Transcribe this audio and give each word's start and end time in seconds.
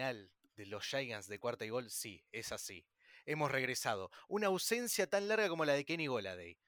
De 0.00 0.66
los 0.66 0.84
Giants 0.84 1.28
de 1.28 1.38
cuarta 1.38 1.64
y 1.64 1.70
gol, 1.70 1.90
sí, 1.90 2.24
es 2.32 2.52
así. 2.52 2.86
Hemos 3.26 3.50
regresado. 3.50 4.10
Una 4.28 4.48
ausencia 4.48 5.06
tan 5.06 5.28
larga 5.28 5.48
como 5.48 5.64
la 5.64 5.74
de 5.74 5.84
Kenny 5.84 6.06
Goladay. 6.06 6.58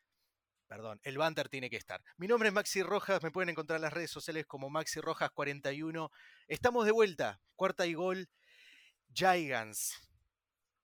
Perdón, 0.67 1.01
el 1.03 1.19
banter 1.19 1.49
tiene 1.49 1.69
que 1.69 1.77
estar. 1.77 2.03
Mi 2.17 2.27
nombre 2.27 2.49
es 2.49 2.55
Maxi 2.55 2.83
Rojas, 2.83 3.23
me 3.23 3.31
pueden 3.31 3.51
encontrar 3.51 3.77
en 3.77 3.83
las 3.83 3.93
redes 3.93 4.11
sociales 4.11 4.47
como 4.47 4.71
Maxi 4.71 5.01
Rojas41. 5.01 6.11
Estamos 6.49 6.87
de 6.87 6.93
vuelta, 6.93 7.41
cuarta 7.57 7.87
y 7.87 7.95
gol, 7.95 8.31
Giants. 9.13 9.95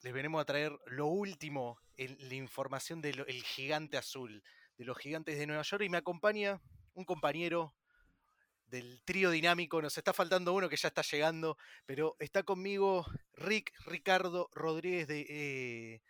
Les 0.02 0.12
venimos 0.12 0.42
a 0.42 0.44
traer 0.44 0.72
lo 0.86 1.06
último, 1.06 1.80
en 1.96 2.16
la 2.28 2.34
información 2.34 3.00
del 3.00 3.24
gigante 3.44 3.96
azul, 3.96 4.42
de 4.76 4.84
los 4.84 4.98
gigantes 4.98 5.38
de 5.38 5.46
Nueva 5.46 5.62
York, 5.62 5.82
y 5.82 5.88
me 5.88 5.98
acompaña 5.98 6.60
un 6.92 7.04
compañero 7.04 7.74
del 8.70 9.00
trío 9.04 9.30
dinámico. 9.30 9.80
Nos 9.80 9.96
está 9.98 10.12
faltando 10.12 10.52
uno 10.52 10.68
que 10.68 10.76
ya 10.76 10.88
está 10.88 11.02
llegando, 11.02 11.56
pero 11.86 12.16
está 12.18 12.42
conmigo 12.42 13.06
Rick 13.34 13.72
Ricardo 13.86 14.48
Rodríguez 14.52 15.08
de 15.08 15.26
eh, 15.28 16.02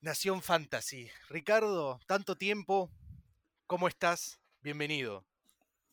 Nación 0.00 0.42
Fantasy. 0.42 1.10
Ricardo, 1.28 2.00
tanto 2.06 2.36
tiempo, 2.36 2.90
¿cómo 3.66 3.88
estás? 3.88 4.40
Bienvenido. 4.62 5.24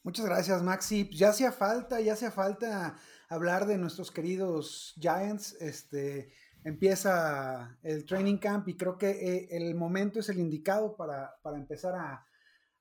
Muchas 0.04 0.26
gracias, 0.26 0.62
Maxi. 0.62 1.10
Ya 1.12 1.30
hacía 1.30 1.52
falta, 1.52 2.00
ya 2.00 2.14
hacía 2.14 2.32
falta 2.32 2.98
hablar 3.28 3.66
de 3.66 3.78
nuestros 3.78 4.12
queridos 4.12 4.94
Giants. 5.00 5.54
Este 5.60 6.32
empieza 6.64 7.78
el 7.84 8.06
training 8.06 8.38
camp 8.38 8.68
y 8.68 8.76
creo 8.76 8.98
que 8.98 9.10
eh, 9.10 9.48
el 9.52 9.76
momento 9.76 10.20
es 10.20 10.30
el 10.30 10.40
indicado 10.40 10.96
para, 10.96 11.36
para 11.44 11.58
empezar 11.58 11.94
a, 11.96 12.26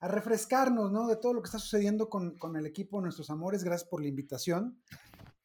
a 0.05 0.09
refrescarnos, 0.09 0.93
¿no? 0.93 1.09
De 1.09 1.17
todo 1.17 1.33
lo 1.33 1.41
que 1.41 1.47
está 1.47 1.59
sucediendo 1.59 2.11
con, 2.11 2.37
con, 2.37 2.57
el 2.57 2.67
equipo, 2.67 3.01
nuestros 3.01 3.31
amores. 3.31 3.65
Gracias 3.65 3.89
por 3.89 4.03
la 4.03 4.09
invitación. 4.09 4.79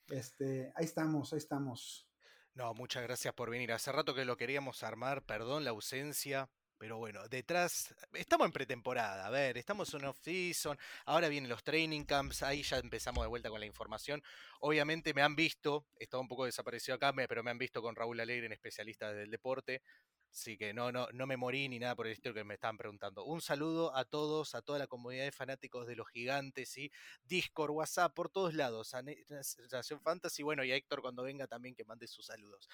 Este, 0.10 0.74
ahí 0.76 0.84
estamos, 0.84 1.32
ahí 1.32 1.38
estamos. 1.38 2.10
No, 2.56 2.74
muchas 2.74 3.04
gracias 3.04 3.34
por 3.34 3.50
venir. 3.50 3.72
Hace 3.72 3.94
rato 3.94 4.14
que 4.14 4.26
lo 4.26 4.36
queríamos 4.36 4.84
armar, 4.84 5.24
perdón 5.24 5.64
la 5.64 5.70
ausencia, 5.70 6.50
pero 6.78 6.98
bueno, 6.98 7.26
detrás, 7.30 7.96
estamos 8.12 8.48
en 8.48 8.52
pretemporada, 8.52 9.28
a 9.28 9.30
ver, 9.30 9.58
estamos 9.58 9.94
en 9.94 10.04
off-season, 10.04 10.78
ahora 11.06 11.30
vienen 11.30 11.50
los 11.50 11.64
training 11.64 12.04
camps, 12.04 12.44
ahí 12.44 12.62
ya 12.62 12.80
empezamos 12.80 13.24
de 13.24 13.30
vuelta 13.30 13.50
con 13.50 13.62
la 13.62 13.66
información. 13.66 14.22
Obviamente 14.60 15.14
me 15.14 15.22
han 15.22 15.38
visto, 15.38 15.86
estaba 15.96 16.20
un 16.20 16.28
poco 16.28 16.44
desaparecido 16.44 16.96
acá, 16.96 17.14
pero 17.14 17.44
me 17.44 17.52
han 17.52 17.58
visto 17.58 17.82
con 17.82 17.96
Raúl 17.96 18.20
Alegre, 18.20 18.48
en 18.48 18.52
especialista 18.52 19.14
del 19.14 19.32
deporte. 19.32 19.82
Así 20.32 20.58
que 20.58 20.74
no, 20.74 20.92
no, 20.92 21.08
no 21.12 21.26
me 21.26 21.38
morí 21.38 21.68
ni 21.68 21.80
nada 21.80 21.96
por 21.96 22.06
el 22.06 22.14
estilo 22.14 22.34
que 22.34 22.44
me 22.44 22.54
estaban 22.54 22.78
preguntando. 22.78 23.26
Un 23.26 23.42
saludo 23.42 23.96
a 23.96 24.06
todos, 24.06 24.54
a 24.56 24.62
toda 24.62 24.80
la 24.80 24.88
comunidad 24.88 25.26
de 25.26 25.32
fanáticos 25.32 25.88
de 25.88 25.96
los 25.96 26.08
gigantes, 26.10 26.78
y 26.78 26.92
Discord, 27.24 27.72
WhatsApp, 27.72 28.14
por 28.14 28.30
todos 28.30 28.54
lados. 28.54 28.94
A 28.94 29.02
Nación 29.72 30.02
Fantasy, 30.02 30.44
bueno, 30.44 30.64
y 30.64 30.72
a 30.72 30.76
Héctor 30.76 31.02
cuando 31.02 31.24
venga 31.24 31.48
también 31.48 31.76
que 31.76 31.84
mande 31.84 32.08
sus 32.08 32.28
saludos. 32.28 32.70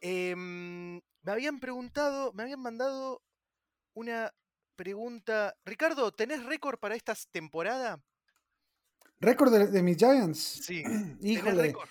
Eh, 0.00 0.34
me 0.36 1.02
habían 1.32 1.60
preguntado, 1.60 2.32
me 2.32 2.42
habían 2.42 2.60
mandado 2.60 3.22
una 3.94 4.32
pregunta. 4.74 5.56
Ricardo, 5.64 6.12
¿tenés 6.12 6.44
récord 6.44 6.78
para 6.78 6.96
esta 6.96 7.14
temporada? 7.30 8.02
¿Récord 9.20 9.52
de, 9.52 9.66
de, 9.68 9.82
mis 9.82 9.96
Giants? 9.96 10.38
Sí, 10.38 10.82
híjole. 11.22 11.62
Récord? 11.62 11.88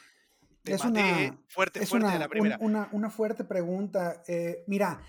Es 0.65 0.83
una 0.83 1.37
fuerte, 1.47 1.83
es 1.83 1.89
fuerte 1.89 2.07
una, 2.07 2.19
la 2.19 2.27
primera. 2.27 2.57
Un, 2.59 2.71
una, 2.71 2.89
una, 2.91 3.09
fuerte 3.09 3.43
pregunta. 3.43 4.23
Eh, 4.27 4.63
mira, 4.67 5.01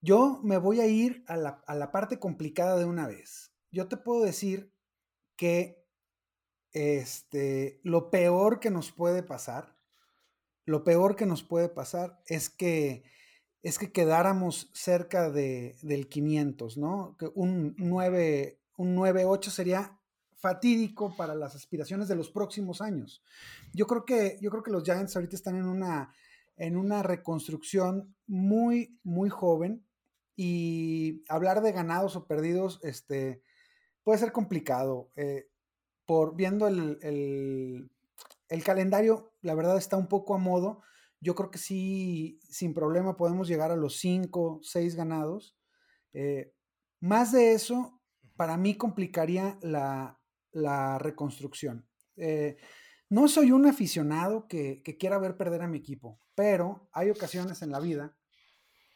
yo 0.00 0.40
me 0.42 0.58
voy 0.58 0.80
a 0.80 0.86
ir 0.86 1.24
a 1.26 1.36
la, 1.36 1.62
a 1.66 1.74
la, 1.74 1.92
parte 1.92 2.18
complicada 2.18 2.76
de 2.76 2.84
una 2.84 3.06
vez. 3.06 3.52
Yo 3.70 3.88
te 3.88 3.96
puedo 3.96 4.22
decir 4.22 4.72
que 5.36 5.82
este, 6.72 7.80
lo 7.82 8.10
peor 8.10 8.60
que 8.60 8.70
nos 8.70 8.92
puede 8.92 9.22
pasar, 9.22 9.76
lo 10.64 10.84
peor 10.84 11.16
que 11.16 11.26
nos 11.26 11.42
puede 11.42 11.68
pasar 11.68 12.20
es 12.26 12.50
que, 12.50 13.04
es 13.62 13.78
que 13.78 13.92
quedáramos 13.92 14.70
cerca 14.72 15.30
de, 15.30 15.76
del 15.82 16.08
500, 16.08 16.78
¿no? 16.78 17.16
Que 17.18 17.30
un 17.34 17.74
9, 17.78 18.60
un 18.76 18.96
9-8 18.96 19.50
sería 19.50 20.00
fatídico 20.42 21.14
para 21.16 21.36
las 21.36 21.54
aspiraciones 21.54 22.08
de 22.08 22.16
los 22.16 22.28
próximos 22.28 22.82
años. 22.82 23.22
Yo 23.72 23.86
creo 23.86 24.04
que, 24.04 24.38
yo 24.42 24.50
creo 24.50 24.64
que 24.64 24.72
los 24.72 24.82
Giants 24.82 25.14
ahorita 25.14 25.36
están 25.36 25.56
en 25.56 25.66
una, 25.66 26.12
en 26.56 26.76
una 26.76 27.04
reconstrucción 27.04 28.16
muy, 28.26 28.98
muy 29.04 29.30
joven 29.30 29.86
y 30.34 31.22
hablar 31.28 31.62
de 31.62 31.70
ganados 31.70 32.16
o 32.16 32.26
perdidos 32.26 32.80
este, 32.82 33.40
puede 34.02 34.18
ser 34.18 34.32
complicado. 34.32 35.12
Eh, 35.14 35.48
por 36.06 36.34
viendo 36.34 36.66
el, 36.66 36.98
el, 37.02 37.90
el, 38.48 38.64
calendario, 38.64 39.32
la 39.42 39.54
verdad 39.54 39.78
está 39.78 39.96
un 39.96 40.08
poco 40.08 40.34
a 40.34 40.38
modo. 40.38 40.82
Yo 41.20 41.36
creo 41.36 41.52
que 41.52 41.58
sí, 41.58 42.40
sin 42.50 42.74
problema 42.74 43.16
podemos 43.16 43.46
llegar 43.46 43.70
a 43.70 43.76
los 43.76 43.98
5, 44.00 44.58
6 44.60 44.96
ganados. 44.96 45.56
Eh, 46.12 46.52
más 46.98 47.30
de 47.30 47.52
eso, 47.52 48.00
para 48.34 48.56
mí 48.56 48.76
complicaría 48.76 49.56
la, 49.62 50.18
la 50.52 50.98
reconstrucción. 50.98 51.86
Eh, 52.16 52.56
no 53.08 53.28
soy 53.28 53.52
un 53.52 53.66
aficionado 53.66 54.46
que, 54.48 54.82
que, 54.82 54.96
quiera 54.96 55.18
ver 55.18 55.36
perder 55.36 55.62
a 55.62 55.68
mi 55.68 55.78
equipo, 55.78 56.18
pero 56.34 56.88
hay 56.92 57.10
ocasiones 57.10 57.62
en 57.62 57.70
la 57.70 57.80
vida, 57.80 58.16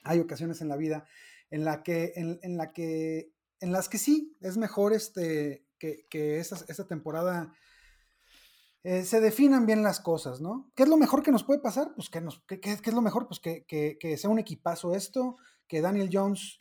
hay 0.05 0.21
ocasiones 0.21 0.61
en 0.61 0.69
la 0.69 0.77
vida 0.77 1.07
en, 1.51 1.65
la 1.65 1.83
que, 1.83 2.13
en, 2.17 2.39
en 2.43 2.57
la 2.57 2.73
que, 2.73 3.33
en 3.61 3.73
las 3.73 3.89
que 3.89 3.99
sí, 3.99 4.37
es 4.41 4.57
mejor 4.57 4.93
este, 4.93 5.67
que, 5.79 6.07
que 6.09 6.39
esta, 6.39 6.57
esta 6.69 6.87
temporada 6.87 7.53
eh, 8.85 9.05
se 9.05 9.21
definan 9.21 9.67
bien 9.67 9.83
las 9.83 10.01
cosas, 10.01 10.41
¿no? 10.41 10.71
¿Qué 10.75 10.85
es 10.85 10.89
lo 10.89 10.97
mejor 10.97 11.23
que 11.23 11.33
nos 11.33 11.45
puede 11.45 11.61
pasar? 11.61 11.93
Pues 11.95 12.09
que, 12.09 12.21
nos, 12.21 12.43
¿qué, 12.47 12.61
es 12.63 12.93
lo 12.93 13.03
mejor? 13.03 13.27
Pues 13.27 13.41
que, 13.41 13.67
que 13.67 14.17
sea 14.17 14.31
un 14.31 14.39
equipazo 14.39 14.95
esto, 14.95 15.37
que 15.67 15.81
Daniel 15.81 16.11
Jones 16.13 16.57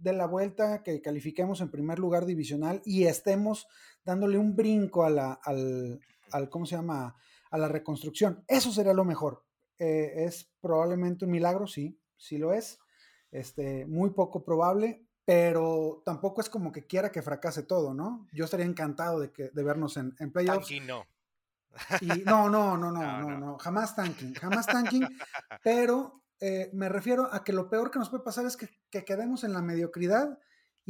de 0.00 0.12
la 0.12 0.26
vuelta, 0.26 0.82
que 0.82 1.00
califiquemos 1.00 1.60
en 1.60 1.70
primer 1.70 1.98
lugar 1.98 2.24
divisional 2.24 2.82
y 2.84 3.04
estemos 3.04 3.66
dándole 4.08 4.38
un 4.38 4.56
brinco 4.56 5.04
a 5.04 5.10
la, 5.10 5.34
al, 5.44 6.00
al 6.32 6.48
¿cómo 6.48 6.64
se 6.64 6.76
llama? 6.76 7.14
A 7.50 7.58
la 7.58 7.68
reconstrucción. 7.68 8.42
Eso 8.48 8.72
sería 8.72 8.94
lo 8.94 9.04
mejor. 9.04 9.44
Eh, 9.78 10.24
es 10.24 10.50
probablemente 10.62 11.26
un 11.26 11.30
milagro, 11.30 11.66
sí, 11.66 12.00
sí 12.16 12.38
lo 12.38 12.54
es. 12.54 12.78
Este, 13.30 13.84
muy 13.84 14.08
poco 14.10 14.46
probable, 14.46 15.04
pero 15.26 16.00
tampoco 16.06 16.40
es 16.40 16.48
como 16.48 16.72
que 16.72 16.86
quiera 16.86 17.12
que 17.12 17.20
fracase 17.20 17.64
todo, 17.64 17.92
¿no? 17.92 18.26
Yo 18.32 18.46
estaría 18.46 18.64
encantado 18.64 19.20
de, 19.20 19.30
que, 19.30 19.50
de 19.50 19.62
vernos 19.62 19.98
en, 19.98 20.14
en 20.18 20.32
playoffs. 20.32 20.68
Tanking 20.68 20.86
no. 20.86 21.04
Y 22.00 22.22
no, 22.24 22.48
no, 22.48 22.78
no, 22.78 22.90
no, 22.90 23.02
no, 23.02 23.28
no, 23.28 23.38
no, 23.38 23.58
jamás 23.58 23.94
tanking, 23.94 24.32
jamás 24.32 24.66
tanking, 24.66 25.06
pero 25.62 26.22
eh, 26.40 26.70
me 26.72 26.88
refiero 26.88 27.28
a 27.30 27.44
que 27.44 27.52
lo 27.52 27.68
peor 27.68 27.90
que 27.90 27.98
nos 27.98 28.08
puede 28.08 28.24
pasar 28.24 28.46
es 28.46 28.56
que, 28.56 28.70
que 28.90 29.04
quedemos 29.04 29.44
en 29.44 29.52
la 29.52 29.60
mediocridad 29.60 30.38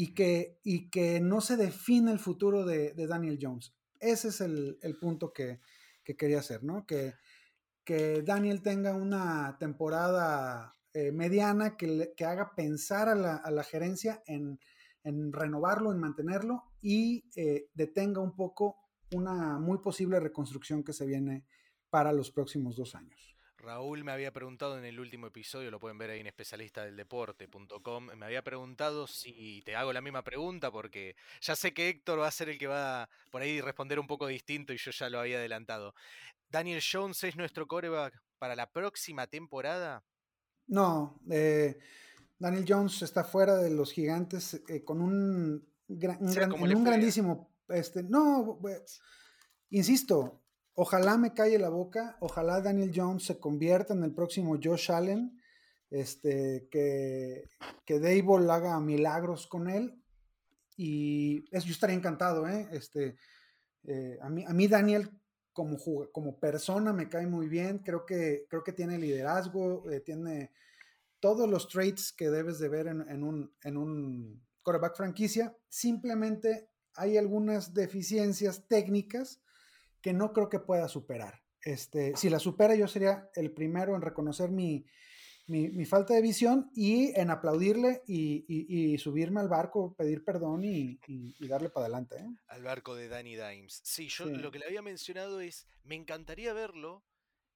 y 0.01 0.15
que, 0.15 0.61
y 0.63 0.91
que 0.91 1.21
no 1.21 1.41
se 1.41 1.57
define 1.57 2.13
el 2.13 2.21
futuro 2.21 2.65
de, 2.65 2.95
Daniel 2.95 3.37
Jones. 3.43 3.75
Ese 3.99 4.29
es 4.29 4.41
el, 4.41 4.79
el 4.81 4.97
punto 4.97 5.33
que, 5.33 5.59
que, 6.05 6.17
quería 6.17 6.39
hacer, 6.39 6.63
¿no? 6.63 6.87
Que, 6.87 7.15
que 7.83 8.23
Daniel 8.23 8.63
tenga 8.63 8.95
una 8.95 9.57
temporada 9.59 10.77
eh, 10.95 11.11
mediana 11.11 11.77
que, 11.77 12.15
que, 12.17 12.25
haga 12.25 12.55
pensar 12.55 13.09
a 13.09 13.17
la, 13.17 13.35
a 13.39 13.51
la 13.51 13.65
gerencia 13.65 14.23
en, 14.27 14.61
en, 15.03 15.33
renovarlo, 15.33 15.91
en 15.91 15.99
mantenerlo 15.99 16.63
y 16.81 17.25
eh, 17.35 17.69
detenga 17.75 18.21
un 18.21 18.37
poco 18.37 18.77
una 19.11 19.59
muy 19.59 19.79
posible 19.79 20.21
reconstrucción 20.21 20.85
que 20.85 20.93
se 20.93 21.07
viene 21.07 21.45
para 21.91 22.13
los 22.13 22.31
próximos 22.31 22.77
dos 22.77 22.95
años. 22.95 23.37
Raúl 23.69 24.03
me 24.03 24.13
había 24.13 24.33
preguntado 24.33 24.79
en 24.79 24.87
el 24.87 24.99
último 24.99 25.27
episodio, 25.27 25.71
lo 25.71 25.79
pueden 25.79 25.99
ver 25.99 26.09
ahí 26.09 26.21
en 26.21 26.27
especialistadeldeporte.com, 26.27 28.07
me 28.17 28.25
había 28.25 28.43
preguntado 28.43 29.07
si 29.07 29.61
te 29.67 29.77
hago 29.77 29.93
la 29.93 30.01
misma 30.01 30.25
pregunta 30.25 30.71
porque 30.71 31.17
ya 31.43 31.55
sé 31.55 31.75
que 31.75 31.91
Héctor 31.91 32.21
va 32.21 32.29
a 32.29 32.31
ser 32.31 32.49
el 32.49 32.57
que 32.57 32.67
va 32.67 33.11
por 33.31 33.43
ahí 33.43 33.61
responder 33.61 33.99
un 33.99 34.07
poco 34.07 34.27
distinto 34.27 34.73
y 34.73 34.79
yo 34.79 34.91
ya 34.91 35.11
lo 35.11 35.21
había 35.21 35.37
adelantado. 35.37 35.95
¿Daniel 36.49 36.81
Jones 36.81 37.23
es 37.25 37.37
nuestro 37.37 37.67
coreback 37.67 38.19
para 38.39 38.57
la 38.57 38.73
próxima 38.73 39.27
temporada? 39.27 40.03
No, 40.69 41.21
eh, 41.31 41.79
Daniel 42.39 42.65
Jones 42.67 43.03
está 43.03 43.23
fuera 43.23 43.57
de 43.57 43.69
los 43.69 43.93
gigantes 43.93 44.63
eh, 44.67 44.83
con 44.83 45.03
un, 45.03 45.69
un 45.89 46.85
grandísimo... 46.85 47.55
Este, 47.69 48.03
no, 48.03 48.59
insisto, 49.69 50.41
Ojalá 50.81 51.19
me 51.19 51.35
calle 51.35 51.59
la 51.59 51.71
boca, 51.71 52.17
ojalá 52.21 52.61
Daniel 52.61 52.93
Jones 52.95 53.25
se 53.25 53.41
convierta 53.41 53.95
en 53.95 54.05
el 54.05 54.15
próximo 54.15 54.57
Josh 54.63 54.93
Allen, 54.93 55.37
este, 55.91 56.69
que, 56.71 57.49
que 57.85 57.99
Dable 57.99 58.53
haga 58.53 58.79
milagros 58.79 59.49
con 59.49 59.69
él. 59.69 60.01
Y 60.77 61.45
eso 61.51 61.67
yo 61.67 61.73
estaría 61.73 61.97
encantado, 61.97 62.47
¿eh? 62.47 62.69
Este, 62.71 63.17
eh, 63.89 64.19
a, 64.23 64.31
mí, 64.31 64.45
a 64.47 64.53
mí 64.53 64.69
Daniel 64.69 65.11
como, 65.53 65.79
como 66.13 66.39
persona 66.39 66.93
me 66.93 67.09
cae 67.09 67.27
muy 67.27 67.49
bien, 67.49 67.79
creo 67.81 68.07
que, 68.07 68.47
creo 68.49 68.63
que 68.63 68.73
tiene 68.73 68.99
liderazgo, 68.99 69.91
eh, 69.91 69.99
tiene 69.99 70.53
todos 71.19 71.51
los 71.51 71.67
traits 71.67 72.13
que 72.13 72.31
debes 72.31 72.61
de 72.61 72.69
ver 72.69 72.87
en, 72.87 73.01
en, 73.09 73.25
un, 73.25 73.53
en 73.65 73.77
un 73.77 74.47
quarterback 74.63 74.97
franquicia. 74.97 75.57
Simplemente 75.69 76.71
hay 76.95 77.17
algunas 77.17 77.75
deficiencias 77.75 78.69
técnicas 78.69 79.43
que 80.01 80.13
no 80.13 80.33
creo 80.33 80.49
que 80.49 80.61
pueda 80.61 80.89
superar. 80.89 81.43
Este, 81.63 82.17
si 82.17 82.31
la 82.31 82.39
supera, 82.39 82.75
yo 82.75 82.87
sería 82.89 83.31
el 83.35 83.53
primero 83.53 83.95
en 83.95 84.03
reconocer 84.03 84.51
mi, 84.51 84.87
mi, 85.49 85.85
falta 85.87 86.15
de 86.15 86.23
visión 86.23 86.71
y 86.75 87.19
en 87.19 87.31
aplaudirle 87.31 88.03
y, 88.07 88.97
subirme 88.99 89.41
al 89.41 89.49
barco, 89.49 89.95
pedir 89.97 90.25
perdón 90.25 90.65
y, 90.65 90.99
darle 91.41 91.71
para 91.71 91.87
adelante. 91.87 92.17
¿eh? 92.17 92.29
Al 92.49 92.63
barco 92.63 92.95
de 92.95 93.09
Danny 93.09 93.37
Dimes. 93.37 93.81
Sí, 93.83 94.09
yo 94.09 94.27
lo 94.27 94.51
que 94.51 94.59
le 94.59 94.67
había 94.67 94.83
mencionado 94.83 95.41
es, 95.41 95.67
me 95.85 95.95
encantaría 95.95 96.53
verlo 96.53 97.03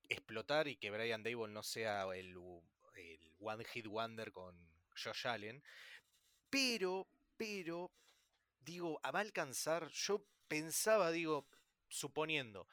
explotar 0.09 0.69
y 0.69 0.77
que 0.77 0.91
Brian 0.91 1.23
Dable 1.23 1.53
no 1.53 1.63
sea 1.63 2.05
el, 2.15 2.37
el 2.97 3.33
One 3.41 3.65
Hit 3.65 3.87
Wonder 3.87 4.33
con 4.33 4.55
Josh 5.03 5.27
Allen, 5.27 5.63
pero, 6.51 7.07
pero, 7.37 7.91
digo, 8.61 9.01
va 9.05 9.19
a 9.19 9.23
alcanzar, 9.23 9.89
yo 9.91 10.25
pensaba, 10.49 11.11
digo, 11.11 11.47
suponiendo 11.93 12.67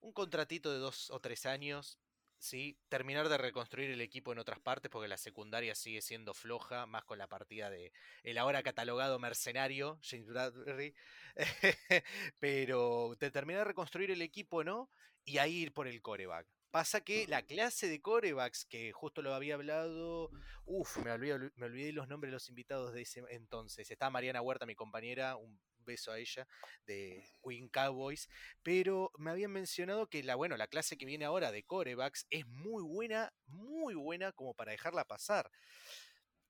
un 0.00 0.12
contratito 0.12 0.72
de 0.72 0.78
dos 0.78 1.10
o 1.10 1.20
tres 1.20 1.46
años, 1.46 1.98
¿sí? 2.38 2.78
terminar 2.88 3.28
de 3.28 3.38
reconstruir 3.38 3.90
el 3.90 4.00
equipo 4.00 4.32
en 4.32 4.38
otras 4.38 4.60
partes, 4.60 4.90
porque 4.90 5.08
la 5.08 5.16
secundaria 5.16 5.74
sigue 5.74 6.02
siendo 6.02 6.34
floja, 6.34 6.86
más 6.86 7.04
con 7.04 7.18
la 7.18 7.28
partida 7.28 7.70
de 7.70 7.92
el 8.22 8.38
ahora 8.38 8.62
catalogado 8.62 9.18
mercenario, 9.18 9.98
James 10.02 10.28
Bradbury, 10.28 10.94
pero 12.40 13.16
te 13.18 13.30
terminar 13.30 13.60
de 13.60 13.68
reconstruir 13.68 14.10
el 14.10 14.22
equipo, 14.22 14.64
¿no? 14.64 14.90
Y 15.24 15.38
ahí 15.38 15.56
ir 15.56 15.72
por 15.72 15.88
el 15.88 16.02
coreback. 16.02 16.46
Pasa 16.70 17.00
que 17.00 17.26
la 17.26 17.42
clase 17.42 17.88
de 17.88 18.02
corebacks, 18.02 18.66
que 18.66 18.92
justo 18.92 19.22
lo 19.22 19.34
había 19.34 19.54
hablado, 19.54 20.30
uff, 20.66 20.98
me 20.98 21.10
olvidé, 21.10 21.50
me 21.56 21.66
olvidé 21.66 21.92
los 21.92 22.06
nombres 22.06 22.30
de 22.30 22.34
los 22.34 22.48
invitados 22.48 22.92
de 22.92 23.02
ese 23.02 23.24
entonces. 23.30 23.90
Está 23.90 24.10
Mariana 24.10 24.42
Huerta, 24.42 24.66
mi 24.66 24.74
compañera, 24.74 25.36
un 25.36 25.58
beso 25.86 26.12
a 26.12 26.18
ella, 26.18 26.46
de 26.84 27.26
Queen 27.42 27.68
Cowboys, 27.68 28.28
pero 28.62 29.10
me 29.16 29.30
habían 29.30 29.52
mencionado 29.52 30.08
que 30.08 30.22
la, 30.22 30.34
bueno, 30.34 30.58
la 30.58 30.66
clase 30.66 30.98
que 30.98 31.06
viene 31.06 31.24
ahora 31.24 31.50
de 31.50 31.62
corebacks 31.62 32.26
es 32.28 32.46
muy 32.46 32.82
buena, 32.82 33.32
muy 33.46 33.94
buena 33.94 34.32
como 34.32 34.52
para 34.52 34.72
dejarla 34.72 35.06
pasar. 35.06 35.50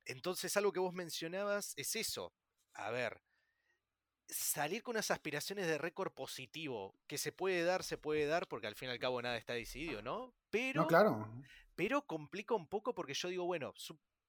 Entonces, 0.05 0.57
algo 0.57 0.73
que 0.73 0.81
vos 0.81 0.95
mencionabas 0.95 1.73
es 1.77 1.95
eso. 1.95 2.33
A 2.75 2.91
ver, 2.91 3.21
salir 4.29 4.83
con 4.83 4.95
unas 4.95 5.11
aspiraciones 5.11 5.67
de 5.67 5.79
récord 5.79 6.13
positivo, 6.13 6.99
que 7.07 7.19
se 7.19 7.33
puede 7.33 7.63
dar, 7.65 7.83
se 7.83 7.99
puede 7.99 8.27
dar, 8.27 8.49
porque 8.49 8.67
al 8.67 8.75
fin 8.75 8.89
y 8.89 8.93
al 8.93 8.99
cabo 8.99 9.23
nada 9.23 9.37
está 9.37 9.55
decidido, 9.55 10.03
¿no? 10.03 10.35
Pero, 10.51 10.83
no, 10.83 10.87
claro. 10.87 11.33
pero 11.75 12.03
complica 12.03 12.55
un 12.55 12.69
poco 12.69 12.95
porque 12.95 13.15
yo 13.15 13.29
digo, 13.29 13.45
bueno, 13.45 13.73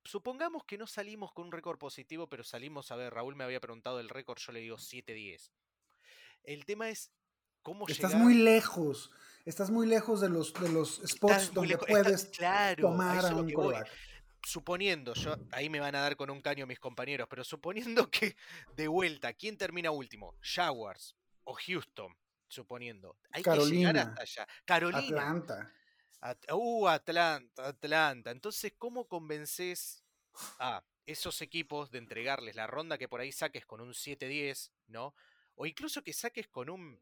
supongamos 0.07 0.63
que 0.63 0.77
no 0.77 0.87
salimos 0.87 1.33
con 1.33 1.45
un 1.45 1.51
récord 1.51 1.77
positivo, 1.77 2.27
pero 2.27 2.43
salimos, 2.43 2.91
a 2.91 2.95
ver, 2.95 3.13
Raúl 3.13 3.35
me 3.35 3.43
había 3.43 3.59
preguntado 3.59 3.99
el 3.99 4.09
récord, 4.09 4.39
yo 4.39 4.51
le 4.53 4.61
digo 4.61 4.77
7-10. 4.77 5.51
El 6.43 6.65
tema 6.65 6.89
es 6.89 7.11
cómo 7.61 7.87
Estás 7.87 8.15
muy 8.15 8.33
lejos, 8.33 9.11
estás 9.45 9.69
muy 9.69 9.85
lejos 9.85 10.21
de 10.21 10.29
los, 10.29 10.53
de 10.53 10.69
los 10.69 11.01
spots 11.05 11.53
donde 11.53 11.77
puedes 11.77 12.31
tomar 12.79 13.25
a 13.25 13.35
un. 13.35 13.53
Suponiendo, 14.43 15.13
yo, 15.13 15.35
ahí 15.51 15.69
me 15.69 15.81
van 15.81 15.95
a 15.95 15.99
dar 15.99 16.15
con 16.15 16.29
un 16.29 16.41
caño 16.41 16.65
mis 16.65 16.79
compañeros, 16.79 17.27
pero 17.29 17.43
suponiendo 17.43 18.09
que 18.11 18.37
de 18.77 18.87
vuelta, 18.87 19.33
¿quién 19.33 19.57
termina 19.57 19.91
último? 19.91 20.35
Jaguars 20.41 21.17
o 21.43 21.53
Houston, 21.53 22.15
suponiendo. 22.47 23.17
Hay 23.31 23.43
Carolina, 23.43 23.91
que 23.91 23.97
llegar 23.97 23.97
hasta 23.97 24.21
allá. 24.21 24.47
Carolina. 24.63 24.99
Atlanta 24.99 25.73
uh, 26.51 26.87
Atlanta, 26.87 27.67
Atlanta. 27.67 28.31
Entonces, 28.31 28.73
¿cómo 28.77 29.07
convences 29.07 30.03
a 30.59 30.83
esos 31.05 31.41
equipos 31.41 31.89
de 31.89 31.99
entregarles 31.99 32.55
la 32.55 32.67
ronda 32.67 32.97
que 32.97 33.07
por 33.07 33.21
ahí 33.21 33.31
saques 33.31 33.65
con 33.65 33.81
un 33.81 33.93
7-10, 33.93 34.71
¿no? 34.87 35.15
O 35.55 35.65
incluso 35.65 36.03
que 36.03 36.13
saques 36.13 36.47
con 36.47 36.69
un 36.69 36.99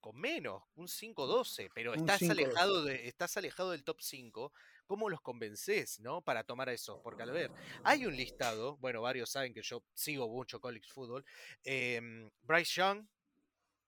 con 0.00 0.18
menos, 0.18 0.64
un 0.74 0.88
5-12, 0.88 1.70
pero 1.72 1.94
estás 1.94 2.20
alejado, 2.28 2.84
de, 2.84 3.06
estás 3.06 3.36
alejado 3.36 3.70
del 3.70 3.84
top 3.84 4.00
5, 4.00 4.52
¿cómo 4.84 5.08
los 5.08 5.20
convences, 5.20 6.00
no? 6.00 6.22
Para 6.22 6.42
tomar 6.42 6.68
a 6.68 6.72
esos, 6.72 7.00
porque 7.02 7.22
al 7.22 7.30
ver, 7.30 7.52
hay 7.84 8.04
un 8.04 8.16
listado, 8.16 8.76
bueno, 8.78 9.00
varios 9.00 9.30
saben 9.30 9.54
que 9.54 9.62
yo 9.62 9.84
sigo 9.94 10.28
mucho 10.28 10.60
college 10.60 10.88
football, 10.92 11.24
em, 11.62 12.28
Bryce 12.42 12.72
Young 12.74 13.06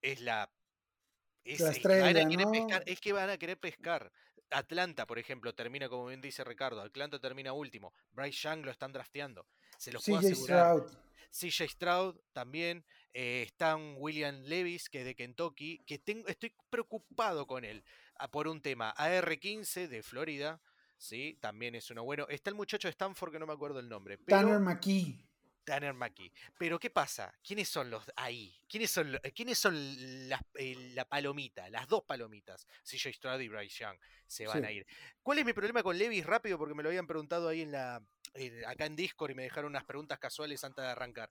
es 0.00 0.20
la 0.20 0.48
es, 1.42 1.60
es 1.60 3.00
que 3.00 3.12
van 3.12 3.30
a 3.30 3.36
querer 3.36 3.58
pescar. 3.58 4.10
Atlanta, 4.50 5.06
por 5.06 5.18
ejemplo, 5.18 5.54
termina, 5.54 5.88
como 5.88 6.06
bien 6.06 6.20
dice 6.20 6.44
Ricardo, 6.44 6.80
Atlanta 6.80 7.18
termina 7.18 7.52
último. 7.52 7.92
Bryce 8.12 8.48
Young 8.48 8.64
lo 8.64 8.70
están 8.70 8.92
drafteando. 8.92 9.46
Se 9.78 9.92
los 9.92 10.04
puedo 10.04 10.18
asegurar. 10.18 10.78
Stroud. 10.78 11.04
CJ 11.30 11.68
Stroud 11.68 12.16
también. 12.32 12.84
Eh, 13.12 13.44
están 13.46 13.94
William 13.98 14.42
Levis, 14.42 14.88
que 14.88 15.00
es 15.00 15.04
de 15.04 15.14
Kentucky, 15.14 15.78
que 15.86 15.98
tengo, 15.98 16.26
estoy 16.26 16.52
preocupado 16.68 17.46
con 17.46 17.64
él 17.64 17.84
ah, 18.16 18.28
por 18.28 18.48
un 18.48 18.60
tema. 18.60 18.90
AR-15 18.96 19.86
de 19.86 20.02
Florida, 20.02 20.60
¿sí? 20.96 21.38
También 21.40 21.74
es 21.74 21.90
uno 21.90 22.02
bueno. 22.02 22.26
Está 22.28 22.50
el 22.50 22.56
muchacho 22.56 22.88
de 22.88 22.90
Stanford, 22.90 23.32
que 23.32 23.38
no 23.38 23.46
me 23.46 23.52
acuerdo 23.52 23.78
el 23.78 23.88
nombre. 23.88 24.18
Tanner 24.18 24.58
McKee. 24.58 25.24
Tanner 25.64 25.94
McKee. 25.94 26.32
Pero 26.58 26.78
¿qué 26.78 26.90
pasa? 26.90 27.34
¿Quiénes 27.42 27.68
son 27.68 27.90
los 27.90 28.04
ahí? 28.16 28.54
¿Quiénes 28.68 28.90
son, 28.90 29.18
¿quiénes 29.34 29.58
son 29.58 29.74
eh, 29.74 30.92
la 30.94 31.08
palomita? 31.08 31.68
Las 31.70 31.88
dos 31.88 32.04
palomitas. 32.04 32.66
CJ 32.84 33.12
Stroud 33.14 33.40
y 33.40 33.48
Bryce 33.48 33.84
Young 33.84 33.98
se 34.26 34.46
van 34.46 34.64
a 34.64 34.70
ir. 34.70 34.86
¿Cuál 35.22 35.38
es 35.38 35.44
mi 35.44 35.52
problema 35.52 35.82
con 35.82 35.96
Levis? 35.96 36.24
Rápido, 36.24 36.58
porque 36.58 36.74
me 36.74 36.82
lo 36.82 36.88
habían 36.88 37.06
preguntado 37.06 37.48
ahí 37.48 37.62
en 37.62 37.72
la, 37.72 38.02
acá 38.66 38.86
en 38.86 38.96
Discord 38.96 39.32
y 39.32 39.34
me 39.34 39.42
dejaron 39.44 39.70
unas 39.70 39.84
preguntas 39.84 40.18
casuales 40.18 40.62
antes 40.64 40.84
de 40.84 40.90
arrancar. 40.90 41.30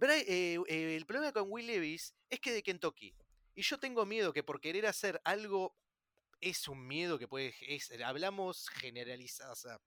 Eh, 0.00 0.58
eh, 0.68 0.96
el 0.96 1.06
problema 1.06 1.32
con 1.32 1.46
Will 1.48 1.66
Levis 1.66 2.14
es 2.28 2.40
que 2.40 2.52
de 2.52 2.62
Kentucky. 2.62 3.14
Y 3.54 3.62
yo 3.62 3.78
tengo 3.78 4.04
miedo 4.04 4.32
que 4.32 4.42
por 4.42 4.60
querer 4.60 4.86
hacer 4.86 5.20
algo 5.24 5.74
es 6.40 6.68
un 6.68 6.86
miedo 6.86 7.18
que 7.18 7.28
puede. 7.28 7.54
hablamos 8.04 8.68
generalizado, 8.68 9.52
o 9.52 9.56
sea, 9.56 9.80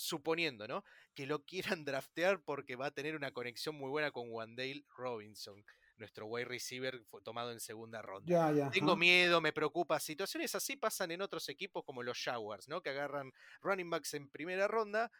suponiendo, 0.00 0.66
¿no? 0.66 0.84
Que 1.14 1.26
lo 1.26 1.44
quieran 1.44 1.84
draftear 1.84 2.42
porque 2.42 2.76
va 2.76 2.86
a 2.86 2.90
tener 2.90 3.16
una 3.16 3.32
conexión 3.32 3.74
muy 3.74 3.90
buena 3.90 4.10
con 4.10 4.30
Wandale 4.30 4.84
Robinson, 4.96 5.64
nuestro 5.96 6.26
wide 6.26 6.46
receiver 6.46 7.04
tomado 7.22 7.52
en 7.52 7.60
segunda 7.60 8.02
ronda. 8.02 8.70
Tengo 8.70 8.96
miedo, 8.96 9.40
me 9.40 9.52
preocupa. 9.52 10.00
Situaciones 10.00 10.54
así 10.54 10.76
pasan 10.76 11.10
en 11.10 11.22
otros 11.22 11.48
equipos 11.48 11.84
como 11.84 12.02
los 12.02 12.18
Jaguars, 12.22 12.68
¿no? 12.68 12.82
Que 12.82 12.90
agarran 12.90 13.32
running 13.60 13.90
backs 13.90 14.14
en 14.14 14.28
primera 14.28 14.66
ronda 14.66 15.10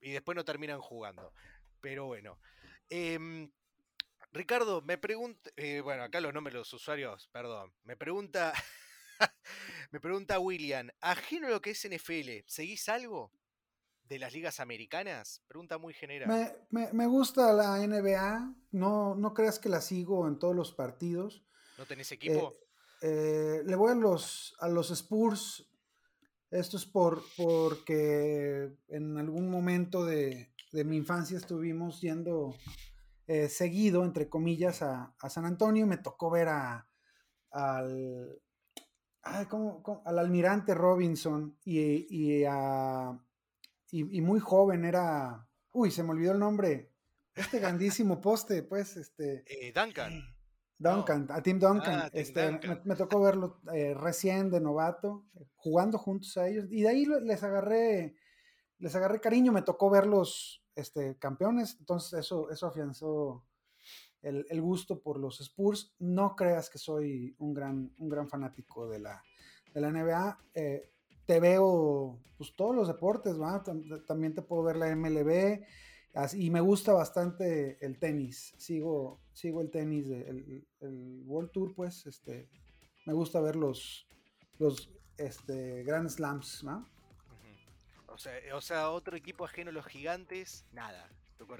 y 0.00 0.12
después 0.12 0.36
no 0.36 0.44
terminan 0.44 0.80
jugando. 0.80 1.32
Pero 1.80 2.06
bueno. 2.06 2.38
Em, 2.90 3.50
Ricardo, 4.32 4.82
me 4.82 4.98
pregunta, 4.98 5.50
eh, 5.56 5.80
bueno, 5.80 6.02
acá 6.02 6.20
los 6.20 6.34
nombres 6.34 6.52
de 6.52 6.58
los 6.58 6.72
usuarios, 6.72 7.28
perdón, 7.32 7.72
me 7.84 7.96
pregunta, 7.96 8.52
me 9.90 10.00
pregunta 10.00 10.38
William, 10.38 10.90
ajeno 11.00 11.46
a 11.46 11.50
lo 11.50 11.62
que 11.62 11.70
es 11.70 11.88
NFL, 11.88 12.44
¿seguís 12.46 12.88
algo? 12.88 13.32
De 14.08 14.18
las 14.18 14.32
ligas 14.32 14.60
americanas? 14.60 15.42
Pregunta 15.46 15.78
muy 15.78 15.94
general. 15.94 16.56
Me, 16.70 17.06
gusta 17.06 17.52
la 17.52 17.86
NBA, 17.86 18.54
no, 18.72 19.14
no 19.14 19.34
creas 19.34 19.58
que 19.58 19.68
la 19.68 19.80
sigo 19.80 20.26
en 20.26 20.38
todos 20.38 20.56
los 20.56 20.72
partidos. 20.72 21.44
¿No 21.76 21.86
tenés 21.86 22.10
equipo? 22.12 22.52
Eh, 22.52 22.68
eh, 23.02 23.62
le 23.64 23.76
voy 23.76 23.92
a 23.92 23.94
los, 23.94 24.56
a 24.60 24.68
los 24.68 24.90
Spurs. 24.90 25.68
Esto 26.50 26.78
es 26.78 26.86
por, 26.86 27.22
porque 27.36 28.72
en 28.88 29.18
algún 29.18 29.50
momento 29.50 30.04
de, 30.04 30.50
mi 30.72 30.96
infancia 30.96 31.36
estuvimos 31.36 32.00
yendo 32.00 32.56
eh, 33.26 33.48
seguido, 33.48 34.04
entre 34.04 34.28
comillas, 34.28 34.82
a, 34.82 35.14
San 35.28 35.44
Antonio. 35.44 35.86
Me 35.86 35.98
tocó 35.98 36.30
ver 36.30 36.48
a, 36.48 36.88
al, 37.50 38.40
ay, 39.22 39.46
¿cómo, 39.46 40.02
al 40.06 40.18
almirante 40.18 40.74
Robinson 40.74 41.58
y, 41.64 42.44
a, 42.44 43.20
y, 43.90 44.20
muy 44.20 44.40
joven 44.40 44.84
era, 44.84 45.48
uy, 45.72 45.90
se 45.90 46.02
me 46.02 46.10
olvidó 46.10 46.32
el 46.32 46.38
nombre, 46.38 46.92
este 47.34 47.58
grandísimo 47.58 48.20
poste, 48.20 48.62
pues, 48.62 48.96
este. 48.96 49.44
Eh, 49.46 49.72
Duncan. 49.72 50.22
Duncan, 50.78 51.26
a 51.30 51.42
Tim 51.42 51.58
Duncan. 51.58 52.00
Ah, 52.00 52.10
este, 52.12 52.60
Me, 52.84 52.94
tocó 52.94 53.20
verlo 53.20 53.60
eh, 53.74 53.94
recién 53.94 54.50
de 54.50 54.60
novato, 54.60 55.26
jugando 55.56 55.98
juntos 55.98 56.36
a 56.36 56.46
ellos. 56.48 56.66
Y 56.70 56.82
de 56.82 56.88
ahí 56.88 57.04
les 57.04 57.42
agarré, 57.42 58.14
les 58.78 58.94
agarré 58.94 59.20
cariño, 59.20 59.50
me 59.50 59.62
tocó 59.62 59.90
verlos 59.90 60.62
este, 60.76 61.18
campeones. 61.18 61.76
Entonces 61.80 62.20
eso, 62.20 62.48
eso 62.50 62.68
afianzó 62.68 63.44
el, 64.22 64.62
gusto 64.62 65.00
por 65.00 65.18
los 65.18 65.40
Spurs. 65.40 65.94
No 65.98 66.36
creas 66.36 66.70
que 66.70 66.78
soy 66.78 67.34
un 67.38 67.54
gran, 67.54 67.92
un 67.98 68.08
gran 68.08 68.28
fanático 68.28 68.88
de 68.88 69.00
la, 69.00 69.24
de 69.74 69.80
la 69.80 69.90
NBA. 69.90 70.38
Eh, 70.54 70.92
te 71.28 71.40
veo 71.40 72.18
pues, 72.38 72.56
todos 72.56 72.74
los 72.74 72.88
deportes, 72.88 73.38
¿va? 73.38 73.62
También 74.06 74.34
te 74.34 74.40
puedo 74.40 74.62
ver 74.62 74.76
la 74.76 74.96
MLB 74.96 75.62
y 76.32 76.48
me 76.48 76.62
gusta 76.62 76.94
bastante 76.94 77.76
el 77.84 77.98
tenis. 77.98 78.54
Sigo, 78.56 79.20
sigo 79.34 79.60
el 79.60 79.70
tenis, 79.70 80.08
el, 80.08 80.64
World 81.26 81.50
Tour, 81.50 81.74
pues, 81.74 82.06
este, 82.06 82.48
me 83.04 83.12
gusta 83.12 83.42
ver 83.42 83.56
los, 83.56 84.08
los 84.58 84.90
este, 85.18 85.84
Grand 85.84 86.08
Slams, 86.08 86.64
¿no? 86.64 86.88
O 88.54 88.60
sea, 88.62 88.90
otro 88.90 89.14
equipo 89.14 89.44
ajeno 89.44 89.68
a 89.68 89.74
los 89.74 89.84
gigantes, 89.84 90.64
nada. 90.72 91.10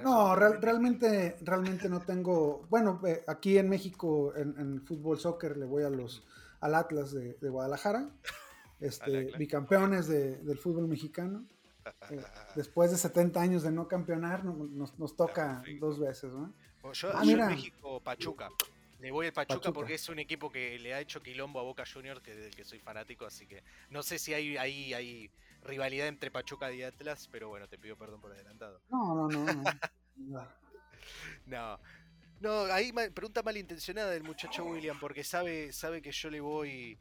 No, 0.03 0.35
realmente, 0.35 1.37
realmente 1.43 1.91
no 1.91 2.01
tengo. 2.01 2.67
Bueno, 2.71 3.01
eh, 3.07 3.23
aquí 3.29 3.59
en 3.59 3.69
México, 3.69 4.33
en, 4.35 4.83
fútbol 4.85 5.21
soccer, 5.21 5.59
le 5.59 5.67
voy 5.67 5.85
a 5.85 5.91
los 5.91 6.27
al 6.61 6.75
Atlas 6.75 7.13
de, 7.13 7.37
Guadalajara, 7.49 8.11
este, 8.81 9.33
bicampeones 9.37 10.09
del 10.09 10.59
fútbol 10.59 10.89
mexicano. 10.89 11.45
Eh, 12.11 12.23
después 12.55 12.91
de 12.91 12.99
70 12.99 13.41
años 13.41 13.63
de 13.63 13.71
no 13.71 13.89
campeonar, 13.89 14.45
nos, 14.45 15.17
toca 15.17 15.63
dos 15.81 15.99
veces, 15.99 16.31
¿no? 16.31 16.53
Yo, 16.93 17.11
ah, 17.15 17.23
en 17.25 17.47
México, 17.47 17.99
Pachuca. 18.01 18.51
Le 18.99 19.11
voy 19.11 19.27
al 19.27 19.33
Pachuca, 19.33 19.73
porque 19.73 19.95
es 19.95 20.09
un 20.11 20.19
equipo 20.19 20.51
que 20.51 20.79
le 20.79 20.93
ha 20.93 21.01
hecho 21.01 21.23
quilombo 21.23 21.61
a 21.61 21.63
Boca 21.63 21.85
Juniors, 21.91 22.21
que 22.21 22.35
del 22.35 22.55
que 22.55 22.65
soy 22.65 22.79
fanático, 22.79 23.25
así 23.25 23.47
que 23.47 23.63
no 23.89 24.03
sé 24.03 24.19
si 24.19 24.35
hay, 24.35 24.59
hay, 24.59 24.93
hay 24.93 25.31
rivalidad 25.63 26.09
entre 26.09 26.31
Pachuca 26.31 26.73
y 26.73 26.83
Atlas, 26.83 27.29
pero 27.31 27.49
bueno, 27.49 27.69
te 27.69 27.79
pido 27.79 27.97
perdón 27.97 28.21
por 28.21 28.33
adelantado. 28.33 28.81
No, 28.91 29.29
no, 29.29 29.45
no. 29.45 29.63
no. 31.47 31.79
no. 32.41 32.63
ahí 32.73 32.93
pregunta 33.15 33.43
malintencionada 33.43 34.11
del 34.11 34.25
muchacho 34.25 34.65
William, 34.65 34.99
porque 34.99 35.23
sabe, 35.23 35.73
sabe 35.73 36.03
que 36.03 36.13
yo 36.13 36.29
le 36.29 36.41
voy 36.41 36.99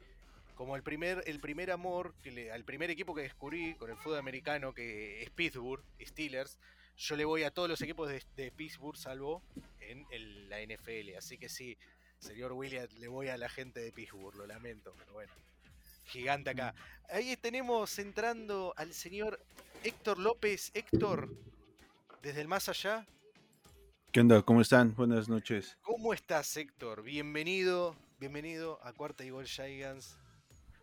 como 0.58 0.74
el 0.74 0.82
primer, 0.82 1.22
el 1.26 1.38
primer 1.38 1.70
amor, 1.70 2.16
que 2.20 2.32
le, 2.32 2.50
al 2.50 2.64
primer 2.64 2.90
equipo 2.90 3.14
que 3.14 3.22
descubrí 3.22 3.76
con 3.76 3.90
el 3.90 3.96
fútbol 3.96 4.18
americano, 4.18 4.74
que 4.74 5.22
es 5.22 5.30
Pittsburgh, 5.30 5.80
Steelers, 6.00 6.58
yo 6.96 7.14
le 7.14 7.24
voy 7.24 7.44
a 7.44 7.52
todos 7.52 7.68
los 7.68 7.80
equipos 7.80 8.10
de, 8.10 8.50
Pittsburgh, 8.50 8.96
salvo 8.96 9.40
en 9.78 10.48
la 10.48 10.60
NFL. 10.60 11.16
Así 11.16 11.38
que 11.38 11.48
sí, 11.48 11.78
señor 12.18 12.54
Williams, 12.54 12.92
le 12.94 13.06
voy 13.06 13.28
a 13.28 13.38
la 13.38 13.48
gente 13.48 13.78
de 13.78 13.92
Pittsburgh, 13.92 14.34
lo 14.34 14.48
lamento, 14.48 14.92
pero 14.98 15.12
bueno. 15.12 15.32
Gigante 16.06 16.50
acá. 16.50 16.74
Ahí 17.08 17.36
tenemos 17.36 17.96
entrando 18.00 18.74
al 18.76 18.92
señor 18.94 19.38
Héctor 19.84 20.18
López. 20.18 20.72
Héctor, 20.74 21.28
desde 22.20 22.40
el 22.40 22.48
más 22.48 22.68
allá. 22.68 23.06
¿Qué 24.10 24.18
onda? 24.18 24.42
¿Cómo 24.42 24.60
están? 24.60 24.92
Buenas 24.96 25.28
noches. 25.28 25.78
¿Cómo 25.82 26.12
estás, 26.12 26.56
Héctor? 26.56 27.04
Bienvenido, 27.04 27.94
bienvenido 28.18 28.80
a 28.82 28.92
Cuarta 28.92 29.24
y 29.24 29.30
Gol 29.30 29.46
Giants. 29.46 30.18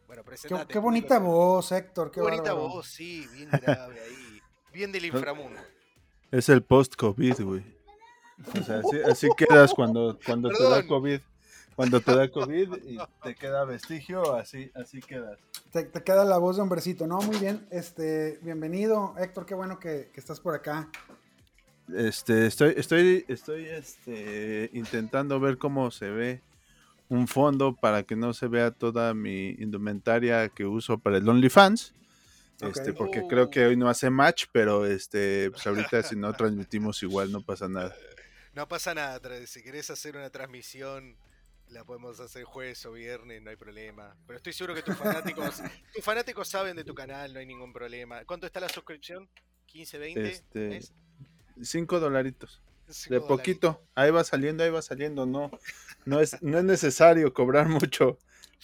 Bueno, 0.07 0.23
presentate. 0.23 0.71
Qué, 0.71 0.79
bonita 0.79 1.19
voz, 1.19 1.71
Héctor. 1.71 2.11
Qué, 2.11 2.21
bonita 2.21 2.53
voz, 2.53 2.87
sí, 2.87 3.27
bien 3.33 3.49
grave 3.49 3.99
ahí. 3.99 4.41
Bien 4.73 4.91
del 4.91 5.05
inframundo. 5.13 5.59
Es 6.31 6.49
el 6.49 6.61
post-COVID, 6.61 7.41
güey. 7.41 7.63
O 8.59 8.63
sea, 8.63 8.81
así, 9.09 9.27
quedas 9.37 9.73
cuando, 9.73 10.19
cuando 10.25 10.49
te 10.49 10.63
da 10.63 10.85
COVID. 10.85 11.19
Cuando 11.75 11.99
te 11.99 12.15
da 12.15 12.29
COVID 12.29 12.73
y 12.85 12.97
te 13.21 13.35
queda 13.35 13.65
vestigio, 13.65 14.35
así, 14.35 14.71
así 14.75 15.01
quedas. 15.01 15.39
Te, 15.71 15.89
queda 15.89 16.23
la 16.23 16.37
voz 16.37 16.55
de 16.55 16.61
hombrecito, 16.61 17.05
¿no? 17.05 17.19
Muy 17.19 17.37
bien. 17.37 17.67
Este, 17.69 18.39
bienvenido, 18.41 19.13
Héctor, 19.17 19.45
qué 19.45 19.55
bueno 19.55 19.77
que, 19.79 20.09
que 20.13 20.19
estás 20.19 20.39
por 20.39 20.55
acá. 20.55 20.89
Este, 21.93 22.47
estoy, 22.47 22.73
estoy, 22.77 23.25
estoy 23.27 23.65
este, 23.65 24.69
intentando 24.73 25.39
ver 25.39 25.57
cómo 25.57 25.91
se 25.91 26.09
ve 26.09 26.41
un 27.09 27.27
fondo 27.27 27.75
para 27.75 28.03
que 28.03 28.15
no 28.15 28.33
se 28.33 28.47
vea 28.47 28.71
toda 28.71 29.13
mi 29.13 29.49
indumentaria 29.59 30.49
que 30.49 30.65
uso 30.65 30.97
para 30.97 31.17
el 31.17 31.27
OnlyFans. 31.27 31.93
Este, 32.61 32.93
porque 32.93 33.27
creo 33.27 33.49
que 33.49 33.65
hoy 33.65 33.75
no 33.75 33.89
hace 33.89 34.09
match, 34.09 34.45
pero 34.51 34.85
este, 34.85 35.51
pues 35.51 35.67
ahorita 35.67 36.03
si 36.03 36.15
no 36.15 36.31
transmitimos 36.37 37.03
igual 37.03 37.31
no 37.31 37.41
pasa 37.41 37.67
nada. 37.67 37.93
No 38.53 38.67
pasa 38.67 38.93
nada, 38.93 39.19
si 39.45 39.61
querés 39.61 39.89
hacer 39.89 40.15
una 40.15 40.29
transmisión 40.29 41.17
la 41.69 41.83
podemos 41.83 42.19
hacer 42.19 42.43
jueves 42.43 42.85
o 42.85 42.91
viernes, 42.91 43.41
no 43.41 43.49
hay 43.49 43.55
problema. 43.55 44.15
Pero 44.27 44.37
estoy 44.37 44.53
seguro 44.53 44.75
que 44.75 44.81
tus 44.81 44.95
fanáticos, 44.95 45.61
tus 45.93 46.03
fanáticos 46.03 46.47
saben 46.47 46.75
de 46.75 46.83
tu 46.83 46.93
canal, 46.93 47.33
no 47.33 47.39
hay 47.39 47.45
ningún 47.45 47.73
problema. 47.73 48.23
¿Cuánto 48.25 48.45
está 48.45 48.59
la 48.59 48.69
suscripción? 48.69 49.29
¿15, 49.73 49.99
20? 49.99 50.29
Este, 50.29 50.79
5 51.61 51.99
dolaritos. 51.99 52.61
De 53.09 53.19
poquito, 53.21 53.81
ahí 53.95 54.11
va 54.11 54.23
saliendo, 54.23 54.63
ahí 54.63 54.69
va 54.69 54.81
saliendo, 54.81 55.25
no, 55.25 55.51
no 56.05 56.19
es, 56.19 56.41
no 56.41 56.57
es 56.57 56.63
necesario 56.63 57.33
cobrar 57.33 57.67
mucho, 57.67 58.19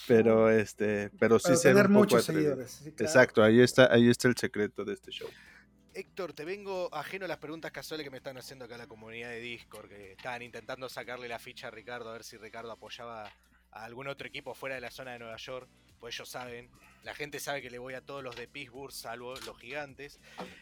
pero 0.08 0.50
este, 0.50 1.10
pero 1.20 1.40
sí 1.40 1.56
ser 1.56 1.74
tener 1.74 1.90
muchos 1.90 2.26
seguidores. 2.26 2.86
Exacto, 2.86 3.44
ahí 3.44 3.62
está, 3.62 3.92
ahí 3.92 4.10
está 4.10 4.28
el 4.28 4.38
secreto 4.38 4.86
de 4.86 4.94
este 4.94 5.12
show. 5.12 5.30
Héctor, 5.94 6.34
te 6.34 6.46
vengo 6.46 6.94
ajeno 6.94 7.26
a 7.26 7.28
las 7.28 7.38
preguntas 7.38 7.72
casuales 7.72 8.04
que 8.04 8.12
me 8.12 8.18
están 8.18 8.38
haciendo 8.38 8.66
acá 8.66 8.76
en 8.76 8.82
la 8.82 8.88
comunidad 8.88 9.30
de 9.30 9.40
Discord, 9.40 9.90
que 9.90 10.14
estaban 10.14 10.42
intentando 10.42 10.88
sacarle 10.88 11.28
la 11.28 11.40
ficha 11.40 11.68
a 11.68 11.72
Ricardo 11.72 12.10
a 12.10 12.14
ver 12.14 12.24
si 12.24 12.38
Ricardo 12.38 12.72
apoyaba 12.72 13.26
a 13.72 13.86
algún 13.86 14.08
otro 14.08 14.28
equipo 14.28 14.54
fuera 14.54 14.76
de 14.76 14.82
la 14.82 14.92
zona 14.92 15.14
de 15.14 15.20
Nueva 15.20 15.38
York, 15.38 15.68
pues 16.00 16.16
ellos 16.16 16.30
saben, 16.30 16.70
la 17.04 17.14
gente 17.14 17.40
sabe 17.40 17.62
que 17.62 17.70
le 17.70 17.78
voy 17.78 17.94
a 17.94 18.02
todos 18.02 18.24
los 18.24 18.36
de 18.36 18.48
Pittsburgh, 18.48 18.92
salvo 18.92 19.36
los 19.46 19.58
gigantes. 19.60 20.20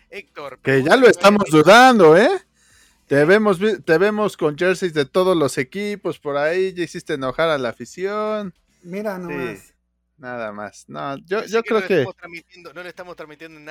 Héctor. 0.09 0.59
Que 0.61 0.83
ya 0.83 0.95
lo 0.95 1.07
estamos 1.07 1.45
dudando, 1.49 2.17
¿eh? 2.17 2.29
Te 3.09 3.25
vemos, 3.25 3.57
te 3.85 3.97
vemos 3.97 4.37
con 4.37 4.55
jerseys 4.55 4.93
de 4.93 5.03
todos 5.03 5.35
los 5.35 5.57
equipos 5.57 6.19
por 6.19 6.37
ahí, 6.37 6.75
ya 6.75 6.83
hiciste 6.83 7.15
enojar 7.15 7.49
a 7.49 7.57
la 7.57 7.69
afición. 7.69 8.53
Mira 8.83 9.17
nomás. 9.17 9.73
nada 10.19 10.51
más. 10.51 10.87
No, 10.87 11.17
yo, 11.25 11.43
yo 11.45 11.63
creo 11.63 11.87
que. 11.87 12.05
no 12.71 12.83
le 12.83 12.89
estamos 12.89 13.15
transmitiendo 13.15 13.57
en 13.57 13.65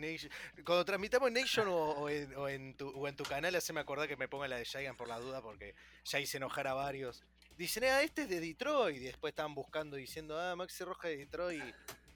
Nation. 0.00 0.32
Cuando 0.64 0.82
transmitamos 0.86 1.28
en 1.28 1.34
Nation 1.34 1.66
o, 1.68 2.08
en, 2.08 2.74
tu, 2.74 2.88
o 2.88 3.06
en 3.06 3.16
tu 3.16 3.24
canal, 3.24 3.54
haceme 3.54 3.80
acordar 3.80 4.08
que 4.08 4.16
me 4.16 4.28
ponga 4.28 4.48
la 4.48 4.56
de 4.56 4.64
Giant 4.64 4.96
por 4.96 5.08
la 5.08 5.20
duda, 5.20 5.42
porque 5.42 5.74
ya 6.06 6.18
hice 6.18 6.38
enojar 6.38 6.66
a 6.66 6.72
varios. 6.72 7.22
Dicen, 7.58 7.84
ah, 7.84 8.00
este 8.00 8.22
es 8.22 8.30
de 8.30 8.40
Detroit. 8.40 8.96
Y 8.96 9.00
después 9.00 9.32
estaban 9.32 9.54
buscando 9.54 9.96
diciendo, 9.98 10.40
ah, 10.40 10.56
Maxi 10.56 10.84
Roja 10.84 11.08
de 11.08 11.18
Detroit. 11.18 11.74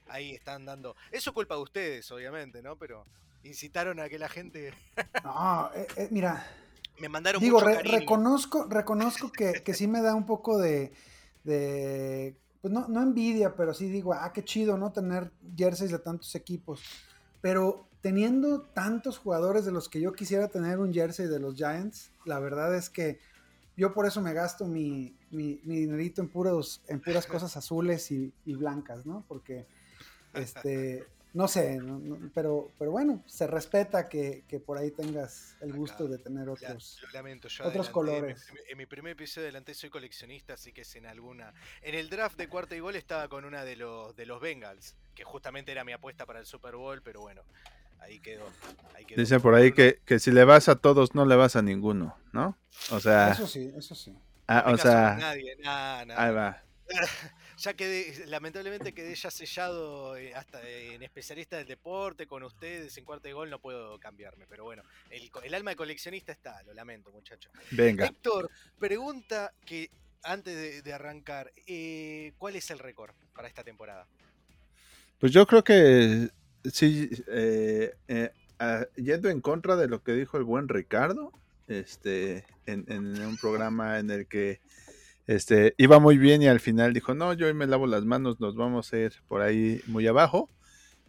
ahí 0.08 0.30
están 0.30 0.64
dando. 0.64 0.96
Eso 1.10 1.28
es 1.28 1.34
culpa 1.34 1.56
de 1.56 1.60
ustedes, 1.60 2.10
obviamente, 2.10 2.62
¿no? 2.62 2.78
Pero 2.78 3.04
incitaron 3.44 4.00
a 4.00 4.08
que 4.08 4.18
la 4.18 4.28
gente. 4.28 4.72
no, 5.24 5.70
eh, 5.74 5.86
eh, 5.96 6.08
mira. 6.10 6.46
Me 7.00 7.08
mandaron 7.08 7.42
Digo, 7.42 7.60
reconozco, 7.60 8.66
reconozco 8.70 9.32
que, 9.32 9.64
que, 9.64 9.74
sí 9.74 9.88
me 9.88 10.00
da 10.00 10.14
un 10.14 10.26
poco 10.26 10.58
de. 10.58 10.92
pues 11.42 12.72
no, 12.72 12.86
no 12.86 13.02
envidia, 13.02 13.56
pero 13.56 13.74
sí 13.74 13.88
digo, 13.88 14.14
ah, 14.14 14.32
qué 14.32 14.44
chido, 14.44 14.78
¿no? 14.78 14.92
Tener 14.92 15.32
jerseys 15.56 15.90
de 15.90 15.98
tantos 15.98 16.34
equipos. 16.36 16.82
Pero 17.40 17.88
teniendo 18.00 18.60
tantos 18.60 19.18
jugadores 19.18 19.64
de 19.64 19.72
los 19.72 19.88
que 19.88 20.00
yo 20.00 20.12
quisiera 20.12 20.48
tener 20.48 20.78
un 20.78 20.94
jersey 20.94 21.26
de 21.26 21.40
los 21.40 21.56
Giants, 21.56 22.12
la 22.24 22.38
verdad 22.38 22.74
es 22.76 22.88
que 22.90 23.18
yo 23.76 23.92
por 23.92 24.06
eso 24.06 24.20
me 24.20 24.32
gasto 24.32 24.66
mi, 24.66 25.16
mi, 25.30 25.56
dinerito 25.64 26.22
en, 26.22 26.28
puros, 26.28 26.82
en 26.86 27.00
puras 27.00 27.26
cosas 27.26 27.56
azules 27.56 28.10
y, 28.12 28.32
y 28.44 28.54
blancas, 28.54 29.04
¿no? 29.04 29.24
Porque 29.26 29.66
este, 30.34 31.06
no 31.34 31.48
sé, 31.48 31.80
pero, 32.32 32.70
pero 32.78 32.92
bueno, 32.92 33.24
se 33.26 33.48
respeta 33.48 34.08
que, 34.08 34.44
por 34.64 34.78
ahí 34.78 34.92
tengas 34.92 35.56
el 35.60 35.72
gusto 35.72 36.06
de 36.06 36.18
tener 36.18 36.48
otros, 36.48 37.00
otros 37.64 37.90
colores. 37.90 38.46
En 38.68 38.78
mi, 38.78 38.86
primer 38.86 39.12
episodio 39.12 39.46
adelante 39.46 39.74
soy 39.74 39.90
coleccionista, 39.90 40.54
así 40.54 40.72
que 40.72 40.82
es 40.82 40.94
en 40.94 41.06
alguna. 41.06 41.52
En 41.82 41.96
el 41.96 42.08
draft 42.08 42.38
de 42.38 42.48
cuarta 42.48 42.76
y 42.76 42.80
gol 42.80 42.94
estaba 42.94 43.26
con 43.28 43.44
una 43.44 43.64
de 43.64 43.74
los 43.74 44.14
de 44.14 44.26
los 44.26 44.40
Bengals, 44.40 44.94
que 45.16 45.24
justamente 45.24 45.72
era 45.72 45.82
mi 45.82 45.92
apuesta 45.92 46.24
para 46.24 46.38
el 46.38 46.46
Super 46.46 46.76
Bowl, 46.76 47.02
pero 47.02 47.20
bueno, 47.22 47.42
ahí 47.98 48.20
quedó. 48.20 48.48
Dicen 49.16 49.40
por 49.40 49.56
ahí 49.56 49.72
que, 49.72 50.00
que 50.04 50.20
si 50.20 50.30
le 50.30 50.44
vas 50.44 50.68
a 50.68 50.76
todos, 50.76 51.16
no 51.16 51.26
le 51.26 51.34
vas 51.34 51.56
a 51.56 51.62
ninguno, 51.62 52.16
¿no? 52.32 52.56
O 52.92 53.00
sea. 53.00 53.32
Eso 53.32 53.48
sí, 53.48 53.72
eso 53.76 53.96
sí. 53.96 54.16
Ah, 54.46 54.70
o 54.72 54.76
sea. 54.76 55.16
Nadie, 55.16 55.56
Ahí 55.64 56.32
va. 56.32 56.62
ya 57.64 57.74
quedé, 57.74 58.26
lamentablemente 58.26 58.92
quedé 58.92 59.14
ya 59.14 59.30
sellado 59.30 60.16
eh, 60.16 60.34
hasta 60.34 60.60
en 60.68 61.02
especialista 61.02 61.56
del 61.56 61.66
deporte 61.66 62.26
con 62.26 62.42
ustedes 62.42 62.96
en 62.98 63.04
cuarto 63.04 63.26
de 63.26 63.34
gol, 63.34 63.48
no 63.48 63.58
puedo 63.58 63.98
cambiarme, 63.98 64.46
pero 64.46 64.64
bueno, 64.64 64.82
el, 65.10 65.54
alma 65.54 65.70
de 65.70 65.76
coleccionista 65.76 66.32
está, 66.32 66.62
lo 66.64 66.74
lamento 66.74 67.10
muchachos. 67.10 67.50
Venga. 67.70 68.06
Héctor, 68.06 68.50
pregunta 68.78 69.52
que 69.64 69.90
antes 70.22 70.54
de, 70.54 70.82
de 70.82 70.92
arrancar, 70.92 71.52
eh, 71.66 72.34
¿cuál 72.38 72.56
es 72.56 72.70
el 72.70 72.78
récord 72.78 73.14
para 73.34 73.48
esta 73.48 73.64
temporada? 73.64 74.06
Pues 75.18 75.32
yo 75.32 75.46
creo 75.46 75.64
que 75.64 76.28
sí, 76.64 77.10
eh, 77.28 77.94
yendo 78.96 79.30
en 79.30 79.40
contra 79.40 79.76
de 79.76 79.88
lo 79.88 80.02
que 80.02 80.12
dijo 80.12 80.36
el 80.36 80.44
buen 80.44 80.68
Ricardo, 80.68 81.32
este, 81.66 82.44
en, 82.66 82.84
en 82.88 83.24
un 83.24 83.38
programa 83.38 83.98
en 83.98 84.10
el 84.10 84.26
que 84.26 84.60
este, 85.26 85.74
iba 85.78 85.98
muy 85.98 86.18
bien 86.18 86.42
y 86.42 86.48
al 86.48 86.60
final 86.60 86.92
dijo, 86.92 87.14
no, 87.14 87.32
yo 87.32 87.46
hoy 87.46 87.54
me 87.54 87.66
lavo 87.66 87.86
las 87.86 88.04
manos, 88.04 88.40
nos 88.40 88.56
vamos 88.56 88.92
a 88.92 88.98
ir 88.98 89.12
por 89.28 89.40
ahí 89.42 89.80
muy 89.86 90.06
abajo. 90.06 90.50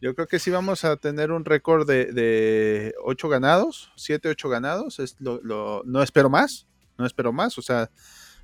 Yo 0.01 0.13
creo 0.13 0.27
que 0.27 0.39
sí 0.39 0.51
vamos 0.51 0.83
a 0.85 0.97
tener 0.97 1.31
un 1.31 1.45
récord 1.45 1.87
de, 1.87 2.11
de 2.13 2.93
8 3.03 3.29
ganados, 3.29 3.91
7, 3.95 4.29
8 4.29 4.49
ganados. 4.49 4.99
Es 4.99 5.15
lo, 5.19 5.39
lo- 5.41 5.83
no 5.85 6.03
espero 6.03 6.29
más, 6.29 6.67
no 6.97 7.05
espero 7.05 7.31
más. 7.33 7.57
O 7.57 7.61
sea, 7.61 7.89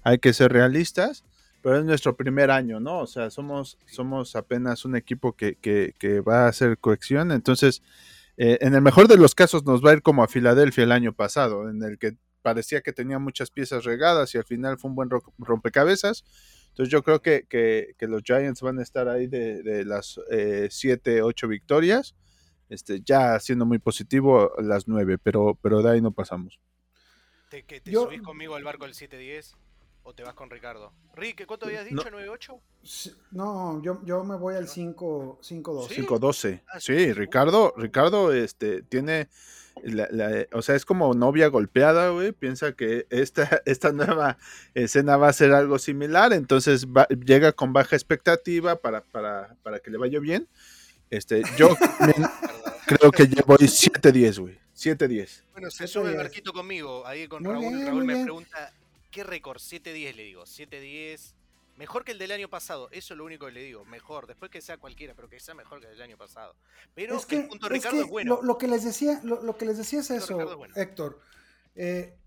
hay 0.03 0.17
que 0.17 0.33
ser 0.33 0.51
realistas, 0.51 1.23
pero 1.61 1.77
es 1.77 1.85
nuestro 1.85 2.15
primer 2.15 2.51
año, 2.51 2.79
¿no? 2.79 2.99
O 2.99 3.07
sea, 3.07 3.29
somos, 3.29 3.77
somos 3.85 4.35
apenas 4.35 4.85
un 4.85 4.95
equipo 4.95 5.33
que, 5.35 5.55
que- 5.57 5.93
que 5.99 6.21
va 6.21 6.45
a 6.45 6.47
hacer 6.47 6.77
cohesión. 6.79 7.31
Entonces, 7.31 7.83
eh, 8.37 8.57
en 8.61 8.73
el 8.73 8.81
mejor 8.81 9.07
de 9.07 9.17
los 9.17 9.35
casos 9.35 9.65
nos 9.65 9.85
va 9.85 9.91
a 9.91 9.93
ir 9.93 10.01
como 10.01 10.23
a 10.23 10.27
Filadelfia 10.27 10.85
el 10.85 10.91
año 10.93 11.13
pasado, 11.13 11.69
en 11.69 11.83
el 11.83 11.97
que 11.99 12.15
parecía 12.41 12.81
que 12.81 12.93
tenía 12.93 13.19
muchas 13.19 13.51
piezas 13.51 13.83
regadas 13.83 14.33
y 14.35 14.37
al 14.37 14.43
final 14.45 14.77
fue 14.77 14.89
un 14.89 14.95
buen 14.95 15.09
ro- 15.09 15.33
rompecabezas. 15.37 16.23
Entonces 16.69 16.91
yo 16.91 17.03
creo 17.03 17.21
que, 17.21 17.45
que- 17.49 17.95
que 17.97 18.07
los 18.07 18.23
Giants 18.23 18.61
van 18.61 18.79
a 18.79 18.83
estar 18.83 19.07
ahí 19.09 19.27
de, 19.27 19.61
de 19.63 19.83
las 19.85 20.19
7, 20.69 21.21
8 21.21 21.47
victorias, 21.47 22.15
este, 22.69 23.01
ya 23.03 23.39
siendo 23.39 23.65
muy 23.65 23.79
positivo 23.79 24.51
las 24.59 24.87
9, 24.87 25.17
pero, 25.17 25.57
pero 25.61 25.81
de 25.81 25.91
ahí 25.91 26.01
no 26.01 26.11
pasamos. 26.11 26.59
¿Te, 27.49 27.63
que 27.63 27.81
te 27.81 27.91
Yo- 27.91 28.05
subís 28.05 28.21
conmigo 28.21 28.55
al 28.55 28.63
barco 28.63 28.85
del 28.85 28.93
7-10 28.93 29.55
o 30.03 30.13
te 30.13 30.23
vas 30.23 30.33
con 30.33 30.49
Ricardo? 30.49 30.91
Rick, 31.15 31.45
¿cuánto 31.45 31.65
habías 31.67 31.89
No. 31.91 32.03
dicho? 32.03 32.15
¿9-8? 32.15 32.59
Sí, 32.83 33.13
No, 33.31 33.81
yo, 33.83 34.01
yo 34.05 34.23
me 34.23 34.35
voy 34.35 34.55
al 34.55 34.67
5 34.67 35.39
5-2. 35.41 35.87
¿Sí? 35.89 35.95
5-12. 36.01 36.61
Ah, 36.67 36.79
Sí, 36.79 36.97
sí. 36.97 37.13
Ricardo, 37.13 37.73
Ricardo 37.77 38.33
este, 38.33 38.81
tiene, 38.83 39.29
la- 39.83 40.07
la- 40.11 40.47
o 40.53 40.61
sea, 40.61 40.75
es 40.75 40.85
como 40.85 41.13
novia 41.13 41.47
golpeada, 41.47 42.09
güey, 42.09 42.31
piensa 42.31 42.73
que 42.73 43.05
esta, 43.09 43.43
esta 43.65 43.91
nueva 43.91 44.37
escena 44.73 45.17
va 45.17 45.29
a 45.29 45.33
ser 45.33 45.53
algo 45.53 45.77
similar, 45.79 46.33
entonces 46.33 46.87
va- 46.87 47.07
llega 47.09 47.51
con 47.51 47.71
baja 47.73 47.95
expectativa 47.95 48.75
para, 48.77 49.03
para, 49.03 49.55
para 49.63 49.79
que 49.79 49.91
le 49.91 49.97
vaya 49.97 50.19
bien. 50.19 50.47
Este, 51.09 51.43
yo 51.57 51.67
creo 52.87 53.11
que 53.11 53.27
yo 53.27 53.43
voy 53.45 53.57
7-10, 53.57 54.39
güey. 54.39 54.59
7-10. 54.75 55.43
Bueno, 55.51 55.69
se 55.69 55.77
Siete 55.77 55.87
sube 55.93 56.03
el 56.05 56.11
días. 56.13 56.23
barquito 56.23 56.53
conmigo. 56.53 57.05
Ahí 57.05 57.27
con 57.27 57.43
Muy 57.43 57.51
Raúl. 57.51 57.67
bien, 57.73 57.85
Raúl 57.87 58.05
me 58.05 58.13
bien. 58.13 58.25
pregunta, 58.25 58.73
¿qué 59.11 59.23
récord? 59.23 59.57
7-10 59.57 60.15
le 60.15 60.23
digo. 60.23 60.43
7-10. 60.43 61.33
Mejor 61.77 62.03
que 62.03 62.11
el 62.11 62.17
del 62.17 62.31
año 62.31 62.49
pasado. 62.49 62.89
Eso 62.91 63.13
es 63.13 63.17
lo 63.17 63.25
único 63.25 63.45
que 63.45 63.51
le 63.51 63.63
digo. 63.63 63.85
Mejor. 63.85 64.27
Después 64.27 64.51
que 64.51 64.61
sea 64.61 64.77
cualquiera, 64.77 65.13
pero 65.15 65.29
que 65.29 65.39
sea 65.39 65.53
mejor 65.53 65.79
que 65.79 65.87
el 65.87 65.93
del 65.93 66.01
año 66.01 66.17
pasado. 66.17 66.55
Pero 66.93 67.15
es 67.15 67.25
que, 67.25 67.37
el 67.37 67.47
punto 67.47 67.67
es 67.67 67.71
Ricardo 67.71 67.97
que 67.97 68.03
es 68.03 68.09
bueno. 68.09 68.35
Lo, 68.35 68.41
lo 68.43 68.57
que 68.57 68.67
les 68.67 68.83
decía, 68.83 69.19
lo, 69.23 69.41
lo 69.41 69.57
que 69.57 69.65
les 69.65 69.77
decía 69.77 69.99
es 69.99 70.11
eso, 70.11 70.33
Ricardo 70.33 70.51
es 70.51 70.57
bueno. 70.57 70.75
Héctor. 70.75 71.19
Eh, 71.75 72.17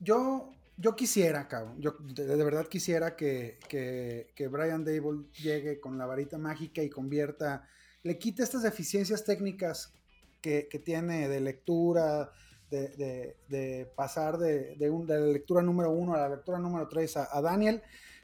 yo, 0.00 0.52
yo 0.76 0.94
quisiera, 0.94 1.48
cabrón, 1.48 1.80
yo 1.80 1.96
de, 1.98 2.24
de 2.24 2.44
verdad 2.44 2.68
quisiera 2.68 3.16
que, 3.16 3.58
que, 3.68 4.32
que 4.34 4.48
Brian 4.48 4.84
Dable 4.84 5.24
llegue 5.32 5.80
con 5.80 5.98
la 5.98 6.06
varita 6.06 6.38
mágica 6.38 6.82
y 6.82 6.90
convierta, 6.90 7.68
le 8.02 8.18
quite 8.18 8.42
estas 8.42 8.62
deficiencias 8.62 9.24
técnicas 9.24 9.92
que, 10.40 10.68
que 10.70 10.78
tiene 10.78 11.28
de 11.28 11.40
lectura, 11.40 12.30
de, 12.70 13.90
pasar 13.94 14.38
de, 14.38 14.76
de 14.76 14.90
la 15.06 15.26
lectura 15.26 15.62
número 15.62 15.90
uno 15.90 16.14
a 16.14 16.18
la 16.18 16.28
lectura 16.28 16.58
número 16.58 16.88
tres 16.88 17.16
a, 17.16 17.40
Daniel, 17.40 17.82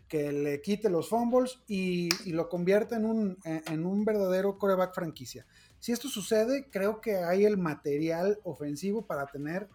que 0.08 0.32
le 0.32 0.60
quite 0.60 0.90
los 0.90 1.08
fumbles 1.08 1.60
y, 1.66 2.08
lo 2.32 2.48
convierta 2.48 2.96
en 2.96 3.06
un, 3.06 3.38
en, 3.44 3.86
un 3.86 4.04
verdadero 4.04 4.58
coreback 4.58 4.94
franquicia. 4.94 5.46
Si 5.78 5.92
esto 5.92 6.08
sucede, 6.08 6.68
creo 6.70 7.00
que 7.00 7.16
hay 7.16 7.44
el 7.44 7.58
material 7.58 8.38
ofensivo 8.44 9.06
para 9.06 9.26
tener 9.26 9.68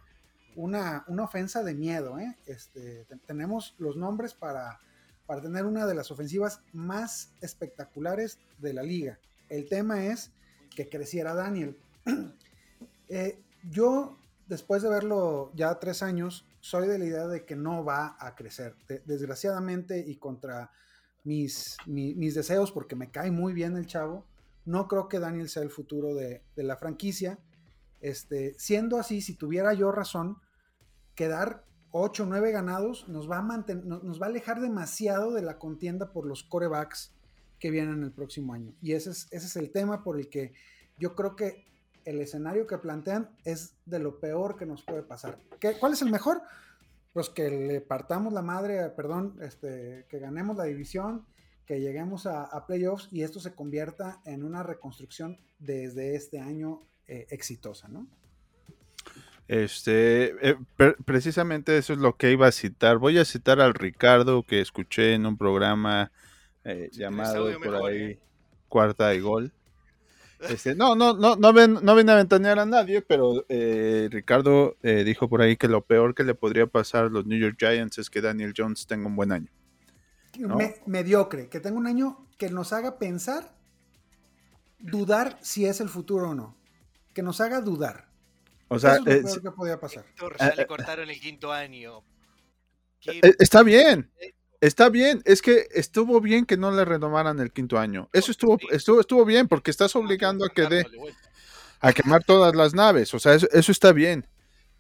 una, 0.56 1.04
una 1.08 1.24
ofensa 1.24 1.64
de 1.64 1.74
miedo. 1.76 2.20
¿eh? 2.20 2.36
Este, 2.46 3.06
te- 3.06 3.18
tenemos 3.18 3.76
los 3.78 3.96
nombres 3.96 4.34
para, 4.34 4.80
para 5.26 5.42
tener 5.42 5.66
una 5.66 5.86
de 5.86 5.94
las 5.94 6.10
ofensivas 6.12 6.62
más 6.74 7.34
espectaculares 7.42 8.40
de 8.58 8.74
la 8.74 8.84
liga. 8.84 9.20
El 9.50 9.68
tema 9.68 10.06
es 10.08 10.32
que 10.76 10.90
creciera 10.90 11.34
Daniel. 11.34 11.78
Eh, 13.12 13.40
yo, 13.64 14.19
después 14.50 14.82
de 14.84 14.90
verlo 14.90 15.52
ya 15.56 15.80
tres 15.80 16.04
años, 16.04 16.46
soy 16.60 16.88
de 16.88 17.00
la 17.00 17.06
idea 17.06 17.28
de 17.28 17.46
que 17.46 17.56
no 17.56 17.86
va 17.86 18.18
a 18.20 18.36
crecer. 18.36 18.76
De- 18.88 19.00
desgraciadamente 19.06 20.00
y 20.06 20.18
contra 20.18 20.72
mis, 21.24 21.78
mi- 21.86 22.16
mis 22.16 22.36
deseos, 22.36 22.72
porque 22.72 22.96
me 22.96 23.12
cae 23.12 23.32
muy 23.32 23.54
bien 23.54 23.78
el 23.78 23.86
chavo, 23.88 24.26
no 24.66 24.88
creo 24.88 25.08
que 25.08 25.20
Daniel 25.20 25.48
sea 25.50 25.64
el 25.64 25.70
futuro 25.70 26.14
de, 26.16 26.42
de 26.56 26.64
la 26.64 26.76
franquicia. 26.78 27.40
Este, 28.02 28.56
siendo 28.58 28.98
así, 28.98 29.22
si 29.22 29.36
tuviera 29.36 29.74
yo 29.74 29.92
razón, 29.92 30.38
quedar 31.16 31.64
8 31.92 32.24
o 32.24 32.26
9 32.28 32.52
ganados 32.52 33.08
nos 33.10 33.30
va, 33.30 33.40
a 33.40 33.42
nos 33.44 34.22
va 34.22 34.26
a 34.28 34.30
alejar 34.30 34.62
demasiado 34.62 35.32
de 35.34 35.42
la 35.42 35.58
contienda 35.58 36.12
por 36.12 36.26
los 36.26 36.44
corebacks 36.44 37.12
que 37.60 37.72
vienen 37.72 38.04
el 38.04 38.12
próximo 38.12 38.54
año. 38.54 38.74
Y 38.82 38.94
ese 38.94 39.10
es, 39.12 39.28
ese 39.32 39.48
es 39.48 39.56
el 39.56 39.72
tema 39.72 40.04
por 40.04 40.18
el 40.20 40.30
que 40.30 40.54
yo 40.98 41.16
creo 41.16 41.36
que 41.36 41.66
el 42.06 42.22
escenario 42.22 42.68
que 42.68 42.78
plantean 42.78 43.30
es 43.46 43.76
de 43.86 44.00
lo 44.00 44.20
peor 44.20 44.58
que 44.58 44.66
nos 44.66 44.84
puede 44.84 45.04
pasar. 45.04 45.40
¿Qué- 45.60 45.78
¿Cuál 45.80 45.94
es 45.94 46.02
el 46.02 46.12
mejor? 46.12 46.42
Pues 47.14 47.30
que 47.30 47.50
le 47.50 47.82
partamos 47.82 48.34
la 48.34 48.42
madre, 48.42 48.90
perdón, 48.90 49.38
este, 49.42 50.06
que 50.10 50.20
ganemos 50.20 50.56
la 50.58 50.66
división, 50.66 51.26
que 51.66 51.80
lleguemos 51.80 52.26
a, 52.26 52.44
a 52.46 52.66
playoffs 52.66 53.10
y 53.12 53.24
esto 53.24 53.40
se 53.40 53.54
convierta 53.54 54.22
en 54.26 54.44
una 54.44 54.64
reconstrucción 54.64 55.38
desde 55.60 56.16
este 56.16 56.40
año 56.40 56.82
eh, 57.08 57.28
exitosa, 57.30 57.88
¿no? 57.88 58.08
Este, 59.48 60.50
eh, 60.50 60.58
pre- 60.78 60.96
precisamente 61.06 61.78
eso 61.78 61.94
es 61.94 62.00
lo 62.00 62.16
que 62.18 62.32
iba 62.32 62.48
a 62.48 62.52
citar. 62.52 62.98
Voy 62.98 63.18
a 63.18 63.26
citar 63.26 63.60
al 63.60 63.74
Ricardo 63.74 64.44
que 64.44 64.62
escuché 64.62 65.14
en 65.16 65.26
un 65.26 65.38
programa 65.38 66.12
eh, 66.64 66.90
llamado 66.92 67.52
por 67.54 67.60
mejor, 67.60 67.90
ahí 67.90 67.98
¿eh? 67.98 68.20
Cuarta 68.68 69.14
y 69.16 69.20
Gol. 69.22 69.52
Este, 70.40 70.74
no, 70.74 70.96
no, 70.96 71.14
no, 71.14 71.36
no 71.36 71.54
ven, 71.54 71.80
no 71.82 71.96
viene 71.96 72.12
a 72.14 72.16
ventanear 72.16 72.60
a 72.60 72.66
nadie, 72.66 73.02
pero 73.02 73.46
eh, 73.50 74.08
Ricardo 74.10 74.78
eh, 74.84 75.04
dijo 75.04 75.28
por 75.28 75.42
ahí 75.42 75.58
que 75.58 75.68
lo 75.68 75.82
peor 75.84 76.16
que 76.16 76.24
le 76.24 76.34
podría 76.34 76.66
pasar 76.68 77.06
a 77.06 77.10
los 77.10 77.26
New 77.26 77.38
York 77.38 77.58
Giants 77.60 77.98
es 77.98 78.10
que 78.10 78.22
Daniel 78.22 78.54
Jones 78.56 78.88
tenga 78.88 79.08
un 79.08 79.16
buen 79.16 79.32
año. 79.32 79.52
¿No? 80.38 80.56
Me- 80.56 80.76
mediocre, 80.86 81.50
que 81.50 81.60
tenga 81.60 81.78
un 81.78 81.88
año 81.88 82.26
que 82.38 82.50
nos 82.50 82.72
haga 82.72 82.98
pensar, 82.98 83.54
dudar 84.80 85.38
si 85.42 85.66
es 85.66 85.82
el 85.82 85.90
futuro 85.90 86.30
o 86.30 86.36
no. 86.36 86.56
Que 87.14 87.22
nos 87.22 87.42
haga 87.42 87.60
dudar. 87.60 88.08
O 88.70 88.80
sea, 88.80 88.96
Eso 88.96 89.02
es 89.02 89.06
lo 89.06 89.12
eh, 89.12 89.24
peor 89.24 89.42
que 89.42 89.52
podía 89.52 89.80
pasar. 89.80 90.06
Héctor, 90.06 90.38
ya 90.40 90.56
le 90.56 90.68
cortaron 90.68 91.10
el 91.10 91.20
quinto 91.20 91.52
año. 91.52 92.04
¿Qué 93.02 93.20
Está 93.40 93.64
bien, 93.64 94.10
está 94.62 94.90
bien. 94.90 95.22
Es 95.26 95.42
que 95.42 95.68
estuvo 95.74 96.20
bien 96.22 96.46
que 96.46 96.58
no 96.58 96.72
le 96.72 96.86
renovaran 96.86 97.40
el 97.40 97.52
quinto 97.52 97.78
año. 97.80 98.10
Eso 98.14 98.32
estuvo, 98.32 98.58
estuvo, 98.72 99.00
estuvo 99.00 99.26
bien 99.26 99.48
porque 99.48 99.72
estás 99.72 99.96
obligando 99.96 100.46
a 100.46 100.50
que 100.50 100.68
dé, 100.68 100.86
vuelta. 100.98 101.20
a 101.82 101.94
quemar 101.94 102.24
todas 102.24 102.56
las 102.56 102.74
naves. 102.74 103.14
O 103.14 103.20
sea, 103.20 103.34
eso, 103.34 103.48
eso 103.52 103.72
está 103.72 103.92
bien. 103.94 104.28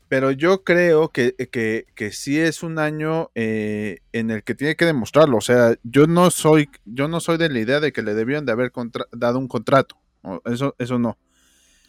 Pero 0.07 0.31
yo 0.31 0.63
creo 0.63 1.09
que, 1.09 1.35
que, 1.51 1.85
que 1.93 2.11
sí 2.11 2.39
es 2.39 2.63
un 2.63 2.79
año 2.79 3.29
eh, 3.35 3.99
en 4.11 4.31
el 4.31 4.43
que 4.43 4.55
tiene 4.55 4.75
que 4.75 4.85
demostrarlo. 4.85 5.37
O 5.37 5.41
sea, 5.41 5.75
yo 5.83 6.07
no 6.07 6.31
soy, 6.31 6.67
yo 6.85 7.07
no 7.07 7.19
soy 7.19 7.37
de 7.37 7.49
la 7.49 7.59
idea 7.59 7.79
de 7.79 7.93
que 7.93 8.01
le 8.01 8.15
debían 8.15 8.43
de 8.45 8.51
haber 8.51 8.71
contra- 8.71 9.05
dado 9.11 9.37
un 9.37 9.47
contrato. 9.47 9.97
Eso, 10.45 10.75
eso 10.79 10.97
no. 10.97 11.17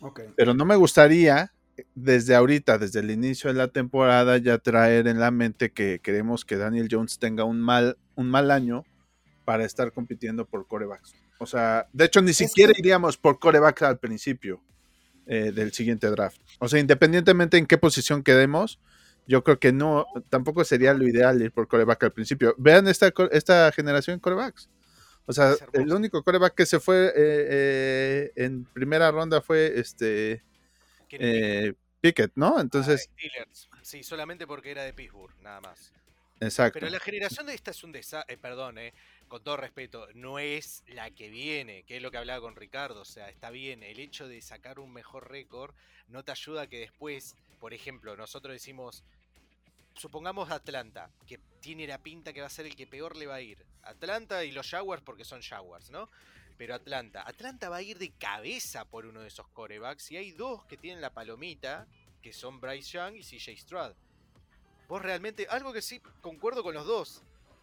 Ok. 0.00 0.20
Pero 0.36 0.52
no 0.52 0.66
me 0.66 0.76
gustaría 0.76 1.52
desde 1.94 2.34
ahorita, 2.34 2.78
desde 2.78 3.00
el 3.00 3.10
inicio 3.10 3.52
de 3.52 3.58
la 3.58 3.68
temporada, 3.68 4.38
ya 4.38 4.58
traer 4.58 5.06
en 5.06 5.20
la 5.20 5.30
mente 5.30 5.72
que 5.72 6.00
queremos 6.00 6.44
que 6.44 6.56
Daniel 6.56 6.88
Jones 6.90 7.18
tenga 7.18 7.44
un 7.44 7.60
mal, 7.60 7.98
un 8.14 8.30
mal 8.30 8.50
año 8.50 8.84
para 9.44 9.64
estar 9.64 9.92
compitiendo 9.92 10.46
por 10.46 10.66
corebacks. 10.66 11.14
O 11.38 11.46
sea, 11.46 11.88
de 11.92 12.04
hecho, 12.04 12.20
ni 12.22 12.32
siquiera 12.32 12.72
iríamos 12.76 13.16
por 13.16 13.38
corebacks 13.38 13.82
al 13.82 13.98
principio 13.98 14.62
eh, 15.26 15.52
del 15.52 15.72
siguiente 15.72 16.08
draft. 16.08 16.40
O 16.58 16.68
sea, 16.68 16.80
independientemente 16.80 17.56
en 17.56 17.66
qué 17.66 17.78
posición 17.78 18.22
quedemos, 18.22 18.78
yo 19.26 19.44
creo 19.44 19.58
que 19.58 19.72
no, 19.72 20.06
tampoco 20.28 20.64
sería 20.64 20.92
lo 20.92 21.06
ideal 21.06 21.40
ir 21.40 21.52
por 21.52 21.68
coreback 21.68 22.04
al 22.04 22.12
principio. 22.12 22.54
Vean 22.58 22.88
esta, 22.88 23.12
esta 23.30 23.70
generación 23.72 24.16
de 24.16 24.20
corebacks. 24.20 24.68
O 25.26 25.32
sea, 25.32 25.54
el 25.72 25.92
único 25.92 26.22
coreback 26.24 26.54
que 26.54 26.66
se 26.66 26.80
fue 26.80 27.06
eh, 27.06 27.12
eh, 27.16 28.32
en 28.36 28.64
primera 28.64 29.10
ronda 29.10 29.40
fue 29.40 29.78
este 29.78 30.42
¿Quién 30.42 30.42
es 30.42 30.49
eh, 31.18 31.74
Pickett, 32.00 32.32
¿no? 32.34 32.60
Entonces. 32.60 33.10
Sí, 33.82 34.02
solamente 34.02 34.46
porque 34.46 34.70
era 34.70 34.84
de 34.84 34.92
Pittsburgh, 34.92 35.34
nada 35.40 35.60
más. 35.60 35.92
exacto. 36.40 36.78
Pero 36.78 36.90
la 36.90 37.00
generación 37.00 37.46
de 37.46 37.54
esta 37.54 37.70
es 37.70 37.82
un 37.84 37.92
desastre, 37.92 38.36
perdón, 38.38 38.78
eh, 38.78 38.94
con 39.28 39.42
todo 39.42 39.56
respeto, 39.56 40.08
no 40.14 40.38
es 40.38 40.82
la 40.88 41.10
que 41.10 41.28
viene, 41.30 41.84
que 41.84 41.96
es 41.96 42.02
lo 42.02 42.10
que 42.10 42.18
hablaba 42.18 42.40
con 42.40 42.56
Ricardo, 42.56 43.02
o 43.02 43.04
sea, 43.04 43.28
está 43.28 43.50
bien, 43.50 43.82
el 43.82 44.00
hecho 44.00 44.26
de 44.26 44.42
sacar 44.42 44.80
un 44.80 44.92
mejor 44.92 45.30
récord 45.30 45.74
no 46.08 46.24
te 46.24 46.32
ayuda 46.32 46.62
a 46.62 46.66
que 46.66 46.80
después, 46.80 47.36
por 47.60 47.72
ejemplo, 47.72 48.16
nosotros 48.16 48.52
decimos, 48.52 49.04
supongamos 49.94 50.50
Atlanta, 50.50 51.10
que 51.26 51.38
tiene 51.60 51.86
la 51.86 51.98
pinta 51.98 52.32
que 52.32 52.40
va 52.40 52.48
a 52.48 52.50
ser 52.50 52.66
el 52.66 52.74
que 52.74 52.86
peor 52.86 53.16
le 53.16 53.26
va 53.26 53.36
a 53.36 53.40
ir. 53.40 53.64
Atlanta 53.82 54.44
y 54.44 54.50
los 54.50 54.68
Jaguars 54.68 55.02
porque 55.02 55.24
son 55.24 55.42
Jaguars, 55.42 55.90
¿no? 55.90 56.10
Pero 56.60 56.74
Atlanta, 56.74 57.26
Atlanta 57.26 57.70
va 57.70 57.76
a 57.76 57.82
ir 57.82 57.96
de 57.96 58.10
cabeza 58.10 58.84
por 58.84 59.06
uno 59.06 59.22
de 59.22 59.28
esos 59.28 59.48
corebacks 59.48 60.10
y 60.10 60.18
hay 60.18 60.32
dos 60.32 60.66
que 60.66 60.76
tienen 60.76 61.00
la 61.00 61.08
palomita, 61.08 61.88
que 62.20 62.34
son 62.34 62.60
Bryce 62.60 62.90
Young 62.90 63.14
y 63.16 63.22
CJ 63.22 63.56
Stroud. 63.56 63.94
Vos 64.86 65.00
realmente, 65.00 65.46
algo 65.48 65.72
que 65.72 65.80
sí 65.80 66.02
concuerdo 66.20 66.62
con 66.62 66.74
los 66.74 66.84
dos, 66.84 67.22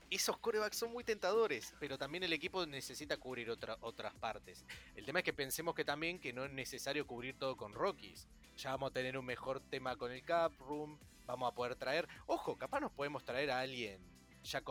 esos 0.10 0.40
corebacks 0.40 0.78
son 0.78 0.92
muy 0.92 1.04
tentadores, 1.04 1.76
pero 1.80 2.00
también 2.00 2.24
el 2.24 2.34
equipo 2.34 2.66
necesita 2.66 3.18
cubrir 3.18 3.52
otras 3.52 4.16
partes. 4.16 4.66
El 4.96 5.06
tema 5.06 5.20
es 5.20 5.26
que 5.26 5.34
pensemos 5.34 5.76
que 5.76 5.86
también 5.86 6.20
que 6.20 6.34
no 6.34 6.44
es 6.44 6.52
necesario 6.52 7.06
cubrir 7.06 7.38
todo 7.38 7.56
con 7.56 7.74
Rockies. 7.74 8.28
Ya 8.56 8.72
vamos 8.72 8.90
a 8.90 8.94
tener 8.94 9.16
un 9.16 9.26
mejor 9.28 9.60
tema 9.60 9.96
con 9.96 10.12
el 10.12 10.24
cap 10.24 10.54
room, 10.58 10.98
vamos 11.28 11.52
a 11.52 11.54
poder 11.54 11.76
traer, 11.76 12.08
ojo, 12.26 12.58
capaz 12.58 12.80
nos 12.80 12.94
podemos 12.94 13.24
traer 13.24 13.52
a 13.52 13.60
alguien 13.60 14.02
ya 14.44 14.64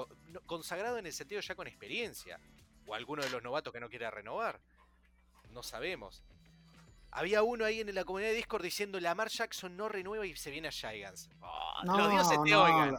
consagrado 0.47 0.99
en 0.99 1.07
el 1.07 1.12
sentido 1.12 1.41
ya 1.41 1.55
con 1.55 1.67
experiencia, 1.67 2.41
o 2.87 2.94
alguno 2.94 3.22
de 3.22 3.31
los 3.31 3.42
novatos 3.42 3.72
que 3.72 3.81
no 3.81 3.88
quiera 3.88 4.11
renovar. 4.11 4.61
No 5.51 5.62
sabemos. 5.62 6.22
Había 7.11 7.42
uno 7.42 7.64
ahí 7.64 7.81
en 7.81 7.94
la 7.94 8.05
comunidad 8.05 8.31
de 8.31 8.37
Discord 8.37 8.62
diciendo 8.62 9.01
Lamar 9.01 9.29
Jackson 9.29 9.77
no 9.77 9.88
renueva 9.88 10.27
y 10.27 10.37
se 10.37 10.51
viene 10.51 10.68
a 10.68 10.70
Giants. 10.70 11.31
Oh, 11.40 11.96
los 11.96 12.11
dioses 12.11 12.38
te 12.44 12.55
oigan. 12.55 12.94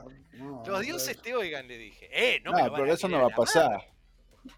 los 0.66 0.82
dioses 0.82 1.22
te 1.22 1.36
oigan, 1.36 1.68
le 1.68 1.78
dije. 1.78 2.10
Eh, 2.12 2.42
no, 2.44 2.52
pero 2.54 2.92
eso 2.92 3.08
no 3.08 3.22
va 3.22 3.28
a 3.28 3.36
pasar. 3.36 3.92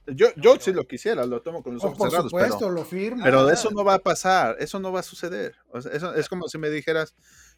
Yo, 0.08 0.28
yo 0.36 0.60
si 0.60 0.72
lo 0.72 0.88
quisiera, 0.88 1.26
lo 1.26 1.42
tomo 1.42 1.64
con 1.64 1.74
los 1.74 1.84
ojos 1.84 1.98
por 1.98 2.10
cerrados. 2.10 2.32
Supuesto, 2.32 2.60
pero, 2.60 2.72
lo 2.72 2.86
firmo. 2.86 3.24
Pero 3.24 3.50
eso 3.50 3.70
no 3.72 3.84
va 3.84 3.96
a 3.96 4.00
pasar, 4.00 4.56
eso 4.60 4.80
no 4.80 4.92
va 4.92 5.00
a 5.00 5.04
suceder. 5.04 5.56
eso 5.74 6.14
es 6.14 6.30
como 6.30 6.48
si 6.48 6.58
me 6.58 6.70
dijeras 6.70 7.16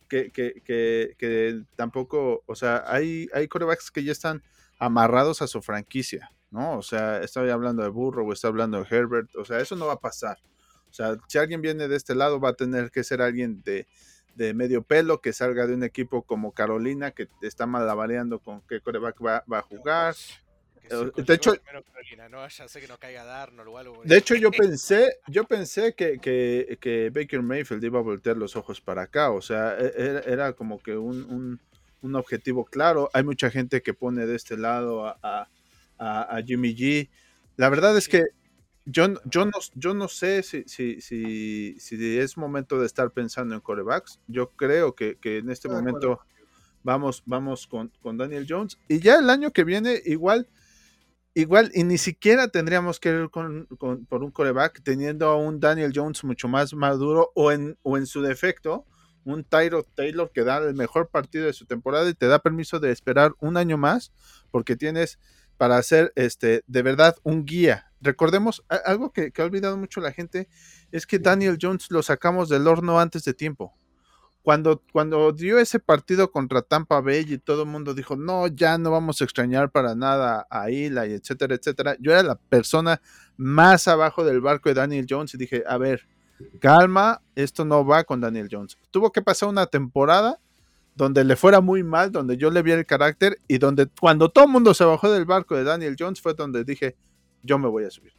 que, 0.08 0.32
que, 0.32 0.62
que, 0.66 1.16
que, 1.18 1.64
tampoco, 1.76 2.44
o 2.46 2.56
sea, 2.56 2.84
hay, 2.88 3.28
hay 3.34 3.48
corebacks 3.48 3.92
que 3.92 4.04
ya 4.04 4.12
están 4.12 4.44
amarrados 4.80 5.42
a 5.42 5.48
su 5.48 5.62
franquicia, 5.62 6.32
¿no? 6.52 6.78
O 6.78 6.82
sea, 6.82 7.22
estoy 7.22 7.50
hablando 7.50 7.82
de 7.82 7.90
Burrow, 7.90 8.28
o 8.28 8.34
estoy 8.34 8.50
hablando 8.50 8.84
de 8.84 8.96
Herbert, 8.96 9.36
o 9.36 9.46
sea, 9.46 9.60
eso 9.60 9.76
no 9.76 9.88
va 9.88 9.94
a 9.94 10.00
pasar. 10.00 10.38
O 10.90 10.94
sea, 10.94 11.18
si 11.28 11.38
alguien 11.38 11.62
viene 11.62 11.88
de 11.88 11.96
este 11.96 12.14
lado, 12.14 12.40
va 12.40 12.50
a 12.50 12.54
tener 12.54 12.92
que 12.92 13.04
ser 13.04 13.22
alguien 13.22 13.64
de, 13.64 13.88
de 14.36 14.54
medio 14.54 14.84
pelo 14.84 15.22
que 15.22 15.34
salga 15.34 15.66
de 15.66 15.74
un 15.74 15.84
equipo 15.84 16.24
como 16.24 16.52
Carolina, 16.52 17.12
que 17.12 17.30
está 17.42 17.66
malabareando 17.66 18.40
con 18.40 18.62
qué 18.68 18.82
coreback 18.82 19.26
va, 19.26 19.44
va 19.52 19.60
a 19.60 19.64
jugar. 19.64 20.16
De 21.16 21.34
hecho, 21.34 21.54
de 24.04 24.18
hecho, 24.18 24.36
yo 24.36 24.52
pensé, 24.52 25.20
yo 25.28 25.46
pensé 25.46 25.94
que, 25.94 26.20
que, 26.20 26.78
que, 26.82 27.10
Baker 27.10 27.42
Mayfield 27.42 27.84
iba 27.84 28.00
a 28.00 28.04
voltear 28.04 28.36
los 28.36 28.58
ojos 28.58 28.82
para 28.82 29.04
acá. 29.04 29.32
O 29.32 29.42
sea, 29.42 29.78
e, 29.80 29.86
e, 29.96 30.24
era, 30.26 30.52
como 30.52 30.80
que 30.80 30.98
un, 30.98 31.60
un, 32.02 32.16
objetivo 32.16 32.66
claro. 32.66 33.10
Hay 33.14 33.24
mucha 33.24 33.50
gente 33.50 33.82
que 33.82 33.94
pone 33.94 34.26
de 34.26 34.36
este 34.36 34.58
lado 34.58 35.06
a, 35.08 35.18
a, 35.24 35.48
a 36.02 36.42
Jimmy 36.46 36.76
G. 36.76 37.10
La 37.58 37.70
verdad 37.70 37.96
es 37.98 38.08
que 38.08 38.24
yo, 38.86 39.08
yo, 39.26 39.46
no, 39.46 39.52
yo 39.76 39.94
no 39.94 40.08
sé 40.08 40.44
si, 40.44 40.64
si, 40.66 41.02
si, 41.02 41.80
si, 41.80 42.18
es 42.18 42.38
momento 42.38 42.80
de 42.80 42.86
estar 42.86 43.12
pensando 43.12 43.54
en 43.54 43.62
corebacks. 43.62 44.20
Yo 44.28 44.50
creo 44.50 44.96
que, 44.96 45.18
que 45.18 45.38
en 45.38 45.50
este 45.50 45.70
momento 45.70 46.20
vamos, 46.84 47.22
vamos 47.26 47.68
con, 47.68 47.92
con 48.02 48.18
Daniel 48.18 48.48
Jones. 48.50 48.78
Y 48.88 49.00
ya 49.00 49.20
el 49.20 49.30
año 49.30 49.52
que 49.52 49.64
viene, 49.64 50.02
igual 50.06 50.48
igual, 51.34 51.72
y 51.74 51.84
ni 51.84 51.98
siquiera 51.98 52.50
tendríamos 52.50 53.00
que 53.00 53.10
ir 53.10 53.30
con, 53.30 53.68
por 54.10 54.24
un 54.24 54.32
coreback 54.32 54.82
teniendo 54.84 55.28
a 55.28 55.38
un 55.38 55.60
Daniel 55.60 55.94
Jones 55.96 56.24
mucho 56.24 56.48
más 56.48 56.74
maduro 56.74 57.32
o 57.36 57.52
en, 57.52 57.78
o 57.84 57.98
en 57.98 58.06
su 58.06 58.22
defecto, 58.22 58.86
un 59.24 59.44
Tyro 59.44 59.84
Taylor 59.84 60.32
que 60.34 60.44
da 60.44 60.58
el 60.58 60.74
mejor 60.74 61.10
partido 61.10 61.46
de 61.46 61.54
su 61.54 61.66
temporada 61.66 62.10
y 62.10 62.16
te 62.16 62.28
da 62.28 62.40
permiso 62.40 62.80
de 62.80 62.92
esperar 62.92 63.34
un 63.40 63.56
año 63.56 63.78
más 63.78 64.12
porque 64.50 64.76
tienes 64.76 65.20
para 65.62 65.78
hacer 65.78 66.12
este 66.16 66.64
de 66.66 66.82
verdad 66.82 67.16
un 67.22 67.46
guía. 67.46 67.86
Recordemos 68.02 68.66
algo 68.84 69.12
que, 69.12 69.32
que 69.32 69.44
ha 69.44 69.46
olvidado 69.46 69.78
mucho 69.78 70.02
la 70.02 70.12
gente 70.12 70.50
es 70.92 71.06
que 71.06 71.20
Daniel 71.20 71.60
Jones 71.62 71.92
lo 71.92 72.02
sacamos 72.02 72.50
del 72.50 72.68
horno 72.68 73.00
antes 73.00 73.24
de 73.26 73.36
tiempo 73.36 73.72
cuando, 74.42 74.82
cuando 74.92 75.32
dio 75.34 75.60
ese 75.60 75.80
partido 75.80 76.32
contra 76.32 76.64
Tampa 76.64 77.00
Bay 77.00 77.28
y 77.28 77.38
todo 77.38 77.62
el 77.62 77.70
mundo 77.70 77.94
dijo, 77.94 78.16
no, 78.16 78.48
ya 78.48 78.80
no 78.80 78.90
vamos 78.90 79.22
a 79.22 79.24
extrañar 79.24 79.70
para 79.70 79.94
nada 79.94 80.48
a 80.50 80.72
Ila 80.72 81.06
y 81.06 81.14
etcétera, 81.14 81.54
etcétera, 81.54 81.96
yo 82.00 82.12
era 82.12 82.24
la 82.24 82.38
persona 82.38 83.00
más 83.38 83.88
abajo 83.88 84.24
del 84.24 84.42
barco 84.42 84.70
de 84.70 84.74
Daniel 84.74 85.06
Jones 85.08 85.36
y 85.36 85.38
dije, 85.38 85.64
a 85.68 85.78
ver, 85.78 86.08
calma, 86.60 87.22
esto 87.36 87.66
no 87.66 87.86
va 87.86 88.04
con 88.04 88.20
Daniel 88.20 88.50
Jones. 88.52 88.80
Tuvo 88.90 89.12
que 89.12 89.22
pasar 89.22 89.48
una 89.48 89.68
temporada 89.68 90.40
donde 90.96 91.24
le 91.24 91.36
fuera 91.36 91.62
muy 91.62 91.84
mal, 91.84 92.12
donde 92.12 92.38
yo 92.38 92.52
le 92.52 92.62
vi 92.62 92.72
el 92.72 92.86
carácter 92.86 93.38
y 93.48 93.58
donde 93.58 93.88
cuando 94.00 94.30
todo 94.30 94.46
el 94.46 94.52
mundo 94.52 94.74
se 94.74 94.84
bajó 94.84 95.12
del 95.12 95.26
barco 95.26 95.56
de 95.56 95.64
Daniel 95.64 95.96
Jones 95.98 96.22
fue 96.22 96.34
donde 96.34 96.64
dije, 96.64 96.96
yo 97.44 97.58
me 97.58 97.68
voy 97.68 97.86
a 97.86 97.92
subir. 97.92 98.14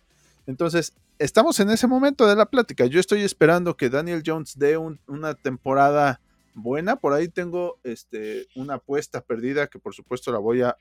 Entonces, 0.46 0.94
estamos 1.18 1.60
en 1.60 1.70
ese 1.70 1.86
momento 1.86 2.26
de 2.26 2.34
la 2.34 2.46
plática. 2.46 2.86
Yo 2.86 2.98
estoy 2.98 3.22
esperando 3.22 3.76
que 3.76 3.90
Daniel 3.90 4.22
Jones 4.26 4.58
dé 4.58 4.76
una 4.76 5.34
temporada 5.34 6.20
buena. 6.54 6.96
Por 6.96 7.12
ahí 7.12 7.28
tengo 7.28 7.78
este, 7.84 8.46
una 8.56 8.74
apuesta 8.74 9.20
perdida 9.20 9.68
que 9.68 9.78
por 9.78 9.94
supuesto 9.94 10.32
la 10.32 10.38
voy 10.38 10.62
a, 10.62 10.76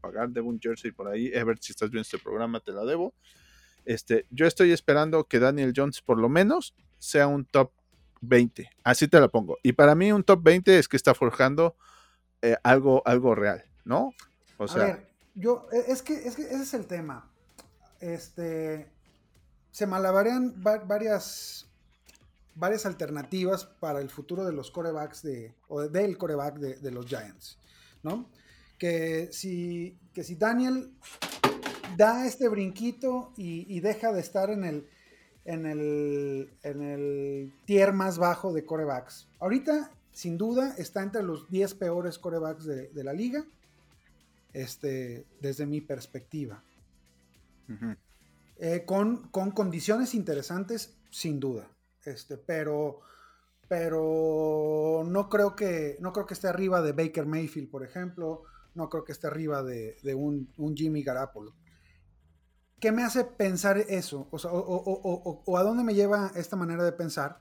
pagar. 0.00 0.30
Debo 0.30 0.48
un 0.48 0.58
jersey 0.60 0.90
por 0.92 1.08
ahí. 1.08 1.30
Ever, 1.32 1.58
si 1.60 1.72
estás 1.72 1.90
viendo 1.90 2.02
este 2.02 2.18
programa, 2.18 2.60
te 2.60 2.72
la 2.72 2.84
debo. 2.84 3.14
Este, 3.84 4.26
yo 4.30 4.46
estoy 4.46 4.72
esperando 4.72 5.24
que 5.24 5.38
Daniel 5.38 5.72
Jones 5.76 6.00
por 6.00 6.18
lo 6.18 6.28
menos 6.28 6.74
sea 6.98 7.26
un 7.26 7.44
top 7.44 7.70
20. 8.26 8.70
Así 8.82 9.08
te 9.08 9.20
la 9.20 9.28
pongo. 9.28 9.58
Y 9.62 9.72
para 9.72 9.94
mí 9.94 10.12
un 10.12 10.24
top 10.24 10.42
20 10.42 10.78
es 10.78 10.88
que 10.88 10.96
está 10.96 11.14
forjando 11.14 11.76
eh, 12.42 12.56
algo, 12.62 13.02
algo 13.06 13.34
real, 13.34 13.64
¿no? 13.84 14.12
O 14.58 14.68
sea, 14.68 14.82
a 14.82 14.86
ver, 14.86 15.06
yo, 15.34 15.66
e, 15.72 15.92
es 15.92 16.02
que, 16.02 16.14
es 16.14 16.36
que 16.36 16.42
ese 16.42 16.62
es 16.62 16.74
el 16.74 16.86
tema. 16.86 17.30
Este, 18.00 18.90
se 19.70 19.86
malabarean 19.86 20.54
varias, 20.62 21.66
varias 22.54 22.86
alternativas 22.86 23.64
para 23.64 24.00
el 24.00 24.10
futuro 24.10 24.44
de 24.44 24.52
los 24.52 24.70
corebacks 24.70 25.22
de, 25.22 25.54
o 25.68 25.80
del 25.82 26.16
coreback 26.16 26.58
de, 26.58 26.90
los 26.90 27.06
Giants, 27.06 27.58
¿no? 28.02 28.30
Que 28.78 29.30
si, 29.32 29.98
que 30.12 30.22
si 30.22 30.36
Daniel 30.36 30.92
da 31.96 32.26
este 32.26 32.48
brinquito 32.48 33.32
y, 33.36 33.80
deja 33.80 34.12
de 34.12 34.20
estar 34.20 34.50
en 34.50 34.64
el, 34.64 34.88
en 35.44 35.66
el, 35.66 36.50
en 36.62 36.82
el 36.82 37.52
tier 37.66 37.92
más 37.92 38.18
bajo 38.18 38.52
de 38.52 38.64
corebacks. 38.64 39.28
Ahorita, 39.40 39.90
sin 40.12 40.38
duda, 40.38 40.74
está 40.78 41.02
entre 41.02 41.22
los 41.22 41.48
10 41.50 41.74
peores 41.74 42.18
corebacks 42.18 42.64
de, 42.64 43.04
la 43.04 43.12
liga, 43.12 43.44
este, 44.52 45.26
desde 45.40 45.66
mi 45.66 45.80
perspectiva. 45.80 46.62
Eh, 48.56 48.84
con, 48.84 49.28
con, 49.28 49.50
condiciones 49.50 50.14
interesantes, 50.14 50.96
sin 51.10 51.40
duda. 51.40 51.68
Este, 52.04 52.36
pero, 52.36 53.00
pero 53.68 55.04
no 55.06 55.28
creo 55.28 55.56
que 55.56 55.96
no 56.00 56.12
creo 56.12 56.26
que 56.26 56.34
esté 56.34 56.48
arriba 56.48 56.82
de 56.82 56.92
Baker 56.92 57.26
Mayfield, 57.26 57.70
por 57.70 57.82
ejemplo. 57.82 58.42
No 58.74 58.88
creo 58.88 59.04
que 59.04 59.12
esté 59.12 59.26
arriba 59.26 59.62
de, 59.62 59.96
un, 60.14 60.48
Jimmy 60.76 61.02
Garapolo. 61.02 61.54
¿Qué 62.84 62.92
me 62.92 63.02
hace 63.02 63.24
pensar 63.24 63.78
eso? 63.78 64.28
O, 64.30 65.42
o, 65.46 65.56
a 65.56 65.62
dónde 65.62 65.82
me 65.82 65.94
lleva 65.94 66.30
esta 66.34 66.54
manera 66.54 66.84
de 66.84 66.92
pensar? 66.92 67.40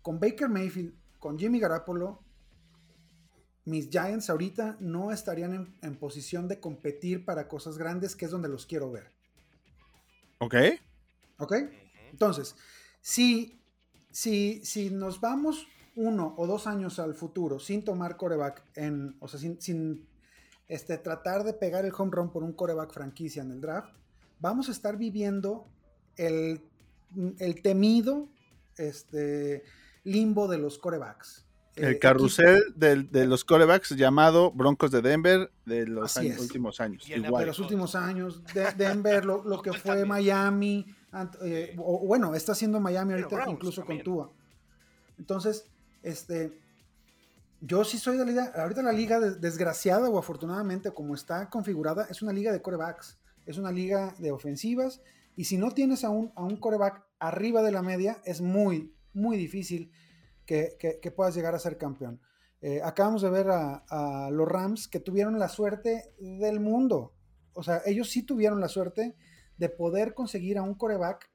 Con 0.00 0.20
Baker 0.20 0.48
Mayfield, 0.48 0.94
con 1.18 1.36
Jimmy 1.36 1.58
Garapolo, 1.58 2.22
mis 3.64 3.90
Giants 3.90 4.30
ahorita 4.30 4.76
no 4.78 5.10
estarían 5.10 5.54
en, 5.54 5.76
en 5.82 5.96
posición 5.96 6.46
de 6.46 6.60
competir 6.60 7.24
para 7.24 7.48
cosas 7.48 7.78
grandes, 7.78 8.14
que 8.14 8.26
es 8.26 8.30
donde 8.30 8.48
los 8.48 8.64
quiero 8.64 8.92
ver. 8.92 9.10
Ok. 10.38 10.54
Ok. 11.38 11.54
Entonces, 12.12 12.54
si, 13.00 13.60
si, 14.12 14.64
si 14.64 14.90
nos 14.90 15.20
vamos 15.20 15.66
uno 15.96 16.32
o 16.38 16.46
dos 16.46 16.68
años 16.68 17.00
al 17.00 17.16
futuro 17.16 17.58
sin 17.58 17.84
tomar 17.84 18.16
coreback, 18.16 18.62
en, 18.76 19.16
o 19.18 19.26
sea, 19.26 19.40
sin, 19.40 20.08
este, 20.68 20.96
tratar 20.98 21.42
de 21.42 21.54
pegar 21.54 21.84
el 21.84 21.92
home 21.92 22.12
run 22.12 22.30
por 22.30 22.44
un 22.44 22.52
coreback 22.52 22.92
franquicia 22.92 23.42
en 23.42 23.50
el 23.50 23.60
draft, 23.60 23.96
vamos 24.40 24.68
a 24.68 24.72
estar 24.72 24.96
viviendo 24.96 25.68
el, 26.16 26.62
el 27.38 27.62
temido 27.62 28.28
este, 28.76 29.64
limbo 30.04 30.48
de 30.48 30.58
los 30.58 30.78
corebacks. 30.78 31.46
El 31.76 31.94
eh, 31.94 31.98
carrusel 31.98 32.58
de 32.74 33.26
los 33.26 33.44
corebacks 33.44 33.90
llamado 33.90 34.50
Broncos 34.50 34.90
de 34.90 35.02
Denver 35.02 35.50
de 35.66 35.86
los 35.86 36.16
últimos 36.16 36.80
años. 36.80 37.06
Igual. 37.08 37.42
De 37.42 37.46
los 37.46 37.58
últimos 37.58 37.94
años. 37.94 38.42
De 38.54 38.72
Denver, 38.72 39.26
lo, 39.26 39.60
que 39.60 39.72
fue 39.74 40.06
Miami. 40.06 40.86
Eh, 41.42 41.76
o, 41.78 42.06
bueno, 42.06 42.34
está 42.34 42.52
haciendo 42.52 42.80
Miami 42.80 43.12
ahorita 43.12 43.44
incluso 43.50 43.84
con 43.84 44.02
Tua. 44.02 44.30
Entonces, 45.18 45.66
este, 46.02 46.58
yo 47.60 47.84
sí 47.84 47.98
soy 47.98 48.16
de 48.16 48.24
la 48.24 48.30
liga. 48.30 48.52
Ahorita 48.56 48.82
la 48.82 48.92
liga, 48.92 49.20
desgraciada 49.20 50.08
o 50.08 50.18
afortunadamente, 50.18 50.90
como 50.92 51.14
está 51.14 51.50
configurada, 51.50 52.06
es 52.08 52.22
una 52.22 52.32
liga 52.32 52.52
de 52.52 52.62
corebacks. 52.62 53.18
Es 53.46 53.58
una 53.58 53.72
liga 53.72 54.14
de 54.18 54.32
ofensivas. 54.32 55.00
Y 55.36 55.44
si 55.44 55.56
no 55.56 55.70
tienes 55.70 56.04
a 56.04 56.10
un, 56.10 56.32
a 56.34 56.44
un 56.44 56.56
coreback 56.56 57.04
arriba 57.18 57.62
de 57.62 57.72
la 57.72 57.82
media, 57.82 58.20
es 58.24 58.40
muy, 58.40 58.94
muy 59.12 59.36
difícil 59.36 59.90
que, 60.46 61.12
puedas 61.14 61.34
llegar 61.34 61.54
a 61.54 61.58
ser 61.58 61.76
campeón. 61.76 62.20
Eh, 62.60 62.80
acabamos 62.82 63.22
de 63.22 63.30
ver 63.30 63.48
a, 63.50 64.30
los 64.32 64.48
Rams 64.48 64.88
que 64.88 65.00
tuvieron 65.00 65.38
la 65.38 65.48
suerte 65.48 66.14
del 66.18 66.60
mundo. 66.60 67.14
O 67.52 67.62
sea, 67.62 67.82
ellos 67.86 68.10
sí 68.10 68.22
tuvieron 68.22 68.60
la 68.60 68.68
suerte 68.68 69.14
de 69.56 69.68
poder 69.68 70.14
conseguir 70.14 70.58
a 70.58 70.62
un 70.62 70.74
coreback 70.74 71.30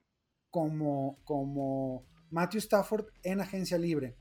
como, 0.50 1.20
como 1.24 2.06
Matthew 2.30 2.60
Stafford 2.60 3.08
en 3.24 3.42
agencia 3.42 3.78
libre. 3.78 4.16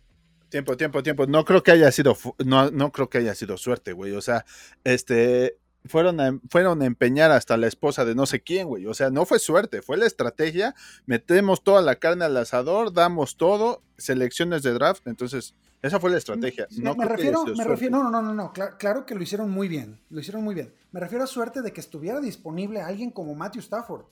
Tiempo, 0.49 0.77
tiempo, 0.77 1.03
tiempo. 1.03 1.27
No 1.27 1.45
creo 1.45 1.63
que 1.63 1.71
haya 1.71 1.93
sido, 1.93 2.17
no, 2.45 2.71
no 2.71 2.91
creo 2.91 3.09
que 3.09 3.19
haya 3.19 3.35
sido 3.35 3.57
suerte, 3.57 3.93
güey. 3.93 4.13
O 4.13 4.21
sea, 4.21 4.45
este, 4.83 5.60
fueron 5.87 6.21
a, 6.21 6.39
fueron 6.49 6.83
a 6.83 6.87
empeñar 6.87 7.31
hasta 7.31 7.57
la 7.57 7.67
esposa 7.67 8.05
de 8.05 8.15
no 8.15 8.27
sé 8.27 8.41
quién, 8.43 8.69
güey. 8.69 8.87
O 8.87 8.95
sea, 8.95 9.11
no 9.11 9.25
fue 9.27 9.39
suerte, 9.39 9.83
fue 9.83 9.97
la 9.97 10.07
estrategia. 10.07 10.75
Metemos 11.07 11.63
toda 11.65 11.81
la 11.83 11.97
carne 11.97 12.25
al 12.27 12.37
asador, 12.37 12.93
damos 12.93 13.37
todo, 13.37 13.83
selecciones 13.97 14.63
de 14.63 14.73
draft. 14.73 15.07
Entonces, 15.07 15.55
esa 15.83 15.99
fue 15.99 16.11
la 16.11 16.19
estrategia. 16.19 16.67
Me- 16.71 16.83
No 16.85 16.95
me, 16.95 17.07
refiero, 17.07 17.45
me 17.47 17.65
refiero, 17.65 18.03
no, 18.03 18.11
no, 18.11 18.21
no, 18.23 18.35
no, 18.35 18.53
cla- 18.53 18.77
claro 18.79 19.07
que 19.07 19.15
lo 19.15 19.23
hicieron 19.23 19.51
muy 19.51 19.69
bien, 19.69 19.99
lo 20.11 20.21
hicieron 20.21 20.45
muy 20.45 20.55
bien. 20.55 20.75
Me 20.93 21.01
refiero 21.01 21.25
a 21.25 21.27
suerte 21.27 21.63
de 21.63 21.73
que 21.73 21.81
estuviera 21.81 22.21
disponible 22.21 22.83
alguien 22.83 23.11
como 23.11 23.35
Matthew 23.35 23.61
Stafford 23.61 24.05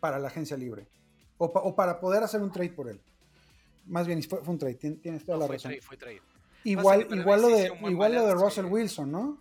para 0.00 0.18
la 0.18 0.28
agencia 0.28 0.56
libre 0.56 0.88
o, 1.38 1.50
pa- 1.52 1.60
o 1.60 1.74
para 1.74 1.98
poder 2.00 2.22
hacer 2.22 2.42
un 2.42 2.52
trade 2.52 2.70
por 2.70 2.88
él. 2.90 3.00
Más 3.86 4.06
bien, 4.06 4.22
fue, 4.22 4.40
fue 4.44 4.52
un 4.52 4.58
trade, 4.58 4.78
tien- 4.78 5.00
tienes 5.00 5.24
toda 5.24 5.38
No, 5.38 5.40
la 5.42 5.46
fue 5.46 5.56
razón. 5.56 5.70
trade, 5.70 5.82
fue 5.82 5.96
trade. 5.96 6.20
Igual, 6.64 7.06
igual, 7.10 7.42
lo 7.42 7.48
de, 7.48 7.72
igual 7.90 8.14
lo 8.14 8.26
de. 8.26 8.34
Russell 8.34 8.66
Wilson, 8.66 9.10
¿no? 9.10 9.38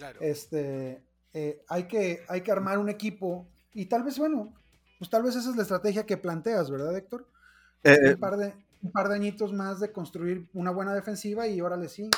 Claro. 0.00 0.18
Este, 0.22 1.04
eh, 1.34 1.62
hay, 1.68 1.84
que, 1.84 2.24
hay 2.26 2.40
que 2.40 2.50
armar 2.50 2.78
un 2.78 2.88
equipo 2.88 3.46
y 3.74 3.84
tal 3.84 4.02
vez, 4.02 4.18
bueno, 4.18 4.50
pues 4.98 5.10
tal 5.10 5.22
vez 5.22 5.36
esa 5.36 5.50
es 5.50 5.56
la 5.56 5.62
estrategia 5.62 6.06
que 6.06 6.16
planteas, 6.16 6.70
¿verdad, 6.70 6.96
Héctor? 6.96 7.28
Eh, 7.84 8.14
un, 8.14 8.16
par 8.18 8.38
de, 8.38 8.54
un 8.80 8.92
par 8.92 9.10
de 9.10 9.16
añitos 9.16 9.52
más 9.52 9.78
de 9.78 9.92
construir 9.92 10.48
una 10.54 10.70
buena 10.70 10.94
defensiva 10.94 11.46
y 11.46 11.60
órale 11.60 11.90
sí. 11.90 12.08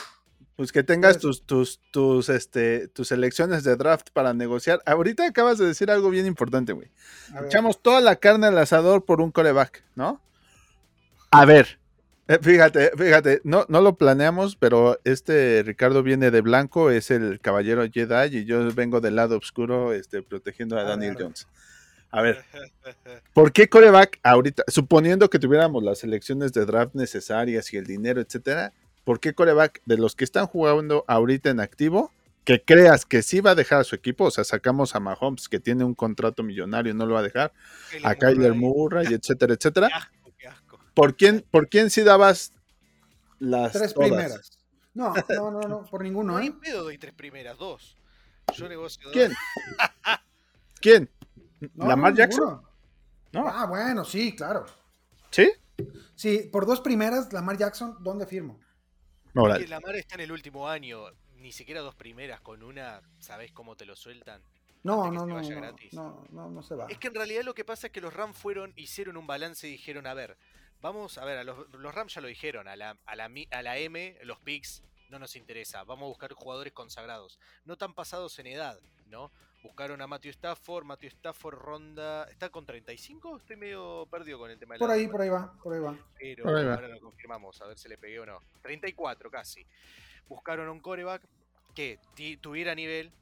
Pues 0.54 0.70
que 0.70 0.84
tengas 0.84 1.14
Pues- 1.14 1.22
tus, 1.22 1.42
tus, 1.44 1.80
tus, 1.90 2.28
este, 2.28 2.86
tus 2.86 3.08
selecciones 3.08 3.64
de 3.64 3.74
draft 3.74 4.10
para 4.12 4.32
negociar. 4.32 4.80
Ahorita 4.86 5.26
acabas 5.26 5.58
de 5.58 5.66
decir 5.66 5.90
algo 5.90 6.08
bien 6.08 6.26
importante, 6.26 6.72
güey. 6.72 6.88
Echamos 7.44 7.82
toda 7.82 8.00
la 8.00 8.14
carne 8.14 8.46
al 8.46 8.58
asador 8.58 9.04
por 9.04 9.20
un 9.20 9.32
coreback, 9.32 9.82
¿no? 9.96 10.22
A 11.32 11.44
ver, 11.46 11.80
eh, 12.28 12.38
fíjate, 12.40 12.92
fíjate, 12.96 13.40
no, 13.44 13.66
no 13.68 13.80
lo 13.80 13.96
planeamos, 13.96 14.56
pero 14.56 15.00
este 15.04 15.62
Ricardo 15.64 16.02
viene 16.02 16.30
de 16.30 16.40
blanco, 16.40 16.90
es 16.90 17.10
el 17.10 17.40
caballero 17.40 17.84
Jedi 17.90 18.38
y 18.38 18.44
yo 18.44 18.72
vengo 18.72 19.00
del 19.00 19.16
lado 19.16 19.36
oscuro 19.36 19.92
este, 19.92 20.22
protegiendo 20.22 20.78
a 20.78 20.82
A 20.82 20.84
Daniel 20.84 21.14
ver. 21.14 21.24
Jones. 21.24 21.48
A 22.10 22.22
ver, 22.22 22.44
¿por 23.32 23.52
qué 23.52 23.68
coreback 23.68 24.20
ahorita, 24.22 24.64
suponiendo 24.68 25.30
que 25.30 25.38
tuviéramos 25.38 25.82
las 25.82 25.98
selecciones 25.98 26.52
de 26.52 26.64
draft 26.66 26.94
necesarias 26.94 27.72
y 27.72 27.78
el 27.78 27.86
dinero, 27.86 28.20
etcétera, 28.20 28.72
¿por 29.04 29.18
qué 29.18 29.34
coreback 29.34 29.80
de 29.86 29.96
los 29.96 30.14
que 30.14 30.24
están 30.24 30.46
jugando 30.46 31.04
ahorita 31.08 31.50
en 31.50 31.58
activo, 31.58 32.12
que 32.44 32.62
creas 32.62 33.06
que 33.06 33.22
sí 33.22 33.40
va 33.40 33.52
a 33.52 33.54
dejar 33.54 33.80
a 33.80 33.84
su 33.84 33.94
equipo? 33.94 34.24
O 34.24 34.30
sea, 34.30 34.44
sacamos 34.44 34.94
a 34.94 35.00
Mahomes, 35.00 35.48
que 35.48 35.58
tiene 35.58 35.84
un 35.84 35.94
contrato 35.94 36.42
millonario, 36.42 36.94
no 36.94 37.06
lo 37.06 37.14
va 37.14 37.20
a 37.20 37.24
dejar 37.24 37.52
a 38.04 38.14
Kyler 38.14 38.54
Murray, 38.54 39.06
etcétera, 39.12 39.54
etcétera. 39.54 39.88
¿Por 40.94 41.16
quién, 41.16 41.44
por 41.50 41.68
quién 41.68 41.90
sí 41.90 42.02
dabas 42.02 42.52
las 43.38 43.72
tres 43.72 43.94
todas? 43.94 44.08
primeras. 44.08 44.58
No, 44.94 45.14
no, 45.28 45.50
no, 45.50 45.60
no, 45.62 45.84
por 45.84 46.02
ninguno, 46.02 46.34
No 46.34 46.38
hay 46.38 46.48
¿eh? 46.48 46.54
pedo 46.60 46.84
doy 46.84 46.98
tres 46.98 47.14
primeras, 47.14 47.56
dos. 47.56 47.96
Yo 48.54 48.68
negocio 48.68 49.02
dos. 49.04 49.12
¿Quién? 49.12 49.32
¿Quién? 50.80 51.10
No, 51.74 51.86
¿Lamar 51.86 52.12
no, 52.12 52.18
Jackson? 52.18 52.62
No. 53.32 53.48
Ah, 53.48 53.66
bueno, 53.66 54.04
sí, 54.04 54.34
claro. 54.36 54.66
¿Sí? 55.30 55.50
Sí, 56.14 56.50
por 56.52 56.66
dos 56.66 56.80
primeras, 56.80 57.32
Lamar 57.32 57.56
Jackson, 57.56 57.96
¿dónde 58.00 58.26
firmo? 58.26 58.60
Que 59.32 59.66
Lamar 59.66 59.96
está 59.96 60.16
en 60.16 60.20
el 60.22 60.32
último 60.32 60.68
año, 60.68 61.04
ni 61.36 61.52
siquiera 61.52 61.80
dos 61.80 61.94
primeras, 61.94 62.40
con 62.42 62.62
una, 62.62 63.00
¿sabés 63.18 63.50
cómo 63.52 63.76
te 63.76 63.86
lo 63.86 63.96
sueltan? 63.96 64.42
No, 64.82 65.10
no, 65.10 65.26
no, 65.26 65.36
vaya 65.36 65.54
no, 65.54 65.60
gratis. 65.62 65.94
no, 65.94 66.26
no, 66.30 66.50
no 66.50 66.62
se 66.62 66.74
va. 66.74 66.86
Es 66.88 66.98
que 66.98 67.08
en 67.08 67.14
realidad 67.14 67.42
lo 67.44 67.54
que 67.54 67.64
pasa 67.64 67.86
es 67.86 67.92
que 67.92 68.00
los 68.00 68.12
Rams 68.12 68.36
fueron, 68.36 68.72
hicieron 68.76 69.16
un 69.16 69.26
balance 69.26 69.66
y 69.66 69.72
dijeron, 69.72 70.06
a 70.06 70.12
ver, 70.14 70.36
vamos 70.82 71.16
a 71.16 71.24
ver, 71.24 71.38
a 71.38 71.44
los, 71.44 71.68
los 71.70 71.94
Rams 71.94 72.12
ya 72.14 72.20
lo 72.20 72.28
dijeron, 72.28 72.68
a 72.68 72.76
la, 72.76 72.98
a 73.06 73.16
la, 73.16 73.30
a 73.52 73.62
la 73.62 73.78
M, 73.78 74.18
los 74.24 74.38
picks, 74.40 74.82
no 75.08 75.18
nos 75.18 75.36
interesa, 75.36 75.84
vamos 75.84 76.04
a 76.06 76.08
buscar 76.08 76.32
jugadores 76.32 76.72
consagrados, 76.72 77.38
no 77.64 77.76
tan 77.78 77.94
pasados 77.94 78.38
en 78.38 78.48
edad, 78.48 78.78
¿no? 79.06 79.30
Buscaron 79.62 80.02
a 80.02 80.08
Matthew 80.08 80.32
Stafford, 80.32 80.84
Matthew 80.84 81.10
Stafford 81.10 81.54
ronda, 81.56 82.24
¿está 82.24 82.48
con 82.50 82.66
35? 82.66 83.36
Estoy 83.38 83.56
medio 83.56 84.06
perdido 84.10 84.38
con 84.38 84.50
el 84.50 84.58
tema 84.58 84.74
de 84.74 84.80
la 84.80 84.86
Por 84.86 84.90
ahí, 84.90 85.02
edad, 85.04 85.10
por 85.12 85.20
ahí 85.20 85.28
va, 85.28 85.52
por 85.62 85.72
ahí 85.74 85.80
va. 85.80 85.96
pero 86.18 86.56
ahí 86.56 86.64
va. 86.64 86.74
ahora 86.74 86.88
lo 86.88 87.00
confirmamos, 87.00 87.62
a 87.62 87.66
ver 87.68 87.78
si 87.78 87.88
le 87.88 87.96
pegué 87.96 88.18
o 88.18 88.26
no. 88.26 88.40
34 88.62 89.30
casi. 89.30 89.64
Buscaron 90.28 90.66
a 90.66 90.72
un 90.72 90.80
coreback 90.80 91.22
que 91.76 92.00
tuviera 92.40 92.74
nivel. 92.74 93.12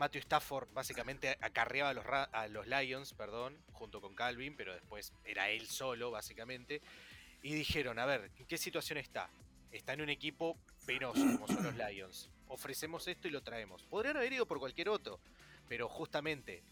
Matthew 0.00 0.22
Stafford 0.22 0.66
básicamente 0.72 1.36
acarreaba 1.42 1.90
a 2.32 2.48
los, 2.48 2.66
Lions, 2.66 3.12
perdón, 3.12 3.58
junto 3.72 4.00
con 4.00 4.14
Calvin, 4.14 4.56
pero 4.56 4.72
después 4.72 5.12
era 5.26 5.50
él 5.50 5.66
solo, 5.66 6.10
básicamente. 6.10 6.80
Y 7.42 7.52
dijeron, 7.52 7.98
a 7.98 8.06
ver, 8.06 8.30
¿en 8.38 8.46
qué 8.46 8.56
situación 8.56 8.96
está? 8.96 9.28
Está 9.70 9.92
en 9.92 10.00
un 10.00 10.08
equipo 10.08 10.56
penoso, 10.86 11.20
como 11.20 11.46
son 11.46 11.62
los 11.64 11.74
Lions. 11.76 12.30
Ofrecemos 12.48 13.06
esto 13.08 13.28
y 13.28 13.30
lo 13.30 13.42
traemos. 13.42 13.82
Podrían 13.82 14.16
haber 14.16 14.32
ido 14.32 14.46
por 14.46 14.58
cualquier 14.58 14.88
otro, 14.88 15.20
pero 15.68 15.86
justamente 15.86 16.62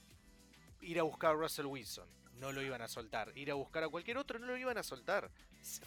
ir 0.81 0.99
a 0.99 1.03
buscar 1.03 1.33
a 1.33 1.35
Russell 1.35 1.67
Wilson, 1.67 2.09
no 2.41 2.51
lo 2.51 2.63
iban 2.63 2.81
a 2.81 2.89
soltar. 2.89 3.37
Ir 3.37 3.51
a 3.51 3.55
buscar 3.55 3.85
a 3.85 3.91
cualquier 3.91 4.17
otro, 4.17 4.39
no 4.39 4.47
lo 4.47 4.57
iban 4.57 4.79
a 4.79 4.83
soltar. 4.83 5.31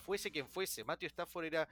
Fuese 0.05 0.29
quien 0.29 0.47
fuese, 0.47 0.83
Matthew 0.83 1.07
Stafford 1.07 1.45
era 1.45 1.67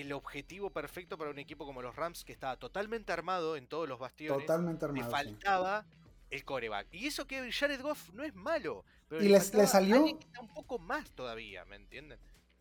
el 0.00 0.12
objetivo 0.12 0.70
perfecto 0.70 1.16
para 1.18 1.30
un 1.30 1.38
equipo 1.38 1.64
como 1.66 1.82
los 1.82 1.96
Rams, 1.96 2.24
que 2.24 2.32
estaba 2.32 2.56
totalmente 2.56 3.12
armado 3.12 3.56
en 3.56 3.66
todos 3.66 3.88
los 3.88 3.98
bastiones. 3.98 4.46
Totalmente 4.46 4.86
le 4.86 4.90
armado. 5.00 5.06
sí. 5.10 5.12
faltaba 5.12 5.86
el 6.30 6.44
coreback. 6.44 6.88
Y 6.92 7.06
eso 7.06 7.26
que 7.26 7.50
Jared 7.52 7.80
Goff 7.82 8.10
no 8.12 8.22
es 8.24 8.34
malo. 8.34 8.84
Pero 9.08 9.20
Y 9.22 9.24
le, 9.28 9.30
les- 9.38 9.54
le 9.54 9.66
salió- 9.66 10.04
un 10.04 10.48
poco 10.54 10.78
más 10.78 11.10
todavía, 11.12 11.64
¿me 11.64 11.76
entienden? 11.76 12.18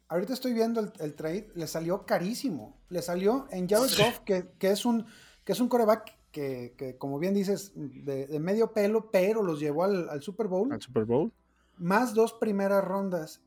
Ahorita 0.08 0.34
estoy 0.34 0.54
viendo 0.54 0.80
el, 0.82 0.94
el 1.00 1.16
trade, 1.16 1.50
le 1.56 1.66
salió 1.68 2.06
carísimo. 2.06 2.80
Le 2.90 3.02
salió 3.02 3.48
en 3.52 3.68
Jared 3.68 3.90
Goff, 3.98 4.20
que, 4.20 4.52
que 4.60 4.70
es 4.70 4.86
un 4.86 5.06
que 5.44 5.52
es 5.52 5.60
un 5.60 5.68
coreback 5.70 6.16
que, 6.32 6.74
que, 6.78 6.98
como 6.98 7.18
bien 7.20 7.34
dices, 7.34 7.72
de, 7.76 8.28
de 8.28 8.40
medio 8.40 8.72
pelo, 8.74 9.10
pero 9.12 9.42
los 9.44 9.60
llevó 9.60 9.84
al, 9.84 10.10
al 10.10 10.22
Super 10.22 10.48
Bowl. 10.48 10.72
Al 10.72 10.82
Super 10.82 11.06
Bowl. 11.06 11.32
Más 11.78 12.14
dos 12.14 12.34
primeras 12.34 12.84
rondas. 12.84 13.42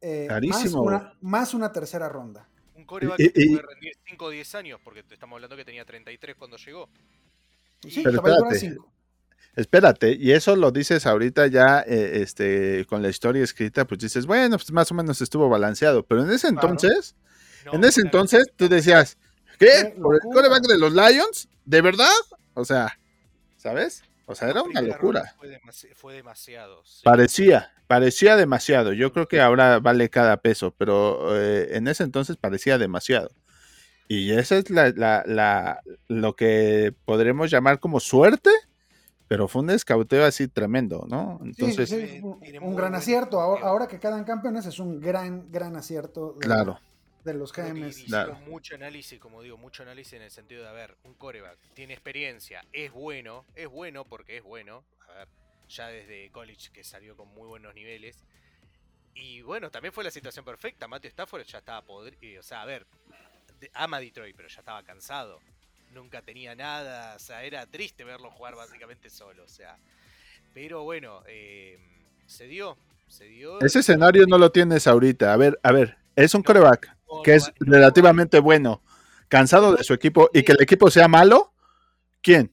eh, 0.00 0.26
más, 0.28 0.34
Carísimo. 0.36 0.82
una, 0.82 1.14
más 1.20 1.54
una 1.54 1.72
tercera 1.72 2.08
ronda. 2.08 2.48
Coreback 2.86 3.18
Y- 3.20 3.30
que 3.30 3.46
puede 3.48 3.62
rendir 3.62 3.92
5 4.06 4.24
o 4.24 4.30
10 4.30 4.54
años, 4.54 4.80
porque 4.82 5.02
te 5.02 5.14
estamos 5.14 5.36
hablando 5.36 5.56
que 5.56 5.64
tenía 5.64 5.84
33 5.84 6.36
cuando 6.36 6.56
llegó. 6.56 6.88
Sí, 7.88 8.02
Pero 8.02 8.16
espérate. 8.16 8.76
Espérate, 9.54 10.12
y 10.12 10.32
eso 10.32 10.54
lo 10.54 10.70
dices 10.70 11.06
ahorita 11.06 11.46
ya, 11.46 11.80
eh, 11.86 12.20
este, 12.22 12.84
con 12.86 13.00
la 13.00 13.08
historia 13.08 13.42
escrita, 13.42 13.86
pues 13.86 14.00
dices, 14.00 14.26
bueno, 14.26 14.58
pues 14.58 14.70
más 14.70 14.90
o 14.90 14.94
menos 14.94 15.20
estuvo 15.22 15.48
balanceado, 15.48 16.04
pero 16.04 16.22
en 16.24 16.30
ese 16.30 16.48
Claro. 16.52 16.68
entonces, 16.70 17.14
No, 17.64 17.72
en 17.74 17.84
ese 17.84 18.02
claro, 18.02 18.06
entonces 18.20 18.46
tú 18.54 18.68
decías, 18.68 19.16
¿qué? 19.58 19.94
¿Por 20.00 20.14
el 20.16 20.20
coreback 20.20 20.62
de 20.66 20.78
los 20.78 20.92
Lions? 20.92 21.48
¿De 21.64 21.80
verdad? 21.80 22.12
O 22.52 22.64
sea, 22.66 22.98
¿sabes? 23.56 24.02
O 24.26 24.34
sea, 24.34 24.50
era 24.50 24.62
una 24.62 24.82
locura. 24.82 25.34
Fue, 25.38 25.48
demasi- 25.48 25.94
fue 25.94 26.14
demasiado. 26.14 26.82
sí. 26.84 27.02
Parecía, 27.04 27.72
parecía 27.86 28.36
demasiado. 28.36 28.92
Yo 28.92 29.12
creo 29.12 29.28
que 29.28 29.40
ahora 29.40 29.78
vale 29.78 30.10
cada 30.10 30.36
peso, 30.38 30.74
pero 30.76 31.36
eh, 31.40 31.76
en 31.76 31.86
ese 31.88 32.02
entonces 32.02 32.36
parecía 32.36 32.76
demasiado. 32.78 33.30
Y 34.08 34.32
esa 34.32 34.56
es 34.56 34.68
la, 34.70 34.90
la- 34.90 35.22
la- 35.26 35.80
lo 36.08 36.34
que 36.36 36.92
podremos 37.04 37.50
llamar 37.50 37.78
como 37.80 38.00
suerte, 38.00 38.50
pero 39.28 39.48
fue 39.48 39.62
un 39.62 39.70
escauteo 39.70 40.24
así 40.24 40.46
tremendo, 40.48 41.04
¿no? 41.08 41.38
Sí, 41.42 41.48
Entonces, 41.48 41.88
sí, 41.88 42.22
Tiene- 42.42 42.58
un, 42.60 42.76
gran 42.76 42.94
acierto. 42.94 43.40
Ahora 43.40 43.86
que 43.88 43.98
quedan 43.98 44.24
campeones 44.24 44.66
es 44.66 44.78
un 44.78 45.00
gran, 45.00 45.50
gran 45.50 45.74
acierto 45.76 46.32
de, 46.34 46.40
claro, 46.46 46.78
de 47.26 47.34
los 47.34 47.52
Claro. 47.52 48.34
mucho 48.46 48.74
análisis, 48.74 49.18
como 49.20 49.42
digo, 49.42 49.58
mucho 49.58 49.82
análisis 49.82 50.14
en 50.14 50.22
el 50.22 50.30
sentido 50.30 50.62
de, 50.62 50.68
a 50.68 50.72
ver, 50.72 50.96
un 51.04 51.14
coreback 51.14 51.58
tiene 51.74 51.92
experiencia, 51.92 52.64
es 52.72 52.90
bueno, 52.92 53.44
es 53.54 53.68
bueno 53.68 54.04
porque 54.04 54.38
es 54.38 54.42
bueno, 54.42 54.84
a 55.08 55.12
ver, 55.12 55.28
ya 55.68 55.88
desde 55.88 56.30
college 56.30 56.70
que 56.72 56.84
salió 56.84 57.16
con 57.16 57.28
muy 57.28 57.46
buenos 57.46 57.74
niveles. 57.74 58.24
Y 59.14 59.42
bueno, 59.42 59.70
también 59.70 59.92
fue 59.92 60.04
la 60.04 60.10
situación 60.10 60.44
perfecta, 60.44 60.88
Matthew 60.88 61.08
Stafford 61.10 61.42
ya 61.44 61.58
estaba 61.58 61.82
podrido, 61.82 62.40
o 62.40 62.42
sea, 62.42 62.62
a 62.62 62.66
ver, 62.66 62.86
ama 63.74 64.00
Detroit, 64.00 64.36
pero 64.36 64.48
ya 64.48 64.60
estaba 64.60 64.82
cansado. 64.82 65.40
Nunca 65.92 66.20
tenía 66.22 66.54
nada, 66.54 67.16
o 67.16 67.18
sea, 67.18 67.42
era 67.44 67.66
triste 67.66 68.04
verlo 68.04 68.30
jugar 68.30 68.54
básicamente 68.54 69.08
solo, 69.10 69.44
o 69.44 69.48
sea. 69.48 69.78
Pero 70.52 70.82
bueno, 70.84 71.22
eh, 71.26 71.78
se 72.26 72.46
dio, 72.46 72.76
se 73.08 73.24
dio. 73.24 73.60
ese 73.60 73.78
escenario 73.80 74.26
no 74.26 74.36
lo 74.36 74.50
tienes 74.50 74.86
ahorita. 74.86 75.32
A 75.32 75.36
ver, 75.36 75.58
a 75.62 75.72
ver, 75.72 75.96
es 76.16 76.34
un 76.34 76.42
coreback 76.42 76.96
que 77.22 77.34
es 77.34 77.52
relativamente 77.60 78.40
bueno, 78.40 78.82
cansado 79.28 79.74
de 79.76 79.84
su 79.84 79.94
equipo 79.94 80.30
y 80.32 80.42
que 80.42 80.52
el 80.52 80.62
equipo 80.62 80.90
sea 80.90 81.08
malo. 81.08 81.52
¿Quién? 82.22 82.52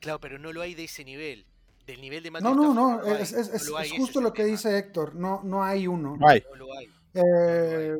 Claro, 0.00 0.20
pero 0.20 0.38
no 0.38 0.52
lo 0.52 0.60
hay 0.60 0.74
de 0.74 0.84
ese 0.84 1.04
nivel. 1.04 1.46
Del 1.86 2.00
nivel 2.00 2.22
de 2.22 2.30
No, 2.30 2.54
no, 2.54 2.74
no, 2.74 3.02
es, 3.02 3.32
no 3.32 3.78
lo 3.78 3.96
justo 3.96 4.20
lo 4.20 4.32
que 4.32 4.42
tema, 4.42 4.52
dice 4.52 4.78
Héctor, 4.78 5.14
no, 5.14 5.40
no 5.42 5.64
hay 5.64 5.86
uno. 5.86 6.16
No 6.16 6.28
hay. 6.28 6.44
No 6.50 6.56
lo 6.56 6.76
hay. 6.76 6.90
Eh, 7.14 7.96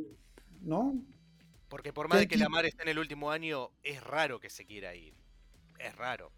¿No? 0.60 0.94
Porque 1.68 1.92
por 1.92 2.08
más 2.08 2.18
¿Qué 2.18 2.22
de 2.22 2.28
que 2.28 2.36
Lamar 2.36 2.66
esté 2.66 2.82
en 2.82 2.90
el 2.90 2.98
último 2.98 3.30
año, 3.30 3.70
es 3.82 4.02
raro 4.02 4.40
que 4.40 4.50
se 4.50 4.66
quiera 4.66 4.94
ir. 4.94 5.14
Es 5.78 5.94
raro. 5.96 6.32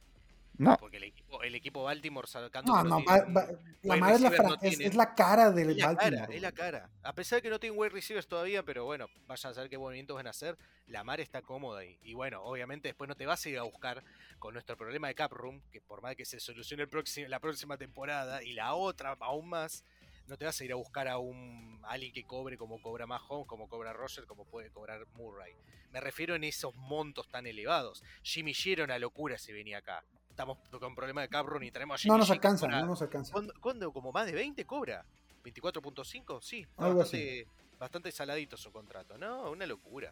No, 0.63 0.77
Porque 0.79 0.99
el 0.99 1.05
equipo, 1.05 1.43
el 1.43 1.55
equipo 1.55 1.83
Baltimore 1.85 2.27
sacando 2.29 2.73
No, 2.73 2.85
no, 2.85 3.05
va- 3.05 3.25
va- 3.25 3.47
la, 3.83 3.97
receiver, 3.97 4.33
fra- 4.37 4.49
no 4.49 4.57
es, 4.63 4.95
la 4.95 5.15
cara 5.15 5.51
del 5.51 5.71
Es 5.71 5.77
la 5.79 5.87
Baltimore. 5.93 6.17
cara, 6.23 6.35
es 6.35 6.43
la 6.43 6.53
cara. 6.53 6.91
A 7.03 7.13
pesar 7.15 7.39
de 7.39 7.43
que 7.43 7.51
no 7.51 7.59
tienen 7.59 7.79
wide 7.79 7.91
receivers 7.91 8.27
todavía, 8.29 8.63
pero 8.63 8.85
bueno, 8.85 9.07
vayan 9.27 9.51
a 9.51 9.55
saber 9.55 9.69
qué 9.69 9.79
movimientos 9.79 10.15
van 10.15 10.27
a 10.27 10.31
hacer. 10.31 10.57
Lamar 10.87 11.21
está 11.21 11.43
cómoda 11.43 11.81
ahí. 11.81 11.99
Y 12.03 12.15
bueno, 12.15 12.43
obviamente 12.43 12.89
después 12.89 13.09
no 13.09 13.15
te 13.17 13.27
vas 13.27 13.45
a 13.45 13.49
ir 13.49 13.59
a 13.59 13.63
buscar 13.63 14.05
con 14.39 14.55
nuestro 14.55 14.77
problema 14.77 15.09
de 15.09 15.15
cap 15.15 15.33
room, 15.33 15.61
que 15.73 15.81
por 15.81 16.01
más 16.03 16.15
que 16.17 16.25
se 16.25 16.39
solucione 16.41 16.85
el 16.85 16.89
próximo, 16.89 17.29
la 17.29 17.41
próxima 17.41 17.77
temporada 17.77 18.43
y 18.43 18.53
la 18.53 18.75
otra 18.75 19.17
aún 19.21 19.49
más, 19.49 19.85
no 20.29 20.37
te 20.37 20.45
vas 20.45 20.61
a 20.61 20.65
ir 20.65 20.73
a 20.73 20.77
buscar 20.77 21.09
a 21.09 21.19
un 21.19 21.81
a 21.83 21.91
alguien 21.93 22.13
que 22.13 22.25
cobre 22.25 22.57
como 22.57 22.81
cobra 22.81 23.07
Mahomes, 23.07 23.47
como 23.49 23.69
cobra 23.69 23.93
Roger, 23.93 24.27
como 24.27 24.45
puede 24.45 24.71
cobrar 24.71 25.05
Murray. 25.15 25.55
Me 25.91 26.01
refiero 26.01 26.35
en 26.37 26.45
esos 26.45 26.75
montos 26.77 27.29
tan 27.29 27.47
elevados. 27.47 28.03
Jimmy 28.23 28.53
G 28.53 28.73
era 28.73 28.85
una 28.85 28.99
locura 28.99 29.37
si 29.39 29.53
venía 29.53 29.79
acá. 29.79 30.05
Estamos 30.33 30.57
con 30.81 30.95
problema 30.95 31.21
de 31.21 31.29
cap 31.29 31.45
room 31.47 31.63
y 31.65 31.71
tenemos 31.71 32.05
No 32.07 32.17
nos 32.17 32.31
alcanza, 32.31 32.67
no 32.67 32.87
nos 32.87 33.03
alcanza. 33.03 33.35
¿Cuándo? 33.61 33.93
¿Como 33.93 34.13
más 34.13 34.25
de 34.25 34.33
20 34.33 34.65
cobra? 34.65 35.05
¿24.5? 35.45 36.41
Sí, 36.41 36.67
Algo 36.79 37.01
bastante, 37.01 37.47
bastante 37.79 38.13
saladito 38.13 38.57
su 38.57 38.73
contrato. 38.73 39.19
No, 39.19 39.51
una 39.51 39.67
locura. 39.67 40.11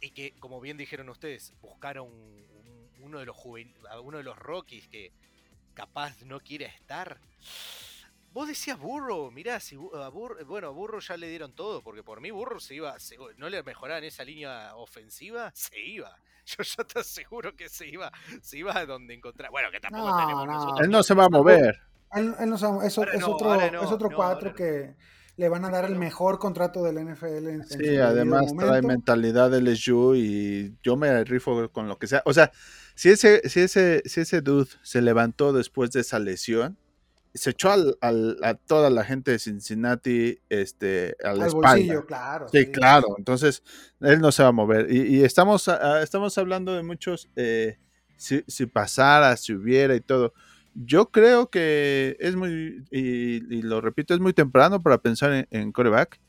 Y 0.00 0.10
que, 0.10 0.32
como 0.40 0.60
bien 0.60 0.76
dijeron 0.76 1.08
ustedes, 1.08 1.52
buscar 1.62 1.98
a 1.98 2.02
un, 2.02 2.12
un- 2.12 2.90
uno, 3.04 3.20
de 3.20 3.26
los 3.26 3.36
juven- 3.36 3.72
uno 4.02 4.18
de 4.18 4.24
los 4.24 4.36
Rockies 4.36 4.88
que 4.88 5.12
capaz 5.72 6.20
no 6.22 6.40
quiere 6.40 6.64
estar. 6.66 7.20
Vos 8.32 8.48
decías 8.48 8.76
Burro, 8.76 9.30
mirá, 9.30 9.60
si 9.60 9.76
a 9.76 10.08
Burro, 10.08 10.44
bueno, 10.46 10.66
a 10.66 10.70
Burro 10.70 10.98
ya 10.98 11.16
le 11.16 11.28
dieron 11.28 11.52
todo, 11.52 11.80
porque 11.80 12.02
por 12.02 12.20
mí 12.20 12.32
Burro 12.32 12.58
se 12.58 12.74
iba, 12.74 12.98
se- 12.98 13.16
no 13.36 13.48
le 13.48 13.62
mejoraban 13.62 14.02
esa 14.02 14.24
línea 14.24 14.74
ofensiva, 14.74 15.52
se 15.54 15.78
iba. 15.80 16.18
Yo 16.58 16.62
ya 16.62 16.84
te 16.84 17.00
aseguro 17.00 17.54
que 17.56 17.68
se 17.68 17.88
iba, 17.88 18.10
se 18.42 18.58
iba 18.58 18.76
a 18.76 18.86
donde 18.86 19.14
encontrar. 19.14 19.50
Bueno, 19.50 19.68
que 19.70 19.80
tampoco 19.80 20.08
No, 20.08 20.16
tenemos 20.18 20.46
no. 20.46 20.52
nosotros 20.52 20.80
él 20.80 20.90
no 20.90 21.02
se 21.02 21.14
va 21.14 21.24
a 21.24 21.28
mover. 21.28 21.80
Él, 22.12 22.34
él 22.38 22.48
no 22.50 22.56
o- 22.56 22.58
Ahora 22.64 22.86
es 22.86 22.96
no, 23.20 23.28
otro, 23.28 23.54
es 23.54 23.90
otro 23.90 24.10
no, 24.10 24.16
cuatro 24.16 24.54
que 24.54 24.94
le 25.36 25.48
van 25.48 25.64
a 25.64 25.70
dar 25.70 25.84
el 25.86 25.96
mejor 25.96 26.38
contrato 26.38 26.82
del 26.84 26.98
NFL. 26.98 27.48
En, 27.48 27.64
Sí, 27.64 27.96
además 27.96 28.52
trae 28.56 28.82
mentalidad 28.82 29.50
de 29.50 29.58
LSU 29.60 30.14
y 30.14 30.76
yo 30.82 30.96
me 30.96 31.24
rifo 31.24 31.68
con 31.70 31.88
lo 31.88 31.98
que 31.98 32.06
sea. 32.06 32.22
O 32.24 32.32
sea, 32.32 32.52
si 32.94 33.08
ese, 33.10 33.48
si 33.48 33.60
ese, 33.60 34.02
si 34.04 34.20
ese 34.20 34.42
dude 34.42 34.70
se 34.82 35.02
levantó 35.02 35.52
después 35.52 35.90
de 35.90 36.00
esa 36.02 36.20
lesión, 36.20 36.78
se 37.34 37.50
echó 37.50 37.70
al- 37.72 37.96
al- 38.00 38.38
a 38.42 38.54
toda 38.54 38.90
la 38.90 39.04
gente 39.04 39.32
de 39.32 39.38
Cincinnati 39.40 40.38
este, 40.48 41.16
a 41.24 41.32
la 41.34 41.42
Al 41.44 41.48
espalda. 41.48 41.68
bolsillo, 41.70 42.06
claro. 42.06 42.46
Sí, 42.48 42.66
claro. 42.66 43.08
Entonces, 43.18 43.62
él 44.00 44.20
no 44.20 44.30
se 44.32 44.42
va 44.44 44.50
a 44.50 44.52
mover. 44.52 44.90
Y, 44.92 45.16
y 45.16 45.24
estamos, 45.24 45.68
estamos 46.02 46.38
hablando 46.38 46.74
de 46.74 46.82
muchos, 46.84 47.28
eh, 47.36 47.78
si, 48.16 48.44
si 48.46 48.66
pasara, 48.66 49.36
si 49.36 49.52
hubiera 49.52 49.94
y 49.96 50.00
todo. 50.00 50.32
Yo 50.74 51.10
creo 51.10 51.50
que 51.50 52.16
es 52.20 52.34
muy, 52.36 52.84
y, 52.90 53.54
y 53.56 53.62
lo 53.62 53.80
repito, 53.80 54.14
es 54.14 54.20
muy 54.20 54.32
temprano 54.32 54.80
para 54.82 54.98
pensar 54.98 55.32
en, 55.32 55.46
en 55.50 55.72
coreback. 55.72 56.20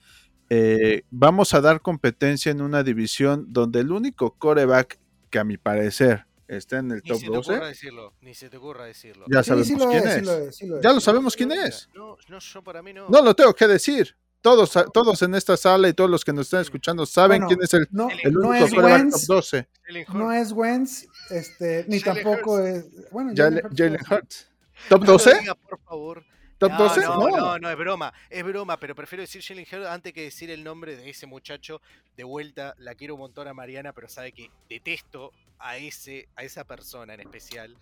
Eh, 0.49 1.03
vamos 1.09 1.53
a 1.55 1.61
dar 1.61 1.81
competencia 1.81 2.51
en 2.51 2.61
una 2.61 2.83
división 2.83 3.45
donde 3.49 3.79
el 3.79 3.91
único 3.91 4.35
coreback 4.37 4.99
que 5.31 5.39
a 5.39 5.43
mi 5.43 5.57
parecer 5.57 6.25
está 6.47 6.77
en 6.79 6.91
el 6.91 7.01
Ni 7.03 7.09
top 7.09 7.19
se 7.19 7.23
te 7.25 7.29
ocurra 7.31 7.55
12, 7.57 7.65
decirlo, 7.67 8.13
ni 8.21 8.33
se 8.33 8.49
te 8.49 8.57
ocurra 8.57 8.85
decirlo. 8.85 9.25
ya 9.29 9.43
Sí, 9.43 9.47
sabemos 9.49 9.67
sí 9.67 9.75
lo 9.75 9.89
quién 9.89 10.07
es, 10.07 10.15
es. 10.15 10.19
sí 10.19 10.25
lo 10.25 10.33
es, 10.37 10.55
sí 10.55 10.67
lo 10.67 10.75
es. 10.77 10.83
Ya 10.83 10.93
lo 10.93 11.01
sabemos 11.01 11.35
quién 11.35 11.51
es. 11.51 11.89
No, 11.93 12.17
no, 12.29 12.39
yo 12.39 12.61
para 12.63 12.81
mí 12.81 12.93
no. 12.93 13.07
No 13.09 13.21
lo 13.21 13.35
tengo 13.35 13.53
que 13.53 13.67
decir. 13.67 14.15
Todos, 14.41 14.71
todos 14.93 15.19
en 15.23 15.33
esta 15.33 15.57
sala 15.57 15.87
y 15.89 15.93
todos 15.93 16.07
los 16.07 16.23
que 16.23 16.31
nos 16.31 16.45
están 16.45 16.61
escuchando 16.61 17.07
saben 17.07 17.41
Bueno, 17.41 17.47
quién 17.47 17.63
es 17.63 17.73
el, 17.73 17.87
No, 17.89 18.09
el 18.23 18.31
no 18.33 18.49
único 18.49 18.65
es 18.65 18.73
Wentz, 18.73 19.25
top 19.25 19.35
12. 19.37 19.67
Jalen 19.87 20.05
no 20.13 20.31
es 20.31 20.51
Wentz, 20.51 21.07
este, 21.31 21.83
ni 21.87 21.99
Jalen 21.99 22.23
tampoco 22.23 22.59
es. 22.59 22.85
Bueno, 23.11 23.31
Jalen 23.35 23.65
Hurts 23.65 23.75
Jalen. 23.75 23.99
Hurts. 24.07 24.47
¿Top 24.87 24.99
No 25.01 25.05
lo 25.07 25.11
12? 25.13 25.39
diga, 25.39 25.55
por 25.55 25.79
favor. 25.81 26.23
¿Top 26.59 26.71
no, 26.73 26.77
12? 26.77 27.01
No, 27.01 27.17
No. 27.17 27.37
no, 27.37 27.57
no, 27.59 27.69
es 27.71 27.75
broma, 27.77 28.13
es 28.29 28.43
broma, 28.43 28.79
pero 28.79 28.93
prefiero 28.93 29.21
decir 29.23 29.41
Jalen 29.41 29.65
Hurts 29.65 29.87
antes 29.87 30.13
que 30.13 30.21
decir 30.21 30.51
el 30.51 30.63
nombre 30.63 30.95
de 30.95 31.09
ese 31.09 31.25
muchacho. 31.25 31.81
De 32.15 32.23
vuelta, 32.23 32.75
la 32.77 32.93
quiero 32.93 33.15
un 33.15 33.21
montón 33.21 33.47
a 33.47 33.53
Mariana, 33.55 33.93
pero 33.93 34.07
sabe 34.07 34.31
que 34.31 34.51
detesto 34.69 35.31
a 35.67 35.77
ese, 35.77 36.27
a 36.35 36.43
esa 36.43 36.63
persona 36.63 37.13
en 37.15 37.21
especial, 37.21 37.75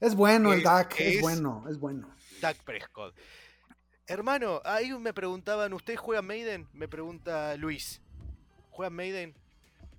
Es 0.00 0.14
bueno 0.14 0.52
el 0.52 0.62
Dak, 0.62 0.98
es, 1.00 1.16
es- 1.16 1.20
bueno, 1.20 1.64
es 1.68 1.78
bueno. 1.78 2.08
Dak 2.40 2.56
Prescott. 2.64 3.14
Hermano, 4.06 4.60
ahí 4.64 4.92
me 4.98 5.12
preguntaban, 5.12 5.72
¿ustedes 5.72 5.98
juegan 5.98 6.26
Maiden? 6.26 6.68
Me 6.72 6.86
pregunta 6.88 7.56
Luis. 7.56 8.00
¿Juegan 8.70 8.94
Maiden? 8.94 9.34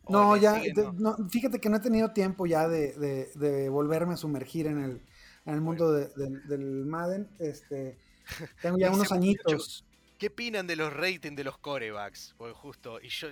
¿O 0.05 0.13
No, 0.13 0.37
ya, 0.37 0.55
siguen, 0.55 0.73
de- 0.75 0.83
no? 0.93 1.15
no, 1.17 1.29
fíjate 1.29 1.59
que 1.59 1.69
no 1.69 1.77
he 1.77 1.81
tenido 1.81 2.11
tiempo 2.13 2.45
ya 2.45 2.67
de, 2.67 2.93
de- 2.93 3.31
de 3.35 3.69
volverme 3.69 4.13
a 4.13 4.17
sumergir 4.17 4.67
en 4.67 4.81
el, 4.83 5.01
en 5.45 5.53
el 5.53 5.61
mundo 5.61 5.91
de- 5.91 6.07
del- 6.15 6.85
Madden. 6.85 7.27
Este, 7.39 7.97
tengo 8.61 8.77
ya 8.77 8.91
unos 8.91 9.11
añitos. 9.11 9.83
¿Qué 10.17 10.27
opinan 10.27 10.65
de 10.67 10.75
los 10.77 10.91
ratings 10.93 11.35
de 11.35 11.43
los 11.43 11.57
corebacks? 11.57 12.33
Porque 12.37 12.53
justo, 12.53 12.99
y 13.01 13.09
yo, 13.09 13.27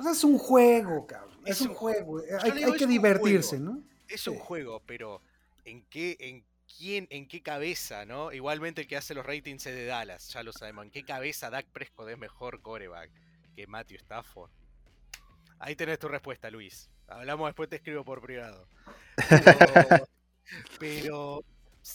O 0.00 0.02
sea, 0.02 0.12
es 0.12 0.24
un 0.24 0.38
juego, 0.38 1.06
cabrón. 1.06 1.38
Es, 1.44 1.56
Es 1.56 1.60
un 1.62 1.68
un 1.68 1.74
juego. 1.74 2.22
Yo 2.26 2.38
Hay, 2.42 2.50
digo, 2.52 2.72
que 2.74 2.86
divertirse, 2.86 3.58
juego. 3.58 3.72
¿no? 3.74 3.82
es 4.08 4.26
un 4.26 4.34
Sí. 4.34 4.40
juego, 4.42 4.82
pero 4.86 5.22
¿en 5.64 5.82
qué, 5.84 6.16
en 6.18 6.44
quién, 6.76 7.06
en 7.10 7.28
qué 7.28 7.42
cabeza, 7.42 8.04
no? 8.04 8.32
Igualmente 8.32 8.80
el 8.82 8.88
que 8.88 8.96
hace 8.96 9.14
los 9.14 9.24
ratings 9.24 9.64
es 9.66 9.74
de 9.74 9.84
Dallas, 9.86 10.28
ya 10.32 10.42
lo 10.42 10.52
sabemos. 10.52 10.84
¿En 10.86 10.90
qué 10.90 11.04
cabeza 11.04 11.48
Dak 11.50 11.66
Prescott 11.66 12.08
es 12.08 12.18
mejor 12.18 12.60
coreback 12.60 13.10
que 13.54 13.66
Matthew 13.68 13.98
Stafford? 13.98 14.50
Ahí 15.60 15.76
tenés 15.76 15.98
tu 15.98 16.08
respuesta, 16.08 16.50
Luis. 16.50 16.88
Hablamos 17.06 17.48
después, 17.48 17.68
te 17.68 17.76
escribo 17.76 18.04
por 18.04 18.20
privado. 18.22 18.66
Pero, 19.28 20.06
pero, 20.78 21.44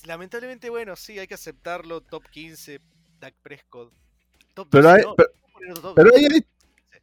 lamentablemente, 0.05 0.69
bueno, 0.69 0.95
sí, 0.95 1.17
hay 1.19 1.27
que 1.27 1.33
aceptarlo. 1.33 2.01
Top 2.01 2.23
15, 2.29 2.79
Dak 3.19 3.33
Prescott. 3.41 3.91
Top 4.53 4.67
Pero 4.69 4.83
12, 4.83 4.95
hay- 4.97 5.03
no, 5.03 5.15
pero- 5.15 5.29
Pero 5.95 6.09
12. 6.11 6.15
ahí 6.17 6.25
hay- 6.25 6.45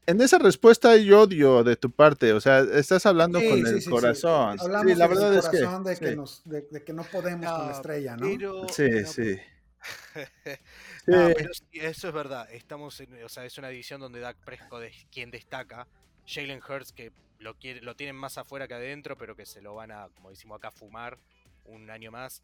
en 0.07 0.21
esa 0.21 0.39
respuesta 0.39 0.91
hay 0.91 1.11
odio 1.13 1.63
de 1.65 1.77
tu 1.77 1.91
parte. 1.91 2.33
O 2.33 2.41
sea, 2.41 2.61
estás 2.61 3.07
hablando 3.07 3.41
Sí, 3.41 3.49
con 3.49 3.59
sí, 3.59 3.69
el 3.69 3.75
sí, 3.77 3.81
sí. 3.83 3.91
corazón. 3.91 4.57
Hablamos 4.61 4.93
Sí, 4.93 4.99
la 4.99 5.07
verdad 5.07 5.35
es 5.35 5.49
que. 5.49 5.59
corazón 5.59 5.85
de, 5.85 5.97
que 5.97 6.09
sí. 6.11 6.17
nos, 6.17 6.43
de, 6.45 6.63
de 6.71 6.85
que 6.85 6.93
no 6.93 7.05
podemos 7.05 7.51
con 7.51 7.67
la 7.67 7.73
estrella, 7.73 8.17
¿no? 8.17 8.27
Pero, 8.27 8.69
Sí, 8.69 9.05
sí. 9.07 9.37
No, 11.07 11.29
Sí. 11.29 11.35
pero 11.37 11.55
sí, 11.55 11.65
eso 11.73 12.09
es 12.09 12.15
verdad. 12.15 12.49
Estamos 12.53 13.01
en, 13.01 13.23
o 13.25 13.29
sea, 13.29 13.45
es 13.45 13.59
una 13.59 13.69
división 13.69 14.01
donde 14.01 14.21
Dak 14.21 14.37
Prescott 14.45 14.83
es 14.85 15.07
quien 15.11 15.31
destaca. 15.31 15.87
Jalen 16.27 16.61
Hurts 16.67 16.93
que 16.93 17.13
lo 17.41 17.55
quiere, 17.59 17.81
lo 17.81 17.97
tienen 17.97 18.15
más 18.15 18.39
afuera 18.39 18.69
que 18.69 18.75
adentro, 18.75 19.17
pero 19.19 19.35
que 19.35 19.45
se 19.47 19.61
lo 19.61 19.75
van 19.75 19.91
a, 19.91 20.09
como 20.15 20.31
decimos 20.31 20.59
acá, 20.59 20.71
fumar 20.71 21.19
un 21.65 21.91
año 21.91 22.13
más. 22.13 22.43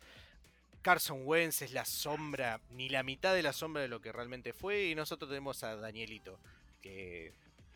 Carson 0.83 1.23
Wentz 1.25 1.63
es 1.63 1.73
la 1.73 1.85
sombra, 1.85 2.61
ni 2.71 2.89
la 2.89 3.03
mitad 3.05 3.35
de 3.35 3.43
la 3.43 3.53
sombra 3.53 3.83
de 3.83 3.89
lo 3.89 4.01
que 4.01 4.11
realmente 4.13 4.53
fue. 4.53 4.87
Y 4.87 4.95
nosotros 4.97 5.29
tenemos 5.31 5.63
a 5.63 5.77
Danielito, 5.77 6.41
que 6.81 7.33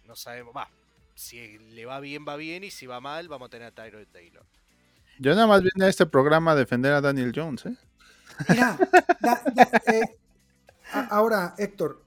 no 0.07 0.17
sabemos, 0.17 0.55
va, 0.57 0.69
si 1.15 1.59
le 1.59 1.85
va 1.87 2.01
bien, 2.01 2.25
va 2.27 2.37
bien, 2.37 2.65
y 2.65 2.71
si 2.71 2.87
va 2.87 3.01
mal, 3.01 3.29
vamos 3.29 3.47
a 3.47 3.51
tener 3.51 3.69
a 3.69 3.71
Tyrod 3.75 4.07
Taylor. 4.13 4.45
Yo 5.19 5.35
nada 5.35 5.47
más 5.47 5.63
vine 5.63 5.85
a 5.85 5.89
este 5.89 6.07
programa 6.07 6.53
a 6.53 6.57
defender 6.57 6.93
a 6.93 7.01
Daniel 7.01 7.33
Jones. 7.35 7.67
¿eh? 7.67 7.77
Mira, 8.49 8.77
da- 9.21 9.43
da- 9.55 9.83
eh, 9.87 10.17
ahora, 11.11 11.55
Héctor, 11.59 12.03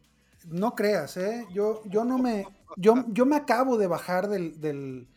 no 0.48 0.76
creas, 0.76 1.18
¿eh? 1.18 1.46
Yo, 1.54 1.82
yo 1.86 2.04
no 2.04 2.18
me, 2.18 2.48
yo, 2.78 3.06
yo 3.10 3.26
me 3.26 3.36
acabo 3.36 3.78
de 3.78 3.88
bajar 3.88 4.28
del, 4.28 4.60
del 4.60 5.08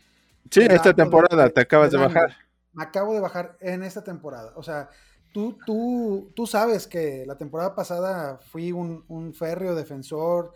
Sí, 0.51 0.61
del 0.63 0.73
esta 0.73 0.95
temporada 0.95 1.45
de- 1.45 1.51
te 1.51 1.61
acabas 1.61 1.91
de 1.91 1.99
bajar. 1.99 2.37
Me 2.73 2.85
acabo 2.85 3.15
de 3.15 3.21
bajar 3.21 3.57
en 3.61 3.83
esta 3.83 4.05
temporada. 4.05 4.53
O 4.55 4.63
sea, 4.63 4.89
tú, 5.33 5.59
tú, 5.67 6.31
tú 6.37 6.47
sabes 6.47 6.87
que 6.87 7.25
la 7.27 7.37
temporada 7.37 7.75
pasada 7.75 8.39
fui 8.39 8.71
un, 8.73 9.05
un 9.09 9.35
férreo 9.35 9.75
defensor, 9.75 10.53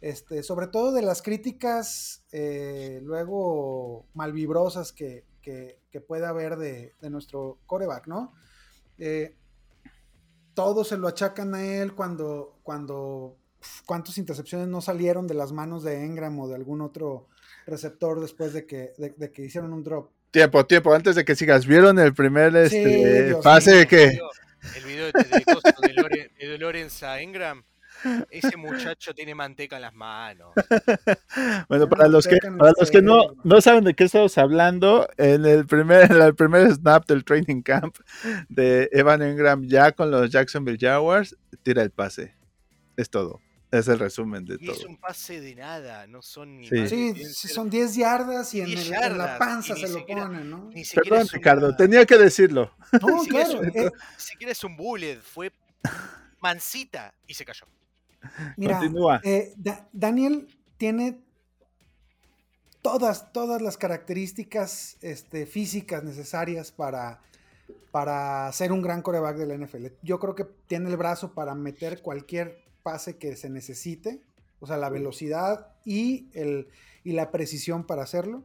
este, 0.00 0.42
sobre 0.42 0.66
todo 0.68 0.92
de 0.92 1.02
las 1.02 1.22
críticas 1.22 2.22
eh, 2.32 3.00
luego 3.02 4.06
malvibrosas 4.14 4.92
que, 4.92 5.24
que, 5.42 5.78
que 5.90 6.00
puede 6.00 6.26
haber 6.26 6.56
de, 6.56 6.92
de 7.00 7.10
nuestro 7.10 7.58
coreback, 7.66 8.06
¿no? 8.06 8.32
Eh, 8.98 9.34
todos 10.54 10.88
se 10.88 10.96
lo 10.96 11.08
achacan 11.08 11.54
a 11.54 11.64
él 11.64 11.94
cuando, 11.94 12.58
cuando 12.62 13.36
pf, 13.60 13.82
cuántas 13.84 14.16
intercepciones 14.18 14.68
no 14.68 14.80
salieron 14.80 15.26
de 15.26 15.34
las 15.34 15.52
manos 15.52 15.82
de 15.82 16.04
Engram 16.04 16.38
o 16.40 16.48
de 16.48 16.54
algún 16.54 16.80
otro 16.80 17.28
receptor 17.66 18.20
después 18.20 18.52
de 18.52 18.66
que, 18.66 18.92
de- 18.96 19.14
de 19.16 19.30
que 19.32 19.44
hicieron 19.44 19.72
un 19.72 19.82
drop. 19.84 20.10
Tiempo, 20.30 20.64
tiempo, 20.66 20.92
antes 20.92 21.14
de 21.16 21.24
que 21.24 21.34
sigas. 21.34 21.66
¿Vieron 21.66 21.98
el 21.98 22.12
primer 22.14 22.52
Sí, 22.68 22.76
este, 22.76 23.24
Dios 23.26 23.42
pase 23.44 23.86
que 23.86 24.06
video- 24.08 24.30
El 24.74 24.84
video 24.84 25.06
de, 25.06 26.46
de 26.48 26.58
Lorenz 26.58 27.02
a 27.02 27.20
Engram. 27.20 27.62
Ese 28.30 28.56
muchacho 28.56 29.14
tiene 29.14 29.34
manteca 29.34 29.76
en 29.76 29.82
las 29.82 29.94
manos. 29.94 30.52
Bueno, 31.68 31.88
para 31.88 32.08
los 32.08 32.26
que, 32.26 32.38
para 32.58 32.72
los 32.78 32.90
que 32.90 33.02
no, 33.02 33.34
no 33.44 33.60
saben 33.60 33.84
de 33.84 33.94
qué 33.94 34.04
estamos 34.04 34.36
hablando, 34.38 35.08
en 35.16 35.44
el 35.44 35.66
primer, 35.66 36.10
en 36.10 36.22
el 36.22 36.34
primer 36.34 36.70
snap 36.72 37.06
del 37.06 37.24
training 37.24 37.62
camp 37.62 37.96
de 38.48 38.88
Evan 38.92 39.22
Engram 39.22 39.64
ya 39.66 39.92
con 39.92 40.10
los 40.10 40.30
Jacksonville 40.30 40.78
Jaguars, 40.80 41.36
tira 41.62 41.82
el 41.82 41.90
pase. 41.90 42.34
Es 42.96 43.10
todo. 43.10 43.40
es 43.72 43.88
el 43.88 43.98
resumen 43.98 44.44
de 44.46 44.54
Y 44.60 44.66
todo. 44.66 44.76
es 44.76 44.84
un 44.84 44.96
pase 44.96 45.40
de 45.40 45.54
nada, 45.56 46.06
no 46.06 46.22
son 46.22 46.58
ni 46.60 46.68
Sí. 46.68 46.74
más 46.76 46.88
Sí, 46.88 47.14
ser- 47.24 47.50
son 47.50 47.68
10 47.68 47.94
yardas 47.96 48.54
y 48.54 48.60
en, 48.60 48.66
10 48.66 48.80
el- 48.80 48.86
en 48.86 48.92
la 48.92 49.00
yardas, 49.08 49.38
panza 49.38 49.74
se 49.74 49.88
lo 49.88 49.98
siquiera- 49.98 50.22
ponen, 50.28 50.48
¿no? 50.48 50.70
Ni 50.72 50.84
siquiera 50.84 51.16
Perdón, 51.18 51.28
Ricardo, 51.32 51.76
tenía 51.76 52.06
que 52.06 52.16
decirlo. 52.16 52.72
No, 52.92 52.98
claro. 53.28 53.62
eh, 53.64 53.72
ni 53.74 53.90
siquiera 54.16 54.52
es 54.52 54.64
un 54.64 54.76
bullet, 54.76 55.18
fue 55.20 55.52
mansita 56.40 57.12
y 57.26 57.34
se 57.34 57.44
cayó. 57.44 57.66
Mira, 58.56 58.80
eh, 59.24 59.52
Da- 59.56 59.88
Daniel 59.92 60.48
tiene 60.76 61.20
todas, 62.82 63.32
todas 63.32 63.60
las 63.62 63.76
características 63.76 64.96
este, 65.00 65.46
físicas 65.46 66.04
necesarias 66.04 66.70
para, 66.72 67.20
para 67.90 68.50
ser 68.52 68.72
un 68.72 68.82
gran 68.82 69.02
coreback 69.02 69.36
de 69.36 69.46
la 69.46 69.54
NFL. 69.54 69.86
Yo 70.02 70.18
creo 70.20 70.34
que 70.34 70.44
tiene 70.66 70.88
el 70.90 70.96
brazo 70.96 71.32
para 71.32 71.54
meter 71.54 72.02
cualquier 72.02 72.62
pase 72.82 73.16
que 73.16 73.36
se 73.36 73.50
necesite, 73.50 74.20
o 74.60 74.66
sea, 74.66 74.76
la 74.76 74.88
velocidad 74.90 75.68
y, 75.84 76.28
el, 76.34 76.68
y 77.04 77.12
la 77.12 77.30
precisión 77.30 77.84
para 77.86 78.02
hacerlo. 78.02 78.44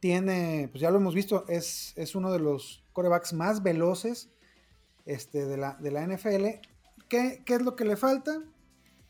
Tiene, 0.00 0.68
pues 0.70 0.80
ya 0.80 0.90
lo 0.90 0.98
hemos 0.98 1.14
visto, 1.14 1.46
es, 1.48 1.92
es 1.96 2.14
uno 2.14 2.30
de 2.32 2.38
los 2.38 2.84
corebacks 2.92 3.32
más 3.32 3.62
veloces 3.62 4.28
este, 5.06 5.46
de, 5.46 5.56
la, 5.56 5.74
de 5.80 5.90
la 5.90 6.06
NFL. 6.06 6.46
¿Qué, 7.08 7.42
¿Qué 7.44 7.54
es 7.54 7.62
lo 7.62 7.76
que 7.76 7.84
le 7.84 7.96
falta? 7.96 8.42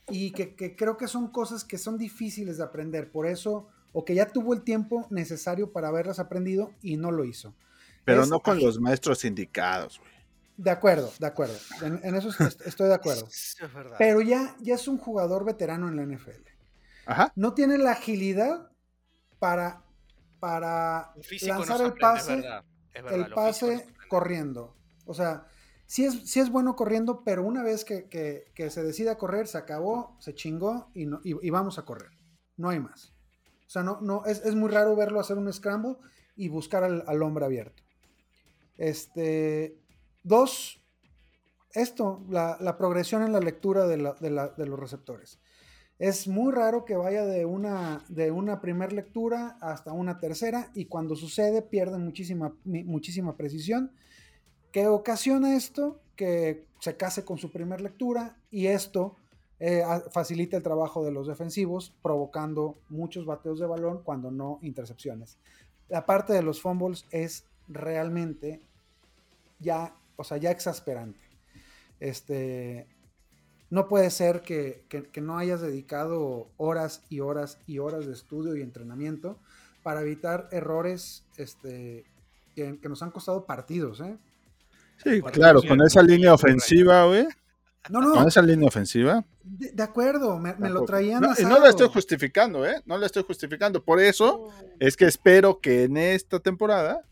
Y 0.09 0.31
que, 0.31 0.55
que 0.55 0.77
creo 0.77 0.97
que 0.97 1.09
son 1.09 1.29
cosas 1.33 1.65
que 1.65 1.79
son 1.79 1.99
difíciles 1.99 2.59
de 2.59 2.65
aprender, 2.65 3.11
por 3.11 3.27
eso, 3.27 3.69
o 3.93 4.05
que 4.05 4.15
ya 4.15 4.27
tuvo 4.27 4.55
el 4.55 4.63
tiempo 4.63 5.07
necesario 5.11 5.73
para 5.73 5.89
haberlas 5.89 6.19
aprendido 6.19 6.71
y 6.83 6.97
no 6.97 7.11
lo 7.11 7.25
hizo. 7.25 7.55
Pero 8.05 8.23
Es 8.23 8.29
no 8.29 8.39
con 8.41 8.61
los 8.61 8.79
maestros 8.81 9.25
indicados, 9.25 9.99
güey. 9.99 10.13
De 10.59 10.71
acuerdo, 10.71 11.13
de 11.19 11.27
acuerdo. 11.27 11.55
En, 11.83 12.01
en 12.03 12.15
eso 12.15 12.29
est- 12.45 12.61
estoy 12.67 12.89
de 12.89 12.95
acuerdo. 12.95 13.27
Es 13.61 13.75
verdad. 13.75 13.97
Pero 13.99 14.21
ya, 14.23 14.57
ya 14.61 14.75
es 14.77 14.87
un 14.89 14.97
jugador 14.97 15.45
veterano 15.45 15.89
en 15.89 15.97
la 15.97 16.03
NFL. 16.17 16.43
Ajá. 17.07 17.33
No 17.37 17.53
tiene 17.53 17.77
la 17.79 17.93
agilidad 17.93 18.71
para, 19.39 19.83
para 20.41 21.13
lanzar 21.43 21.81
el 21.83 21.95
pase, 21.95 22.35
es 22.37 22.43
verdad, 22.43 22.65
es 22.95 23.03
verdad, 23.03 23.19
el 23.27 23.33
pase 23.35 23.87
corriendo. 24.09 24.75
O 25.05 25.15
sea, 25.15 25.47
sí 25.87 26.05
es, 26.05 26.29
sí 26.31 26.41
es 26.41 26.51
bueno 26.51 26.77
corriendo, 26.77 27.23
pero 27.25 27.45
una 27.45 27.63
vez 27.63 27.85
que, 27.85 28.09
que- 28.09 28.45
que 28.55 28.71
se 28.71 28.83
decide 28.83 29.11
a 29.11 29.19
correr, 29.19 29.47
se 29.47 29.59
acabó, 29.59 30.17
se 30.21 30.35
chingó 30.35 30.91
y, 30.95 31.07
no- 31.07 31.21
y- 31.25 31.51
vamos 31.51 31.79
a 31.79 31.85
correr. 31.85 32.11
No 32.57 32.69
hay 32.71 32.81
más. 32.81 33.13
O 33.67 33.71
sea, 33.71 33.83
no, 33.83 34.01
no, 34.01 34.25
es, 34.27 34.45
es 34.45 34.55
muy 34.55 34.71
raro 34.71 34.95
verlo 34.97 35.21
hacer 35.21 35.39
un 35.39 35.53
scramble 35.53 35.97
y 36.37 36.49
buscar 36.49 36.85
al, 36.85 37.23
hombre 37.23 37.45
abierto. 37.45 37.83
Este, 38.79 39.79
dos, 40.23 40.83
esto, 41.73 42.25
la, 42.29 42.77
progresión 42.79 43.23
en 43.23 43.33
la 43.33 43.41
lectura 43.41 43.87
de, 43.87 43.97
los 43.99 44.81
receptores. 44.81 45.39
Es 45.99 46.29
muy 46.29 46.53
raro 46.53 46.85
que 46.85 46.97
vaya 46.97 47.25
de 47.25 47.47
una, 47.47 48.05
de 48.09 48.31
una 48.31 48.61
primera 48.61 48.93
lectura 48.93 49.57
hasta 49.61 49.93
una 49.93 50.19
tercera 50.19 50.71
y 50.75 50.87
cuando 50.87 51.17
sucede 51.17 51.63
pierde 51.63 51.99
muchísima, 51.99 52.55
muchísima 52.65 53.37
precisión. 53.37 53.93
¿Qué 54.77 54.89
ocasiona 54.89 55.57
esto? 55.57 55.99
Que 56.17 56.67
se 56.81 56.99
case 56.99 57.25
con 57.25 57.39
su 57.39 57.51
primera 57.51 57.83
lectura 57.83 58.37
y 58.51 58.67
esto 58.67 59.17
eh, 59.59 59.83
facilita 60.13 60.59
el 60.59 60.63
trabajo 60.63 61.03
de 61.03 61.11
los 61.13 61.27
defensivos, 61.27 61.95
provocando 62.03 62.77
muchos 62.91 63.25
bateos 63.25 63.59
de 63.59 63.65
balón 63.65 64.03
cuando 64.03 64.31
no 64.31 64.59
intercepciones. 64.61 65.39
La 65.89 66.05
parte 66.05 66.35
de 66.35 66.43
los 66.43 66.61
fumbles 66.61 67.07
es 67.11 67.45
realmente 67.69 68.61
ya, 69.61 69.95
o 70.17 70.25
sea, 70.25 70.37
ya 70.37 70.51
exasperante. 70.51 71.21
Este, 71.99 72.87
no 73.71 73.89
puede 73.89 74.11
ser 74.11 74.43
que, 74.43 74.85
que- 74.91 75.05
que 75.05 75.23
no 75.23 75.39
hayas 75.39 75.63
dedicado 75.63 76.49
horas 76.59 77.03
y 77.09 77.21
horas 77.21 77.57
y 77.67 77.79
horas 77.79 78.05
de 78.05 78.13
estudio 78.13 78.55
y 78.55 78.61
entrenamiento 78.61 79.39
para 79.83 80.03
evitar 80.03 80.51
errores 80.53 81.25
este, 81.39 82.05
que, 82.55 82.79
que 82.79 82.89
nos 82.91 83.03
han 83.03 83.11
costado 83.11 83.47
partidos. 83.47 84.03
¿eh? 84.03 84.19
Sí, 85.03 85.21
claro, 85.33 85.63
con 85.63 85.81
esa 85.83 86.03
línea 86.03 86.35
ofensiva, 86.35 87.05
güey. 87.07 87.27
No, 87.89 88.01
no, 88.01 88.15
Con 88.15 88.27
esa 88.27 88.43
línea 88.43 88.67
ofensiva. 88.67 89.25
de, 89.45 89.71
de 89.71 89.83
acuerdo, 89.83 90.39
me, 90.39 90.55
me 90.55 90.71
lo 90.71 90.85
traían 90.85 91.21
No, 91.21 91.35
no 91.35 91.61
la 91.61 91.69
estoy 91.69 91.89
justificando, 91.89 92.67
¿eh? 92.67 92.83
No 92.85 92.99
la 92.99 93.07
estoy 93.07 93.23
justificando. 93.23 93.85
Por 93.85 94.01
eso 94.01 94.51
es 94.81 94.97
que 94.97 95.05
espero 95.05 95.61
que 95.61 95.85
en 95.85 95.97
esta 95.97 96.41
temporada 96.41 97.05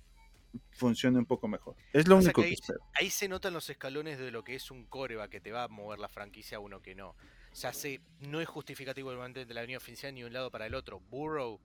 funcione 0.72 1.18
un 1.18 1.26
poco 1.26 1.47
mejor. 1.47 1.76
Es 1.93 2.09
lo 2.09 2.16
único 2.16 2.43
que 2.43 2.43
que 2.43 2.49
ahí, 2.49 2.55
espero. 2.55 2.80
ahí 2.95 3.11
se 3.11 3.28
notan 3.28 3.55
los 3.55 3.70
escalones 3.70 4.18
de 4.18 4.30
lo 4.30 4.43
que 4.43 4.57
es 4.57 4.70
un 4.70 4.85
coreba 4.87 5.28
que 5.28 5.41
te 5.41 5.53
va 5.53 5.64
a 5.64 5.68
mover 5.68 6.01
la 6.01 6.09
franquicia 6.09 6.57
a 6.57 6.61
uno 6.61 6.82
que 6.82 6.95
no. 6.95 7.11
O 7.11 7.57
sea, 7.57 7.72
se, 7.72 8.01
no 8.20 8.41
es 8.41 8.49
justificativo 8.49 9.11
el 9.12 9.16
momento 9.16 9.45
de 9.45 9.55
la 9.55 9.62
línea 9.62 9.78
ofensiva 9.78 10.11
ni 10.11 10.20
de 10.22 10.26
un 10.26 10.32
lado 10.32 10.51
para 10.51 10.66
el 10.66 10.74
otro. 10.74 11.01
Burrow, 11.09 11.61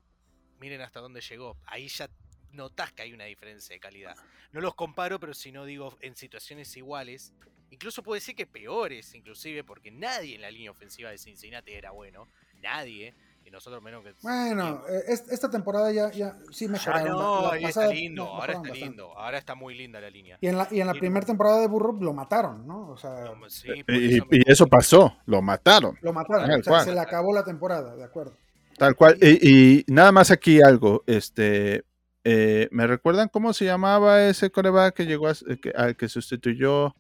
miren 0.60 0.82
hasta 0.82 1.00
dónde 1.00 1.22
llegó. 1.22 1.58
Ahí 1.66 1.88
ya 1.88 2.08
notás 2.54 2.92
que 2.92 3.04
hay 3.04 3.14
una 3.14 3.26
diferencia 3.26 3.74
de 3.76 3.80
calidad. 3.80 4.16
No 4.52 4.62
los 4.62 4.76
comparo, 4.76 5.20
pero 5.20 5.34
si 5.34 5.52
no 5.52 5.66
digo 5.66 5.96
en 6.02 6.16
situaciones 6.16 6.76
iguales, 6.78 7.34
incluso 7.72 8.02
puedo 8.04 8.16
decir 8.16 8.36
que 8.36 8.46
peores, 8.48 9.14
inclusive, 9.16 9.64
porque 9.64 9.92
nadie 9.92 10.36
en 10.36 10.42
la 10.42 10.52
línea 10.52 10.72
ofensiva 10.72 11.10
de 11.12 11.18
Cincinnati 11.18 11.74
era 11.74 11.92
bueno. 11.92 12.28
Nadie. 12.62 13.14
Y 13.46 13.52
nosotros 13.52 13.82
menos 13.82 14.04
que... 14.04 14.14
Bueno, 14.22 14.84
eh, 14.90 15.02
es- 15.08 15.28
esta 15.32 15.50
temporada 15.50 15.92
ya, 15.94 16.12
ya 16.12 16.36
sí 16.52 16.66
ya 16.66 16.72
mejoraron. 16.74 17.08
no, 17.14 17.42
La- 17.42 17.48
la 17.48 17.54
ahí 17.54 17.64
pasada 17.64 17.86
está 17.88 17.96
lindo, 17.96 18.24
ahora 18.26 18.46
está 18.54 18.60
bastante. 18.60 18.80
lindo, 18.86 19.18
ahora 19.18 19.38
está 19.38 19.56
muy 19.56 19.76
linda 19.76 20.02
la 20.02 20.10
línea. 20.10 20.38
Y 20.42 20.48
en 20.48 20.58
la, 20.58 20.68
y 20.70 20.82
en 20.82 20.88
la 20.88 20.96
Y- 20.96 21.00
primera 21.00 21.26
temporada 21.26 21.62
de 21.62 21.68
Burro 21.68 21.94
lo 22.00 22.14
mataron, 22.14 22.68
¿no? 22.68 22.90
O 22.90 22.98
sea, 22.98 23.12
No, 23.34 23.50
sí, 23.50 23.84
por 23.84 23.96
Y, 23.96 24.18
eso 24.18 24.26
y 24.32 24.52
eso 24.52 24.68
pasó, 24.68 25.18
lo 25.26 25.42
mataron. 25.42 25.98
lo 26.02 26.12
mataron. 26.14 26.48
Tal 26.50 26.60
O 26.60 26.64
sea, 26.64 26.72
cual. 26.74 26.86
se 26.86 26.94
le 26.94 27.00
acabó 27.00 27.34
la 27.34 27.44
temporada, 27.46 27.96
de 27.96 28.04
acuerdo. 28.04 28.36
Tal 28.78 28.96
cual. 28.96 29.18
Y, 29.22 29.50
y 29.80 29.86
nada 29.88 30.12
más 30.12 30.32
aquí 30.32 30.62
algo. 30.62 31.04
Este, 31.08 31.86
eh, 32.32 32.68
¿me 32.72 32.86
recuerdan 32.86 33.28
cómo 33.30 33.54
se 33.54 33.66
llamaba 33.66 34.24
ese 34.28 34.52
coreback 34.52 34.94
que 34.96 35.06
llegó 35.08 35.28
a, 35.30 35.34
que- 35.62 35.72
al 35.76 35.96
que 35.96 36.08
sustituyó 36.10 36.96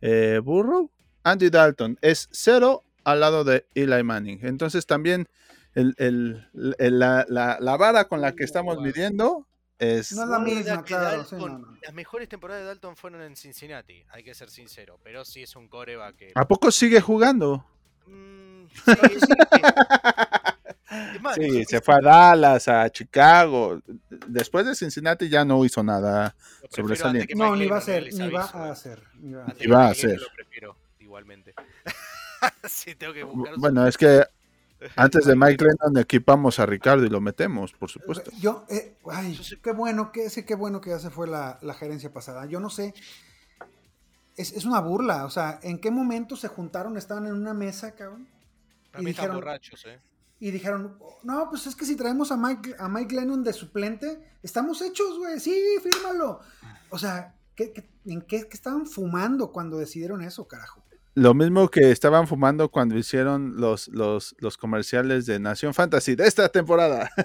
eh, 0.00 0.40
Burrow? 0.42 0.90
Andy 1.24 1.50
Dalton. 1.50 1.98
Es 2.00 2.28
cero 2.30 2.84
al 3.04 3.18
lado 3.20 3.42
de 3.42 3.66
Eli 3.74 4.02
Manning. 4.04 4.38
Entonces 4.42 4.86
también 4.86 5.26
el- 5.74 5.94
el- 5.98 6.46
el- 6.78 6.98
la, 6.98 7.24
la- 7.28 7.58
la 7.60 7.76
vara 7.76 8.04
con 8.06 8.20
la 8.20 8.32
que 8.36 8.44
estamos 8.44 8.80
midiendo 8.80 9.46
es... 9.80 10.12
No 10.12 10.22
es 10.24 10.28
la 10.28 10.38
misma, 10.38 10.84
claro. 10.84 11.24
sí, 11.24 11.34
Dalton- 11.36 11.38
no, 11.52 11.58
no. 11.58 11.78
Las 11.82 11.94
mejores 11.94 12.28
temporadas 12.28 12.62
de 12.62 12.66
Dalton 12.68 12.96
fueron 12.96 13.22
en 13.22 13.34
Cincinnati, 13.36 14.04
hay 14.10 14.22
que 14.22 14.34
ser 14.34 14.48
sincero. 14.50 14.98
Pero 15.02 15.24
sí 15.24 15.42
es 15.42 15.56
un 15.56 15.68
coreba 15.68 16.12
que. 16.12 16.30
¿A 16.34 16.46
poco 16.46 16.70
sigue 16.70 17.00
jugando? 17.00 17.64
Mm, 18.06 18.66
sí, 18.68 18.92
sí, 19.20 19.32
Sí, 21.34 21.60
es- 21.60 21.68
se 21.68 21.80
fue 21.80 21.94
a 21.94 22.00
Dallas, 22.00 22.68
a 22.68 22.88
Chicago. 22.90 23.80
Después 24.26 24.66
de 24.66 24.74
Cincinnati 24.74 25.28
ya 25.28 25.44
no 25.44 25.64
hizo 25.64 25.82
nada. 25.82 26.34
prefiero 26.60 26.88
sobresaliente. 26.88 27.34
No, 27.34 27.56
ni 27.56 27.66
va 27.66 27.78
a 27.78 27.80
ser, 27.80 28.12
ni 28.12 28.30
va 28.30 28.44
a 28.44 28.74
ser. 28.74 29.02
ni 29.20 29.32
va 29.32 29.88
a 29.88 29.94
va. 29.94 29.94
Lo 30.20 30.26
prefiero, 30.34 30.76
igualmente. 31.00 31.54
sí, 32.68 32.94
tengo 32.94 33.12
que 33.12 33.22
buscar. 33.24 33.54
Bueno, 33.56 33.86
es 33.86 33.96
que 33.96 34.22
antes 34.96 35.24
de 35.24 35.34
Mike 35.34 35.64
Lennon 35.64 35.98
equipamos 36.02 36.58
a 36.60 36.66
Ricardo 36.66 37.04
y 37.04 37.08
lo 37.08 37.20
metemos, 37.20 37.72
por 37.72 37.90
supuesto. 37.90 38.30
Yo, 38.40 38.64
eh, 38.68 38.94
ay, 39.10 39.38
qué 39.62 39.72
bueno 39.72 40.12
que 40.12 40.30
sí, 40.30 40.44
qué 40.44 40.54
bueno 40.54 40.80
que 40.80 40.90
ya 40.90 40.98
se 40.98 41.10
fue 41.10 41.26
la, 41.26 41.58
la 41.62 41.74
gerencia 41.74 42.12
pasada. 42.12 42.46
Yo 42.46 42.60
no 42.60 42.70
sé. 42.70 42.94
Es, 44.36 44.52
es 44.52 44.64
una 44.64 44.80
burla. 44.80 45.24
O 45.24 45.30
sea, 45.30 45.58
¿en 45.62 45.80
qué 45.80 45.90
momento 45.90 46.36
se 46.36 46.46
juntaron? 46.48 46.96
Estaban 46.96 47.26
en 47.26 47.32
una 47.32 47.54
mesa, 47.54 47.92
cabrón. 47.96 48.28
Mí 48.98 49.10
están 49.10 49.26
dijeron- 49.26 49.34
borrachos, 49.36 49.84
eh. 49.86 49.98
Y 50.40 50.50
dijeron, 50.50 50.98
no, 51.24 51.48
pues 51.50 51.66
es 51.66 51.74
que 51.74 51.84
si 51.84 51.96
traemos 51.96 52.30
a 52.30 52.36
Mike, 52.36 52.76
a 52.78 52.88
Mike 52.88 53.14
Lennon 53.14 53.42
de 53.42 53.52
suplente, 53.52 54.20
estamos 54.42 54.80
hechos, 54.82 55.18
güey. 55.18 55.40
Sí, 55.40 55.60
fírmalo. 55.82 56.40
O 56.90 56.98
sea, 56.98 57.34
¿qué, 57.56 57.72
qué- 57.72 57.88
en 58.06 58.22
qué, 58.22 58.42
qué 58.48 58.54
estaban 58.54 58.86
fumando 58.86 59.50
cuando 59.52 59.78
decidieron 59.78 60.22
eso, 60.22 60.46
carajo? 60.46 60.84
Lo 61.14 61.34
mismo 61.34 61.68
que 61.68 61.90
estaban 61.90 62.28
fumando 62.28 62.68
cuando 62.70 62.96
hicieron 62.96 63.56
los, 63.56 63.88
los, 63.88 64.36
los 64.38 64.56
comerciales 64.56 65.26
de 65.26 65.40
Nación 65.40 65.74
Fantasy 65.74 66.14
de 66.14 66.26
esta 66.28 66.48
temporada. 66.48 67.10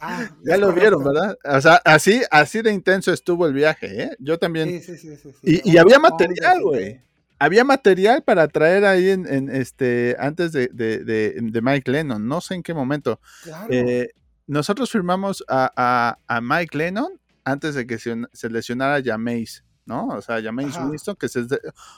Ah, 0.00 0.30
ya 0.44 0.56
lo 0.56 0.72
vieron. 0.72 1.02
¿verdad? 1.02 1.36
O 1.44 1.60
sea, 1.60 1.74
así, 1.84 2.22
así 2.30 2.62
de 2.62 2.72
intenso 2.72 3.12
estuvo 3.12 3.46
el 3.48 3.52
viaje, 3.52 4.04
¿eh? 4.04 4.16
Yo 4.20 4.38
también. 4.38 4.68
Sí, 4.68 4.80
sí, 4.80 4.96
sí, 4.96 5.16
sí, 5.16 5.32
sí. 5.32 5.60
Y, 5.64 5.72
y 5.72 5.76
había 5.76 5.98
material, 5.98 6.62
güey. 6.62 7.02
Había 7.40 7.64
material 7.64 8.22
para 8.22 8.46
traer 8.48 8.84
ahí 8.84 9.08
en, 9.10 9.26
en 9.26 9.48
este 9.48 10.14
antes 10.20 10.52
de, 10.52 10.68
de, 10.72 11.02
de- 11.04 11.34
de 11.40 11.62
Mike 11.62 11.90
Lennon. 11.90 12.28
No 12.28 12.40
sé 12.40 12.54
en 12.54 12.62
qué 12.62 12.74
momento. 12.74 13.18
Claro. 13.42 13.66
Eh, 13.72 14.10
nosotros 14.46 14.90
firmamos 14.90 15.42
a, 15.48 15.72
a- 15.74 16.18
a 16.36 16.40
Mike 16.40 16.76
Lennon 16.76 17.18
antes 17.44 17.74
de 17.74 17.86
que 17.86 17.98
se, 17.98 18.14
se 18.32 18.50
lesionara 18.50 19.02
Jameis, 19.02 19.64
¿no? 19.86 20.08
O 20.08 20.20
sea, 20.20 20.42
Jameis. 20.42 20.76
Winston, 20.78 21.16
que 21.16 21.28
se, 21.28 21.46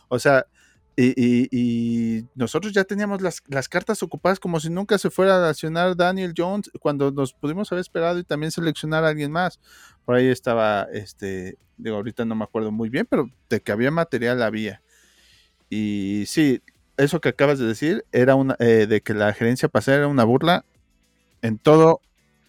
o 0.08 0.18
sea, 0.18 0.46
y, 0.94 1.06
y- 1.16 1.48
y 1.50 2.26
nosotros 2.36 2.72
ya 2.72 2.84
teníamos 2.84 3.20
las, 3.22 3.42
las 3.48 3.68
cartas 3.68 4.02
ocupadas 4.02 4.38
como 4.38 4.60
si 4.60 4.70
nunca 4.70 4.96
se 4.98 5.10
fuera 5.10 5.42
a 5.44 5.48
lesionar 5.48 5.96
Daniel 5.96 6.34
Jones, 6.36 6.70
cuando 6.80 7.10
nos 7.10 7.32
pudimos 7.32 7.72
haber 7.72 7.80
esperado 7.80 8.18
y 8.18 8.24
también 8.24 8.52
seleccionar 8.52 9.02
a 9.04 9.08
alguien 9.08 9.32
más. 9.32 9.58
Por 10.04 10.14
ahí 10.14 10.28
estaba, 10.28 10.86
este, 10.92 11.58
digo, 11.78 11.96
ahorita 11.96 12.24
no 12.26 12.34
me 12.36 12.44
acuerdo 12.44 12.70
muy 12.70 12.90
bien, 12.90 13.06
pero 13.10 13.28
de 13.48 13.60
que 13.60 13.72
había 13.72 13.90
material 13.90 14.40
había. 14.42 14.82
Y 15.74 16.26
sí, 16.26 16.60
eso 16.98 17.22
que 17.22 17.30
acabas 17.30 17.58
de 17.58 17.64
decir 17.64 18.04
era 18.12 18.34
una 18.34 18.56
eh, 18.58 18.86
de 18.86 19.00
que 19.00 19.14
la 19.14 19.32
gerencia 19.32 19.70
pasada 19.70 19.96
era 19.96 20.06
una 20.06 20.22
burla 20.22 20.66
en 21.40 21.56
todo, 21.56 22.02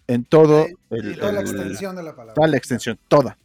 en 0.07 0.25
todo 0.25 0.65
el, 0.89 1.17
toda 1.17 1.31
la 1.31 1.39
extensión 1.39 1.95
de 1.95 2.03
la 2.03 2.11
palabra. 2.11 2.33
Toda 2.33 2.47
la 2.49 2.57
extensión, 2.57 2.99
toda. 3.07 3.37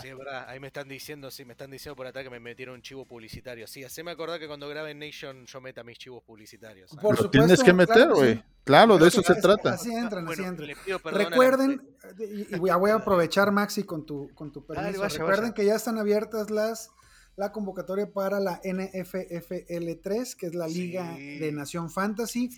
Sí, 0.00 0.08
es 0.08 0.18
verdad. 0.18 0.46
Ahí 0.48 0.58
me 0.58 0.66
están 0.66 0.88
diciendo, 0.88 1.30
sí, 1.30 1.44
me 1.44 1.52
están 1.52 1.70
diciendo 1.70 1.94
por 1.94 2.08
acá 2.08 2.24
que 2.24 2.30
me 2.30 2.40
metieron 2.40 2.74
un 2.74 2.82
chivo 2.82 3.04
publicitario. 3.04 3.68
Sí, 3.68 3.84
haceme 3.84 4.10
acordar 4.10 4.40
que 4.40 4.48
cuando 4.48 4.68
grabe 4.68 4.94
Nation 4.94 5.46
yo 5.46 5.60
meta 5.60 5.84
mis 5.84 5.96
chivos 5.98 6.24
publicitarios. 6.24 6.90
Por 6.90 7.16
supuesto, 7.16 7.30
tienes 7.30 7.62
que 7.62 7.72
meter, 7.72 8.08
güey. 8.08 8.42
Claro, 8.64 8.98
de 8.98 9.06
eso 9.06 9.22
se 9.22 9.36
trata. 9.36 9.74
Así 9.74 9.92
entran, 9.92 10.26
así 10.26 10.42
entran. 10.42 10.70
Recuerden, 11.04 11.86
y, 12.18 12.56
voy 12.56 12.90
a 12.90 12.94
aprovechar, 12.96 13.52
Maxi, 13.52 13.84
con 13.84 14.04
tu, 14.04 14.34
con 14.34 14.50
tu 14.50 14.66
permiso. 14.66 15.06
Recuerden 15.06 15.52
que 15.52 15.64
ya 15.64 15.76
están 15.76 15.98
abiertas 15.98 16.50
las 16.50 16.90
la 17.36 17.52
convocatoria 17.52 18.12
para 18.12 18.40
la 18.40 18.60
NFFL3, 18.62 20.36
que 20.36 20.46
es 20.46 20.54
la 20.54 20.68
Liga 20.68 21.12
de 21.12 21.52
Nación 21.52 21.90
Fantasy. 21.90 22.50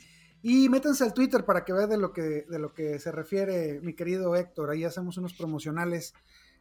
Y 0.43 0.69
métanse 0.69 1.03
al 1.03 1.15
Twitter 1.15 1.45
para 1.45 1.65
que 1.65 1.73
vean 1.73 1.91
de 1.91 1.99
lo 1.99 2.13
que, 2.13 2.45
de 2.49 2.59
lo 2.59 2.73
que 2.73 2.99
se 2.99 3.11
refiere 3.11 3.81
mi 3.81 3.95
querido 3.95 4.37
Héctor. 4.37 4.71
Ahí 4.71 4.85
hacemos 4.85 5.17
unos 5.17 5.35
promocionales 5.35 6.15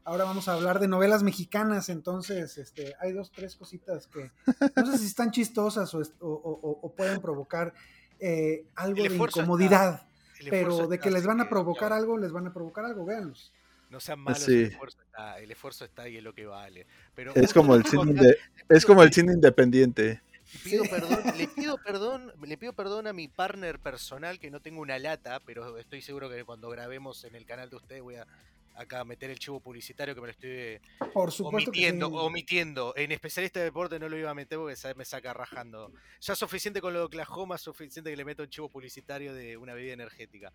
Ahora 0.07 0.24
vamos 0.24 0.47
a 0.47 0.53
hablar 0.53 0.80
de 0.80 0.88
novelas 0.88 1.24
mexicanas, 1.24 1.89
entonces 1.89 2.59
este, 2.59 2.93
hay 2.99 3.11
dos, 3.11 3.32
tres 3.32 3.55
cositas 3.55 4.05
que 4.05 4.32
no 4.76 4.86
sé 4.86 4.99
si 4.99 5.07
están 5.07 5.32
chistosas 5.32 5.91
o, 6.20 6.93
pueden 6.95 7.20
provocar 7.22 7.74
eh, 8.20 8.68
algo 8.76 9.01
de 9.01 9.16
incomodidad, 9.16 10.07
pero 10.47 10.86
de 10.86 10.99
que 10.99 11.09
les 11.09 11.26
van 11.26 11.41
a 11.41 11.49
provocar 11.49 11.91
algo, 11.91 12.20
les 12.20 12.32
van 12.32 12.45
a 12.45 12.53
provocar 12.53 12.86
algo, 12.86 13.03
véanlos. 13.03 13.51
No 13.96 14.02
sean 14.02 14.20
malos, 14.20 14.46
el, 14.50 14.66
esfuerzo 14.66 14.98
está, 15.02 15.39
el 15.39 15.52
esfuerzo 15.52 15.86
está 15.86 16.10
y 16.10 16.18
es 16.18 16.24
lo 16.24 16.36
que 16.36 16.46
vale. 16.46 16.86
Pero 17.16 17.34
es 17.34 17.54
como 17.54 17.76
el 17.76 17.86
cine, 17.86 18.36
es 18.68 18.86
como 18.86 19.02
el 19.04 19.14
cine 19.14 19.32
independiente. 19.32 20.22
Pido 20.66 20.84
perdón, 20.84 21.24
le 21.38 21.48
pido 21.56 21.78
perdón, 21.78 22.34
le 22.46 22.58
pido 22.58 22.74
perdón 22.74 23.08
a 23.08 23.14
mi 23.14 23.30
partner 23.30 23.80
personal 23.80 24.38
que 24.38 24.52
no 24.52 24.60
tengo 24.60 24.82
una 24.82 25.00
lata, 25.00 25.39
pero 25.46 25.78
estoy 25.78 26.02
seguro 26.02 26.30
que 26.30 26.43
cuando 26.43 26.70
grabemos 26.70 27.24
en 27.24 27.36
el 27.36 27.46
canal 27.46 27.70
de 27.70 27.78
ustedes 27.78 28.02
voy 28.02 28.16
a 28.16 28.28
acá 28.76 29.03
meter 29.03 29.30
el 29.30 29.39
chivo 29.39 29.59
publicitario 29.59 30.13
que 30.13 30.21
me 30.21 30.28
lo 30.28 30.32
estoy 30.32 30.80
Por 31.13 31.32
supuesto 31.32 31.69
omitiendo, 31.69 32.07
omitiendo. 32.09 32.93
En 32.95 33.11
especialista 33.11 33.59
de 33.59 33.65
deporte 33.65 33.99
no 33.99 34.09
lo 34.09 34.17
iba 34.17 34.30
a 34.30 34.34
meter 34.34 34.57
porque 34.57 34.76
me 34.95 35.05
saca 35.05 35.34
rajando. 35.34 35.91
Ya 36.21 36.36
suficiente 36.36 36.82
con 36.82 36.93
lo 36.93 36.99
de 36.99 37.05
Oklahoma, 37.05 37.57
suficiente 37.57 38.09
que 38.09 38.17
le 38.17 38.26
meto 38.26 38.43
un 38.43 38.49
chivo 38.49 38.69
publicitario 38.69 39.34
de 39.34 39.57
una 39.57 39.73
bebida 39.73 39.93
energética. 39.93 40.51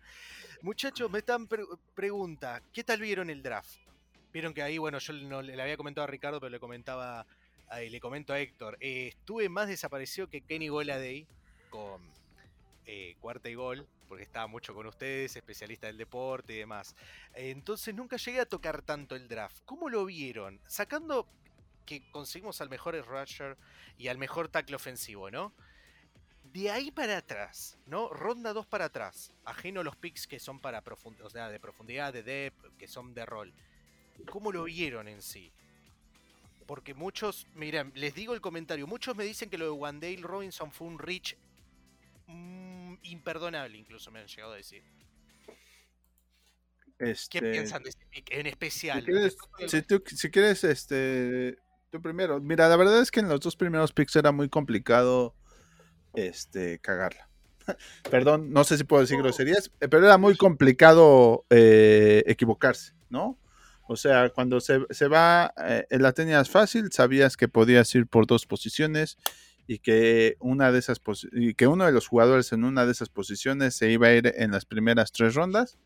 Muchachos, 0.61 1.09
me 1.09 1.19
están 1.19 1.47
pregunta, 1.95 2.61
¿qué 2.71 2.83
tal 2.83 3.01
vieron 3.01 3.29
el 3.29 3.41
draft? 3.41 3.77
Vieron 4.31 4.53
que 4.53 4.61
ahí, 4.61 4.77
bueno, 4.77 4.99
yo 4.99 5.13
no, 5.13 5.41
le 5.41 5.61
había 5.61 5.77
comentado 5.77 6.03
a 6.05 6.07
Ricardo, 6.07 6.39
pero 6.39 6.49
le 6.49 6.59
comentaba, 6.59 7.25
le 7.71 7.99
comento 7.99 8.33
a 8.33 8.39
Héctor. 8.39 8.77
Eh, 8.79 9.07
estuve 9.09 9.49
más 9.49 9.67
desaparecido 9.67 10.27
que 10.27 10.41
Kenny 10.41 10.69
Goladay 10.69 11.27
con 11.69 12.01
eh, 12.85 13.15
cuarta 13.19 13.49
y 13.49 13.55
gol 13.55 13.87
porque 14.11 14.25
estaba 14.25 14.45
mucho 14.45 14.73
con 14.73 14.85
ustedes, 14.87 15.37
especialista 15.37 15.87
del 15.87 15.97
deporte 15.97 16.51
y 16.51 16.57
demás. 16.57 16.97
Entonces 17.33 17.95
nunca 17.95 18.17
llegué 18.17 18.41
a 18.41 18.45
tocar 18.45 18.81
tanto 18.81 19.15
el 19.15 19.29
draft. 19.29 19.59
¿Cómo 19.63 19.87
lo 19.87 20.03
vieron? 20.03 20.59
Sacando 20.67 21.29
que 21.85 22.11
conseguimos 22.11 22.59
al 22.59 22.69
mejor 22.69 22.93
rusher 23.05 23.55
y 23.97 24.09
al 24.09 24.17
mejor 24.17 24.49
tackle 24.49 24.75
ofensivo, 24.75 25.31
¿no? 25.31 25.53
De 26.43 26.69
ahí 26.69 26.91
para 26.91 27.15
atrás, 27.15 27.77
¿no? 27.85 28.09
Ronda 28.09 28.51
2 28.51 28.65
para 28.65 28.83
atrás, 28.83 29.31
ajeno 29.45 29.79
a 29.79 29.83
los 29.85 29.95
picks 29.95 30.27
que 30.27 30.41
son 30.41 30.59
para 30.59 30.83
o 31.23 31.29
sea, 31.29 31.47
de 31.47 31.61
profundidad, 31.61 32.11
de 32.11 32.23
depth, 32.23 32.77
que 32.77 32.89
son 32.89 33.13
de 33.13 33.25
rol. 33.25 33.53
¿Cómo 34.29 34.51
lo 34.51 34.65
vieron 34.65 35.07
en 35.07 35.21
sí? 35.21 35.53
Porque 36.67 36.93
muchos, 36.93 37.47
miren, 37.55 37.93
les 37.95 38.13
digo 38.13 38.33
el 38.33 38.41
comentario, 38.41 38.87
muchos 38.87 39.15
me 39.15 39.23
dicen 39.23 39.49
que 39.49 39.57
lo 39.57 39.65
de 39.65 39.71
Wandale 39.71 40.21
Robinson 40.21 40.69
fue 40.69 40.87
un 40.87 40.99
reach 40.99 41.37
imperdonable, 43.03 43.77
incluso 43.77 44.11
me 44.11 44.19
han 44.19 44.27
llegado 44.27 44.53
a 44.53 44.57
decir. 44.57 44.83
¿Qué 46.97 47.11
este, 47.11 47.41
piensan 47.41 47.81
de 47.81 47.89
este 47.89 48.05
pick 48.05 48.31
en 48.31 48.45
especial? 48.45 48.99
Si 48.99 49.05
quieres, 49.05 49.37
si, 49.67 49.81
tú, 49.81 50.03
si 50.05 50.29
quieres, 50.29 50.63
este, 50.63 51.57
tú 51.89 52.01
primero. 52.01 52.39
Mira, 52.39 52.69
la 52.69 52.75
verdad 52.75 53.01
es 53.01 53.09
que 53.09 53.21
en 53.21 53.29
los 53.29 53.39
dos 53.39 53.55
primeros 53.55 53.91
picks 53.91 54.15
era 54.15 54.31
muy 54.31 54.49
complicado 54.49 55.35
este, 56.13 56.79
cagarla. 56.79 57.27
Perdón, 58.11 58.51
no 58.51 58.63
sé 58.63 58.77
si 58.77 58.83
puedo 58.83 59.01
decir 59.01 59.17
groserías, 59.17 59.71
eh, 59.79 59.87
pero 59.87 60.05
era 60.05 60.17
muy 60.17 60.35
complicado 60.35 61.45
eh, 61.49 62.23
equivocarse, 62.27 62.93
¿no? 63.09 63.39
O 63.87 63.95
sea, 63.95 64.29
cuando 64.29 64.61
se, 64.61 64.79
se 64.91 65.07
va, 65.07 65.53
eh, 65.57 65.85
la 65.89 66.13
tenías 66.13 66.49
fácil, 66.49 66.91
sabías 66.91 67.35
que 67.35 67.47
podías 67.47 67.93
ir 67.95 68.07
por 68.07 68.25
dos 68.25 68.45
posiciones 68.45 69.17
y 69.67 69.79
que 69.79 70.35
una 70.39 70.71
de 70.71 70.79
esas 70.79 71.01
y 71.31 71.53
que 71.53 71.67
uno 71.67 71.85
de 71.85 71.91
los 71.91 72.07
jugadores 72.07 72.51
en 72.51 72.63
una 72.63 72.85
de 72.85 72.91
esas 72.91 73.09
posiciones 73.09 73.75
se 73.75 73.91
iba 73.91 74.07
a 74.07 74.13
ir 74.13 74.33
en 74.35 74.51
las 74.51 74.65
primeras 74.65 75.11
tres 75.11 75.35
rondas. 75.35 75.77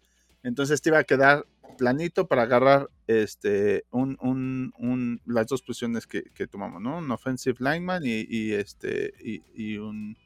Entonces 0.43 0.81
te 0.81 0.89
iba 0.89 0.99
a 0.99 1.03
quedar 1.03 1.45
planito 1.75 2.27
para 2.27 2.43
agarrar 2.43 2.89
este 3.07 3.85
un, 3.91 4.17
un, 4.21 4.73
un 4.77 5.21
las 5.25 5.47
dos 5.47 5.61
posiciones 5.61 6.07
que, 6.07 6.23
que, 6.23 6.47
tomamos, 6.47 6.81
¿no? 6.81 6.97
Un 6.97 7.11
offensive 7.11 7.57
lineman 7.59 8.03
y, 8.05 8.25
y 8.29 8.53
este 8.53 9.13
y, 9.19 9.77
un, 9.77 10.17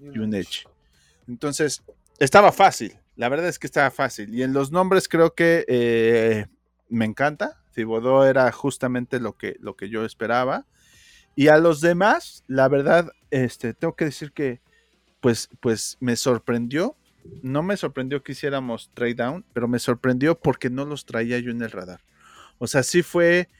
y 0.00 0.18
un 0.18 0.34
edge. 0.34 0.66
Entonces, 1.28 1.82
estaba 2.18 2.52
fácil. 2.52 2.98
La 3.16 3.28
verdad 3.28 3.48
es 3.48 3.58
que 3.58 3.66
estaba 3.66 3.90
fácil. 3.90 4.34
Y 4.34 4.42
en 4.42 4.52
los 4.52 4.72
nombres 4.72 5.08
creo 5.08 5.34
que 5.34 5.64
eh, 5.68 6.46
me 6.88 7.04
encanta. 7.04 7.62
Thibodeau 7.74 8.22
era 8.22 8.50
justamente 8.52 9.20
lo 9.20 9.36
que, 9.36 9.56
lo 9.60 9.76
que 9.76 9.88
yo 9.88 10.04
esperaba. 10.04 10.66
Y 11.36 11.48
a 11.48 11.58
los 11.58 11.82
demás, 11.82 12.42
la 12.48 12.66
verdad, 12.66 13.10
este, 13.30 13.74
tengo 13.74 13.94
que 13.94 14.06
decir 14.06 14.32
que, 14.32 14.62
pues, 15.20 15.50
pues 15.60 15.98
me 16.00 16.16
sorprendió. 16.16 16.96
No 17.42 17.62
me 17.62 17.76
sorprendió 17.76 18.22
que 18.22 18.32
hiciéramos 18.32 18.90
trade 18.94 19.16
down, 19.16 19.44
pero 19.52 19.68
me 19.68 19.78
sorprendió 19.78 20.38
porque 20.40 20.70
no 20.70 20.86
los 20.86 21.04
traía 21.04 21.38
yo 21.38 21.50
en 21.50 21.60
el 21.60 21.70
radar. 21.70 22.00
O 22.58 22.66
sea, 22.66 22.82
sí 22.82 23.02
fue, 23.02 23.50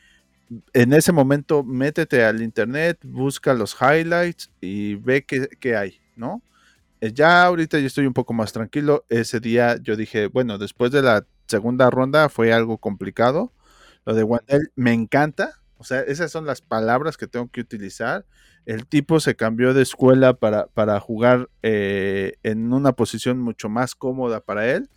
en 0.72 0.94
ese 0.94 1.12
momento, 1.12 1.62
métete 1.64 2.24
al 2.24 2.42
internet, 2.42 2.98
busca 3.02 3.52
los 3.52 3.76
highlights 3.78 4.50
y 4.62 4.94
ve 4.94 5.26
qué, 5.26 5.76
hay, 5.76 6.00
¿no? 6.16 6.42
Eh, 7.02 7.12
ya 7.12 7.44
ahorita 7.44 7.78
yo 7.78 7.86
estoy 7.88 8.06
un 8.06 8.14
poco 8.14 8.32
más 8.32 8.54
tranquilo. 8.54 9.04
Ese 9.10 9.38
día 9.38 9.76
yo 9.82 9.96
dije, 9.96 10.28
bueno, 10.28 10.56
después 10.56 10.92
de 10.92 11.02
la 11.02 11.26
segunda 11.46 11.90
ronda 11.90 12.30
fue 12.30 12.54
algo 12.54 12.78
complicado. 12.78 13.52
Lo 14.06 14.14
de 14.14 14.22
Wandel 14.22 14.72
me 14.76 14.94
encanta, 14.94 15.60
o 15.78 15.84
sea, 15.84 16.00
esas 16.00 16.30
son 16.30 16.46
las 16.46 16.62
palabras 16.62 17.16
que 17.16 17.26
tengo 17.26 17.48
que 17.48 17.60
utilizar. 17.60 18.24
El 18.64 18.86
tipo 18.86 19.20
se 19.20 19.36
cambió 19.36 19.74
de 19.74 19.82
escuela 19.82 20.34
para, 20.34 20.66
para 20.68 20.98
jugar 21.00 21.48
eh, 21.62 22.34
en 22.42 22.72
una 22.72 22.92
posición 22.92 23.40
mucho 23.40 23.68
más 23.68 23.94
cómoda 23.94 24.40
para 24.40 24.72
él. 24.72 24.90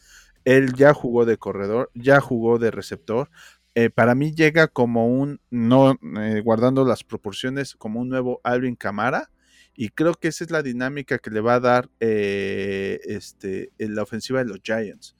Él 0.45 0.73
ya 0.73 0.93
jugó 0.93 1.25
de 1.25 1.37
corredor, 1.37 1.91
ya 1.93 2.21
jugó 2.21 2.59
de 2.59 2.71
receptor. 2.71 3.29
Eh, 3.75 3.89
para 3.89 4.15
mí 4.15 4.33
llega 4.33 4.67
como 4.67 5.07
un, 5.07 5.41
no 5.49 5.99
eh, 6.19 6.41
guardando 6.43 6.85
las 6.85 7.03
proporciones, 7.03 7.75
como 7.75 7.99
un 7.99 8.09
nuevo 8.09 8.39
Alvin 8.43 8.75
Camara. 8.75 9.29
Y 9.75 9.89
creo 9.89 10.13
que 10.13 10.29
esa 10.29 10.43
es 10.43 10.51
la 10.51 10.63
dinámica 10.63 11.19
que 11.19 11.29
le 11.29 11.39
va 11.41 11.55
a 11.55 11.59
dar 11.59 11.89
este, 11.99 13.71
en 13.77 13.95
la 13.95 14.03
ofensiva 14.03 14.39
de 14.39 14.49
los 14.49 14.59
Giants. 14.63 15.15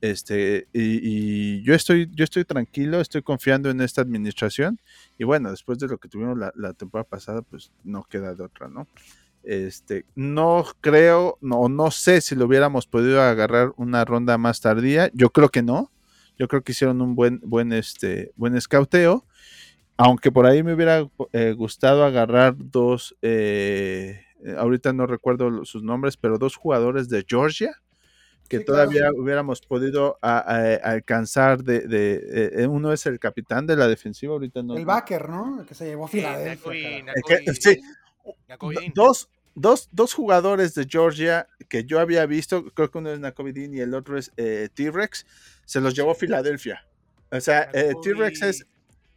Este, 0.00 0.68
y, 0.72 1.62
yo 1.62 1.74
estoy, 1.74 2.08
yo 2.14 2.24
estoy 2.24 2.44
tranquilo, 2.44 3.00
estoy 3.00 3.22
confiando 3.22 3.70
en 3.70 3.80
esta 3.80 4.00
administración. 4.00 4.80
Y 5.18 5.24
bueno, 5.24 5.50
después 5.50 5.78
de 5.78 5.88
lo 5.88 5.98
que 5.98 6.08
tuvimos 6.08 6.38
la, 6.38 6.72
temporada 6.74 7.08
pasada, 7.08 7.42
pues 7.42 7.72
no 7.84 8.04
queda 8.04 8.34
de 8.34 8.44
otra, 8.44 8.68
¿no? 8.68 8.86
Este, 9.42 10.04
no 10.14 10.64
creo, 10.80 11.38
no, 11.40 11.68
no 11.68 11.90
sé 11.90 12.20
si 12.20 12.34
lo 12.34 12.46
hubiéramos 12.46 12.86
podido 12.86 13.22
agarrar 13.22 13.72
una 13.76 14.04
ronda 14.04 14.38
más 14.38 14.60
tardía. 14.60 15.10
Yo 15.14 15.30
creo 15.30 15.48
que 15.48 15.62
no. 15.62 15.90
Yo 16.38 16.46
creo 16.46 16.62
que 16.62 16.72
hicieron 16.72 17.00
un 17.00 17.14
buen, 17.16 17.40
buen, 17.42 17.72
este, 17.72 18.32
buen 18.36 18.56
escauteo. 18.56 19.24
Aunque 19.96 20.30
por 20.30 20.46
ahí 20.46 20.62
me 20.62 20.74
hubiera 20.74 21.08
eh, 21.32 21.54
gustado 21.56 22.04
agarrar 22.04 22.54
dos, 22.56 23.16
eh, 23.22 24.20
ahorita 24.56 24.92
no 24.92 25.06
recuerdo 25.06 25.64
sus 25.64 25.82
nombres, 25.82 26.16
pero 26.16 26.38
dos 26.38 26.54
jugadores 26.54 27.08
de 27.08 27.24
Georgia 27.26 27.72
que 28.48 28.60
todavía 28.60 29.10
hubiéramos 29.14 29.60
podido 29.60 30.18
alcanzar 30.22 31.62
de, 31.62 31.80
de, 31.80 32.62
eh, 32.62 32.66
uno 32.66 32.92
es 32.92 33.06
el 33.06 33.18
capitán 33.18 33.66
de 33.66 33.76
la 33.76 33.86
defensiva 33.86 34.32
ahorita 34.32 34.62
no 34.62 34.76
el 34.76 34.86
backer 34.86 35.28
no 35.28 35.60
el 35.60 35.66
que 35.66 35.74
se 35.74 35.86
llevó 35.86 36.06
a 36.06 36.08
Filadelfia 36.08 37.04
sí, 37.60 37.80
dos, 38.94 39.28
dos, 39.54 39.88
dos 39.92 40.14
jugadores 40.14 40.74
de 40.74 40.86
Georgia 40.88 41.48
que 41.68 41.84
yo 41.84 42.00
había 42.00 42.26
visto 42.26 42.64
creo 42.72 42.90
que 42.90 42.98
uno 42.98 43.12
es 43.12 43.20
Nakovidin 43.20 43.74
y 43.74 43.80
el 43.80 43.94
otro 43.94 44.18
es 44.18 44.32
eh, 44.36 44.68
T-Rex 44.72 45.26
se 45.64 45.80
los 45.80 45.94
llevó 45.94 46.12
a 46.12 46.14
Filadelfia. 46.14 46.86
O 47.30 47.40
sea 47.40 47.68
eh, 47.74 47.92
T-Rex 48.02 48.42
es, 48.42 48.66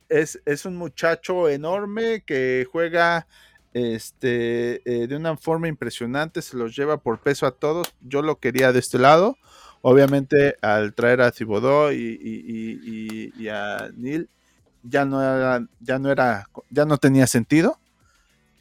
es, 0.09 0.41
es 0.45 0.65
un 0.65 0.75
muchacho 0.75 1.47
enorme 1.47 2.23
que 2.25 2.67
juega 2.69 3.27
este, 3.73 4.81
eh, 4.85 5.07
de 5.07 5.15
una 5.15 5.37
forma 5.37 5.67
impresionante, 5.67 6.41
se 6.41 6.57
los 6.57 6.75
lleva 6.75 6.97
por 6.97 7.19
peso 7.19 7.45
a 7.45 7.51
todos. 7.51 7.93
Yo 8.01 8.21
lo 8.21 8.39
quería 8.39 8.71
de 8.71 8.79
este 8.79 8.97
lado. 8.97 9.37
Obviamente, 9.81 10.57
al 10.61 10.93
traer 10.93 11.21
a 11.21 11.31
Cibodó 11.31 11.91
y, 11.91 13.49
a 13.49 13.89
Neil, 13.95 14.29
ya 14.83 15.05
no 15.05 15.21
era, 15.21 15.65
ya 15.79 15.99
no 15.99 16.11
era, 16.11 16.47
ya 16.69 16.85
no 16.85 16.97
tenía 16.97 17.27
sentido. 17.27 17.79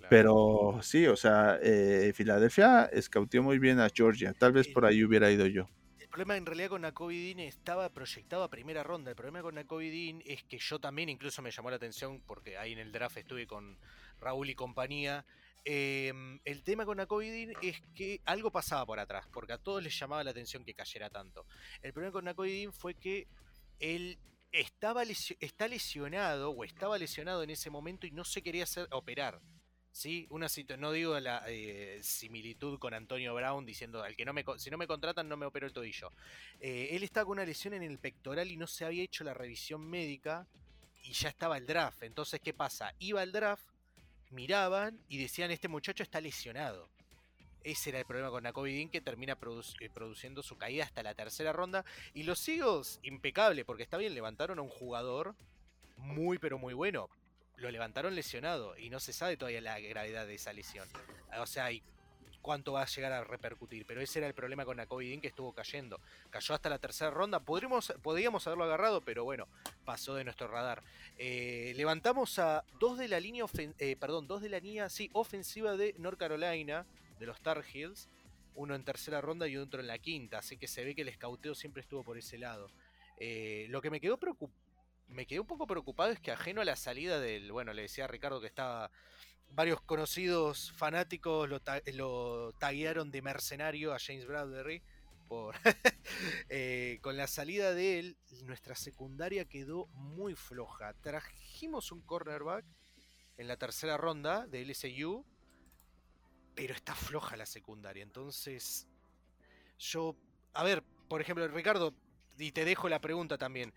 Pero 0.09 0.81
sí, 0.83 1.07
o 1.07 1.17
sea, 1.17 1.59
eh, 1.63 2.13
Filadelfia 2.15 2.87
escautió 2.87 3.43
muy 3.43 3.59
bien 3.59 3.79
a 3.79 3.89
Georgia. 3.95 4.35
Tal 4.37 4.53
vez 4.53 4.67
por 4.67 4.85
ahí 4.85 5.05
hubiera 5.05 5.31
ido 5.31 5.47
yo. 5.47 5.69
El 6.01 6.09
problema 6.09 6.37
en 6.37 6.47
realidad 6.47 6.71
con 6.71 6.83
Nakobe 6.83 7.47
estaba 7.47 7.89
proyectado 7.91 8.43
a 8.43 8.51
primera 8.51 8.83
ronda. 8.83 9.11
El 9.11 9.17
problema 9.17 9.43
con 9.43 9.55
Nakobe 9.55 10.21
es 10.27 10.43
que 10.43 10.59
yo 10.59 10.81
también 10.81 11.09
incluso 11.09 11.43
me 11.43 11.53
llamó 11.53 11.71
la 11.71 11.77
atención 11.77 12.21
porque 12.27 12.59
ahí 12.59 12.73
en 12.73 12.81
el 12.81 12.91
draft 12.91 13.19
estuve 13.19 13.47
con 13.47 13.77
Raúl 14.21 14.51
y 14.51 14.55
compañía. 14.55 15.25
Em, 15.65 16.41
el 16.45 16.63
tema 16.63 16.87
con 16.87 16.97
Nakobe 16.97 17.53
es 17.63 17.83
que 17.95 18.21
algo 18.25 18.51
pasaba 18.51 18.87
por 18.87 18.99
atrás, 18.99 19.27
porque 19.33 19.53
a 19.53 19.59
todos 19.59 19.83
les 19.83 19.99
llamaba 19.99 20.25
la 20.25 20.31
atención 20.31 20.65
que 20.65 20.75
cayera 20.75 21.11
tanto. 21.11 21.47
El 21.83 21.93
problema 21.93 22.13
con 22.13 22.25
Nakobe 22.25 22.71
fue 22.73 22.95
que 22.95 23.27
él 23.79 24.19
estaba 24.53 25.03
está 25.05 25.69
lesionado 25.69 26.51
o 26.51 26.65
estaba 26.65 26.99
lesionado 26.99 27.43
en 27.43 27.51
ese 27.51 27.71
momento 27.71 28.07
y 28.07 28.11
no 28.11 28.25
se 28.25 28.43
quería 28.43 28.65
hacer 28.65 28.89
operar. 28.91 29.41
¿sí? 29.93 30.27
Una 30.31 30.47
no 30.79 30.93
digo 30.93 31.19
la 31.21 31.45
eh, 31.49 32.01
similitud 32.03 32.79
con 32.79 32.95
Antonio 32.95 33.35
Brown 33.35 33.65
diciendo 33.67 34.03
al 34.03 34.17
que 34.17 34.25
no 34.25 34.33
me 34.33 34.45
si 34.57 34.71
no 34.71 34.79
me 34.79 34.87
contratan 34.87 35.29
no 35.29 35.37
me 35.37 35.47
opero 35.47 35.67
el 35.67 35.73
tobillo. 35.73 36.13
Eh, 36.61 36.89
él 36.93 37.03
estaba 37.03 37.27
con 37.27 37.33
una 37.33 37.45
lesión 37.45 37.75
en 37.75 37.83
el 37.83 37.99
pectoral 37.99 38.51
y 38.51 38.57
no 38.57 38.67
se 38.67 38.85
había 38.85 39.03
hecho 39.03 39.25
la 39.25 39.35
revisión 39.35 39.83
médica 39.83 40.47
y 41.03 41.13
ya 41.13 41.29
estaba 41.29 41.57
el 41.57 41.67
draft. 41.67 42.03
Entonces, 42.03 42.41
¿qué 42.41 42.53
pasa? 42.53 42.95
Iba 42.99 43.23
al 43.23 43.33
draft, 43.33 43.65
miraban 44.31 45.01
y 45.09 45.19
decían 45.19 45.51
este 45.51 45.69
muchacho 45.69 46.03
está 46.03 46.21
lesionado. 46.21 46.89
Ese 47.63 47.91
era 47.91 47.99
el 47.99 48.07
problema 48.07 48.31
con 48.31 48.43
Nakobe 48.43 48.89
que 48.91 49.01
termina 49.01 49.37
eh, 49.81 49.91
produciendo 49.91 50.43
su 50.43 50.57
caída 50.57 50.85
hasta 50.85 51.03
la 51.03 51.15
tercera 51.15 51.53
ronda. 51.53 51.85
Y 52.15 52.23
los 52.23 52.49
Eagles, 52.49 53.01
impecable, 53.03 53.65
porque 53.65 53.83
está 53.83 53.99
bien, 53.99 54.15
levantaron 54.15 54.59
a 54.59 54.63
un 54.63 54.71
jugador 54.71 55.35
muy 55.97 56.39
pero 56.39 56.59
muy 56.59 56.73
bueno 56.73 57.11
lo 57.61 57.71
levantaron 57.71 58.15
lesionado 58.15 58.77
y 58.79 58.91
no 58.91 59.01
se 59.01 59.13
sabe 59.13 59.37
todavía 59.37 59.61
la 59.61 59.79
gravedad 59.79 60.27
de 60.27 60.35
esa 60.35 60.53
lesión. 60.53 60.89
O 61.39 61.47
sea, 61.47 61.71
y 61.71 61.83
cuánto 62.41 62.73
va 62.73 62.83
a 62.83 62.87
llegar 62.87 63.13
a 63.13 63.25
repercutir. 63.25 63.85
Pero 63.87 64.01
ese 64.01 64.19
era 64.19 64.29
el 64.29 64.35
problema 64.35 64.65
con 64.65 64.77
Dean 64.77 65.21
que 65.21 65.29
estuvo 65.29 65.53
cayendo. 65.53 66.01
Cayó 66.31 66.55
hasta 66.55 66.69
la 66.69 66.79
tercera 66.79 67.11
ronda. 67.11 67.41
Podríamos, 67.41 67.93
podríamos 68.03 68.47
haberlo 68.47 68.65
agarrado, 68.65 69.01
pero 69.03 69.25
bueno, 69.25 69.49
pasó 69.85 70.15
de 70.15 70.25
nuestro 70.25 70.49
radar. 70.49 70.83
Eh, 71.19 71.73
levantamos 71.77 72.39
a 72.39 72.65
dos 72.79 72.99
de 72.99 73.09
la 73.09 73.21
línea, 73.21 73.45
eh, 73.79 73.97
perdón, 73.97 74.27
dos 74.27 74.43
de 74.43 74.49
la 74.49 74.61
línea, 74.61 74.89
sí, 74.89 75.11
ofensiva 75.13 75.77
de 75.77 75.95
North 75.99 76.19
Carolina, 76.19 76.87
de 77.19 77.27
los 77.27 77.41
Tar 77.41 77.65
Heels. 77.73 78.09
Uno 78.55 78.75
en 78.75 78.85
tercera 78.85 79.21
ronda 79.21 79.47
y 79.47 79.57
otro 79.57 79.81
en 79.81 79.87
la 79.87 79.99
quinta. 79.99 80.39
Así 80.39 80.57
que 80.57 80.67
se 80.67 80.85
ve 80.85 80.95
que 80.95 81.03
el 81.03 81.09
escauteo 81.09 81.55
siempre 81.55 81.83
estuvo 81.83 82.03
por 82.03 82.19
ese 82.19 82.39
lado. 82.39 82.71
Eh, 83.17 83.67
lo 83.69 83.81
que 83.81 83.91
me 83.91 84.01
quedó 84.01 84.17
preocupado 84.19 84.71
me 85.11 85.27
quedé 85.27 85.41
un 85.41 85.47
poco 85.47 85.67
preocupado 85.67 86.13
es 86.13 86.21
que 86.21 86.31
ajeno 86.31 86.61
a 86.61 86.65
la 86.65 86.77
salida 86.77 87.21
del, 87.21 87.53
bueno, 87.53 87.73
le 87.73 87.83
decía 87.83 88.05
a 88.05 88.09
Ricardo 88.09 88.41
que 88.41 88.47
estaba, 88.47 88.91
varios 89.53 89.81
conocidos 89.83 90.73
fanáticos 90.73 91.49
lo, 91.49 91.61
lo 91.95 92.53
taguearon 92.59 93.11
de 93.11 93.23
mercenario 93.23 93.93
a 93.93 93.99
James 93.99 94.27
Bradbury. 94.27 94.83
Por 95.29 95.55
eh, 96.49 96.99
con 97.03 97.17
la 97.17 97.29
salida 97.29 97.73
de 97.73 98.01
él, 98.01 98.17
nuestra 98.45 98.75
secundaria 98.75 99.45
quedó 99.45 99.87
muy 99.89 100.35
floja. 100.35 100.93
Trajimos 100.95 101.93
un 101.93 102.01
cornerback 102.01 102.65
en 103.37 103.47
la 103.47 103.57
tercera 103.57 103.97
ronda 103.97 104.47
de 104.47 104.65
LSU, 104.65 105.25
pero 106.55 106.75
está 106.75 106.95
floja 106.95 107.37
la 107.37 107.47
secundaria. 107.47 108.03
Entonces, 108.03 108.89
yo, 109.79 110.17
a 110.53 110.65
ver, 110.65 110.83
por 111.09 111.21
ejemplo, 111.21 111.47
Ricardo, 111.49 111.95
y 112.37 112.53
te 112.53 112.65
dejo 112.65 112.89
la 112.89 113.01
pregunta 113.01 113.39
también. 113.39 113.73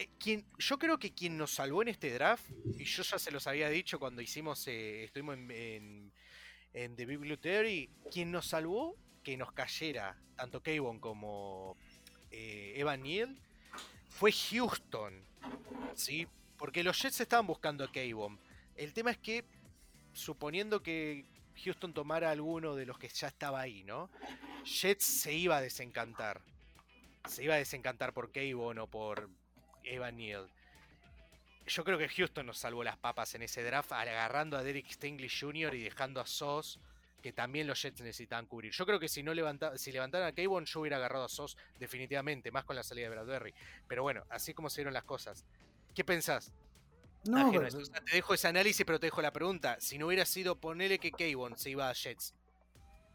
Eh, 0.00 0.44
yo 0.58 0.78
creo 0.78 0.98
que 0.98 1.12
quien 1.12 1.36
nos 1.36 1.50
salvó 1.50 1.82
en 1.82 1.88
este 1.88 2.10
draft, 2.10 2.48
y 2.78 2.84
yo 2.84 3.02
ya 3.02 3.18
se 3.18 3.30
los 3.30 3.46
había 3.46 3.68
dicho 3.68 3.98
cuando 3.98 4.22
hicimos, 4.22 4.66
eh, 4.66 5.04
estuvimos 5.04 5.36
en, 5.36 6.10
The 6.72 7.04
Bibliotary, 7.04 7.90
quien 8.10 8.30
nos 8.30 8.46
salvó 8.46 8.96
que 9.22 9.36
nos 9.36 9.52
cayera 9.52 10.16
tanto 10.36 10.62
Kayvon 10.62 11.00
como 11.00 11.76
eh, 12.30 12.72
Evan 12.76 13.02
Neal 13.02 13.36
fue 14.08 14.32
Houston, 14.32 15.22
¿sí? 15.94 16.26
Porque 16.56 16.82
los 16.82 16.98
Jets 17.02 17.20
estaban 17.20 17.46
buscando 17.46 17.84
a 17.84 17.92
Kayvon. 17.92 18.38
El 18.76 18.94
tema 18.94 19.10
es 19.10 19.18
que, 19.18 19.44
suponiendo 20.14 20.82
que 20.82 21.26
Houston 21.62 21.92
tomara 21.92 22.30
alguno 22.30 22.74
de 22.74 22.86
los 22.86 22.98
que 22.98 23.08
ya 23.08 23.28
estaba 23.28 23.60
ahí, 23.60 23.84
¿no? 23.84 24.08
Jets 24.64 25.04
se 25.04 25.34
iba 25.34 25.58
a 25.58 25.60
desencantar. 25.60 26.40
Se 27.28 27.44
iba 27.44 27.54
a 27.54 27.58
desencantar 27.58 28.14
por 28.14 28.32
Kayvon 28.32 28.78
o 28.78 28.86
por 28.86 29.28
Evan 29.84 30.16
Neal. 30.16 30.48
Yo 31.66 31.84
creo 31.84 31.98
que 31.98 32.08
Houston 32.08 32.46
nos 32.46 32.58
salvó 32.58 32.82
las 32.82 32.96
papas 32.96 33.34
en 33.34 33.42
ese 33.42 33.62
draft, 33.62 33.92
agarrando 33.92 34.56
a 34.56 34.62
Derek 34.62 34.90
Stingley 34.90 35.28
Jr. 35.28 35.74
y 35.74 35.82
dejando 35.82 36.20
a 36.20 36.26
Sos, 36.26 36.80
que 37.22 37.32
también 37.32 37.66
los 37.66 37.80
Jets 37.80 38.00
necesitaban 38.00 38.46
cubrir. 38.46 38.72
Yo 38.72 38.86
creo 38.86 38.98
que 38.98 39.08
si 39.08 39.22
no 39.22 39.32
levanta, 39.34 39.76
si 39.78 39.92
levantaran 39.92 40.28
a 40.28 40.32
Kayvon, 40.32 40.64
yo 40.64 40.80
hubiera 40.80 40.96
agarrado 40.96 41.26
a 41.26 41.28
Sos 41.28 41.56
definitivamente, 41.78 42.50
más 42.50 42.64
con 42.64 42.76
la 42.76 42.82
salida 42.82 43.08
de 43.08 43.14
Bradbury. 43.14 43.54
Pero 43.86 44.02
bueno, 44.02 44.24
así 44.30 44.54
como 44.54 44.70
se 44.70 44.80
dieron 44.80 44.94
las 44.94 45.04
cosas. 45.04 45.44
¿Qué 45.94 46.02
pensás? 46.02 46.52
No, 47.24 47.52
pues, 47.52 47.76
te 47.92 48.16
dejo 48.16 48.32
ese 48.32 48.48
análisis, 48.48 48.84
pero 48.86 48.98
te 48.98 49.06
dejo 49.06 49.20
la 49.20 49.32
pregunta. 49.32 49.76
Si 49.78 49.98
no 49.98 50.06
hubiera 50.06 50.24
sido 50.24 50.56
ponerle 50.56 50.98
que 50.98 51.12
Kayvon 51.12 51.58
se 51.58 51.70
iba 51.70 51.88
a 51.88 51.92
Jets, 51.92 52.34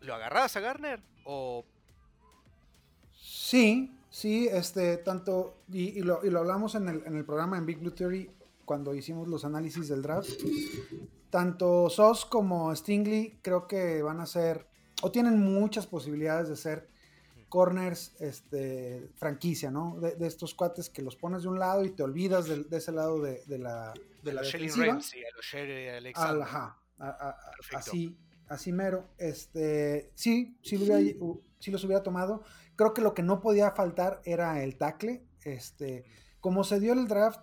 ¿lo 0.02 0.14
agarrabas 0.14 0.56
a 0.56 0.60
Garner? 0.60 1.02
¿O 1.24 1.66
Sí, 3.26 3.92
sí, 4.16 4.48
este, 4.50 4.96
tanto, 4.96 5.66
y, 5.68 6.00
lo, 6.00 6.22
hablamos 6.22 6.76
en 6.76 6.88
el, 6.88 7.26
programa 7.26 7.58
en 7.58 7.66
Big 7.66 7.80
Blue 7.80 7.92
Theory 7.92 8.32
cuando 8.64 8.96
hicimos 8.96 9.28
los 9.28 9.44
análisis 9.44 9.90
del 9.90 10.02
draft. 10.02 10.30
Tanto 11.30 11.90
Sos 11.90 12.26
como 12.26 12.74
Stingley 12.74 13.40
creo 13.42 13.68
que 13.68 14.02
van 14.02 14.22
a 14.22 14.26
ser, 14.26 14.68
o 15.02 15.12
tienen 15.12 15.38
muchas 15.38 15.86
posibilidades 15.86 16.48
de 16.48 16.56
ser 16.56 16.88
corners 17.50 18.16
este, 18.22 19.10
franquicia, 19.18 19.70
¿no? 19.70 20.00
De, 20.00 20.26
estos 20.26 20.56
cuates 20.56 20.90
que 20.90 21.02
los 21.02 21.18
pones 21.18 21.44
de 21.44 21.50
un 21.50 21.60
lado 21.60 21.84
y 21.84 21.90
te 21.90 22.02
olvidas 22.02 22.46
de, 22.48 22.66
ese 22.72 22.94
lado 22.94 23.22
de, 23.22 23.44
la, 23.58 23.94
de 24.24 24.32
la 24.32 24.44
defensiva. 24.44 24.98
ajá, 26.16 26.80
así, 27.74 28.18
así 28.48 28.72
mero. 28.72 29.10
Este, 29.18 30.14
sí, 30.16 30.58
sí, 30.64 30.78
sí 31.60 31.72
los 31.72 31.84
hubiera 31.84 32.02
tomado. 32.02 32.44
Creo 32.76 32.94
que 32.94 33.02
lo 33.02 33.14
que 33.14 33.24
no 33.24 33.42
podía 33.42 33.72
faltar 33.72 34.22
era 34.26 34.64
el 34.64 34.78
tackle. 34.78 35.24
Este, 35.44 36.06
como 36.40 36.64
se 36.64 36.80
dio 36.80 36.94
el 36.94 37.08
draft, 37.08 37.40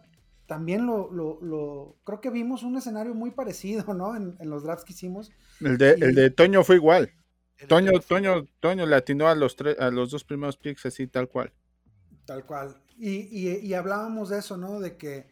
también 0.46 0.86
lo, 0.86 1.10
lo, 1.10 1.96
creo 2.04 2.20
que 2.20 2.30
vimos 2.30 2.62
un 2.62 2.76
escenario 2.76 3.14
muy 3.14 3.30
parecido, 3.30 3.94
¿no? 3.94 4.16
En, 4.16 4.36
los 4.42 4.64
drafts 4.64 4.84
que 4.84 4.92
hicimos. 4.92 5.30
El 5.60 5.78
de, 5.78 5.92
el 5.92 6.14
de 6.14 6.30
Toño 6.30 6.64
fue 6.64 6.76
igual. 6.76 7.12
Toño, 7.68 7.92
Toño, 8.00 8.46
Toño 8.60 8.86
le 8.86 8.96
atinó 8.96 9.28
a 9.28 9.34
los, 9.34 9.56
tres, 9.56 9.78
a 9.78 9.90
los 9.90 10.10
dos 10.10 10.24
primeros 10.24 10.56
picks 10.56 10.86
así, 10.86 11.06
tal 11.06 11.28
cual. 11.28 11.52
Tal 12.24 12.44
cual. 12.44 12.82
Y, 12.98 13.72
hablábamos 13.74 14.28
de 14.28 14.38
eso, 14.38 14.56
¿no? 14.56 14.80
De 14.80 14.96
que 14.96 15.26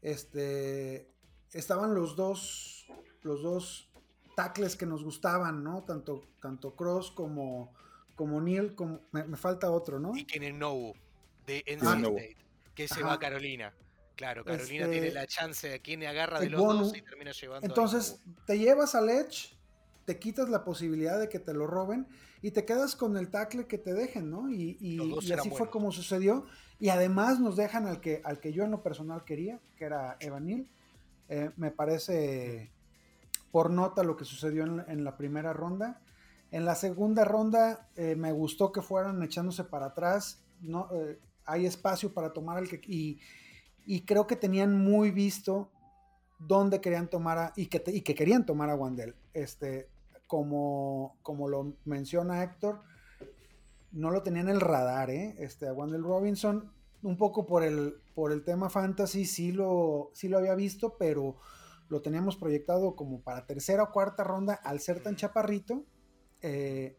este, 0.00 1.08
estaban 1.52 1.94
los 1.94 2.16
dos, 2.16 2.86
los 3.22 3.42
dos 3.42 3.90
tackles 4.34 4.76
que 4.76 4.86
nos 4.86 5.04
gustaban, 5.04 5.62
¿no? 5.62 5.84
Tanto, 5.84 6.22
tanto 6.40 6.74
Cross 6.74 7.10
como, 7.10 7.74
como 8.14 8.40
Neil, 8.40 8.74
como, 8.74 9.00
me, 9.12 9.36
falta 9.36 9.70
otro, 9.70 9.98
¿no? 9.98 10.16
Y 10.16 10.24
Kenen 10.24 10.58
No, 10.58 10.92
de 11.46 11.64
NC 11.66 11.82
ah, 11.86 11.98
State, 11.98 12.36
que 12.74 12.88
se 12.88 13.02
va 13.02 13.14
a 13.14 13.18
Carolina. 13.18 13.72
Claro, 14.16 14.44
Carolina 14.44 14.88
tiene 14.88 15.08
este, 15.08 15.18
la 15.18 15.26
chance 15.26 15.68
de 15.68 15.80
quien 15.80 16.04
agarra 16.04 16.40
de 16.40 16.50
los 16.50 16.60
dos 16.60 16.96
y 16.96 17.02
termina 17.02 17.32
llevando. 17.32 17.66
Entonces, 17.66 18.20
te 18.46 18.58
llevas 18.58 18.94
al 18.94 19.08
Edge, 19.08 19.56
te 20.04 20.18
quitas 20.18 20.48
la 20.48 20.64
posibilidad 20.64 21.18
de 21.18 21.28
que 21.28 21.38
te 21.38 21.54
lo 21.54 21.66
roben 21.66 22.06
y 22.42 22.50
te 22.50 22.64
quedas 22.64 22.94
con 22.94 23.16
el 23.16 23.30
tackle 23.30 23.66
que 23.66 23.78
te 23.78 23.94
dejen, 23.94 24.30
¿no? 24.30 24.50
Y, 24.50 24.76
y, 24.80 25.32
así 25.32 25.50
fue 25.50 25.70
como 25.70 25.92
sucedió. 25.92 26.44
Y 26.78 26.88
además 26.88 27.38
nos 27.38 27.56
dejan 27.56 27.86
al 27.86 28.00
que, 28.00 28.20
al 28.24 28.40
que 28.40 28.52
yo 28.52 28.64
en 28.64 28.72
lo 28.72 28.82
personal 28.82 29.24
quería, 29.24 29.60
que 29.76 29.84
era 29.84 30.16
Evan 30.20 30.46
Neal. 30.46 30.66
Eh, 31.28 31.50
me 31.56 31.70
parece 31.70 32.70
por 33.52 33.70
nota 33.70 34.02
lo 34.02 34.16
que 34.16 34.24
sucedió 34.24 34.64
en, 34.64 34.84
en 34.88 35.04
la 35.04 35.16
primera 35.16 35.52
ronda. 35.52 36.00
En 36.52 36.66
la 36.66 36.74
segunda 36.74 37.24
ronda 37.24 37.88
eh, 37.96 38.14
me 38.14 38.30
gustó 38.30 38.72
que 38.72 38.82
fueran 38.82 39.22
echándose 39.22 39.64
para 39.64 39.86
atrás. 39.86 40.44
No, 40.60 40.86
eh, 40.92 41.18
hay 41.46 41.64
espacio 41.64 42.12
para 42.12 42.34
tomar 42.34 42.58
al 42.58 42.68
que. 42.68 42.78
Y, 42.86 44.00
creo 44.02 44.26
que 44.26 44.36
tenían 44.36 44.78
muy 44.78 45.10
visto 45.10 45.70
dónde 46.38 46.82
querían 46.82 47.08
tomar 47.08 47.38
a, 47.38 47.52
y, 47.56 47.66
que, 47.66 47.82
que 47.82 48.14
querían 48.14 48.44
tomar 48.44 48.68
a 48.68 48.74
Wandel. 48.74 49.16
Este, 49.32 49.88
como, 50.26 51.16
como 51.22 51.48
lo 51.48 51.74
menciona 51.86 52.42
Héctor, 52.42 52.82
no 53.90 54.10
lo 54.10 54.22
tenían 54.22 54.48
en 54.48 54.56
el 54.56 54.60
radar, 54.60 55.08
¿eh? 55.10 55.34
Este, 55.38 55.66
a 55.66 55.72
Wandel 55.72 56.02
Robinson, 56.02 56.70
un 57.02 57.16
poco 57.16 57.46
por 57.46 57.62
el, 57.62 57.94
por 58.14 58.30
el 58.30 58.44
tema 58.44 58.68
fantasy, 58.68 59.24
sí 59.24 59.52
lo, 59.52 60.10
sí 60.12 60.28
lo 60.28 60.36
había 60.36 60.54
visto, 60.54 60.96
pero 60.98 61.36
lo 61.88 62.02
teníamos 62.02 62.36
proyectado 62.36 62.94
como 62.94 63.22
para 63.22 63.46
tercera 63.46 63.84
o 63.84 63.90
cuarta 63.90 64.22
ronda 64.22 64.54
al 64.54 64.80
ser 64.80 65.02
tan 65.02 65.16
chaparrito 65.16 65.84
eh, 66.42 66.98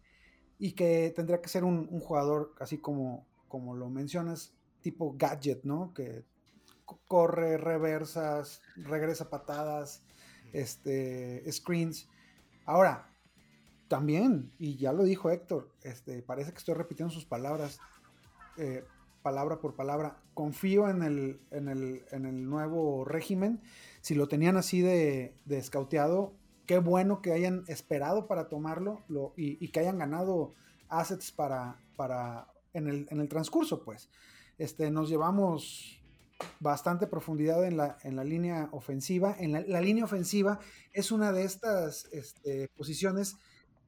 y 0.57 0.73
que 0.73 1.11
tendría 1.15 1.41
que 1.41 1.49
ser 1.49 1.63
un, 1.63 1.87
jugador, 1.99 2.53
así 2.59 2.77
como, 2.77 3.27
como 3.47 3.75
lo 3.75 3.89
mencionas, 3.89 4.53
tipo 4.81 5.15
gadget, 5.17 5.63
¿no? 5.63 5.93
Que 5.93 6.23
corre, 7.07 7.57
reversas, 7.57 8.61
regresa 8.75 9.29
patadas. 9.29 10.03
este, 10.53 11.51
screens. 11.51 12.07
Ahora, 12.65 13.09
también, 13.87 14.51
y 14.57 14.77
ya 14.77 14.93
lo 14.93 15.03
dijo 15.03 15.29
Héctor, 15.29 15.69
este, 15.81 16.21
parece 16.21 16.51
que 16.51 16.57
estoy 16.59 16.75
repitiendo 16.75 17.13
sus 17.13 17.25
palabras, 17.25 17.79
eh, 18.57 18.83
palabra 19.21 19.59
por 19.59 19.75
palabra. 19.75 20.21
Confío 20.33 20.89
en 20.89 21.03
el, 21.03 21.41
en 21.51 21.67
el, 21.67 22.03
en 22.11 22.25
el 22.25 22.49
nuevo 22.49 23.05
régimen. 23.05 23.61
Si 24.01 24.15
lo 24.15 24.27
tenían 24.27 24.57
así 24.57 24.81
de, 24.81 25.35
de 25.45 25.57
escauteado, 25.57 26.33
qué 26.65 26.77
bueno 26.79 27.21
que 27.21 27.33
hayan 27.33 27.63
esperado 27.67 28.27
para 28.27 28.47
tomarlo 28.47 29.03
lo, 29.07 29.33
y, 29.35 29.67
que 29.69 29.79
hayan 29.79 29.97
ganado 29.97 30.53
assets 30.89 31.31
para, 31.31 31.77
en, 32.73 32.87
el, 32.87 33.29
transcurso, 33.29 33.83
pues. 33.83 34.09
Este, 34.57 34.91
nos 34.91 35.09
llevamos 35.09 35.99
bastante 36.59 37.07
profundidad 37.07 37.65
en 37.65 37.77
la, 37.77 37.97
la 38.03 38.23
línea 38.23 38.69
ofensiva. 38.71 39.35
En 39.39 39.51
la, 39.51 39.81
línea 39.81 40.03
ofensiva 40.03 40.59
es 40.91 41.11
una 41.11 41.31
de 41.31 41.43
estas 41.43 42.05
este, 42.11 42.69
posiciones 42.75 43.37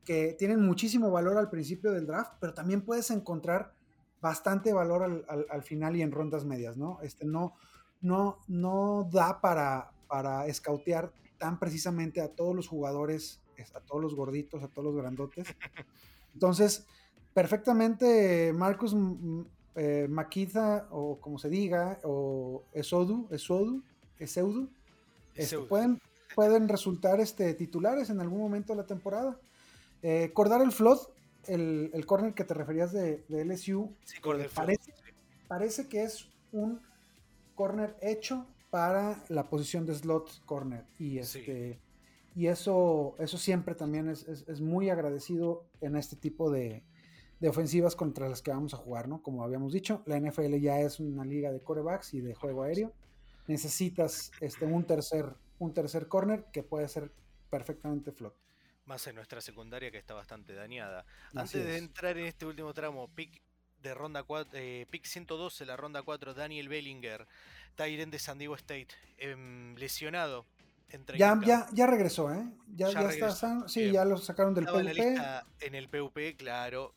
que 0.03 0.35
tienen 0.37 0.61
muchísimo 0.61 1.11
valor 1.11 1.37
al 1.37 1.49
principio 1.49 1.91
del 1.91 2.05
draft, 2.05 2.33
pero 2.39 2.53
también 2.53 2.81
puedes 2.81 3.09
encontrar 3.11 3.73
bastante 4.21 4.73
valor 4.73 5.03
al, 5.03 5.25
al, 5.27 5.45
al 5.49 5.63
final 5.63 5.95
y 5.95 6.01
en 6.01 6.11
rondas 6.11 6.45
medias, 6.45 6.77
¿no? 6.77 6.99
Este, 7.01 7.25
no 7.25 9.09
da 9.11 9.41
para, 9.41 9.91
para 10.07 10.45
escautear 10.47 11.11
tan 11.37 11.59
precisamente 11.59 12.21
a 12.21 12.29
todos 12.29 12.55
los 12.55 12.67
jugadores, 12.67 13.41
a 13.73 13.79
todos 13.81 14.01
los 14.01 14.15
gorditos, 14.15 14.63
a 14.63 14.67
todos 14.67 14.85
los 14.85 14.95
grandotes. 14.95 15.47
Entonces, 16.33 16.85
perfectamente 17.33 18.53
Marcus 18.53 18.95
eh, 19.75 20.07
Maquiza, 20.09 20.87
o 20.91 21.19
como 21.19 21.37
se 21.37 21.49
diga, 21.49 21.99
o 22.03 22.63
Esodu, 22.73 23.27
Esodu, 23.31 23.83
Eseudu, 24.19 24.69
este, 25.35 25.59
pueden, 25.59 26.01
pueden 26.33 26.69
resultar 26.69 27.19
este, 27.19 27.53
titulares 27.53 28.09
en 28.09 28.21
algún 28.21 28.39
momento 28.39 28.73
de 28.73 28.77
la 28.77 28.85
temporada. 28.85 29.37
Eh, 30.01 30.31
Cordar 30.33 30.61
el 30.61 30.71
Flood, 30.71 30.99
el, 31.47 31.91
el 31.93 32.05
corner 32.05 32.33
que 32.33 32.43
te 32.43 32.53
referías 32.53 32.93
de, 32.93 33.25
de 33.27 33.45
LSU, 33.45 33.93
sí, 34.05 34.17
eh, 34.17 34.49
parece, 34.53 34.93
parece 35.47 35.87
que 35.87 36.03
es 36.03 36.29
un 36.51 36.79
corner 37.55 37.95
hecho 38.01 38.45
para 38.75 39.23
la 39.29 39.47
posición 39.47 39.85
de 39.85 39.95
slot 39.95 40.43
corner. 40.43 40.83
Y, 40.99 41.19
este, 41.19 41.75
sí. 41.75 41.79
y 42.35 42.47
eso, 42.47 43.15
eso 43.19 43.37
siempre 43.37 43.73
también 43.73 44.09
es, 44.09 44.27
es, 44.27 44.45
es, 44.49 44.59
muy 44.59 44.89
agradecido 44.89 45.65
en 45.79 45.95
este 45.95 46.17
tipo 46.17 46.51
de, 46.51 46.83
de, 47.39 47.47
ofensivas 47.47 47.95
contra 47.95 48.27
las 48.27 48.41
que 48.41 48.51
vamos 48.51 48.73
a 48.73 48.77
jugar, 48.77 49.07
¿no? 49.07 49.23
Como 49.23 49.45
habíamos 49.45 49.71
dicho, 49.71 50.03
la 50.05 50.19
NFL 50.19 50.55
ya 50.57 50.81
es 50.81 50.99
una 50.99 51.23
liga 51.23 51.53
de 51.53 51.61
corebacks 51.61 52.15
y 52.15 52.19
de 52.19 52.35
juego 52.35 52.63
aéreo. 52.63 52.91
Necesitas 53.47 54.33
este, 54.41 54.65
un, 54.65 54.83
tercer, 54.83 55.37
un 55.57 55.73
tercer 55.73 56.09
corner 56.09 56.43
que 56.51 56.61
puede 56.61 56.89
ser 56.89 57.13
perfectamente 57.49 58.11
flot. 58.11 58.35
Más 58.83 59.07
en 59.07 59.15
nuestra 59.15 59.39
secundaria 59.39 59.89
que 59.89 59.99
está 59.99 60.15
bastante 60.15 60.53
dañada. 60.53 61.05
Así 61.29 61.37
Antes 61.37 61.55
es. 61.61 61.65
de 61.65 61.77
entrar 61.77 62.17
en 62.17 62.25
este 62.25 62.45
último 62.45 62.73
tramo, 62.73 63.07
pick 63.07 63.41
de 63.85 63.93
ronda 63.93 64.23
4, 64.23 64.51
eh, 64.59 64.85
pick 64.89 65.05
112, 65.05 65.65
la 65.65 65.77
ronda 65.77 66.01
4, 66.01 66.33
Daniel 66.33 66.67
Bellinger, 66.67 67.27
Tyren 67.75 68.11
de 68.11 68.19
San 68.19 68.37
Diego 68.37 68.55
State, 68.55 68.87
eh, 69.17 69.73
lesionado. 69.77 70.45
Ya, 71.17 71.39
ya, 71.43 71.67
ya 71.73 71.87
regresó, 71.87 72.31
¿eh? 72.33 72.43
Ya, 72.75 72.89
ya, 72.89 73.11
ya 73.11 73.27
está 73.27 73.67
Sí, 73.67 73.81
Bien. 73.81 73.93
ya 73.93 74.05
lo 74.05 74.17
sacaron 74.17 74.53
del 74.53 74.65
Estaba 74.65 74.81
PUP. 74.81 74.97
En, 74.97 75.17
en, 75.61 75.75
el 75.75 75.89
PUP, 75.89 76.17
claro. 76.37 76.93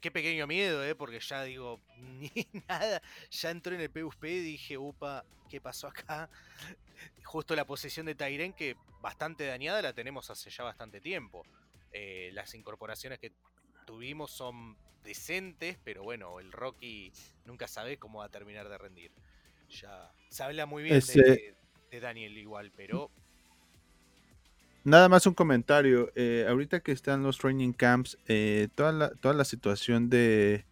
Qué 0.00 0.10
pequeño 0.10 0.46
miedo, 0.46 0.84
¿eh? 0.84 0.94
Porque 0.94 1.20
ya 1.20 1.42
digo, 1.42 1.80
ni 1.98 2.30
nada. 2.68 3.02
Ya 3.30 3.50
entró 3.50 3.74
en 3.74 3.80
el 3.80 3.90
PUP 3.90 4.24
y 4.24 4.40
dije, 4.40 4.78
upa, 4.78 5.24
¿qué 5.48 5.60
pasó 5.60 5.88
acá? 5.88 6.30
Justo 7.24 7.54
la 7.54 7.66
posición 7.66 8.06
de 8.06 8.14
Tyren, 8.14 8.52
que 8.52 8.76
bastante 9.00 9.44
dañada, 9.44 9.82
la 9.82 9.92
tenemos 9.92 10.30
hace 10.30 10.48
ya 10.48 10.64
bastante 10.64 11.00
tiempo. 11.00 11.44
Eh, 11.92 12.30
las 12.32 12.54
incorporaciones 12.54 13.18
que 13.18 13.32
tuvimos 13.84 14.30
son 14.30 14.76
decentes, 15.02 15.78
pero 15.84 16.04
bueno, 16.04 16.40
el 16.40 16.52
Rocky 16.52 17.12
nunca 17.44 17.66
sabe 17.66 17.98
cómo 17.98 18.20
va 18.20 18.26
a 18.26 18.30
terminar 18.30 18.68
de 18.68 18.78
rendir. 18.78 19.12
Ya 19.80 20.12
se 20.28 20.42
habla 20.42 20.66
muy 20.66 20.82
bien 20.82 20.96
Este- 20.96 21.22
de, 21.22 21.54
de 21.90 22.00
Daniel 22.00 22.36
igual, 22.38 22.72
pero 22.76 23.10
Nada 24.84 25.08
más 25.08 25.26
un 25.26 25.34
comentario. 25.34 26.10
Eh, 26.16 26.44
ahorita 26.48 26.80
que 26.80 26.90
están 26.92 27.22
los 27.22 27.38
training 27.38 27.72
camps, 27.72 28.18
eh, 28.26 28.68
toda, 28.74 28.90
la, 28.92 29.10
toda 29.10 29.32
la 29.32 29.44
situación 29.44 30.10
de, 30.10 30.66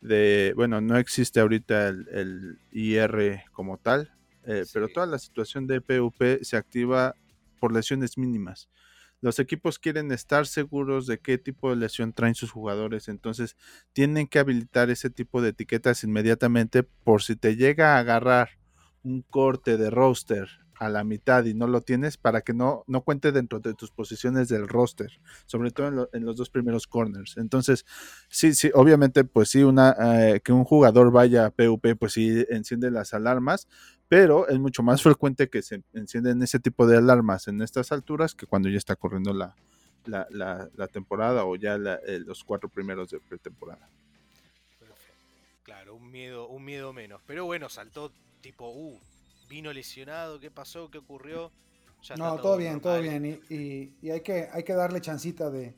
de, 0.00 0.54
bueno, 0.56 0.80
no 0.80 0.96
existe 0.96 1.40
ahorita 1.40 1.88
el, 1.88 2.08
el 2.12 2.58
IR 2.72 3.44
como 3.52 3.76
tal, 3.76 4.10
eh, 4.44 4.62
sí. 4.64 4.70
pero 4.72 4.88
toda 4.88 5.06
la 5.06 5.18
situación 5.18 5.66
de 5.66 5.82
PUP 5.82 6.42
se 6.42 6.56
activa 6.56 7.14
por 7.60 7.74
lesiones 7.74 8.16
mínimas. 8.16 8.70
Los 9.22 9.38
equipos 9.38 9.78
quieren 9.78 10.10
estar 10.10 10.46
seguros 10.46 11.06
de 11.06 11.18
qué 11.18 11.38
tipo 11.38 11.70
de 11.70 11.76
lesión 11.76 12.12
traen 12.12 12.34
sus 12.34 12.50
jugadores, 12.50 13.08
entonces 13.08 13.56
tienen 13.92 14.26
que 14.26 14.40
habilitar 14.40 14.90
ese 14.90 15.10
tipo 15.10 15.40
de 15.40 15.50
etiquetas 15.50 16.02
inmediatamente 16.04 16.82
por 16.82 17.22
si 17.22 17.36
te 17.36 17.54
llega 17.56 17.94
a 17.94 18.00
agarrar 18.00 18.50
un 19.04 19.22
corte 19.22 19.76
de 19.76 19.90
roster 19.90 20.61
a 20.82 20.88
la 20.88 21.04
mitad 21.04 21.44
y 21.44 21.54
no 21.54 21.68
lo 21.68 21.80
tienes 21.80 22.16
para 22.16 22.40
que 22.40 22.52
no, 22.52 22.82
no 22.88 23.02
cuente 23.02 23.30
dentro 23.30 23.60
de 23.60 23.72
tus 23.72 23.92
posiciones 23.92 24.48
del 24.48 24.66
roster, 24.66 25.12
sobre 25.46 25.70
todo 25.70 25.86
en, 25.86 25.94
lo, 25.96 26.08
en 26.12 26.24
los 26.24 26.36
dos 26.36 26.50
primeros 26.50 26.88
corners. 26.88 27.36
Entonces, 27.36 27.86
sí, 28.28 28.52
sí, 28.52 28.68
obviamente, 28.74 29.22
pues 29.22 29.48
sí, 29.48 29.62
una, 29.62 29.94
eh, 30.00 30.40
que 30.40 30.52
un 30.52 30.64
jugador 30.64 31.12
vaya 31.12 31.46
a 31.46 31.50
PUP, 31.50 31.86
pues 31.96 32.14
sí 32.14 32.44
enciende 32.50 32.90
las 32.90 33.14
alarmas, 33.14 33.68
pero 34.08 34.48
es 34.48 34.58
mucho 34.58 34.82
más 34.82 35.02
frecuente 35.02 35.48
que 35.48 35.62
se 35.62 35.84
encienden 35.92 36.42
ese 36.42 36.58
tipo 36.58 36.88
de 36.88 36.96
alarmas 36.96 37.46
en 37.46 37.62
estas 37.62 37.92
alturas 37.92 38.34
que 38.34 38.46
cuando 38.46 38.68
ya 38.68 38.78
está 38.78 38.96
corriendo 38.96 39.32
la, 39.32 39.54
la, 40.06 40.26
la, 40.74 40.88
temporada 40.88 41.44
o 41.44 41.54
ya 41.54 41.76
eh, 41.76 42.18
los 42.26 42.42
cuatro 42.42 42.68
primeros 42.68 43.10
de 43.10 43.20
pretemporada. 43.20 43.88
Claro, 45.62 45.94
un 45.94 46.10
miedo, 46.10 46.48
un 46.48 46.64
miedo 46.64 46.92
menos. 46.92 47.22
Pero 47.24 47.44
bueno, 47.44 47.68
saltó 47.68 48.12
tipo, 48.40 48.68
uh, 48.68 48.98
vino 49.52 49.70
lesionado, 49.70 50.40
¿qué 50.40 50.50
pasó? 50.50 50.90
¿Qué 50.90 50.96
ocurrió? 50.96 51.52
Ya 52.02 52.16
no, 52.16 52.30
todo, 52.30 52.42
todo, 52.42 52.56
bien, 52.56 52.72
normal. 52.72 52.82
todo 52.82 53.02
bien. 53.02 53.26
Y, 53.26 53.54
y, 53.54 53.96
y, 54.00 54.10
hay, 54.10 54.22
que, 54.22 54.48
hay 54.50 54.64
que 54.64 54.72
darle 54.72 55.02
chancita 55.02 55.50
de, 55.50 55.76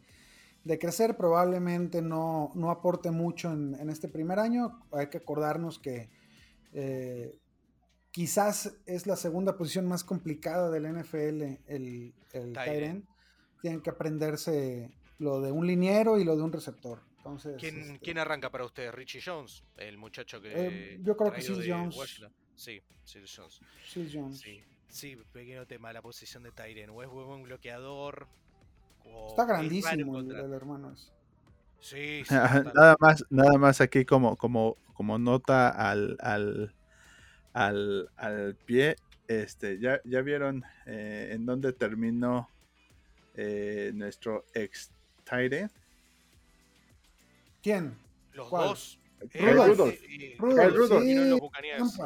de 0.63 0.79
crecer. 0.79 1.17
Probablemente 1.17 2.01
no, 2.01 2.53
no 2.55 2.71
aporte 2.71 3.11
mucho 3.11 3.53
en, 3.53 3.75
en, 3.81 3.91
este 3.91 4.09
primer 4.09 4.39
año. 4.39 4.81
Hay 4.93 5.09
que 5.09 5.19
acordarnos 5.19 5.81
que 5.81 6.09
eh, 6.73 7.37
quizás 8.13 8.77
es 8.87 9.09
la 9.09 9.17
segunda 9.17 9.57
posición 9.57 9.87
más 9.87 10.05
complicada 10.05 10.71
del 10.71 10.85
NFL, 10.85 11.43
el, 11.67 12.15
el 12.33 12.53
Tyren. 12.53 13.09
Tienen 13.61 13.81
que 13.81 13.91
aprenderse 13.91 14.93
lo 15.19 15.41
de 15.41 15.51
un 15.51 15.67
liniero 15.67 16.19
y 16.19 16.25
lo 16.25 16.37
de 16.37 16.43
un 16.43 16.53
receptor. 16.53 17.03
Entonces, 17.17 17.57
¿Quién, 17.59 17.81
este... 17.81 17.99
¿Quién, 17.99 18.19
arranca 18.19 18.51
para 18.51 18.65
usted? 18.65 18.93
¿Richie 18.93 19.21
Jones? 19.25 19.65
El 19.77 19.99
muchacho 19.99 20.41
que. 20.41 20.53
Eh, 20.55 21.01
yo 21.03 21.17
creo 21.17 21.33
que 21.33 21.43
sí, 21.43 21.55
Jones. 21.67 21.97
Washington. 21.97 22.33
Sí, 22.57 22.83
Sil 23.05 23.27
Jones. 23.27 23.61
Sil 23.85 24.09
Jones. 24.13 24.39
Sí, 24.41 24.63
sí, 24.89 25.17
pequeño 25.33 25.67
tema, 25.67 25.93
la 25.93 26.03
posición 26.03 26.43
de 26.43 26.53
Tyren. 26.53 26.91
O 26.91 27.03
es 27.03 27.09
buen 27.09 27.43
bloqueador. 27.43 28.27
O 29.05 29.29
Está 29.29 29.45
grandísimo 29.45 30.21
el, 30.21 30.31
el, 30.31 30.53
hermano 30.53 30.93
ese. 30.93 31.11
Sí, 31.81 32.25
sí 32.29 32.35
nada 32.35 32.97
más, 32.99 33.25
nada 33.29 33.59
más 33.59 33.81
aquí 33.81 34.05
como, 34.05 34.37
como, 34.37 34.77
como 34.95 35.19
nota 35.19 35.69
al, 35.69 36.17
al, 36.21 36.75
al, 37.53 38.11
al 38.17 38.57
pie. 38.57 38.97
Este, 39.27 39.79
ya, 39.79 40.01
ya 40.05 40.21
vieron 40.21 40.65
eh, 40.87 41.31
en 41.33 41.47
dónde 41.47 41.73
terminó 41.73 42.49
eh, 43.35 43.91
nuestro 43.95 44.45
ex 44.55 44.91
Tyren. 45.25 45.71
¿Quién? 47.63 47.97
Los 48.33 48.49
¿Cuál? 48.49 48.69
dos. 48.69 48.99
Rudolph. 49.33 49.95
Eh, 50.03 50.37
Rudolph, 50.39 50.75
Rudolph. 50.75 51.03
sí. 51.03 51.15
los 51.15 51.41
Buccaneers. 51.41 52.01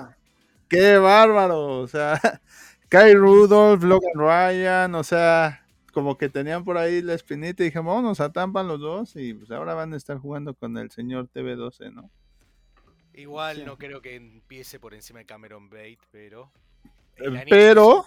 ¡Qué 0.68 0.98
bárbaro! 0.98 1.80
O 1.80 1.88
sea, 1.88 2.20
Kyle 2.88 3.18
Rudolph, 3.18 3.82
Logan 3.82 4.14
Ryan, 4.14 4.94
o 4.94 5.04
sea, 5.04 5.66
como 5.92 6.16
que 6.16 6.28
tenían 6.28 6.64
por 6.64 6.78
ahí 6.78 7.02
la 7.02 7.14
espinita 7.14 7.62
y 7.62 7.66
dije, 7.66 7.78
vámonos 7.78 8.20
a 8.20 8.32
Tampa 8.32 8.62
los 8.62 8.80
dos 8.80 9.16
y 9.16 9.34
pues 9.34 9.50
ahora 9.50 9.74
van 9.74 9.92
a 9.92 9.96
estar 9.96 10.18
jugando 10.18 10.54
con 10.54 10.76
el 10.78 10.90
señor 10.90 11.28
TV12, 11.34 11.92
¿no? 11.92 12.10
Igual 13.14 13.56
sí. 13.56 13.64
no 13.64 13.76
creo 13.76 14.00
que 14.00 14.14
empiece 14.14 14.78
por 14.78 14.94
encima 14.94 15.18
de 15.20 15.26
Cameron 15.26 15.68
Bate, 15.68 15.98
pero... 16.10 16.52
Pero, 17.50 18.06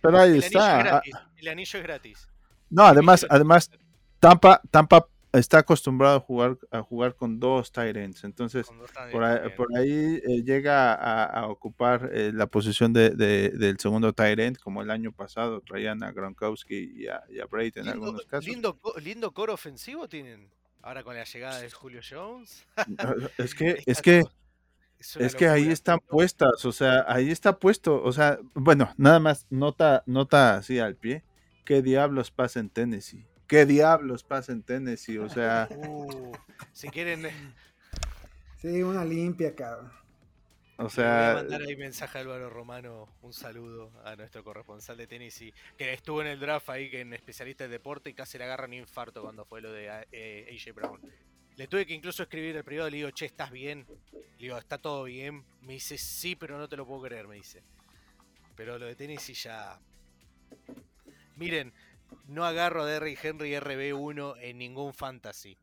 pero 0.00 0.18
ahí 0.18 0.30
el 0.30 0.36
está. 0.38 0.98
Anillo 0.98 1.18
el 1.36 1.48
anillo 1.48 1.78
es 1.78 1.84
gratis. 1.84 2.28
No, 2.70 2.84
además, 2.84 3.26
además, 3.28 3.70
Tampa, 4.18 4.62
Tampa 4.70 5.06
está 5.38 5.58
acostumbrado 5.58 6.16
a 6.16 6.20
jugar 6.20 6.58
a 6.70 6.82
jugar 6.82 7.14
con 7.14 7.38
dos 7.38 7.72
Tyrants, 7.72 8.24
entonces 8.24 8.66
por 9.12 9.24
ahí, 9.24 9.50
por 9.56 9.76
ahí 9.76 10.20
eh, 10.24 10.42
llega 10.44 10.94
a, 10.94 11.24
a 11.24 11.48
ocupar 11.48 12.10
eh, 12.12 12.32
la 12.34 12.46
posición 12.46 12.92
de, 12.92 13.10
de, 13.10 13.50
del 13.50 13.78
segundo 13.78 14.12
Tyrant, 14.12 14.58
como 14.58 14.82
el 14.82 14.90
año 14.90 15.12
pasado 15.12 15.60
traían 15.60 16.02
a 16.02 16.12
Gronkowski 16.12 16.92
y 16.94 17.08
a, 17.08 17.22
y 17.28 17.40
a 17.40 17.46
Braid 17.46 17.78
en 17.78 17.84
lindo, 17.84 18.04
algunos 18.04 18.26
casos. 18.26 18.46
Lindo, 18.46 18.78
lindo 19.02 19.32
core 19.32 19.52
ofensivo 19.52 20.08
tienen 20.08 20.50
ahora 20.82 21.02
con 21.02 21.16
la 21.16 21.24
llegada 21.24 21.60
de 21.60 21.70
Julio 21.70 22.00
Jones. 22.08 22.66
es 23.38 23.54
que 23.54 23.82
es 23.86 24.02
que 24.02 24.24
es 25.18 25.34
que 25.34 25.48
ahí 25.48 25.68
están 25.68 25.98
puestas, 26.00 26.64
o 26.64 26.72
sea, 26.72 27.04
ahí 27.06 27.30
está 27.30 27.58
puesto, 27.58 28.02
o 28.02 28.12
sea, 28.12 28.38
bueno, 28.54 28.92
nada 28.96 29.20
más 29.20 29.46
nota 29.50 30.02
nota 30.06 30.56
así 30.56 30.78
al 30.78 30.96
pie 30.96 31.22
¿Qué 31.66 31.82
diablos 31.82 32.30
pasa 32.30 32.60
en 32.60 32.70
Tennessee? 32.70 33.26
¿Qué 33.46 33.64
diablos 33.66 34.24
pasa 34.24 34.52
en 34.52 34.62
Tennessee? 34.62 35.18
O 35.18 35.28
sea, 35.28 35.68
Uh, 35.76 36.32
si 36.72 36.88
quieren, 36.88 37.26
eh, 37.26 37.54
Sí, 38.60 38.82
una 38.82 39.04
limpia, 39.04 39.54
cabrón. 39.54 39.92
o 40.78 40.82
le 40.82 40.84
voy 40.84 40.86
a 40.86 40.90
sea, 40.90 41.32
mandar 41.36 41.62
ahí 41.62 41.76
mensaje 41.76 42.18
a 42.18 42.20
Álvaro 42.22 42.50
Romano, 42.50 43.08
un 43.22 43.32
saludo 43.32 43.92
a 44.04 44.16
nuestro 44.16 44.42
corresponsal 44.42 44.96
de 44.96 45.06
Tennessee, 45.06 45.52
que 45.76 45.92
estuvo 45.92 46.20
en 46.22 46.28
el 46.28 46.40
draft 46.40 46.68
ahí 46.70 46.90
que 46.90 47.00
en 47.00 47.12
especialista 47.12 47.64
de 47.64 47.70
deporte 47.70 48.10
y 48.10 48.14
casi 48.14 48.38
le 48.38 48.44
agarran 48.44 48.70
un 48.70 48.78
infarto 48.78 49.22
cuando 49.22 49.44
fue 49.44 49.60
lo 49.60 49.70
de 49.72 50.06
eh, 50.12 50.48
AJ 50.52 50.74
Brown. 50.74 51.00
Le 51.56 51.68
tuve 51.68 51.86
que 51.86 51.94
incluso 51.94 52.22
escribir 52.22 52.56
al 52.56 52.64
privado, 52.64 52.90
le 52.90 52.96
digo, 52.98 53.10
che, 53.10 53.26
¿estás 53.26 53.50
bien? 53.50 53.86
Le 54.12 54.36
digo, 54.38 54.58
¿está 54.58 54.76
todo 54.78 55.04
bien? 55.04 55.44
Me 55.62 55.74
dice, 55.74 55.96
sí, 55.96 56.36
pero 56.36 56.58
no 56.58 56.68
te 56.68 56.76
lo 56.76 56.86
puedo 56.86 57.02
creer, 57.02 57.26
me 57.28 57.36
dice. 57.36 57.62
Pero 58.56 58.78
lo 58.78 58.86
de 58.86 58.94
Tennessee 58.96 59.34
ya... 59.34 59.78
Miren, 61.36 61.72
no 62.26 62.44
agarro 62.44 62.82
a 62.82 62.86
Derrick 62.86 63.24
Henry 63.24 63.52
RB1 63.54 64.36
en 64.40 64.58
ningún 64.58 64.92
fantasy. 64.94 65.56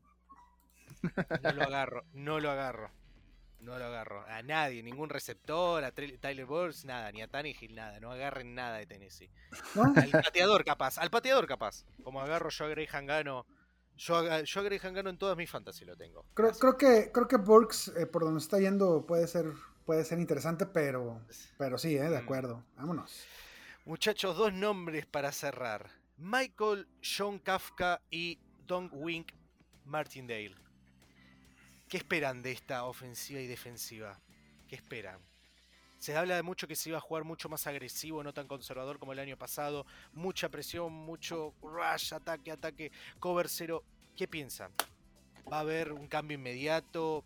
No 1.42 1.52
lo 1.52 1.64
agarro, 1.64 2.04
no 2.14 2.40
lo 2.40 2.50
agarro. 2.52 2.92
No 3.60 3.78
lo 3.80 3.86
agarro. 3.86 4.26
A 4.28 4.42
nadie, 4.44 4.84
ningún 4.84 5.10
receptor, 5.10 5.84
a 5.86 5.92
Tyler 5.92 6.46
Burns, 6.46 6.84
nada, 6.84 7.10
ni 7.14 7.22
a 7.22 7.30
Tannehill, 7.30 7.74
nada. 7.76 7.98
No 8.02 8.12
agarren 8.12 8.54
nada 8.54 8.78
de 8.78 8.86
Tennessee. 8.86 9.30
¿No? 9.76 9.94
Al 9.96 10.12
pateador 10.12 10.66
capaz, 10.66 10.98
al 10.98 11.10
pateador 11.10 11.48
capaz. 11.48 11.86
Como 12.04 12.20
agarro 12.22 12.50
yo 12.50 12.66
a 12.66 12.68
Graham 12.70 13.06
Gano. 13.06 13.46
Yo, 13.96 14.18
a- 14.18 14.42
yo 14.42 14.60
a 14.62 14.64
Gano 14.64 15.10
en 15.10 15.18
todas 15.18 15.38
mis 15.38 15.50
fantasy 15.50 15.86
lo 15.86 15.96
tengo. 15.96 16.26
Creo 16.34 16.78
que, 16.78 17.10
creo 17.14 17.28
que 17.28 17.38
Burks, 17.38 17.90
eh, 17.96 18.06
por 18.06 18.24
donde 18.24 18.40
está 18.40 18.60
yendo, 18.60 19.06
puede 19.06 19.28
ser, 19.28 19.46
puede 19.86 20.04
ser 20.04 20.20
interesante, 20.20 20.66
pero, 20.66 21.22
pero 21.58 21.78
sí, 21.78 21.96
eh, 21.96 22.02
de 22.10 22.20
Mm. 22.20 22.24
acuerdo. 22.24 22.64
Vámonos. 22.76 23.24
Muchachos, 23.86 24.36
dos 24.36 24.52
nombres 24.52 25.06
para 25.06 25.32
cerrar. 25.32 25.90
Michael 26.18 26.88
John 27.02 27.40
Kafka 27.40 28.02
y 28.10 28.40
Don 28.66 28.90
Wink 28.94 29.32
Martindale. 29.86 30.56
¿Qué 31.90 31.98
esperan 31.98 32.42
de 32.42 32.52
esta 32.52 32.86
ofensiva 32.86 33.40
y 33.40 33.48
defensiva? 33.48 34.20
¿Qué 34.68 34.76
esperan? 34.76 35.20
Se 36.00 36.18
habla 36.18 36.36
de 36.36 36.44
mucho 36.44 36.68
que 36.68 36.76
se 36.76 36.90
iba 36.90 36.98
a 36.98 37.02
jugar 37.02 37.24
mucho 37.24 37.48
más 37.50 37.66
agresivo, 37.66 38.24
no 38.24 38.34
tan 38.34 38.48
conservador 38.48 39.00
como 39.00 39.14
el 39.14 39.20
año 39.20 39.38
pasado. 39.38 39.86
Mucha 40.12 40.50
presión, 40.50 40.92
mucho 40.92 41.54
rush, 41.62 42.14
ataque, 42.14 42.52
ataque, 42.52 42.92
cover 43.20 43.48
cero. 43.48 43.84
¿Qué 44.16 44.28
piensan? 44.28 44.72
¿Va 45.52 45.58
a 45.58 45.62
haber 45.62 45.94
un 45.94 46.08
cambio 46.08 46.36
inmediato? 46.36 47.24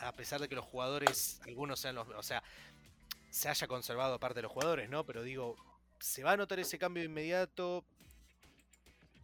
A 0.00 0.12
pesar 0.12 0.40
de 0.40 0.48
que 0.48 0.54
los 0.54 0.64
jugadores, 0.64 1.40
algunos 1.44 1.80
sean 1.80 1.96
los. 1.96 2.08
O 2.08 2.22
sea, 2.22 2.42
se 3.30 3.48
haya 3.48 3.66
conservado 3.66 4.14
aparte 4.14 4.38
de 4.38 4.42
los 4.42 4.52
jugadores, 4.52 4.88
¿no? 4.88 5.04
Pero 5.04 5.22
digo, 5.22 5.56
¿se 5.98 6.22
va 6.22 6.32
a 6.32 6.36
notar 6.36 6.60
ese 6.60 6.78
cambio 6.78 7.02
inmediato? 7.02 7.84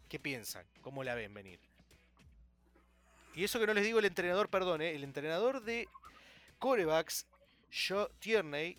¿Qué 0.08 0.18
piensan? 0.18 0.64
¿Cómo 0.82 1.02
la 1.02 1.14
ven 1.14 1.34
venir? 1.34 1.58
Y 3.34 3.44
eso 3.44 3.60
que 3.60 3.66
no 3.66 3.74
les 3.74 3.84
digo 3.84 3.98
el 3.98 4.04
entrenador, 4.04 4.48
perdón, 4.48 4.80
¿eh? 4.80 4.94
el 4.94 5.04
entrenador 5.04 5.62
de 5.62 5.88
corebacks, 6.58 7.26
Joe 7.70 8.08
Tierney, 8.18 8.78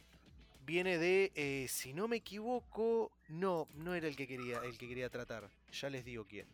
viene 0.65 0.97
de, 0.97 1.31
eh, 1.35 1.67
si 1.69 1.93
no 1.93 2.07
me 2.07 2.17
equivoco, 2.17 3.11
no, 3.29 3.67
no 3.75 3.93
era 3.93 4.07
el 4.07 4.15
que 4.15 4.27
quería, 4.27 4.59
el 4.63 4.77
que 4.77 4.87
quería 4.87 5.09
tratar. 5.09 5.49
Ya 5.71 5.89
les 5.89 6.03
digo 6.03 6.25
quién. 6.27 6.47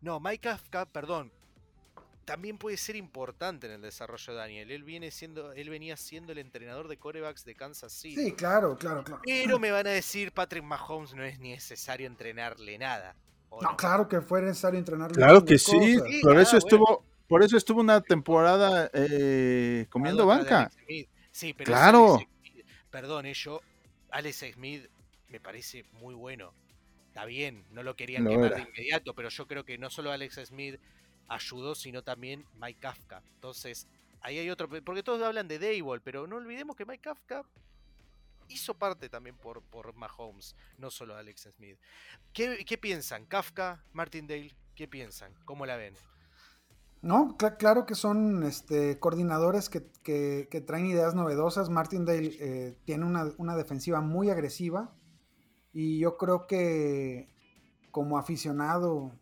No, 0.00 0.18
Mike 0.18 0.48
Kafka, 0.48 0.86
perdón. 0.86 1.30
También 2.24 2.58
puede 2.58 2.76
ser 2.76 2.96
importante 2.96 3.66
en 3.66 3.72
el 3.74 3.82
desarrollo 3.82 4.32
de 4.32 4.38
Daniel. 4.38 4.70
Él 4.70 4.84
viene 4.84 5.10
siendo, 5.10 5.52
él 5.52 5.70
venía 5.70 5.96
siendo 5.96 6.32
el 6.32 6.38
entrenador 6.38 6.86
de 6.88 6.96
corebacks 6.96 7.44
de 7.44 7.54
Kansas 7.54 7.92
City. 7.92 8.22
Sí, 8.22 8.32
claro, 8.32 8.76
claro, 8.76 9.02
claro. 9.02 9.22
Pero 9.24 9.58
me 9.58 9.70
van 9.70 9.86
a 9.86 9.90
decir, 9.90 10.32
Patrick 10.32 10.62
Mahomes 10.62 11.14
no 11.14 11.24
es 11.24 11.38
necesario 11.38 12.06
entrenarle 12.06 12.78
nada. 12.78 13.16
¿O 13.50 13.60
No, 13.62 13.76
claro 13.76 14.08
que 14.08 14.20
fue 14.20 14.40
necesario 14.42 14.78
entrenar. 14.78 15.12
claro 15.12 15.44
que 15.44 15.58
sí. 15.58 15.78
Sí, 15.80 16.20
Por 16.22 16.36
ah, 16.38 16.42
eso 16.42 16.52
bueno. 16.52 16.58
estuvo, 16.58 17.04
por 17.28 17.42
eso 17.42 17.56
estuvo 17.56 17.80
una 17.80 18.00
temporada 18.00 18.90
eh, 18.94 19.86
comiendo 19.90 20.26
banca. 20.26 20.70
Sí, 21.32 21.52
pero 21.54 21.66
Claro. 21.68 22.16
ese 22.16 22.24
Alex 22.24 22.30
Smith- 22.42 22.64
perdón, 22.90 23.26
eh, 23.26 23.34
yo, 23.34 23.60
Alex 24.10 24.44
Smith 24.54 24.88
me 25.28 25.38
parece 25.40 25.84
muy 25.92 26.14
bueno. 26.14 26.52
Está 27.08 27.24
bien, 27.24 27.64
no 27.72 27.82
lo 27.82 27.94
querían 27.96 28.24
quemar 28.26 28.46
era. 28.52 28.56
de 28.56 28.62
inmediato, 28.62 29.14
pero 29.14 29.28
yo 29.28 29.46
creo 29.46 29.64
que 29.64 29.78
no 29.78 29.90
solo 29.90 30.10
Alex 30.12 30.40
Smith 30.46 30.80
ayudó, 31.28 31.74
sino 31.74 32.02
también 32.02 32.44
Mike 32.60 32.78
Kafka. 32.80 33.22
Entonces, 33.34 33.86
ahí 34.20 34.38
hay 34.38 34.50
otro, 34.50 34.68
porque 34.84 35.02
todos 35.02 35.22
hablan 35.22 35.46
de 35.48 35.58
Dayball, 35.58 36.00
pero 36.00 36.26
no 36.26 36.36
olvidemos 36.36 36.76
que 36.76 36.84
Mike 36.84 37.02
Kafka 37.02 37.44
hizo 38.50 38.74
parte 38.74 39.08
también 39.08 39.36
por, 39.36 39.62
por 39.62 39.94
Mahomes, 39.94 40.54
no 40.78 40.90
solo 40.90 41.16
Alex 41.16 41.48
Smith. 41.56 41.78
¿Qué, 42.32 42.64
qué 42.66 42.76
piensan? 42.78 43.24
Kafka, 43.26 43.82
Martindale, 43.92 44.54
¿qué 44.74 44.86
piensan? 44.88 45.32
¿Cómo 45.44 45.66
la 45.66 45.76
ven? 45.76 45.94
No, 47.02 47.36
cla- 47.38 47.56
claro 47.56 47.86
que 47.86 47.94
son 47.94 48.42
este, 48.42 48.98
coordinadores 48.98 49.70
que, 49.70 49.86
que- 50.02 50.48
que 50.50 50.60
traen 50.60 50.86
ideas 50.86 51.14
novedosas. 51.14 51.70
Martindale 51.70 52.36
eh, 52.38 52.76
tiene 52.84 53.06
una, 53.06 53.32
una 53.38 53.56
defensiva 53.56 54.00
muy 54.02 54.28
agresiva 54.28 54.92
y 55.72 55.98
yo 55.98 56.16
creo 56.18 56.46
que 56.46 57.28
como 57.90 58.18
aficionado 58.18 59.12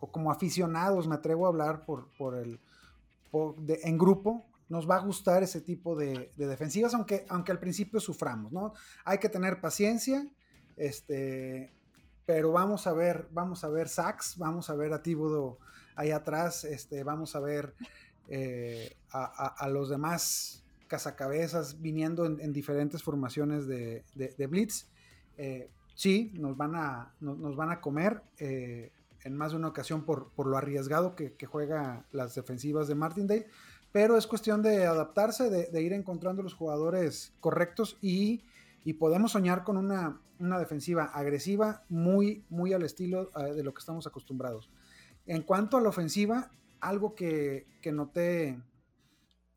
o 0.00 0.10
como 0.10 0.32
aficionados, 0.32 1.06
me 1.06 1.14
atrevo 1.16 1.46
a 1.46 1.50
hablar 1.50 1.84
por, 1.84 2.08
por 2.16 2.34
el, 2.36 2.58
por- 3.30 3.56
de- 3.56 3.80
en 3.84 3.98
grupo, 3.98 4.46
nos 4.72 4.88
va 4.88 4.96
a 4.96 5.00
gustar 5.00 5.42
ese 5.42 5.60
tipo 5.60 5.94
de, 5.94 6.32
de 6.34 6.46
defensivas, 6.46 6.94
aunque, 6.94 7.26
aunque 7.28 7.52
al 7.52 7.58
principio 7.58 8.00
suframos, 8.00 8.52
¿no? 8.52 8.72
Hay 9.04 9.18
que 9.18 9.28
tener 9.28 9.60
paciencia, 9.60 10.26
este, 10.78 11.74
pero 12.24 12.52
vamos 12.52 12.86
a 12.86 12.94
ver, 12.94 13.28
vamos 13.32 13.64
a 13.64 13.68
ver 13.68 13.90
sacks, 13.90 14.38
vamos 14.38 14.70
a 14.70 14.74
ver 14.74 14.94
a 14.94 15.02
Thibodeau 15.02 15.58
ahí 15.94 16.10
atrás, 16.10 16.64
este, 16.64 17.04
vamos 17.04 17.36
a 17.36 17.40
ver 17.40 17.74
eh, 18.28 18.96
a, 19.10 19.68
los 19.68 19.90
demás 19.90 20.64
cazacabezas 20.88 21.82
viniendo 21.82 22.24
en, 22.24 22.40
en 22.40 22.54
diferentes 22.54 23.02
formaciones 23.02 23.66
de, 23.66 24.04
blitz. 24.48 24.86
Eh, 25.36 25.68
sí, 25.94 26.32
nos 26.32 26.56
van 26.56 26.76
a, 26.76 27.14
nos 27.20 27.56
van 27.56 27.70
a 27.70 27.82
comer 27.82 28.22
eh, 28.38 28.90
en 29.22 29.36
más 29.36 29.50
de 29.52 29.58
una 29.58 29.68
ocasión 29.68 30.06
por, 30.06 30.30
por 30.30 30.46
lo 30.46 30.56
arriesgado 30.56 31.14
que, 31.14 31.34
que 31.34 31.44
juega 31.44 32.06
las 32.10 32.34
defensivas 32.34 32.88
de 32.88 32.94
Martindale, 32.94 33.48
pero 33.92 34.16
es 34.16 34.26
cuestión 34.26 34.62
de 34.62 34.86
adaptarse, 34.86 35.50
de, 35.50 35.82
ir 35.82 35.92
encontrando 35.92 36.42
los 36.42 36.54
jugadores 36.54 37.34
correctos 37.40 37.98
y, 38.00 38.44
podemos 38.98 39.32
soñar 39.32 39.62
con 39.62 39.76
una, 39.76 40.18
defensiva 40.58 41.04
agresiva 41.04 41.84
muy, 41.88 42.44
muy 42.48 42.72
al 42.72 42.82
estilo 42.82 43.30
eh, 43.38 43.54
de 43.54 43.62
lo 43.62 43.72
que 43.72 43.78
estamos 43.78 44.06
acostumbrados. 44.06 44.70
En 45.26 45.42
cuanto 45.42 45.76
a 45.76 45.80
la 45.80 45.90
ofensiva, 45.90 46.50
algo 46.80 47.14
que, 47.14 47.66
noté 47.92 48.60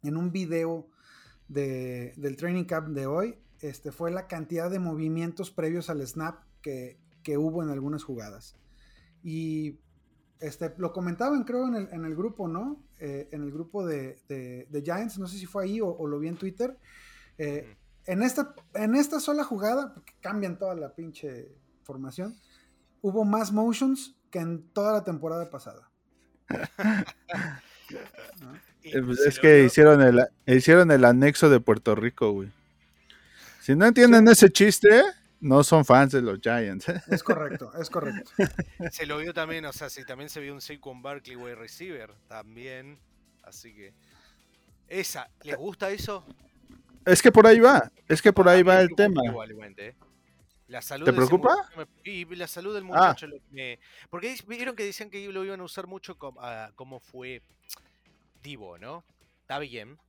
en 0.04 0.18
un 0.18 0.32
video 0.32 0.88
de- 1.48 2.14
del 2.18 2.36
training 2.36 2.66
camp 2.66 2.90
de 2.90 3.08
hoy 3.08 3.40
este, 3.62 3.92
fue 3.92 4.12
la 4.12 4.28
cantidad 4.28 4.70
de 4.70 4.78
movimientos 4.78 5.50
previos 5.50 5.90
al 5.90 6.06
snap 6.06 6.44
que, 6.62 7.00
que 7.24 7.38
hubo 7.38 7.64
en 7.64 7.70
algunas 7.70 8.04
jugadas. 8.04 8.56
Y 9.24 9.80
este, 10.40 10.74
lo 10.78 10.92
comentaban, 10.94 11.44
creo, 11.44 11.68
en 11.68 11.76
el, 11.76 11.90
en 11.92 12.06
el 12.06 12.16
grupo, 12.16 12.48
¿no? 12.48 12.84
Eh, 13.00 13.30
en 13.32 13.42
el 13.44 13.52
grupo 13.52 13.86
de, 13.86 14.20
de- 14.28 14.68
de 14.70 14.82
Giants, 14.82 15.18
no 15.20 15.28
sé 15.28 15.38
si 15.38 15.46
fue 15.46 15.64
ahí 15.64 15.82
o, 15.82 15.88
o 15.88 16.08
lo 16.08 16.20
vi 16.20 16.28
en 16.28 16.38
Twitter. 16.38 16.78
Eh, 17.38 17.76
en, 18.06 18.24
esta, 18.24 18.54
en 18.74 18.96
esta 18.96 19.20
sola 19.20 19.44
jugada, 19.44 19.94
porque 19.94 20.14
cambian 20.22 20.58
toda 20.58 20.76
la 20.76 20.94
pinche 20.94 21.50
formación, 21.84 22.36
hubo 23.02 23.24
más 23.26 23.52
motions 23.52 24.16
que 24.32 24.40
en 24.40 24.68
toda 24.74 24.94
la 24.94 25.04
temporada 25.04 25.50
pasada. 25.50 25.90
Eh, 28.84 29.02
pues 29.04 29.20
es 29.22 29.40
que 29.40 29.64
hicieron 29.64 30.02
el, 30.02 30.28
hicieron 30.46 30.92
el 30.92 31.06
anexo 31.06 31.50
de 31.50 31.60
Puerto 31.60 31.96
Rico, 31.96 32.32
güey. 32.32 32.52
Si 33.62 33.76
no 33.76 33.86
entienden 33.88 34.28
ese 34.28 34.50
chiste, 34.50 35.02
no 35.46 35.64
son 35.64 35.86
fans 35.86 36.12
de 36.12 36.22
los 36.22 36.40
Giants. 36.42 36.90
¿eh? 36.90 37.02
Es 37.08 37.22
correcto, 37.24 37.72
es 37.80 37.90
correcto. 37.90 38.32
Se 38.92 39.06
lo 39.06 39.18
vio 39.18 39.34
también, 39.34 39.66
o 39.66 39.74
sea, 39.74 39.90
sí, 39.90 40.04
también 40.04 40.30
se 40.30 40.40
vio 40.40 40.54
un 40.54 40.62
Saquon 40.62 41.02
Barkley 41.02 41.36
wide 41.36 41.56
receiver, 41.56 42.12
también. 42.28 42.98
Así 43.44 43.74
que. 43.74 43.94
Esa, 44.88 45.30
¿les 45.44 45.56
gusta 45.56 45.90
eso? 45.92 46.26
Es 47.06 47.22
que 47.22 47.32
por 47.32 47.46
ahí 47.46 47.60
va, 47.60 47.92
es 48.08 48.22
que 48.22 48.34
por 48.34 48.50
ahí 48.50 48.64
va 48.64 48.82
el 48.82 48.90
tema. 48.96 49.22
igualmente, 49.24 49.90
¿eh? 49.90 49.96
La 50.68 50.82
salud 50.82 51.06
¿Te 51.06 51.14
preocupa? 51.14 51.56
muchacho 51.76 51.90
Y 52.04 52.26
la 52.36 52.48
salud 52.48 52.74
del 52.74 52.84
Ah. 52.84 52.88
muchacho 52.88 53.28
lo 53.28 53.36
que 53.38 53.44
me- 53.52 53.80
Porque 54.10 54.36
vieron 54.48 54.76
que 54.76 54.84
decían 54.84 55.12
que 55.12 55.28
lo 55.32 55.46
iban 55.46 55.60
a 55.60 55.64
usar 55.64 55.86
mucho 55.86 56.18
como, 56.18 56.42
ah, 56.42 56.72
como 56.76 57.00
fue 57.00 57.44
Divo, 58.42 58.80
¿no? 58.80 59.04
Está 59.42 59.60
bien. 59.60 60.00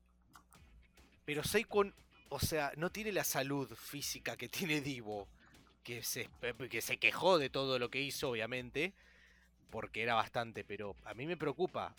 Pero 1.26 1.44
Saquon, 1.44 1.94
o 2.28 2.38
sea, 2.38 2.72
no 2.76 2.90
tiene 2.90 3.12
la 3.12 3.24
salud 3.24 3.72
física 3.74 4.36
que 4.36 4.48
tiene 4.48 4.80
Divo. 4.80 5.28
Que 5.82 6.02
se, 6.02 6.28
que 6.68 6.82
se 6.82 6.96
quejó 6.96 7.38
de 7.38 7.48
todo 7.48 7.78
lo 7.78 7.90
que 7.90 8.00
hizo, 8.00 8.30
obviamente. 8.30 8.92
Porque 9.70 10.02
era 10.02 10.14
bastante, 10.14 10.64
pero 10.64 10.96
a 11.04 11.14
mí 11.14 11.26
me 11.26 11.36
preocupa. 11.36 11.94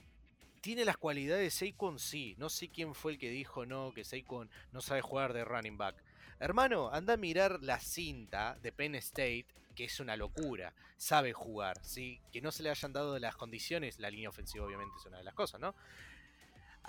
¿Tiene 0.60 0.84
las 0.84 0.98
cualidades 0.98 1.60
de 1.60 1.68
Saquon? 1.68 2.00
Sí. 2.00 2.36
No 2.38 2.50
sé 2.50 2.68
quién 2.68 2.94
fue 2.94 3.14
el 3.14 3.18
que 3.18 3.30
dijo 3.30 3.66
no, 3.66 3.94
que 3.94 4.04
Saquon 4.04 4.50
no 4.74 4.82
sabe 4.82 5.02
jugar 5.02 5.32
de 5.32 5.46
running 5.46 5.78
back. 5.78 5.96
Hermano, 6.40 6.90
anda 6.92 7.14
a 7.14 7.18
mirar 7.18 7.64
la 7.64 7.80
cinta 7.80 8.58
de 8.62 8.72
Penn 8.72 8.96
State 8.96 9.48
que 9.78 9.86
es 9.86 10.00
una 10.00 10.18
locura, 10.18 10.74
sabe 10.98 11.34
jugar, 11.34 11.78
¿sí? 11.84 12.20
Que 12.32 12.42
no 12.42 12.52
se 12.52 12.64
le 12.64 12.72
hayan 12.72 12.94
dado 12.94 13.20
las 13.20 13.36
condiciones, 13.36 14.00
la 14.00 14.10
línea 14.10 14.28
ofensiva 14.28 14.66
obviamente 14.66 14.96
es 15.00 15.06
una 15.06 15.20
de 15.20 15.24
las 15.24 15.36
cosas, 15.36 15.62
¿no? 15.62 15.76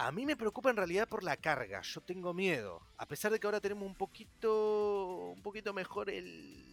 A 0.01 0.13
mí 0.13 0.25
me 0.25 0.37
preocupa 0.37 0.71
en 0.71 0.77
realidad 0.77 1.09
por 1.09 1.25
la 1.25 1.37
carga, 1.37 1.83
yo 1.83 2.01
tengo 2.01 2.33
miedo, 2.33 2.81
a 2.99 3.07
pesar 3.07 3.33
de 3.33 3.41
que 3.41 3.49
ahora 3.49 3.61
tenemos 3.61 3.85
un 3.85 3.97
poquito, 3.97 5.33
un 5.35 5.43
poquito 5.43 5.75
mejor 5.75 6.09
el, 6.09 6.65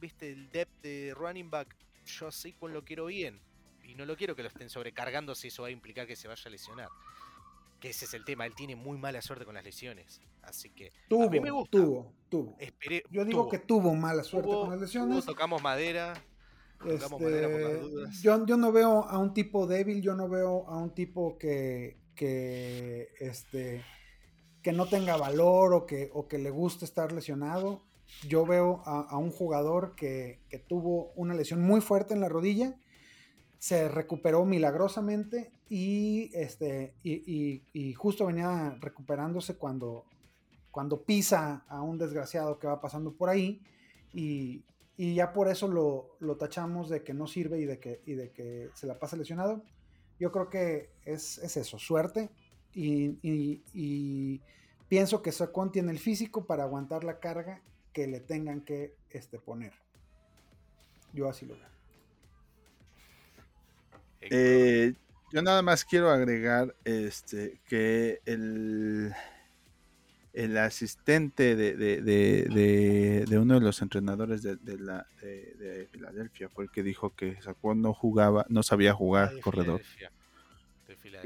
viste, 0.00 0.32
el 0.32 0.50
depth 0.50 0.82
de 0.82 1.14
running 1.14 1.48
back, 1.48 1.76
yo 2.04 2.26
así 2.26 2.52
con 2.52 2.72
lo 2.72 2.84
quiero 2.84 3.06
bien, 3.06 3.40
y 3.84 3.94
no 3.94 4.04
lo 4.04 4.16
quiero 4.16 4.34
que 4.34 4.42
lo 4.42 4.48
estén 4.48 4.68
sobrecargando 4.68 5.36
si 5.36 5.48
eso 5.48 5.62
va 5.62 5.68
a 5.68 5.70
implicar 5.70 6.08
que 6.08 6.16
se 6.16 6.26
vaya 6.26 6.42
a 6.44 6.50
lesionar. 6.50 6.88
Que 7.78 7.90
ese 7.90 8.06
es 8.06 8.14
el 8.14 8.24
tema, 8.24 8.44
él 8.44 8.56
tiene 8.56 8.74
muy 8.74 8.98
mala 8.98 9.22
suerte 9.22 9.44
con 9.44 9.54
las 9.54 9.62
lesiones. 9.62 10.20
Así 10.42 10.70
que 10.70 10.92
tuvo, 11.08 11.30
me 11.30 11.50
gusta. 11.50 11.78
tuvo, 11.78 12.12
tuvo. 12.28 12.58
Yo 13.10 13.24
digo 13.24 13.48
que 13.48 13.60
tuvo 13.60 13.94
mala 13.94 14.24
suerte 14.24 14.50
con 14.50 14.70
las 14.70 14.80
lesiones. 14.80 15.24
tocamos 15.24 15.62
madera. 15.62 16.14
Este, 16.84 17.80
yo, 18.20 18.44
yo, 18.46 18.56
no 18.56 18.72
veo 18.72 19.04
a 19.04 19.18
un 19.18 19.32
tipo 19.32 19.66
débil, 19.66 20.02
yo 20.02 20.14
no 20.14 20.28
veo 20.28 20.68
a 20.68 20.76
un 20.76 20.94
tipo 20.94 21.38
que, 21.38 21.96
que, 22.16 23.10
este, 23.20 23.84
que 24.62 24.72
no 24.72 24.88
tenga 24.88 25.16
valor 25.16 25.72
o 25.74 25.86
que, 25.86 26.10
o 26.12 26.26
que 26.26 26.38
le 26.38 26.50
guste 26.50 26.84
estar 26.84 27.12
lesionado. 27.12 27.82
Yo 28.26 28.46
veo 28.46 28.82
a, 28.84 29.16
un 29.18 29.30
jugador 29.30 29.94
que, 29.94 30.40
que, 30.48 30.58
tuvo 30.58 31.12
una 31.16 31.34
lesión 31.34 31.60
muy 31.60 31.80
fuerte 31.80 32.14
en 32.14 32.20
la 32.20 32.28
rodilla 32.28 32.76
se 33.58 33.88
recuperó 33.88 34.44
milagrosamente 34.44 35.50
y, 35.68 36.30
este, 36.34 36.94
y, 37.02 37.94
justo 37.94 38.26
venía 38.26 38.76
recuperándose 38.80 39.56
cuando, 39.56 40.04
cuando 40.70 41.02
pisa 41.02 41.64
a 41.68 41.82
un 41.82 41.98
desgraciado 41.98 42.58
que 42.58 42.66
va 42.66 42.80
pasando 42.80 43.12
por 43.12 43.28
ahí 43.28 43.60
y, 44.12 44.62
ya 44.98 45.32
por 45.32 45.48
eso 45.48 45.68
lo, 45.68 46.36
tachamos 46.36 46.88
de 46.88 47.02
que 47.02 47.12
no 47.12 47.26
sirve 47.26 47.58
y 47.58 47.64
de 47.64 47.78
que, 47.78 48.02
y 48.06 48.14
de 48.14 48.30
que 48.30 48.70
se 48.74 48.86
la 48.86 48.98
pasa 48.98 49.16
lesionado. 49.16 49.62
Yo 50.18 50.32
creo 50.32 50.48
que 50.48 50.90
es, 51.04 51.38
eso, 51.38 51.78
suerte 51.78 52.30
y, 52.72 54.40
pienso 54.88 55.22
que 55.22 55.32
Sacón 55.32 55.72
tiene 55.72 55.92
el 55.92 55.98
físico 55.98 56.46
para 56.46 56.64
aguantar 56.64 57.04
la 57.04 57.18
carga 57.18 57.62
que 57.92 58.06
le 58.06 58.20
tengan 58.20 58.60
que 58.60 58.94
este, 59.10 59.38
poner. 59.38 59.72
Yo 61.12 61.28
así 61.28 61.46
lo 61.46 61.54
veo. 61.54 61.66
Eh, 64.20 64.94
yo 65.32 65.42
nada 65.42 65.62
más 65.62 65.84
quiero 65.84 66.10
agregar 66.10 66.74
este 66.84 67.60
que 67.68 68.20
el, 68.24 69.14
el 70.36 70.58
asistente 70.58 71.56
de, 71.56 73.38
uno 73.38 73.54
de 73.54 73.60
los 73.60 73.80
entrenadores 73.80 74.42
de, 74.42 74.78
la, 74.78 75.06
de, 75.22 75.88
Filadelfia 75.90 76.50
fue 76.50 76.64
el 76.64 76.70
que 76.70 76.82
dijo 76.82 77.14
que 77.16 77.40
Saquon 77.40 77.80
no 77.80 77.94
jugaba, 77.94 78.44
no 78.50 78.62
sabía 78.62 78.92
jugar 78.92 79.40
corredor. 79.40 79.80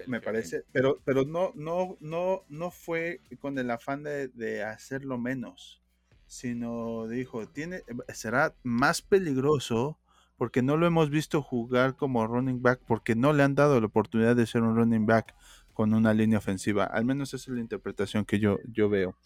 Me 0.07 0.21
parece, 0.21 0.63
pero, 0.71 1.01
pero 1.05 1.25
no, 1.25 1.51
no, 1.57 1.97
no, 1.99 2.45
no 2.49 2.71
fue 2.71 3.21
con 3.41 3.59
el 3.59 3.73
afán 3.73 4.05
de, 4.05 4.63
hacerlo 4.63 5.19
menos, 5.19 5.83
sino 6.27 7.09
dijo, 7.09 7.49
tiene, 7.49 7.83
será 8.15 8.55
más 8.63 9.03
peligroso 9.03 9.99
porque 10.37 10.63
no 10.63 10.77
lo 10.77 10.87
hemos 10.87 11.11
visto 11.11 11.43
jugar 11.43 11.97
como 11.97 12.27
running 12.29 12.63
back, 12.63 12.81
porque 12.87 13.17
no 13.17 13.33
le 13.33 13.43
han 13.43 13.57
dado 13.57 13.81
la 13.81 13.87
oportunidad 13.87 14.37
de 14.37 14.47
ser 14.47 14.63
un 14.63 14.77
running 14.77 15.05
back 15.05 15.35
con 15.81 15.95
una 15.95 16.13
línea 16.13 16.37
ofensiva. 16.37 16.85
Al 16.85 17.07
menos 17.07 17.33
esa 17.33 17.51
es 17.51 17.55
la 17.55 17.63
interpretación 17.63 18.27
que 18.27 18.39
yo, 18.39 18.59
yo 18.71 18.91
veo. 18.91 19.17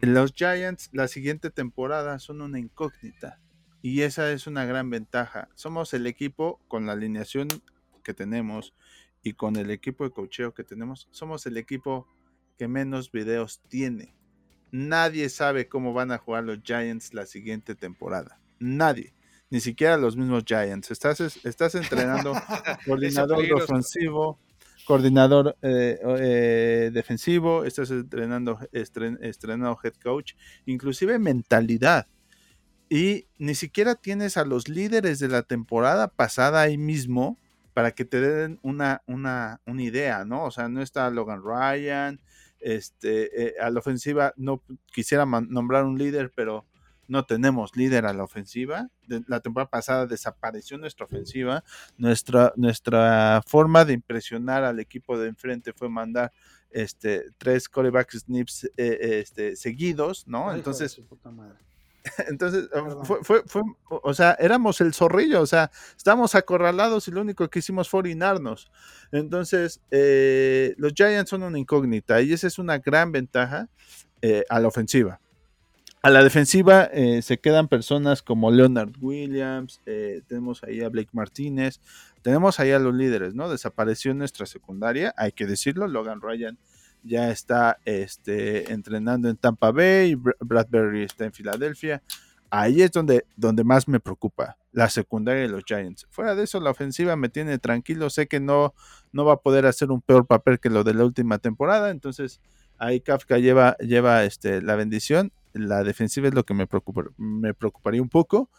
Los 0.00 0.32
Giants 0.32 0.88
la 0.92 1.08
siguiente 1.08 1.50
temporada 1.50 2.20
son 2.20 2.42
una 2.42 2.60
incógnita 2.60 3.40
y 3.82 4.02
esa 4.02 4.30
es 4.30 4.46
una 4.46 4.64
gran 4.66 4.88
ventaja. 4.88 5.48
Somos 5.56 5.92
el 5.92 6.06
equipo 6.06 6.60
con 6.68 6.86
la 6.86 6.92
alineación 6.92 7.48
que 8.04 8.14
tenemos 8.14 8.72
y 9.24 9.32
con 9.32 9.56
el 9.56 9.72
equipo 9.72 10.04
de 10.04 10.12
cocheo 10.12 10.54
que 10.54 10.62
tenemos, 10.62 11.08
somos 11.10 11.44
el 11.46 11.56
equipo 11.56 12.06
que 12.56 12.68
menos 12.68 13.10
videos 13.10 13.60
tiene. 13.66 14.14
Nadie 14.70 15.28
sabe 15.28 15.66
cómo 15.66 15.92
van 15.92 16.12
a 16.12 16.18
jugar 16.18 16.44
los 16.44 16.60
Giants 16.62 17.14
la 17.14 17.26
siguiente 17.26 17.74
temporada. 17.74 18.38
Nadie 18.60 19.12
ni 19.50 19.60
siquiera 19.60 19.96
los 19.96 20.16
mismos 20.16 20.44
Giants. 20.46 20.90
Estás, 20.92 21.20
estás 21.44 21.74
entrenando 21.74 22.32
coordinador 22.86 23.44
ofensivo, 23.52 24.38
coordinador 24.90 25.56
eh, 25.62 26.00
eh, 26.18 26.90
defensivo, 26.92 27.64
estás 27.64 27.92
entrenando, 27.92 28.58
estrenando 28.72 29.78
head 29.84 29.94
coach, 30.02 30.32
inclusive 30.66 31.16
mentalidad. 31.20 32.08
Y 32.88 33.28
ni 33.38 33.54
siquiera 33.54 33.94
tienes 33.94 34.36
a 34.36 34.44
los 34.44 34.68
líderes 34.68 35.20
de 35.20 35.28
la 35.28 35.44
temporada 35.44 36.08
pasada 36.08 36.60
ahí 36.60 36.76
mismo 36.76 37.38
para 37.72 37.92
que 37.92 38.04
te 38.04 38.20
den 38.20 38.58
una, 38.62 39.02
una, 39.06 39.60
una 39.64 39.80
idea, 39.80 40.24
¿no? 40.24 40.42
O 40.42 40.50
sea, 40.50 40.68
no 40.68 40.82
está 40.82 41.08
Logan 41.10 41.42
Ryan, 41.44 42.20
este, 42.58 43.44
eh, 43.44 43.54
a 43.60 43.70
la 43.70 43.78
ofensiva 43.78 44.34
no 44.36 44.60
quisiera 44.92 45.24
nombrar 45.24 45.84
un 45.84 45.98
líder, 45.98 46.32
pero 46.34 46.66
no 47.10 47.24
tenemos 47.24 47.76
líder 47.76 48.06
a 48.06 48.14
la 48.14 48.22
ofensiva. 48.22 48.88
la 49.26 49.40
temporada 49.40 49.68
pasada 49.68 50.06
desapareció 50.06 50.78
nuestra 50.78 51.06
ofensiva. 51.06 51.64
Nuestra, 51.98 52.52
nuestra 52.56 53.42
forma 53.46 53.84
de 53.84 53.94
impresionar 53.94 54.62
al 54.62 54.78
equipo 54.78 55.18
de 55.18 55.28
enfrente 55.28 55.72
fue 55.72 55.88
mandar 55.88 56.32
este, 56.70 57.24
tres 57.36 57.68
coreback 57.68 58.12
snips 58.12 58.70
eh, 58.76 58.98
este, 59.20 59.56
seguidos, 59.56 60.26
¿no? 60.28 60.54
entonces, 60.54 61.02
entonces 62.28 62.68
fue, 63.02 63.24
fue, 63.24 63.42
fue, 63.44 63.62
o 63.88 64.14
sea, 64.14 64.36
éramos 64.38 64.80
el 64.80 64.94
zorrillo, 64.94 65.42
o 65.42 65.46
sea, 65.46 65.70
estábamos 65.96 66.36
acorralados 66.36 67.08
y 67.08 67.10
lo 67.10 67.20
único 67.22 67.48
que 67.50 67.58
hicimos 67.58 67.88
fue 67.88 68.00
orinarnos. 68.00 68.70
Entonces, 69.10 69.80
eh, 69.90 70.74
los 70.78 70.92
Giants 70.94 71.30
son 71.30 71.42
una 71.42 71.58
incógnita 71.58 72.22
y 72.22 72.32
esa 72.32 72.46
es 72.46 72.58
una 72.58 72.78
gran 72.78 73.10
ventaja 73.10 73.68
eh, 74.22 74.44
a 74.48 74.60
la 74.60 74.68
ofensiva. 74.68 75.20
A 76.02 76.08
la 76.08 76.24
defensiva 76.24 76.84
eh, 76.94 77.20
se 77.20 77.40
quedan 77.40 77.68
personas 77.68 78.22
como 78.22 78.50
Leonard 78.50 78.92
Williams, 79.02 79.82
eh, 79.84 80.22
tenemos 80.26 80.64
ahí 80.64 80.80
a 80.80 80.88
Blake 80.88 81.10
Martínez, 81.12 81.78
tenemos 82.22 82.58
ahí 82.58 82.70
a 82.70 82.78
los 82.78 82.94
líderes, 82.94 83.34
¿no? 83.34 83.50
Desapareció 83.50 84.14
nuestra 84.14 84.46
secundaria, 84.46 85.12
hay 85.18 85.32
que 85.32 85.46
decirlo, 85.46 85.88
Logan 85.88 86.22
Ryan 86.22 86.58
ya 87.02 87.30
está 87.30 87.80
este, 87.84 88.72
entrenando 88.72 89.28
en 89.28 89.36
Tampa 89.36 89.72
Bay, 89.72 90.14
Bradbury 90.14 91.02
está 91.02 91.26
en 91.26 91.34
Filadelfia. 91.34 92.02
Ahí 92.48 92.80
es 92.80 92.92
donde, 92.92 93.26
donde 93.36 93.62
más 93.62 93.86
me 93.86 94.00
preocupa, 94.00 94.56
la 94.72 94.88
secundaria 94.88 95.42
de 95.42 95.48
los 95.48 95.64
Giants. 95.66 96.06
Fuera 96.10 96.34
de 96.34 96.44
eso, 96.44 96.60
la 96.60 96.70
ofensiva 96.70 97.14
me 97.14 97.28
tiene 97.28 97.58
tranquilo, 97.58 98.08
sé 98.08 98.26
que 98.26 98.40
no, 98.40 98.74
no 99.12 99.26
va 99.26 99.34
a 99.34 99.40
poder 99.40 99.66
hacer 99.66 99.90
un 99.90 100.00
peor 100.00 100.26
papel 100.26 100.60
que 100.60 100.70
lo 100.70 100.82
de 100.82 100.94
la 100.94 101.04
última 101.04 101.38
temporada, 101.38 101.90
entonces 101.90 102.40
ahí 102.78 103.02
Kafka 103.02 103.36
lleva, 103.36 103.76
lleva 103.78 104.24
este, 104.24 104.62
la 104.62 104.76
bendición 104.76 105.30
la 105.52 105.82
defensiva 105.82 106.28
es 106.28 106.34
lo 106.34 106.44
que 106.44 106.54
me, 106.54 106.66
preocupa, 106.66 107.04
me 107.16 107.54
preocuparía 107.54 108.02
un 108.02 108.08
poco. 108.08 108.50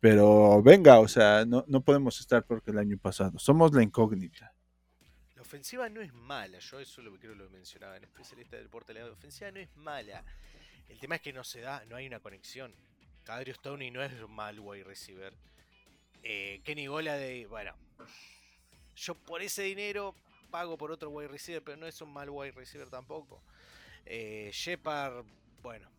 Pero 0.00 0.62
venga, 0.62 1.00
o 1.00 1.08
sea, 1.08 1.46
no, 1.46 1.64
no 1.66 1.80
podemos 1.80 2.20
estar 2.20 2.44
porque 2.44 2.70
el 2.70 2.78
año 2.78 2.98
pasado. 2.98 3.38
Somos 3.38 3.72
la 3.72 3.82
incógnita. 3.82 4.52
La 5.34 5.42
ofensiva 5.42 5.88
no 5.88 6.02
es 6.02 6.12
mala, 6.12 6.58
yo 6.58 6.78
eso 6.78 7.00
lo 7.00 7.18
quiero 7.18 7.34
lo 7.34 7.48
mencionaba 7.48 7.96
en 7.96 8.04
especialista 8.04 8.56
del 8.56 8.66
deporte. 8.66 8.92
La 8.92 9.06
ofensiva 9.06 9.50
no 9.50 9.60
es 9.60 9.74
mala. 9.76 10.22
El 10.88 10.98
tema 10.98 11.16
es 11.16 11.22
que 11.22 11.32
no 11.32 11.42
se 11.42 11.60
da, 11.60 11.84
no 11.86 11.96
hay 11.96 12.06
una 12.06 12.20
conexión. 12.20 12.74
Cadrio 13.24 13.54
Stoney 13.54 13.90
no 13.90 14.02
es 14.02 14.12
un 14.20 14.34
mal 14.34 14.60
wide 14.60 14.84
receiver. 14.84 15.32
Eh, 16.22 16.60
Kenny 16.64 16.86
Gola 16.86 17.14
de. 17.14 17.46
Bueno. 17.46 17.74
Yo 18.96 19.14
por 19.14 19.42
ese 19.42 19.62
dinero 19.62 20.14
pago 20.50 20.78
por 20.78 20.92
otro 20.92 21.10
wide 21.10 21.28
receiver, 21.28 21.62
pero 21.64 21.76
no 21.76 21.86
es 21.86 22.00
un 22.00 22.12
mal 22.12 22.30
wide 22.30 22.52
receiver 22.52 22.88
tampoco. 22.88 23.42
Eh, 24.06 24.50
Shepard, 24.52 25.24
bueno, 25.62 25.90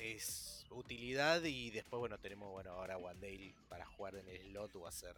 es 0.00 0.66
utilidad 0.70 1.42
y 1.44 1.70
después 1.70 1.98
bueno 1.98 2.18
tenemos 2.18 2.50
bueno 2.50 2.70
ahora 2.70 2.96
Wandale 2.96 3.54
para 3.68 3.84
jugar 3.84 4.16
en 4.16 4.28
el 4.28 4.40
slot 4.48 4.74
o 4.76 4.86
hacer 4.86 5.14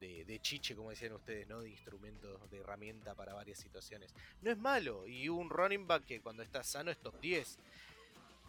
de, 0.00 0.38
chiche 0.40 0.76
como 0.76 0.90
decían 0.90 1.12
ustedes 1.12 1.48
no 1.48 1.60
de 1.60 1.70
instrumento 1.70 2.38
de 2.50 2.58
herramienta 2.58 3.14
para 3.14 3.34
varias 3.34 3.58
situaciones. 3.58 4.14
No 4.42 4.50
es 4.50 4.58
malo 4.58 5.06
y 5.06 5.28
un 5.28 5.50
running 5.50 5.86
back 5.86 6.04
que 6.04 6.20
cuando 6.20 6.42
está 6.42 6.62
sano 6.62 6.90
es 6.90 6.98
top 6.98 7.18
10 7.20 7.58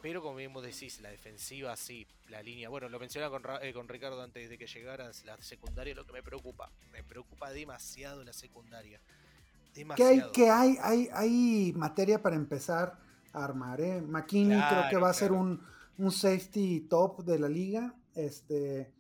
pero 0.02 0.22
como 0.22 0.36
bien 0.36 0.54
vos 0.54 0.64
decís 0.64 1.02
la 1.02 1.10
defensiva 1.10 1.76
sí 1.76 2.06
la 2.30 2.44
línea 2.44 2.70
bueno 2.70 2.88
lo 2.90 3.00
mencionaba 3.00 3.40
con, 3.40 3.62
eh, 3.62 3.74
con 3.74 3.88
Ricardo 3.88 4.22
antes 4.22 4.50
de 4.50 4.58
que 4.58 4.68
llegaras 4.68 5.26
la 5.26 5.42
secundaria 5.42 5.96
lo 5.96 6.06
que 6.06 6.14
me 6.14 6.22
preocupa 6.22 6.70
me 6.92 7.04
preocupa 7.04 7.52
demasiado 7.52 8.24
la 8.24 8.34
secundaria. 8.34 9.00
Demasiado. 9.74 10.32
¿Qué 10.32 10.50
hay, 10.50 10.78
hay, 10.82 11.08
hay, 11.10 11.10
hay 11.14 11.74
materia 11.76 12.20
para 12.20 12.36
empezar 12.36 13.07
armar. 13.46 13.82
¿eh? 13.82 14.02
McKinney 14.02 14.62
creo 14.70 14.90
que 14.90 14.98
va 14.98 15.10
a 15.10 15.14
ser 15.14 15.32
un, 15.32 15.62
safety 16.12 16.82
top 16.90 17.24
de 17.24 17.40
la 17.40 17.50
liga. 17.50 17.96
Este, 18.16 18.92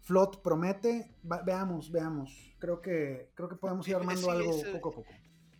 Flot 0.00 0.42
promete. 0.42 1.10
veamos, 1.22 1.90
veamos. 1.90 2.54
Creo 2.58 2.80
que, 2.80 3.30
creo 3.34 3.48
que 3.48 3.56
podemos 3.56 3.86
ir 3.88 3.96
armando 3.96 4.30
algo 4.30 4.62
poco 4.72 4.88
a 4.90 4.92
poco. 4.92 5.12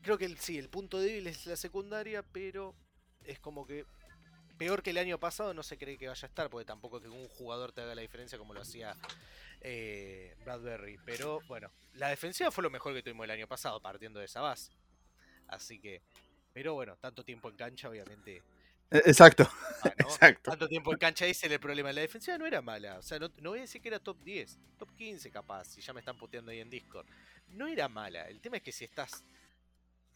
Creo 0.03 0.19
que 0.19 0.29
sí, 0.37 0.59
el 0.59 0.69
punto 0.69 0.99
débil 0.99 1.27
es 1.27 1.47
la 1.47 1.57
secundaria, 1.57 2.23
pero 2.23 2.75
es 3.25 3.39
como 3.39 3.67
que 3.67 3.87
peor 4.59 4.83
que 4.83 4.91
el 4.91 4.99
año 4.99 5.19
pasado 5.19 5.55
no 5.55 5.63
se 5.63 5.79
cree 5.79 5.99
que 5.99 6.09
vaya 6.09 6.27
a 6.27 6.29
estar, 6.29 6.51
porque 6.51 6.65
tampoco 6.65 7.01
que 7.01 7.09
un 7.09 7.29
jugador 7.29 7.73
te 7.73 7.81
haga 7.81 7.95
la 7.95 8.03
diferencia 8.03 8.39
como 8.39 8.55
lo 8.55 8.61
hacía 8.61 8.97
eh, 9.61 10.37
Bradbury. 10.45 10.99
Pero 11.05 11.41
bueno, 11.49 11.71
la 11.95 12.09
defensiva 12.09 12.51
fue 12.51 12.63
lo 12.63 12.71
mejor 12.71 12.95
que 12.95 13.03
tuvimos 13.03 13.25
el 13.25 13.31
año 13.31 13.49
pasado, 13.49 13.81
partiendo 13.81 14.21
de 14.21 14.27
esa 14.27 14.41
base. 14.41 14.73
Así 15.49 15.81
que, 15.81 16.03
pero 16.55 16.73
bueno, 16.75 16.97
tanto 16.97 17.23
tiempo 17.25 17.51
en 17.51 17.57
cancha, 17.57 17.91
obviamente. 17.91 18.43
E, 18.91 18.99
exacto. 19.07 19.47
ah, 19.83 19.93
¿no? 19.99 20.05
Exacto. 20.09 20.51
Tanto 20.53 20.69
tiempo 20.69 20.93
en 20.93 20.99
cancha 20.99 21.27
ese 21.27 21.47
es 21.47 21.53
el 21.53 21.59
problema. 21.61 21.93
La 21.93 22.01
defensiva 22.03 22.39
no 22.39 22.47
era 22.47 22.63
mala. 22.63 22.99
O 22.99 23.03
sea, 23.03 23.19
no, 23.19 23.29
no 23.41 23.51
voy 23.51 23.59
a 23.59 23.63
decir 23.63 23.83
que 23.83 23.89
era 23.89 23.99
top 23.99 24.23
10, 24.23 24.59
top 24.79 24.89
15 24.97 25.31
capaz, 25.31 25.65
si 25.67 25.81
ya 25.81 25.93
me 25.93 26.01
están 26.01 26.17
puteando 26.17 26.51
ahí 26.53 26.61
en 26.61 26.71
Discord. 26.71 27.07
No 27.49 27.67
era 27.67 27.89
mala. 27.89 28.29
El 28.29 28.41
tema 28.41 28.57
es 28.59 28.63
que 28.63 28.73
si 28.73 28.85
estás 28.85 29.25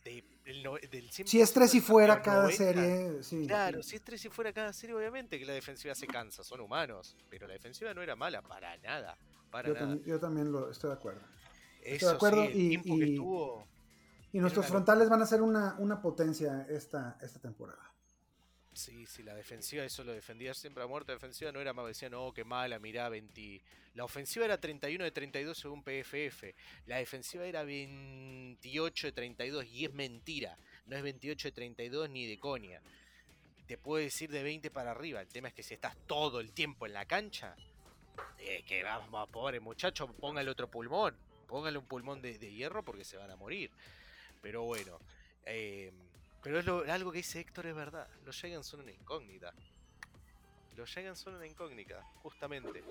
de- 0.05 0.25
del 0.45 0.63
no- 0.63 0.75
del 0.77 1.11
100% 1.11 1.27
Si 1.29 1.41
es 1.41 1.53
tres 1.53 1.75
y 1.75 1.81
de 1.81 1.87
fuera 1.87 2.23
cada 2.23 2.45
90, 2.45 2.57
serie, 2.65 3.23
sí. 3.23 3.47
Claro, 3.47 3.83
si 3.83 3.97
es 3.97 4.03
tres 4.03 4.25
y 4.25 4.29
fuera 4.29 4.53
cada 4.53 4.73
serie, 4.73 4.95
obviamente 4.95 5.39
que 5.39 5.45
la 5.45 5.53
defensiva 5.55 5.95
se 5.95 6.07
cansa, 6.07 6.45
son 6.45 6.61
humanos. 6.61 7.17
Pero 7.31 7.47
la 7.49 7.55
defensiva 7.55 7.93
no 7.95 8.01
era 8.03 8.15
mala 8.17 8.43
para 8.43 8.77
nada. 8.79 9.19
Para 9.51 9.69
Yo, 9.69 9.75
nada. 9.75 9.87
también, 9.89 10.05
yo 10.07 10.21
también 10.21 10.53
lo 10.53 10.71
estoy 10.71 10.91
de 10.91 10.95
acuerdo. 10.97 11.21
Eso 11.83 12.11
de 12.11 12.15
acuerdo, 12.15 12.45
sí, 12.47 12.53
el 12.53 12.61
y- 12.61 12.69
tiempo 12.69 12.99
que 12.99 13.07
y- 13.07 13.11
estuvo. 13.15 13.69
Y 14.33 14.41
nuestros 14.41 14.67
frontales 14.67 15.09
van 15.09 15.23
a 15.23 15.27
ser 15.27 15.41
una, 15.41 15.77
una 15.79 16.01
potencia 16.01 16.67
esta, 16.69 17.19
esta 17.23 17.41
temporada. 17.41 17.89
Sí, 18.79 19.07
sí, 19.07 19.25
la 19.25 19.35
defensiva, 19.35 19.83
eso 19.83 20.05
lo 20.05 20.13
defendía 20.13 20.55
siempre 20.55 20.85
a 20.85 20.87
muerte. 20.87 21.11
La 21.11 21.17
defensiva 21.17 21.51
no 21.51 21.61
era 21.61 21.73
más, 21.73 21.85
decía, 21.85 22.09
no, 22.09 22.33
qué 22.33 22.45
mala, 22.45 22.79
mirá, 22.79 23.09
20. 23.09 23.61
La 23.95 24.05
ofensiva 24.05 24.45
era 24.45 24.61
31 24.61 25.03
de 25.03 25.11
32 25.11 25.59
según 25.59 25.83
PFF. 25.83 26.55
La 26.87 26.99
defensiva 26.99 27.45
era 27.45 27.65
28 27.65 29.07
de 29.09 29.13
32 29.13 29.67
y 29.67 29.85
es 29.85 29.93
mentira. 29.93 30.57
No 30.87 30.97
es 30.97 31.03
28 31.03 31.49
de 31.49 31.53
32 31.53 32.11
ni 32.11 32.27
de 32.27 32.39
coña. 32.39 32.81
Te 33.67 33.79
puedo 33.79 34.01
decir 34.01 34.31
de 34.31 34.45
20 34.45 34.71
para 34.71 34.93
arriba. 34.93 35.21
El 35.21 35.29
tema 35.29 35.49
es 35.49 35.55
que 35.55 35.65
si 35.65 35.75
estás 35.75 35.97
todo 36.07 36.39
el 36.39 36.53
tiempo 36.53 36.87
en 36.87 36.93
la 36.93 37.05
cancha, 37.05 37.57
eh, 38.39 38.63
que 38.65 38.85
vamos, 38.85 39.29
pobre 39.31 39.59
muchacho, 39.59 40.07
póngale 40.07 40.53
otro 40.53 40.71
pulmón. 40.71 41.17
Póngale 41.49 41.79
un 41.79 41.87
pulmón 41.87 42.23
de, 42.23 42.39
de 42.39 42.53
hierro 42.53 42.85
porque 42.85 43.05
se 43.05 43.17
van 43.17 43.33
a 43.33 43.37
morir. 43.37 43.73
Pero 44.43 44.63
bueno. 44.65 44.99
eh, 45.45 45.93
pero 46.43 46.59
es 46.61 46.65
lo- 46.67 46.85
algo 46.91 47.11
que 47.11 47.19
dice 47.19 47.41
Héctor 47.41 47.67
es 47.67 47.75
verdad. 47.75 48.07
Los 48.25 48.37
Giants 48.41 48.67
son 48.67 48.81
una 48.81 48.93
incógnita. 48.93 49.53
Los 50.77 50.89
Giants 50.91 51.19
son 51.19 51.35
una 51.35 51.47
incógnita, 51.47 52.03
justamente. 52.23 52.83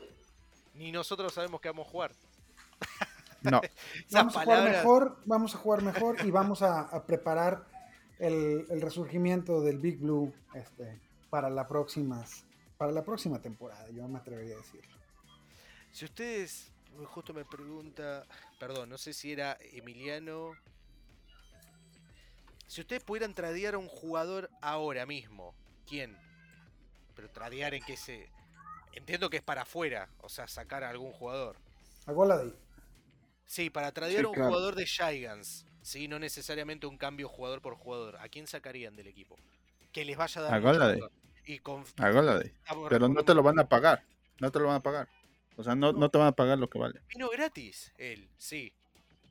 Ni 0.73 0.91
nosotros 0.91 1.33
sabemos 1.33 1.61
que 1.61 1.69
vamos 1.69 1.87
a 1.87 1.91
jugar. 1.91 2.11
No. 3.43 3.61
Vamos 4.11 4.35
a 4.35 4.43
jugar 4.43 4.63
mejor, 4.63 5.21
vamos 5.25 5.55
a 5.55 5.57
jugar 5.59 5.81
mejor 5.83 6.25
y 6.25 6.31
vamos 6.31 6.63
a, 6.63 6.81
a 6.81 7.05
preparar 7.05 7.65
el, 8.17 8.65
el 8.69 8.81
resurgimiento 8.81 9.61
del 9.61 9.77
Big 9.77 9.99
Blue 9.99 10.33
este, 10.55 10.99
para, 11.29 11.47
la 11.49 11.67
próximas, 11.67 12.45
para 12.77 12.91
la 12.91 13.03
próxima 13.05 13.39
temporada, 13.39 13.87
yo 13.91 14.07
me 14.07 14.17
atrevería 14.17 14.55
a 14.55 14.57
decirlo. 14.57 14.97
Si 15.91 16.03
ustedes, 16.05 16.71
justo 17.05 17.31
me 17.31 17.45
pregunta, 17.45 18.25
perdón, 18.59 18.89
no 18.89 18.97
sé 18.97 19.13
si 19.13 19.31
era 19.31 19.55
Emiliano. 19.71 20.53
Si 22.67 22.81
ustedes 22.81 23.03
pudieran 23.03 23.33
tradear 23.33 23.75
a 23.75 23.77
un 23.77 23.87
jugador 23.87 24.49
ahora 24.61 25.05
mismo, 25.05 25.55
¿quién? 25.87 26.17
Pero 27.15 27.29
tradear 27.29 27.73
en 27.73 27.83
que 27.83 27.97
se... 27.97 28.29
Entiendo 28.93 29.29
que 29.29 29.37
es 29.37 29.43
para 29.43 29.61
afuera, 29.61 30.09
o 30.21 30.29
sea, 30.29 30.47
sacar 30.47 30.83
a 30.83 30.89
algún 30.89 31.11
jugador. 31.13 31.57
A 32.05 32.11
Goladay. 32.11 32.53
Sí, 33.45 33.69
para 33.69 33.91
tradear 33.91 34.21
Sí, 34.21 34.25
a 34.25 34.27
un 34.29 34.33
claro. 34.33 34.49
jugador 34.49 34.75
de 34.75 34.85
Giants, 34.85 35.65
sí, 35.81 36.07
no 36.07 36.19
necesariamente 36.19 36.87
un 36.87 36.97
cambio 36.97 37.29
jugador 37.29 37.61
por 37.61 37.75
jugador. 37.75 38.17
¿A 38.17 38.27
quién 38.27 38.47
sacarían 38.47 38.95
del 38.95 39.07
equipo? 39.07 39.37
Que 39.93 40.03
les 40.03 40.17
vaya 40.17 40.41
a 40.41 40.43
dar 40.43 40.53
A 40.55 40.59
valor. 40.59 41.11
Y 41.45 41.59
con 41.59 41.85
A 41.97 42.11
Golladay. 42.11 42.47
estamos 42.47 42.89
Pero 42.89 43.07
no 43.07 43.23
te 43.23 43.33
lo 43.33 43.41
van 43.43 43.59
a 43.59 43.69
pagar. 43.69 44.03
No 44.39 44.51
te 44.51 44.59
lo 44.59 44.67
van 44.67 44.75
a 44.75 44.83
pagar. 44.83 45.07
O 45.55 45.63
sea, 45.63 45.75
no, 45.75 45.93
no 45.93 46.09
te 46.09 46.17
van 46.17 46.27
a 46.27 46.31
pagar 46.33 46.57
lo 46.57 46.69
que 46.69 46.77
vale. 46.77 47.01
Vino 47.09 47.29
gratis, 47.29 47.93
él, 47.97 48.29
sí. 48.37 48.73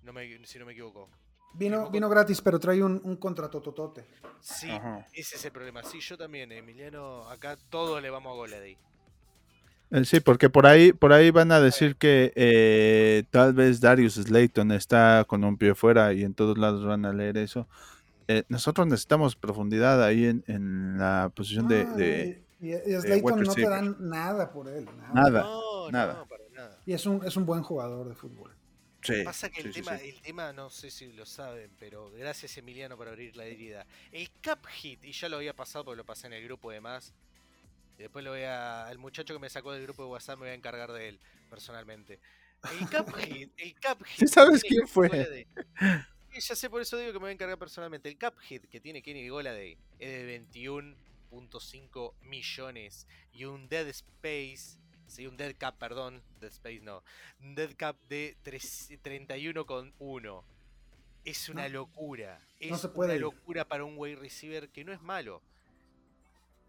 No 0.02 0.12
me, 0.12 0.44
si 0.46 0.58
no 0.58 0.64
me 0.64 0.72
equivoco. 0.72 1.10
Vino, 1.58 1.90
vino 1.90 2.08
gratis, 2.08 2.40
pero 2.42 2.58
trae 2.58 2.82
un, 2.82 3.00
un 3.04 3.16
contrato 3.16 3.60
totote. 3.62 4.04
Sí, 4.40 4.70
Ajá. 4.70 5.06
ese 5.12 5.36
es 5.36 5.44
el 5.44 5.52
problema. 5.52 5.82
Sí, 5.82 6.00
yo 6.00 6.18
también, 6.18 6.52
Emiliano, 6.52 7.28
acá 7.30 7.56
todos 7.70 8.02
le 8.02 8.10
vamos 8.10 8.32
a 8.32 8.36
Goladay. 8.36 8.76
Eh, 9.90 10.04
Sí, 10.04 10.20
porque 10.20 10.50
por 10.50 10.66
ahí, 10.66 10.92
por 10.92 11.12
ahí 11.12 11.30
van 11.30 11.52
a 11.52 11.60
decir 11.60 11.96
que 11.96 12.32
eh, 12.34 13.24
tal 13.30 13.54
vez 13.54 13.80
Darius 13.80 14.14
Slayton 14.14 14.72
está 14.72 15.24
con 15.26 15.44
un 15.44 15.56
pie 15.56 15.74
fuera 15.74 16.12
y 16.12 16.24
en 16.24 16.34
todos 16.34 16.58
lados 16.58 16.84
van 16.84 17.04
a 17.06 17.12
leer 17.12 17.38
eso. 17.38 17.66
Eh, 18.28 18.42
nosotros 18.48 18.86
necesitamos 18.88 19.36
profundidad 19.36 20.02
ahí 20.02 20.26
en, 20.26 20.42
en 20.48 20.98
la 20.98 21.30
posición 21.34 21.68
de, 21.68 21.82
Ah, 21.82 21.94
de- 21.94 22.42
y, 22.60 22.68
y- 22.72 22.74
y 22.74 23.00
Slayton 23.00 23.42
no 23.44 23.54
te 23.54 23.68
dan 23.68 23.96
nada 24.00 24.50
por 24.52 24.68
él. 24.68 24.84
Nada. 25.14 25.30
Nada. 25.30 25.40
No, 25.42 25.90
nada. 25.92 26.14
no, 26.14 26.26
para 26.26 26.42
nada. 26.54 26.78
Y 26.84 26.92
es 26.92 27.06
un, 27.06 27.24
es 27.24 27.36
un 27.36 27.46
buen 27.46 27.62
jugador 27.62 28.08
de 28.08 28.14
fútbol. 28.16 28.50
Sí, 29.06 29.22
Pasa 29.22 29.48
que 29.50 29.60
el, 29.60 29.72
sí, 29.72 29.80
tema, 29.80 29.96
el 29.96 30.20
tema, 30.20 30.52
no 30.52 30.68
sé 30.70 30.90
si 30.90 31.12
lo 31.12 31.24
saben, 31.24 31.70
pero 31.78 32.10
gracias 32.10 32.56
Emiliano 32.58 32.96
por 32.96 33.08
abrir 33.08 33.36
la 33.36 33.44
herida. 33.44 33.86
El 34.10 34.30
cap 34.40 34.66
hit, 34.66 35.04
y 35.04 35.12
ya 35.12 35.28
lo 35.28 35.36
había 35.36 35.54
pasado 35.54 35.84
porque 35.84 35.98
lo 35.98 36.04
pasé 36.04 36.26
en 36.26 36.32
el 36.32 36.44
grupo 36.44 36.70
de 36.70 36.80
más. 36.80 37.14
Y 37.98 38.02
después 38.02 38.24
lo 38.24 38.32
voy 38.32 38.42
a. 38.42 38.86
Al 38.86 38.98
muchacho 38.98 39.34
que 39.34 39.40
me 39.40 39.48
sacó 39.48 39.72
del 39.72 39.82
grupo 39.82 40.02
de 40.02 40.10
WhatsApp 40.10 40.38
me 40.38 40.46
voy 40.46 40.50
a 40.50 40.54
encargar 40.54 40.92
de 40.92 41.08
él, 41.08 41.20
personalmente. 41.48 42.20
El 42.78 42.88
cap 42.90 43.14
hit, 43.16 43.52
el 43.56 43.74
cap 43.74 44.02
hit. 44.04 44.28
Sabes 44.28 44.62
quién 44.62 44.86
fue. 44.86 45.46
Ya 46.32 46.54
sé, 46.54 46.68
por 46.68 46.82
eso 46.82 46.98
digo 46.98 47.12
que 47.12 47.18
me 47.18 47.24
voy 47.24 47.30
a 47.30 47.32
encargar 47.32 47.58
personalmente. 47.58 48.08
El 48.08 48.18
cap 48.18 48.38
hit 48.40 48.64
que 48.68 48.80
tiene 48.80 49.02
Kenny 49.02 49.28
Goladay 49.28 49.78
es 49.98 50.10
de 50.10 50.40
21.5 50.52 52.14
millones. 52.22 53.06
Y 53.32 53.44
un 53.44 53.68
dead 53.68 53.88
space. 53.88 54.78
Sí, 55.06 55.26
un 55.26 55.36
dead 55.36 55.54
cap, 55.56 55.76
perdón. 55.78 56.22
Dead 56.40 56.50
space 56.50 56.80
no. 56.80 57.02
Un 57.40 57.54
dead 57.54 57.70
cap 57.76 57.96
de 58.08 58.36
tres- 58.42 58.88
31,1. 59.02 60.42
Es 61.24 61.48
una 61.48 61.68
No. 61.68 61.74
locura. 61.74 62.38
Es 62.60 62.70
No 62.70 62.78
se 62.78 62.88
puede 62.88 63.08
una 63.10 63.14
ir. 63.16 63.20
locura 63.22 63.64
para 63.66 63.84
un 63.84 63.94
wide 63.96 64.16
receiver 64.16 64.68
que 64.68 64.84
no 64.84 64.92
es 64.92 65.00
malo. 65.02 65.42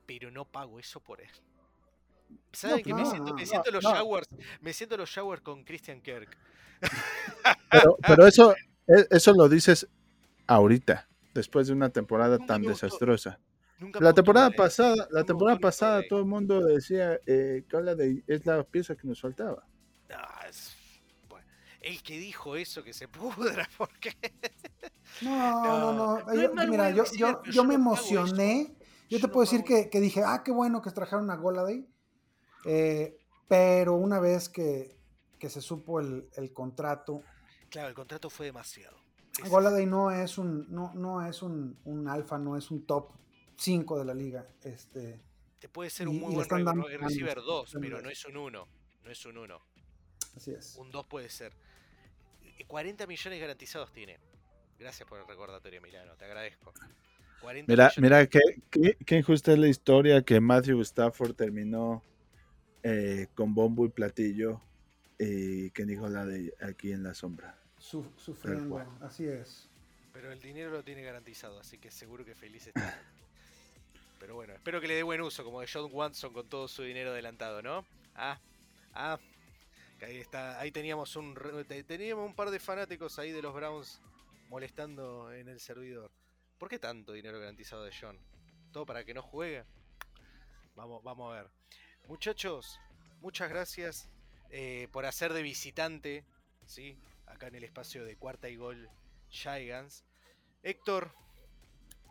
Pero 0.05 0.31
no 0.31 0.45
pago 0.45 0.79
eso 0.79 0.99
por 0.99 1.21
él. 1.21 1.29
¿Saben 2.51 2.83
que 2.83 2.93
me 2.93 3.05
siento, 3.05 3.33
me 3.33 3.41
no, 3.41 3.47
siento 3.47 3.71
los 3.71 3.83
no. 3.83 3.91
Jaguars? 3.91 4.27
Me 4.61 4.73
siento 4.73 4.97
los 4.97 5.11
Jaguars 5.11 5.41
con 5.41 5.63
Christian 5.63 6.01
Kirk. 6.01 6.37
Pero, 7.71 7.97
pero 8.07 8.27
eso, 8.27 8.55
e- 8.87 9.07
eso 9.09 9.33
lo 9.33 9.49
dices 9.49 9.87
ahorita, 10.47 11.07
después 11.33 11.67
de 11.67 11.73
una 11.73 11.89
temporada 11.89 12.37
tan 12.39 12.61
desastrosa. 12.61 13.39
Nunca 13.79 13.99
La 13.99 14.13
temporada 14.13 14.49
pasada, 14.51 15.07
la 15.11 15.23
temporada 15.23 15.59
pasada 15.59 15.91
Golladay. 15.97 16.09
todo 16.09 16.19
el 16.19 16.25
mundo 16.25 16.65
decía 16.65 17.19
eh, 17.27 17.63
que 17.69 17.77
Golladay 17.77 18.23
es 18.27 18.45
la 18.45 18.63
pieza 18.63 18.95
que 18.95 19.07
nos 19.07 19.21
faltaba. 19.21 19.67
No, 20.09 20.17
es- 20.49 20.75
bueno, 21.29 21.45
el 21.81 22.01
que 22.01 22.17
dijo 22.17 22.55
eso 22.55 22.83
que 22.83 22.93
se 22.93 23.07
pudra, 23.07 23.69
porque 23.77 24.15
No, 25.21 25.63
no, 25.63 25.93
no. 25.93 26.19
No 26.25 26.33
Yo- 26.33 26.41
es 26.59 26.69
mira, 26.69 26.89
yo, 26.91 27.03
yo, 27.15 27.43
yo 27.43 27.51
yo 27.51 27.63
me 27.63 27.75
emocioné. 27.75 28.75
Yo 29.09 29.17
Yo 29.17 29.19
te 29.21 29.27
no 29.27 29.33
puedo 29.33 29.45
decir 29.49 29.63
que, 29.63 29.89
que 29.89 29.99
dije, 30.01 30.21
ah, 30.25 30.41
qué 30.43 30.51
bueno 30.51 30.81
que 30.81 30.91
trajeron 30.91 31.29
a 31.31 31.35
Goladay. 31.37 31.87
Eh, 32.65 33.17
pero 33.47 33.95
una 33.95 34.19
vez 34.19 34.49
que, 34.49 34.97
que 35.39 35.49
se 35.49 35.61
supo 35.61 35.99
el, 36.01 36.27
el 36.35 36.51
contrato, 36.51 37.21
claro, 37.69 37.87
el 37.89 37.93
contrato 37.93 38.29
fue 38.29 38.47
demasiado. 38.47 38.97
Goladay 39.47 39.85
no 39.85 40.11
es 40.11 40.37
un, 40.37 40.65
no, 40.73 40.93
no 40.95 41.25
es 41.25 41.41
un, 41.43 41.79
un 41.85 42.07
alfa, 42.09 42.37
no 42.37 42.57
es 42.57 42.69
un 42.71 42.85
top 42.85 43.11
5 43.57 43.99
de 43.99 44.05
la 44.05 44.13
liga. 44.13 44.47
Este, 44.63 45.19
Te 45.59 45.69
puede 45.69 45.89
ser 45.89 46.07
y- 46.07 46.09
un 46.11 46.15
y 46.15 46.19
muy 46.19 46.35
buen 46.35 46.47
dando 46.65 46.87
re- 46.87 46.97
receiver 46.97 47.37
años, 47.37 47.45
2, 47.45 47.67
están 47.69 47.81
pero 47.81 48.01
no 48.01 48.09
es 48.09 48.25
un 48.25 48.37
1. 48.37 48.67
No 49.03 49.11
es 49.11 49.25
un 49.25 49.37
1. 49.37 49.61
así 50.35 50.51
es. 50.51 50.75
Un 50.77 50.91
2 50.91 51.05
puede 51.07 51.29
ser. 51.29 51.53
Eh, 52.43 52.65
40 52.67 53.07
millones 53.07 53.39
garantizados 53.41 53.91
tiene. 53.91 54.19
Gracias 54.79 55.07
por 55.09 55.19
el 55.19 55.27
recordatorio, 55.27 55.81
Milano, 55.81 56.15
te 56.15 56.25
agradezco. 56.25 56.71
40 57.41 57.71
Mira, 57.71 57.91
millones- 57.95 57.97
mira 58.01 58.27
qué, 58.27 58.39
qué, 58.69 58.97
qué 59.05 59.17
injusta 59.17 59.51
es 59.53 59.59
la 59.59 59.67
historia 59.67 60.21
que 60.21 60.39
Matthew 60.39 60.81
Stafford 60.81 61.33
terminó 61.35 62.03
eh, 62.83 63.27
con 63.33 63.53
bombo 63.55 63.85
y 63.85 63.89
platillo 63.89 64.61
y 65.19 65.71
Kenny 65.71 65.95
Golladay 65.95 66.51
aquí 66.61 66.91
en 66.91 67.01
la 67.03 67.13
sombra. 67.15 67.59
Su- 67.79 68.11
sufriendo, 68.17 68.77
así 69.01 69.25
es. 69.25 69.69
Pero 70.13 70.31
el 70.31 70.39
dinero 70.39 70.71
lo 70.71 70.83
tiene 70.83 71.01
garantizado, 71.03 71.59
así 71.59 71.77
que 71.79 71.89
seguro 71.91 72.23
que 72.25 72.33
feliz 72.35 72.67
está. 72.67 72.99
Pero 74.19 74.35
bueno, 74.35 74.53
espero 74.53 74.81
que 74.81 74.87
le 74.87 74.95
dé 74.95 75.03
buen 75.03 75.21
uso, 75.21 75.43
como 75.43 75.61
de 75.61 75.69
John 75.71 75.89
Watson 75.91 76.33
con 76.33 76.49
todo 76.49 76.67
su 76.67 76.83
dinero 76.83 77.11
adelantado, 77.11 77.61
¿no? 77.61 77.85
Ah, 78.15 78.39
ah. 78.93 79.19
Ahí 80.01 80.17
está, 80.17 80.59
ahí 80.59 80.71
teníamos 80.71 81.15
un 81.15 81.35
teníamos 81.87 82.27
un 82.27 82.35
par 82.35 82.51
de 82.51 82.59
fanáticos 82.59 83.17
ahí 83.17 83.31
de 83.31 83.41
los 83.41 83.53
Browns 83.53 83.99
molestando 84.49 85.33
en 85.33 85.47
el 85.47 85.59
servidor. 85.59 86.11
¿Por 86.57 86.69
qué 86.69 86.77
tanto 86.77 87.13
dinero 87.13 87.39
garantizado 87.39 87.83
de 87.83 87.91
John? 87.99 88.19
¿Todo 88.71 88.85
para 88.85 89.03
que 89.03 89.13
no 89.13 89.21
juegue? 89.21 89.63
Vamos, 90.75 91.03
vamos 91.03 91.31
a 91.33 91.41
ver. 91.41 91.51
Muchachos, 92.07 92.79
muchas 93.21 93.49
gracias 93.49 94.09
eh, 94.49 94.87
por 94.91 95.05
hacer 95.05 95.33
de 95.33 95.41
visitante, 95.41 96.25
¿sí? 96.65 96.97
Acá 97.25 97.47
en 97.47 97.55
el 97.55 97.63
espacio 97.63 98.05
de 98.05 98.15
cuarta 98.17 98.49
y 98.49 98.55
gol 98.55 98.89
Giants. 99.29 100.05
Héctor, 100.63 101.11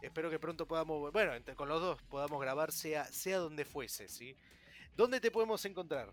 espero 0.07 0.31
que 0.31 0.39
pronto 0.39 0.67
podamos, 0.67 1.13
bueno, 1.13 1.33
con 1.55 1.69
los 1.69 1.81
dos 1.81 2.03
podamos 2.03 2.41
grabar, 2.41 2.73
sea, 2.73 3.05
sea 3.07 3.39
donde 3.39 3.65
fuese, 3.65 4.09
¿sí? 4.09 4.37
¿Dónde 4.97 5.21
te 5.21 5.31
podemos 5.31 5.65
encontrar? 5.65 6.11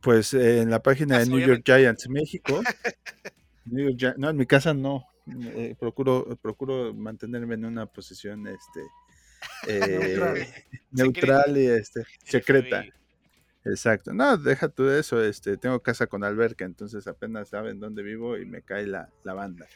Pues 0.00 0.32
en 0.34 0.70
la 0.70 0.82
página 0.82 1.18
de 1.18 1.26
New 1.26 1.40
York 1.40 1.62
Giants 1.64 2.08
México. 2.08 2.62
no, 4.16 4.30
en 4.30 4.36
mi 4.36 4.46
casa 4.46 4.72
no. 4.72 5.06
Eh, 5.26 5.76
procuro, 5.78 6.36
procuro 6.40 6.92
mantenerme 6.94 7.54
en 7.54 7.64
una 7.64 7.86
posición 7.86 8.46
este, 8.46 8.80
eh, 9.68 10.64
neutral. 10.90 11.56
y 11.56 11.66
este, 11.66 12.04
secreta. 12.24 12.84
Exacto. 13.64 14.12
No, 14.12 14.36
deja 14.36 14.68
tú 14.68 14.88
eso. 14.88 15.22
Este, 15.22 15.56
tengo 15.56 15.80
casa 15.80 16.06
con 16.06 16.24
alberca, 16.24 16.64
entonces 16.64 17.06
apenas 17.06 17.48
saben 17.48 17.78
dónde 17.78 18.02
vivo 18.02 18.36
y 18.36 18.46
me 18.46 18.62
cae 18.62 18.86
la, 18.86 19.08
la 19.24 19.34
banda. 19.34 19.66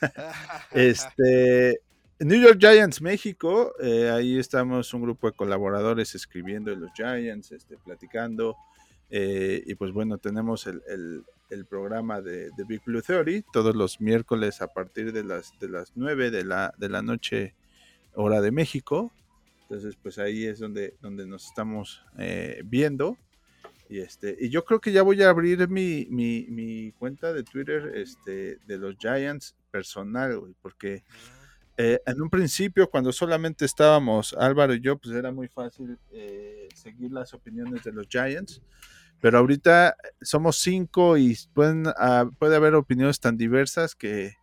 este, 0.72 1.80
New 2.24 2.40
York 2.40 2.56
Giants 2.58 3.02
México, 3.02 3.74
eh, 3.82 4.08
ahí 4.08 4.38
estamos 4.38 4.94
un 4.94 5.02
grupo 5.02 5.26
de 5.26 5.36
colaboradores 5.36 6.14
escribiendo 6.14 6.72
en 6.72 6.80
los 6.80 6.90
Giants, 6.94 7.52
este, 7.52 7.76
platicando. 7.76 8.56
Eh, 9.10 9.62
y 9.66 9.74
pues 9.74 9.92
bueno, 9.92 10.16
tenemos 10.16 10.66
el, 10.66 10.82
el, 11.50 11.66
programa 11.66 12.22
de, 12.22 12.48
de, 12.56 12.64
Big 12.66 12.82
Blue 12.82 13.02
Theory 13.02 13.44
todos 13.52 13.76
los 13.76 14.00
miércoles 14.00 14.62
a 14.62 14.68
partir 14.68 15.12
de 15.12 15.22
las, 15.22 15.52
de 15.60 15.68
las 15.68 15.92
9 15.96 16.30
de 16.30 16.44
la, 16.44 16.72
de 16.78 16.88
la 16.88 17.02
noche, 17.02 17.54
hora 18.14 18.40
de 18.40 18.52
México. 18.52 19.12
Entonces, 19.64 19.94
pues 20.02 20.18
ahí 20.18 20.46
es 20.46 20.60
donde, 20.60 20.94
donde 21.02 21.26
nos 21.26 21.44
estamos 21.44 22.00
eh, 22.16 22.62
viendo. 22.64 23.18
Y, 23.90 23.98
este, 23.98 24.34
y 24.40 24.48
yo 24.48 24.64
creo 24.64 24.80
que 24.80 24.92
ya 24.92 25.02
voy 25.02 25.22
a 25.22 25.28
abrir 25.28 25.68
mi, 25.68 26.06
mi, 26.08 26.46
mi 26.48 26.90
cuenta 26.92 27.34
de 27.34 27.42
Twitter 27.42 27.92
este, 27.96 28.56
de 28.66 28.78
los 28.78 28.96
Giants 28.96 29.54
personal, 29.70 30.40
porque 30.62 31.04
eh, 31.76 32.00
en 32.06 32.22
un 32.22 32.30
principio, 32.30 32.88
cuando 32.88 33.12
solamente 33.12 33.64
estábamos 33.64 34.34
Álvaro 34.34 34.74
y 34.74 34.80
yo, 34.80 34.96
pues 34.96 35.14
era 35.14 35.32
muy 35.32 35.48
fácil 35.48 35.98
eh, 36.12 36.68
seguir 36.74 37.12
las 37.12 37.34
opiniones 37.34 37.82
de 37.84 37.92
los 37.92 38.06
Giants. 38.08 38.62
Pero 39.20 39.38
ahorita 39.38 39.96
somos 40.20 40.56
cinco 40.58 41.16
y 41.16 41.36
pueden, 41.54 41.86
ah, 41.96 42.28
puede 42.38 42.56
haber 42.56 42.74
opiniones 42.74 43.20
tan 43.20 43.36
diversas 43.36 43.94
que, 43.94 44.34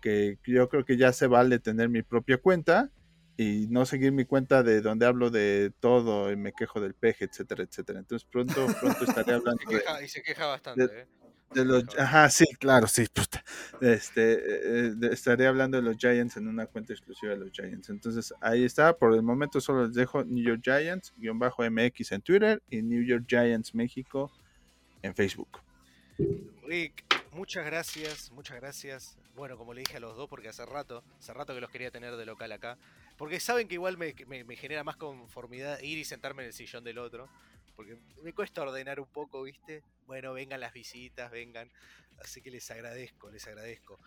que 0.00 0.38
yo 0.46 0.68
creo 0.68 0.84
que 0.84 0.96
ya 0.96 1.12
se 1.12 1.26
vale 1.26 1.58
tener 1.58 1.88
mi 1.88 2.02
propia 2.02 2.38
cuenta 2.38 2.90
y 3.36 3.66
no 3.68 3.84
seguir 3.84 4.12
mi 4.12 4.24
cuenta 4.24 4.62
de 4.62 4.80
donde 4.80 5.06
hablo 5.06 5.30
de 5.30 5.72
todo 5.80 6.32
y 6.32 6.36
me 6.36 6.52
quejo 6.52 6.80
del 6.80 6.94
peje, 6.94 7.26
etcétera, 7.26 7.64
etcétera. 7.64 7.98
Entonces 7.98 8.26
pronto, 8.30 8.66
pronto 8.80 9.04
estaré 9.04 9.34
hablando. 9.34 9.62
y 10.02 10.08
se 10.08 10.22
queja 10.22 10.46
bastante, 10.46 10.84
¿eh? 10.84 11.06
De 11.54 11.64
los, 11.64 11.84
ajá, 11.98 12.28
sí, 12.28 12.44
claro, 12.58 12.86
sí, 12.86 13.06
puta. 13.12 13.42
Este, 13.80 14.88
eh, 14.88 14.94
estaré 15.12 15.46
hablando 15.46 15.76
de 15.76 15.82
los 15.82 15.96
Giants 15.96 16.36
en 16.36 16.48
una 16.48 16.66
cuenta 16.66 16.92
exclusiva 16.92 17.32
de 17.32 17.38
los 17.38 17.52
Giants. 17.52 17.88
Entonces, 17.88 18.34
ahí 18.40 18.64
está. 18.64 18.96
Por 18.96 19.14
el 19.14 19.22
momento 19.22 19.60
solo 19.60 19.86
les 19.86 19.94
dejo 19.94 20.24
New 20.24 20.44
York 20.44 20.60
Giants, 20.62 21.12
guion 21.16 21.38
bajo 21.38 21.62
MX 21.62 22.12
en 22.12 22.22
Twitter 22.22 22.62
y 22.68 22.82
New 22.82 23.02
York 23.02 23.24
Giants 23.28 23.74
México 23.74 24.30
en 25.02 25.14
Facebook. 25.14 25.60
Rick, 26.64 27.04
muchas 27.32 27.64
gracias, 27.64 28.30
muchas 28.32 28.56
gracias. 28.56 29.16
Bueno, 29.36 29.56
como 29.56 29.72
le 29.72 29.80
dije 29.80 29.98
a 29.98 30.00
los 30.00 30.16
dos, 30.16 30.28
porque 30.28 30.48
hace 30.48 30.66
rato, 30.66 31.04
hace 31.18 31.32
rato 31.32 31.54
que 31.54 31.60
los 31.60 31.70
quería 31.70 31.90
tener 31.90 32.16
de 32.16 32.26
local 32.26 32.50
acá. 32.52 32.76
Porque 33.16 33.38
saben 33.38 33.68
que 33.68 33.74
igual 33.74 33.96
me, 33.96 34.14
me 34.26 34.56
genera 34.56 34.84
más 34.84 34.96
conformidad 34.96 35.80
ir 35.80 35.96
y 35.96 36.04
sentarme 36.04 36.42
en 36.42 36.48
el 36.48 36.52
sillón 36.52 36.84
del 36.84 36.98
otro 36.98 37.28
porque 37.76 37.98
me 38.22 38.32
cuesta 38.32 38.62
ordenar 38.62 38.98
un 38.98 39.06
poco, 39.06 39.42
¿viste? 39.42 39.84
Bueno, 40.06 40.32
vengan 40.32 40.60
las 40.60 40.72
visitas, 40.72 41.30
vengan. 41.30 41.70
Así 42.18 42.40
que 42.40 42.50
les 42.50 42.70
agradezco, 42.70 43.30
les 43.30 43.46
agradezco. 43.46 44.00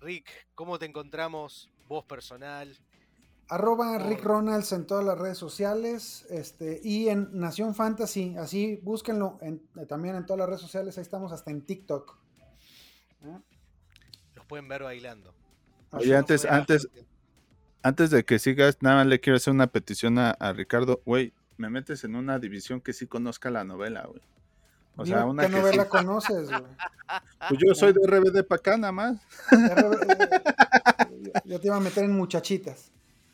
Rick, 0.00 0.28
¿cómo 0.54 0.78
te 0.78 0.84
encontramos? 0.84 1.70
Vos 1.88 2.04
personal. 2.04 2.76
Arroba 3.48 3.98
Rick 3.98 4.24
Ronalds 4.24 4.72
en 4.72 4.86
todas 4.86 5.04
las 5.04 5.16
redes 5.16 5.38
sociales 5.38 6.26
este, 6.30 6.80
y 6.82 7.08
en 7.08 7.38
Nación 7.38 7.76
Fantasy, 7.76 8.34
así 8.36 8.80
búsquenlo 8.82 9.38
eh, 9.40 9.60
también 9.86 10.16
en 10.16 10.26
todas 10.26 10.38
las 10.38 10.48
redes 10.48 10.62
sociales, 10.62 10.98
ahí 10.98 11.02
estamos 11.02 11.30
hasta 11.30 11.52
en 11.52 11.62
TikTok. 11.62 12.18
¿Eh? 13.22 13.38
Los 14.34 14.46
pueden 14.46 14.66
ver 14.66 14.82
bailando. 14.82 15.32
Oye, 15.92 16.16
antes, 16.16 16.44
antes, 16.44 16.88
antes 17.82 18.10
de 18.10 18.24
que 18.24 18.40
sigas, 18.40 18.78
nada 18.80 18.96
más 18.96 19.06
le 19.06 19.20
quiero 19.20 19.36
hacer 19.36 19.52
una 19.52 19.68
petición 19.68 20.18
a, 20.18 20.30
a 20.32 20.52
Ricardo. 20.52 21.00
Güey, 21.06 21.32
me 21.56 21.70
metes 21.70 22.04
en 22.04 22.16
una 22.16 22.38
división 22.38 22.80
que 22.80 22.92
sí 22.92 23.06
conozca 23.06 23.50
la 23.50 23.64
novela, 23.64 24.06
güey. 24.06 24.22
O 24.96 25.04
sea, 25.04 25.26
una 25.26 25.44
¿Qué 25.44 25.50
novela 25.50 25.88
conoces, 25.88 26.48
güey? 26.48 26.62
Pues 27.48 27.60
yo 27.64 27.74
soy 27.74 27.92
de 27.92 28.00
RBD 28.06 28.44
para 28.44 28.58
acá 28.58 28.76
nada 28.78 28.92
más. 28.92 29.20
yo 31.44 31.60
te 31.60 31.66
iba 31.66 31.76
a 31.76 31.80
meter 31.80 32.04
en 32.04 32.12
muchachitas. 32.12 32.90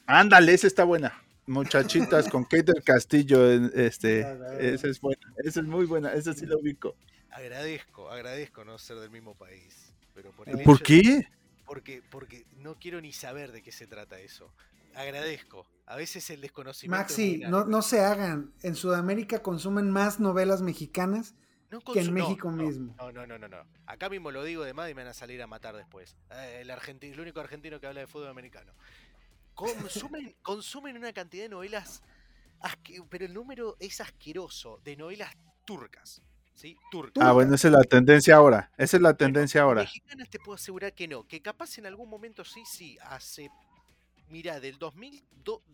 Ándale, 0.07 0.55
esa 0.55 0.67
está 0.67 0.85
buena. 0.85 1.23
Muchachitas 1.47 2.29
con 2.29 2.45
Kate 2.45 2.65
del 2.65 2.83
Castillo, 2.83 3.51
este, 3.51 4.21
esa 4.61 4.89
es 4.89 5.01
buena, 5.01 5.23
esa 5.39 5.61
es 5.61 5.67
muy 5.67 5.87
buena, 5.87 6.13
esa 6.13 6.33
sí 6.33 6.47
la 6.47 6.57
ubico. 6.57 6.95
Agradezco, 7.31 8.11
agradezco 8.11 8.65
no 8.65 8.79
ser 8.79 8.99
del 8.99 9.11
mismo 9.11 9.35
país. 9.35 9.93
Pero 10.15 10.31
por, 10.33 10.63
¿Por 10.63 10.83
qué? 10.83 11.29
porque, 11.65 12.03
porque 12.11 12.45
no 12.59 12.75
quiero 12.75 13.01
ni 13.01 13.13
saber 13.13 13.53
de 13.53 13.63
qué 13.63 13.73
se 13.73 13.87
trata 13.87 14.21
eso 14.21 14.53
agradezco. 14.95 15.67
A 15.87 15.97
veces 15.97 16.31
el 16.31 16.41
desconocimiento. 16.41 17.03
Maxi, 17.03 17.39
no, 17.39 17.65
no, 17.65 17.83
se 17.83 18.01
hagan. 18.01 18.53
En 18.63 18.75
Sudamérica 18.75 19.43
consumen 19.43 19.91
más 19.91 20.21
novelas 20.21 20.63
mexicanas 20.63 21.35
que 21.93 22.01
en 22.01 22.13
México 22.13 22.51
mismo. 22.51 22.95
No, 22.99 23.13
no, 23.13 23.27
no, 23.27 23.39
no, 23.39 23.49
no. 23.49 23.65
Acá 23.87 24.09
mismo 24.09 24.31
lo 24.31 24.45
digo 24.45 24.65
de 24.65 24.75
más 24.75 24.91
y 24.91 24.95
me 24.95 25.03
van 25.03 25.11
a 25.11 25.15
salir 25.15 25.43
a 25.43 25.47
matar 25.47 25.77
después. 25.77 26.17
Eh, 26.31 26.59
el, 26.63 26.71
argentino, 26.71 27.15
el 27.15 27.21
único 27.21 27.41
argentino 27.41 27.81
que 27.81 27.87
habla 27.87 28.01
de 28.01 28.07
fútbol 28.07 28.29
americano. 28.29 28.73
Consumen, 29.55 30.35
consumen 30.43 30.97
una 30.97 31.13
cantidad 31.13 31.45
de 31.45 31.49
novelas, 31.51 32.03
pero 33.11 33.25
el 33.25 33.35
número 33.35 33.77
es 33.81 34.01
asqueroso, 34.01 34.81
de 34.85 34.97
novelas 34.97 35.33
turcas. 35.65 36.23
¿sí? 36.55 36.77
Turcas. 36.91 37.25
Ah, 37.25 37.33
bueno, 37.33 37.55
esa 37.55 37.69
es 37.69 37.75
la 37.75 37.83
tendencia 37.85 38.37
ahora. 38.37 38.71
Esa 38.77 38.97
es 38.97 39.03
la 39.03 39.15
tendencia 39.15 39.63
ahora. 39.63 39.83
Mexicanas 39.83 40.29
te 40.31 40.39
puedo 40.39 40.55
asegurar 40.55 40.93
que 40.93 41.09
no, 41.09 41.27
que 41.27 41.41
capaz 41.41 41.79
en 41.79 41.87
algún 41.87 42.09
momento 42.09 42.45
sí, 42.45 42.63
sí, 42.67 42.99
hace 43.03 43.51
mira, 44.33 44.59
del 44.59 44.79
2000, 44.79 45.23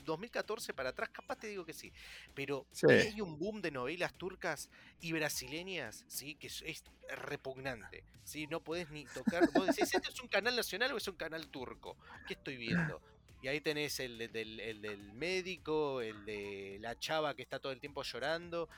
2014 0.04 0.74
para 0.74 0.90
atrás, 0.90 1.08
capaz 1.10 1.36
te 1.36 1.46
digo 1.46 1.64
que 1.64 1.72
sí. 1.72 1.92
Pero 2.34 2.66
hay 2.88 3.20
un 3.20 3.38
boom 3.38 3.62
de 3.62 3.70
novelas 3.70 4.12
turcas 4.14 4.68
y 5.00 5.12
brasileñas, 5.12 6.04
¿sí? 6.08 6.34
Que 6.34 6.48
es, 6.48 6.84
repugnante. 7.08 8.04
¿sí? 8.24 8.46
No 8.48 8.60
puedes 8.60 8.90
ni 8.90 9.06
tocar. 9.06 9.48
Vos 9.54 9.66
decís, 9.66 9.94
¿este 9.94 10.10
es 10.10 10.20
un 10.20 10.28
canal 10.28 10.56
nacional 10.56 10.92
o 10.92 10.96
es 10.98 11.08
un 11.08 11.14
canal 11.14 11.48
turco? 11.48 11.96
¿Qué 12.26 12.34
estoy 12.34 12.56
viendo? 12.56 13.00
Y 13.40 13.46
ahí 13.46 13.60
tenés 13.60 14.00
el, 14.00 14.18
del, 14.18 14.58
el 14.58 14.82
del 14.82 15.12
médico, 15.12 16.00
el 16.00 16.24
de 16.24 16.78
la 16.80 16.98
chava 16.98 17.34
que 17.34 17.42
está 17.42 17.60
todo 17.60 17.72
el 17.72 17.78
tiempo 17.78 18.02
llorando. 18.02 18.68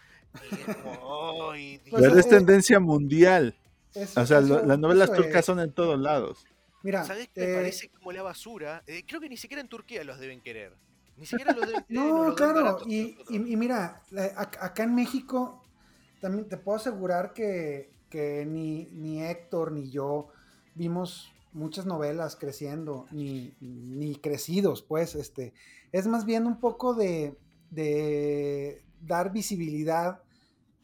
Y 0.50 0.54
es 0.54 0.76
como, 0.76 1.52
Pero 1.90 2.18
es 2.18 2.28
tendencia 2.28 2.78
mundial. 2.78 3.56
o 3.94 4.26
sea, 4.26 4.40
las 4.42 4.78
novelas 4.78 5.12
turcas 5.12 5.46
son 5.46 5.60
en 5.60 5.72
todos 5.72 5.98
lados. 5.98 6.44
Mira, 6.82 7.04
¿sabes 7.04 7.28
qué? 7.34 7.52
Eh, 7.52 7.56
parece 7.56 7.88
como 7.90 8.12
la 8.12 8.22
basura? 8.22 8.82
Eh, 8.86 9.04
creo 9.06 9.20
que 9.20 9.28
ni 9.28 9.36
siquiera 9.36 9.60
en 9.60 9.68
Turquía 9.68 10.02
los 10.04 10.18
deben 10.18 10.40
querer. 10.40 10.74
Ni 11.16 11.26
siquiera 11.26 11.52
los 11.52 11.66
deben 11.66 11.84
querer. 11.84 12.02
no, 12.02 12.34
claro, 12.34 12.78
y, 12.86 13.16
y, 13.28 13.56
mira, 13.56 14.02
acá 14.36 14.82
en 14.82 14.94
México 14.94 15.62
también 16.20 16.48
te 16.48 16.56
puedo 16.56 16.76
asegurar 16.76 17.32
que, 17.32 17.90
que 18.08 18.44
ni, 18.46 18.86
ni, 18.92 19.22
Héctor 19.22 19.72
ni 19.72 19.90
yo 19.90 20.28
vimos 20.74 21.32
muchas 21.52 21.86
novelas 21.86 22.36
creciendo, 22.36 23.06
ni, 23.10 23.54
ni, 23.60 24.16
crecidos, 24.16 24.82
pues, 24.82 25.14
este, 25.14 25.52
es 25.92 26.06
más 26.06 26.24
bien 26.24 26.46
un 26.46 26.60
poco 26.60 26.94
de, 26.94 27.36
de 27.70 28.82
dar 29.00 29.32
visibilidad 29.32 30.22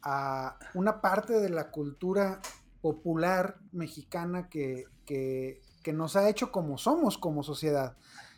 a 0.01 0.57
una 0.73 1.01
parte 1.01 1.39
de 1.39 1.49
la 1.49 1.69
cultura 1.71 2.41
popular 2.81 3.57
mexicana 3.71 4.49
que, 4.49 4.85
que, 5.05 5.61
que 5.87 5.93
nos 5.93 6.17
ha 6.17 6.27
hecho 6.27 6.51
como 6.51 6.77
somos 6.77 7.17
como 7.17 7.43
sociedad, 7.43 7.95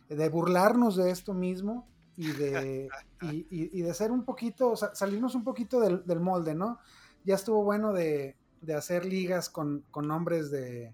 de 0.08 0.30
burlarnos 0.30 0.96
de 0.96 1.10
esto 1.10 1.34
mismo 1.34 1.88
y 2.16 2.28
de, 2.28 2.90
y, 3.24 3.82
de 3.82 3.94
ser 3.96 4.12
un 4.12 4.24
poquito, 4.24 4.76
salirnos 4.76 5.34
un 5.34 5.44
poquito 5.44 5.80
del, 5.80 6.20
molde, 6.20 6.54
¿no? 6.54 6.78
Ya 7.24 7.34
estuvo 7.34 7.64
bueno 7.64 7.92
de, 7.92 8.36
hacer 8.78 9.04
ligas 9.04 9.50
con, 9.50 9.84
nombres 9.96 10.52
de, 10.52 10.94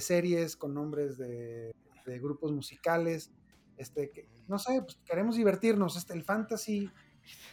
series, 0.00 0.56
con 0.56 0.74
nombres 0.74 1.18
de, 1.18 1.72
grupos 2.04 2.50
musicales, 2.50 3.30
este, 3.76 4.10
que, 4.10 4.28
no 4.48 4.58
sé, 4.58 4.82
pues 4.82 4.98
queremos 5.04 5.36
divertirnos, 5.36 5.96
este, 5.96 6.14
el 6.14 6.24
fantasy, 6.24 6.90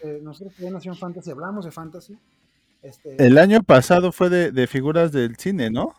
eh, 0.02 0.22
nosotros 0.24 0.60
en 0.60 0.74
Nación 0.74 0.96
Fantasy 0.96 1.30
hablamos 1.30 1.66
de 1.66 1.72
fantasy. 1.72 2.18
Este, 2.82 3.16
el 3.24 3.38
año 3.38 3.62
pasado 3.62 4.12
fue 4.12 4.32
de, 4.32 4.66
figuras 4.66 5.12
del 5.12 5.36
cine, 5.36 5.70
¿no? 5.70 5.94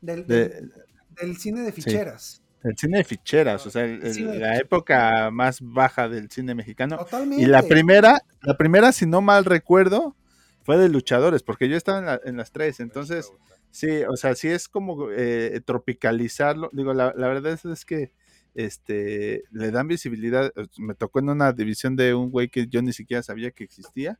Del, 0.00 0.28
del 0.28 0.72
cine 1.36 1.62
de 1.62 1.72
ficheras. 1.72 2.42
El 2.62 2.76
cine 2.76 2.98
de 2.98 3.04
ficheras, 3.04 3.64
o 3.66 3.70
sea, 3.70 3.86
la 3.86 4.56
época 4.56 5.30
más 5.30 5.60
baja 5.60 6.08
del 6.08 6.30
cine 6.30 6.54
mexicano. 6.54 6.96
Totalmente. 6.98 7.42
Y 7.42 7.46
la 7.46 7.62
primera, 7.62 8.20
la 8.42 8.56
primera, 8.56 8.90
si 8.92 9.06
no 9.06 9.20
mal 9.20 9.44
recuerdo, 9.44 10.16
fue 10.66 10.76
de 10.76 10.88
luchadores, 10.88 11.44
porque 11.44 11.68
yo 11.68 11.76
estaba 11.76 12.20
en, 12.24 12.36
las 12.36 12.50
tres, 12.50 12.80
entonces, 12.80 13.32
sí, 13.70 14.02
o 14.08 14.16
sea, 14.16 14.34
sí 14.34 14.48
es 14.48 14.68
como 14.68 15.12
eh, 15.12 15.60
tropicalizarlo. 15.64 16.70
Digo, 16.72 16.92
la, 16.92 17.12
verdad 17.12 17.56
es, 17.64 17.84
que 17.84 18.10
este, 18.54 19.44
le 19.52 19.70
dan 19.70 19.86
visibilidad. 19.86 20.52
Me 20.76 20.94
tocó 20.94 21.20
en 21.20 21.28
una 21.28 21.52
división 21.52 21.94
de 21.94 22.14
un 22.14 22.32
güey 22.32 22.48
que 22.48 22.66
yo 22.66 22.82
ni 22.82 22.92
siquiera 22.92 23.22
sabía 23.22 23.52
que 23.52 23.62
existía. 23.62 24.18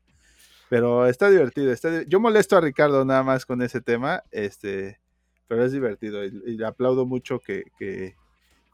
Pero 0.68 1.06
está 1.08 1.30
divertido. 1.30 1.72
Está, 1.72 2.04
yo 2.04 2.20
molesto 2.20 2.56
a 2.56 2.60
Ricardo 2.60 3.04
nada 3.04 3.24
más 3.24 3.44
con 3.44 3.60
ese 3.60 3.80
tema, 3.80 4.22
este, 4.30 5.00
pero 5.48 5.64
es 5.64 5.72
divertido 5.72 6.24
y, 6.24 6.28
y 6.46 6.56
le 6.56 6.66
aplaudo 6.66 7.06
mucho 7.06 7.40
que, 7.40 7.64
que, 7.78 8.16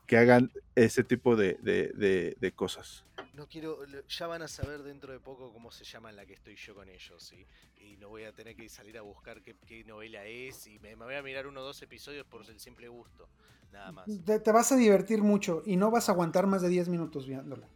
que 0.06 0.18
hagan 0.18 0.52
ese 0.74 1.04
tipo 1.04 1.36
de, 1.36 1.54
de, 1.62 2.36
de, 2.38 2.52
cosas. 2.52 3.04
No 3.34 3.46
quiero, 3.48 3.78
ya 4.08 4.26
van 4.26 4.42
a 4.42 4.48
saber 4.48 4.82
dentro 4.82 5.12
de 5.12 5.20
poco 5.20 5.52
cómo 5.52 5.70
se 5.70 5.84
llama 5.84 6.12
la 6.12 6.26
que 6.26 6.34
estoy 6.34 6.56
yo 6.56 6.74
con 6.74 6.88
ellos, 6.88 7.22
¿sí? 7.22 7.46
Y 7.78 7.96
no 7.96 8.08
voy 8.10 8.24
a 8.24 8.32
tener 8.32 8.54
que 8.54 8.68
salir 8.68 8.98
a 8.98 9.02
buscar 9.02 9.40
qué, 9.42 9.56
qué 9.66 9.84
novela 9.84 10.24
es 10.26 10.66
y 10.66 10.78
me, 10.80 10.96
me, 10.96 11.06
voy 11.06 11.14
a 11.14 11.22
mirar 11.22 11.46
uno 11.46 11.60
o 11.60 11.64
dos 11.64 11.80
episodios 11.82 12.26
por 12.26 12.44
el 12.48 12.58
simple 12.60 12.88
gusto, 12.88 13.28
nada 13.72 13.92
más. 13.92 14.06
Te, 14.24 14.38
te, 14.40 14.52
vas 14.52 14.70
a 14.72 14.76
divertir 14.76 15.22
mucho 15.22 15.62
y 15.64 15.76
no 15.76 15.90
vas 15.90 16.08
a 16.08 16.12
aguantar 16.12 16.46
más 16.46 16.62
de 16.62 16.68
10 16.68 16.88
minutos 16.88 17.26
viéndola. 17.26 17.66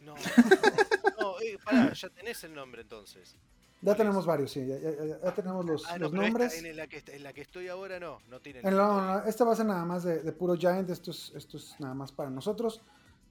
No, 0.00 0.14
no, 1.20 1.40
eh, 1.40 1.58
pará, 1.64 1.92
ya 1.92 2.08
tenés 2.10 2.44
el 2.44 2.54
nombre 2.54 2.82
entonces. 2.82 3.36
Ya 3.84 3.94
tenemos 3.94 4.24
varios, 4.24 4.50
sí, 4.50 4.66
ya, 4.66 4.78
ya, 4.78 5.20
ya 5.22 5.34
tenemos 5.34 5.66
los, 5.66 5.86
ah, 5.86 5.98
no, 5.98 6.04
los 6.04 6.12
nombres. 6.14 6.54
Esta, 6.54 6.68
en, 6.68 6.76
la 6.76 6.86
que, 6.86 7.02
en, 7.06 7.22
la 7.22 7.32
que, 7.34 7.42
estoy 7.42 7.68
ahora 7.68 8.00
no, 8.00 8.18
no 8.28 8.40
tiene 8.40 8.60
en 8.60 8.70
no, 8.74 9.00
no, 9.02 9.24
esta 9.24 9.44
va 9.44 9.52
a 9.52 9.56
ser 9.56 9.66
nada 9.66 9.84
más 9.84 10.04
de, 10.04 10.22
de, 10.22 10.32
puro 10.32 10.56
Giant, 10.56 10.88
esto 10.88 11.10
es, 11.10 11.32
esto 11.36 11.58
es 11.58 11.78
nada 11.78 11.92
más 11.92 12.10
para 12.10 12.30
nosotros. 12.30 12.80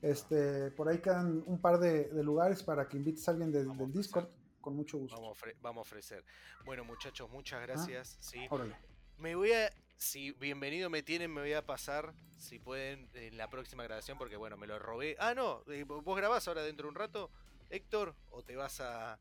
Este, 0.04 0.70
por 0.72 0.90
ahí 0.90 1.00
quedan 1.00 1.44
un 1.48 1.60
par 1.60 1.80
de, 1.80 2.10
de 2.10 2.24
lugares 2.24 2.62
para 2.62 2.88
que 2.88 2.98
invites 2.98 3.28
a 3.28 3.32
alguien 3.32 3.52
de, 3.52 3.64
del 3.64 3.92
Discord, 3.92 4.28
con 4.62 4.76
mucho 4.76 5.00
gusto. 5.00 5.20
Vamos 5.20 5.42
a, 5.42 5.48
vamos 5.62 5.80
a, 5.80 5.82
ofrecer. 5.82 6.24
Bueno, 6.66 6.84
muchachos, 6.84 7.30
muchas 7.32 7.62
gracias. 7.64 8.18
Ah, 8.20 8.24
sí. 8.24 8.40
Órale. 8.50 8.76
Me 9.18 9.34
voy 9.36 9.54
a, 9.54 9.72
si 9.98 10.34
bienvenido 10.34 10.90
me 10.92 11.02
tienen, 11.02 11.34
me 11.34 11.42
voy 11.42 11.54
a 11.54 11.66
pasar, 11.66 12.14
si 12.38 12.60
pueden, 12.60 13.10
en 13.14 13.38
la 13.38 13.50
próxima 13.50 13.84
grabación, 13.86 14.20
porque 14.20 14.36
bueno, 14.36 14.56
me 14.58 14.68
lo 14.68 14.78
robé. 14.78 15.16
Ah, 15.20 15.34
no, 15.34 15.64
eh, 15.68 15.84
vos 15.84 16.16
grabás 16.16 16.48
ahora 16.48 16.62
dentro 16.62 16.86
de 16.86 16.90
un 16.90 16.96
rato, 16.96 17.32
Héctor, 17.72 18.14
o 18.30 18.44
te 18.44 18.56
vas 18.56 18.82
a 18.82 19.18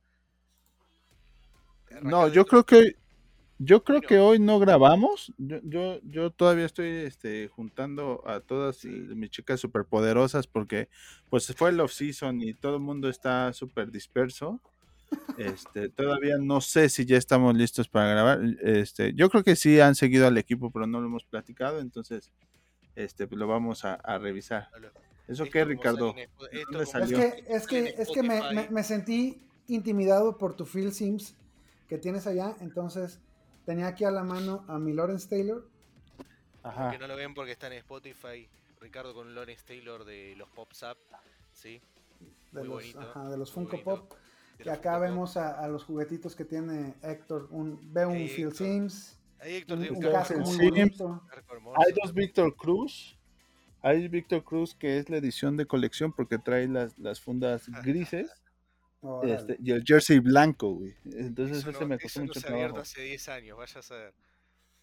no, 2.03 2.29
yo 2.29 2.47
creo 2.47 2.65
que 2.65 2.97
yo 3.65 3.85
creo 3.85 4.01
que 4.01 4.19
hoy 4.19 4.39
no 4.41 4.59
grabamos. 4.59 5.33
Yo, 5.39 5.59
yo, 5.63 6.01
yo 6.03 6.31
todavía 6.31 6.67
estoy 6.67 6.89
este, 6.89 7.49
juntando 7.49 8.23
a 8.27 8.41
todas 8.41 8.77
sí. 8.77 8.89
mis 8.89 9.31
chicas 9.31 9.61
superpoderosas 9.61 10.47
porque 10.49 10.89
pues 11.31 11.55
fue 11.55 11.71
el 11.71 11.81
off 11.81 11.93
season 11.93 12.41
y 12.43 12.55
todo 12.55 12.77
el 12.77 12.83
mundo 12.83 13.09
está 13.09 13.53
súper 13.53 13.93
disperso. 13.93 14.61
Este, 15.39 15.89
todavía 15.91 16.39
no 16.39 16.61
sé 16.61 16.89
si 16.89 17.05
ya 17.05 17.17
estamos 17.17 17.57
listos 17.57 17.89
para 17.89 18.09
grabar. 18.09 18.41
Este, 18.63 19.15
yo 19.15 19.31
creo 19.31 19.45
que 19.45 19.55
sí 19.55 19.79
han 19.79 19.95
seguido 19.95 20.27
al 20.27 20.39
equipo, 20.39 20.71
pero 20.71 20.87
no 20.89 21.01
lo 21.01 21.07
hemos 21.07 21.25
platicado, 21.25 21.79
entonces 21.79 22.33
este, 22.97 23.29
lo 23.31 23.47
vamos 23.47 23.85
a, 23.85 23.95
a 23.95 24.19
revisar. 24.19 24.71
¿Eso 25.29 25.45
qué, 25.45 25.65
Ricardo? 25.65 26.15
Es 26.17 27.13
que, 27.13 27.45
es 27.49 27.67
que, 27.69 27.95
es 27.97 28.09
que 28.09 28.23
me, 28.23 28.41
me, 28.53 28.69
me 28.71 28.83
sentí 28.83 29.41
intimidado 29.69 30.37
por 30.37 30.57
tu 30.57 30.67
Phil 30.67 30.93
Sims 30.93 31.37
que 31.93 31.99
tienes 31.99 32.27
allá. 32.27 32.57
Entonces, 32.61 33.21
tenía 33.67 33.87
aquí 33.87 34.05
a 34.05 34.11
la 34.11 34.25
mano 34.25 34.65
a 34.67 34.79
mi 34.79 34.95
Lawrence 34.95 35.29
Taylor. 35.29 35.69
Ajá. 36.63 36.91
Que 36.91 36.99
no 36.99 37.07
lo 37.07 37.17
ven 37.17 37.35
porque 37.35 37.53
está 37.53 37.67
en 37.67 37.75
Spotify. 37.75 38.49
Ricardo 38.81 39.13
con 39.13 39.35
Lawrence 39.35 39.63
Taylor 39.67 40.07
de 40.07 40.35
los 40.37 40.49
Pops 40.49 40.85
Up. 40.85 40.97
¿sí? 41.53 41.83
De, 42.51 42.65
los, 42.65 42.97
ajá, 42.97 43.29
de 43.29 43.37
los 43.37 43.53
Funko 43.53 43.83
Pop. 43.83 44.15
Y 44.59 44.71
acá 44.71 44.93
Funko 44.93 45.01
vemos 45.03 45.37
a, 45.37 45.63
a, 45.63 45.69
los 45.69 45.85
juguetitos 45.85 46.35
que 46.35 46.47
tiene 46.47 46.95
Héctor. 47.03 47.49
Un, 47.51 47.79
ve 47.93 48.07
un 48.07 48.15
Phil 48.15 48.49
Héctor. 48.49 48.55
Sims. 48.55 49.21
Héctor 49.43 49.77
un, 49.77 49.89
un, 49.91 49.97
un 49.97 50.13
caso 50.13 50.39
muy 50.39 50.71
bonito. 50.71 51.23
Hay 51.77 51.93
dos 51.93 52.15
Víctor 52.15 52.57
Cruz. 52.57 53.19
Hay 53.83 54.09
Víctor 54.09 54.45
Cruz 54.45 54.75
que 54.75 54.97
es 54.97 55.11
la 55.11 55.19
edición 55.19 55.59
de 55.59 55.67
colección 55.67 56.11
porque 56.11 56.39
trae 56.39 56.67
las, 56.69 56.99
las 56.99 57.21
fundas 57.21 57.67
grises. 57.85 58.42
Oh, 59.05 59.21
este, 59.25 59.57
y 59.61 59.73
el 59.73 59.83
jersey 59.85 60.21
blanco, 60.21 60.75
güey. 60.75 60.95
Entonces 61.05 61.59
eso 61.59 61.71
ese 61.71 61.81
no, 61.81 61.89
me 61.89 61.99
costó 61.99 62.21
eso 62.21 62.21
mucho 62.21 62.35
no 62.39 62.41
se 62.41 62.47
trabajo. 62.47 62.65
abierto 62.65 62.81
hace 62.81 63.03
10 63.03 63.29
años, 63.29 63.59
vaya 63.59 63.81
a 63.81 63.83
saber. 63.83 64.15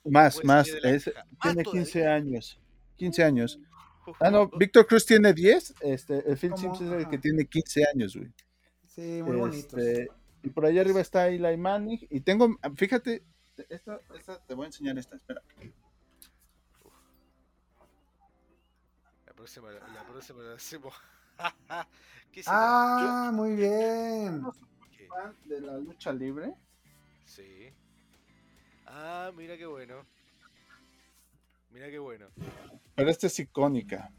Más, 0.04 0.44
más. 0.44 0.68
Es, 0.84 1.10
tiene 1.41 1.64
15 1.64 2.06
años. 2.06 2.60
15 2.98 3.24
años. 3.24 3.60
Ah, 4.20 4.30
no, 4.30 4.50
Víctor 4.50 4.88
Cruz 4.88 5.06
tiene 5.06 5.34
10. 5.34 5.76
Este, 5.82 6.30
el 6.30 6.38
Phil 6.38 6.54
Sims 6.58 6.82
es 6.82 6.91
el 6.91 7.10
que 7.10 7.18
tiene 7.18 7.46
15 7.46 7.86
años, 7.94 8.16
güey. 8.18 8.30
Sí, 8.88 9.22
muy 9.24 9.38
bonito. 9.38 9.78
Este, 9.78 10.10
y 10.44 10.50
por 10.50 10.66
allá 10.66 10.82
arriba 10.82 11.00
está 11.00 11.30
Eli 11.30 11.56
Manning. 11.56 12.06
Y 12.10 12.20
tengo, 12.20 12.58
fíjate, 12.76 13.24
esta, 13.70 14.02
esta, 14.18 14.46
te 14.46 14.54
voy 14.54 14.66
a 14.66 14.68
enseñar 14.68 14.98
esta, 14.98 15.16
espera. 15.16 15.41
La 19.26 19.34
próxima, 19.34 19.72
la 19.72 20.04
próxima 20.06 20.44
la 20.44 20.56
hacemos. 20.56 20.94
ah, 22.48 23.28
yo, 23.32 23.34
muy 23.34 23.56
bien. 23.56 24.41
¿No 24.41 24.53
fan 25.10 25.36
de 25.45 25.61
la 25.61 25.78
lucha 25.78 26.14
libre? 26.14 26.53
Sí. 27.26 27.72
Ah, 28.86 29.32
mira 29.36 29.57
qué 29.57 29.66
bueno. 29.66 30.06
Mira 31.72 31.90
qué 31.90 31.99
bueno. 31.99 32.28
Pero 32.95 33.10
esta 33.10 33.28
es 33.28 33.40
icónica. 33.40 34.11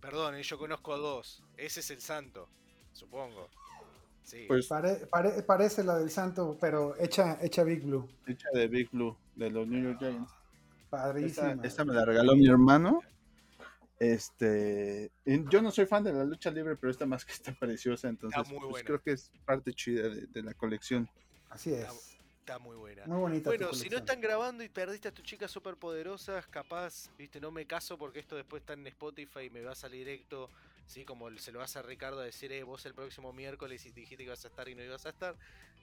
Perdón, 0.00 0.36
eh, 0.36 0.42
yo 0.42 0.58
conozco 0.58 0.94
a 0.94 0.98
dos. 0.98 1.42
Ese 1.56 1.80
es 1.80 1.90
el 1.90 2.00
santo, 2.00 2.48
supongo. 2.92 3.48
Sí. 4.22 4.44
Pues 4.46 4.66
pare, 4.66 5.06
pare, 5.10 5.42
parece 5.42 5.82
la 5.82 5.98
del 5.98 6.10
santo, 6.10 6.56
pero 6.60 6.94
hecha, 6.98 7.38
hecha 7.40 7.64
Big 7.64 7.82
Blue. 7.82 8.08
Hecha 8.26 8.48
de 8.52 8.68
Big 8.68 8.90
Blue, 8.90 9.16
de 9.34 9.50
los 9.50 9.66
New 9.66 9.82
York 9.82 9.98
Giants. 9.98 10.32
Padrísima. 10.90 11.52
Esta, 11.52 11.66
esta 11.66 11.84
me 11.84 11.94
la 11.94 12.04
regaló 12.04 12.36
mi 12.36 12.46
hermano. 12.46 13.02
Este, 13.98 15.10
yo 15.24 15.60
no 15.60 15.72
soy 15.72 15.86
fan 15.86 16.04
de 16.04 16.12
la 16.12 16.24
lucha 16.24 16.50
libre, 16.50 16.76
pero 16.76 16.90
esta 16.90 17.04
más 17.04 17.24
que 17.24 17.32
está 17.32 17.52
preciosa, 17.52 18.08
entonces 18.08 18.40
pues, 18.70 18.84
creo 18.84 19.02
que 19.02 19.12
es 19.12 19.32
parte 19.44 19.72
chida 19.72 20.08
de, 20.08 20.26
de 20.26 20.42
la 20.42 20.54
colección. 20.54 21.08
Así 21.50 21.72
es. 21.72 21.80
Está, 21.80 21.94
está 22.38 22.58
muy 22.60 22.76
buena. 22.76 23.06
Muy 23.06 23.18
bonita. 23.18 23.50
Bueno, 23.50 23.72
si 23.74 23.88
no 23.88 23.98
están 23.98 24.20
grabando 24.20 24.62
y 24.62 24.68
perdiste 24.68 25.08
a 25.08 25.12
tus 25.12 25.24
chicas 25.24 25.50
superpoderosas, 25.50 26.46
capaz, 26.46 27.10
viste, 27.18 27.40
no 27.40 27.50
me 27.50 27.66
caso 27.66 27.98
porque 27.98 28.20
esto 28.20 28.36
después 28.36 28.60
está 28.60 28.74
en 28.74 28.86
Spotify 28.86 29.40
y 29.46 29.50
me 29.50 29.62
va 29.62 29.72
a 29.72 29.74
salir 29.74 30.06
directo, 30.06 30.48
sí, 30.86 31.04
como 31.04 31.36
se 31.36 31.50
lo 31.50 31.58
vas 31.58 31.76
a 31.76 31.82
Ricardo 31.82 32.20
a 32.20 32.24
decir, 32.24 32.52
eh, 32.52 32.62
vos 32.62 32.86
el 32.86 32.94
próximo 32.94 33.32
miércoles 33.32 33.84
y 33.84 33.90
dijiste 33.90 34.18
que 34.18 34.22
ibas 34.24 34.44
a 34.44 34.48
estar 34.48 34.68
y 34.68 34.74
no 34.74 34.82
ibas 34.84 35.06
a 35.06 35.08
estar. 35.08 35.34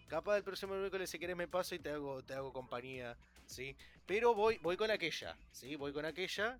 Capaz 0.07 0.37
el 0.37 0.43
próximo 0.43 0.75
miércoles 0.75 1.09
si 1.09 1.19
querés 1.19 1.35
me 1.35 1.47
paso 1.47 1.75
y 1.75 1.79
te 1.79 1.89
hago, 1.89 2.23
te 2.23 2.33
hago 2.33 2.53
compañía, 2.53 3.17
sí. 3.45 3.75
Pero 4.05 4.33
voy, 4.33 4.57
voy 4.59 4.77
con 4.77 4.89
aquella, 4.89 5.35
sí, 5.51 5.75
voy 5.75 5.91
con 5.91 6.05
aquella 6.05 6.59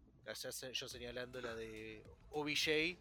yo 0.74 0.88
señalando 0.88 1.40
la 1.42 1.54
de 1.56 2.04
OBJ, 2.32 2.98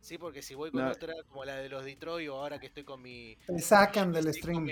sí, 0.00 0.18
porque 0.18 0.42
si 0.42 0.54
voy 0.54 0.70
con 0.70 0.84
no. 0.84 0.90
otra 0.90 1.14
como 1.28 1.44
la 1.44 1.56
de 1.56 1.68
los 1.68 1.84
Detroit 1.84 2.28
o 2.28 2.34
ahora 2.34 2.58
que 2.58 2.66
estoy 2.66 2.84
con 2.84 3.00
mi... 3.00 3.36
Te 3.46 3.58
sacan 3.60 4.12
del 4.12 4.32
stream, 4.34 4.66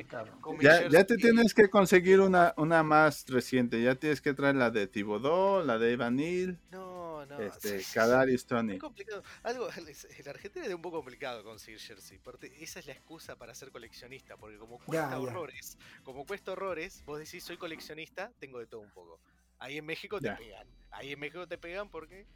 ya, 0.61 0.89
ya, 0.89 1.05
te 1.05 1.16
tienes 1.16 1.55
que 1.55 1.70
conseguir 1.70 2.20
una, 2.20 2.53
una 2.57 2.83
más 2.83 3.27
reciente, 3.29 3.83
ya 3.83 3.95
tienes 3.95 4.20
que 4.20 4.35
traer 4.35 4.57
la 4.57 4.70
de 4.70 4.87
Thibodeau, 4.87 5.65
la 5.65 5.79
de 5.79 5.93
Evanil. 5.93 6.59
No, 6.70 7.24
no. 7.24 7.41
Este, 7.41 7.83
Kadarius 7.95 8.47
Tony. 8.47 8.74
Es 8.74 8.81
complicado. 8.81 9.23
Algo, 9.43 9.69
en 9.70 10.29
Argentina 10.29 10.66
es 10.66 10.74
un 10.74 10.83
poco 10.83 10.99
complicado 10.99 11.45
conseguir 11.45 11.81
jersey, 11.81 12.19
porque 12.19 12.53
esa 12.61 12.81
es 12.81 12.87
la 12.87 12.93
excusa 12.93 13.37
para 13.37 13.55
ser 13.55 13.70
coleccionista, 13.70 14.37
porque 14.37 14.59
como 14.59 14.79
cuesta 14.79 15.11
ya, 15.11 15.19
horrores, 15.19 15.79
ya. 15.79 16.03
como 16.03 16.27
cuesta 16.27 16.53
horrores, 16.53 17.03
vos 17.07 17.19
decís 17.19 17.45
soy 17.45 17.57
coleccionista, 17.57 18.33
tengo 18.39 18.59
de 18.59 18.66
todo 18.66 18.81
un 18.81 18.91
poco. 18.91 19.20
Ahí 19.62 19.78
en 19.78 19.86
México 19.86 20.18
te 20.18 20.26
ya. 20.26 20.36
pegan. 20.36 20.66
Ahí 20.90 21.12
en 21.12 21.20
México 21.20 21.47
te 21.47 21.56
pegan 21.56 21.89
porque 21.89 22.26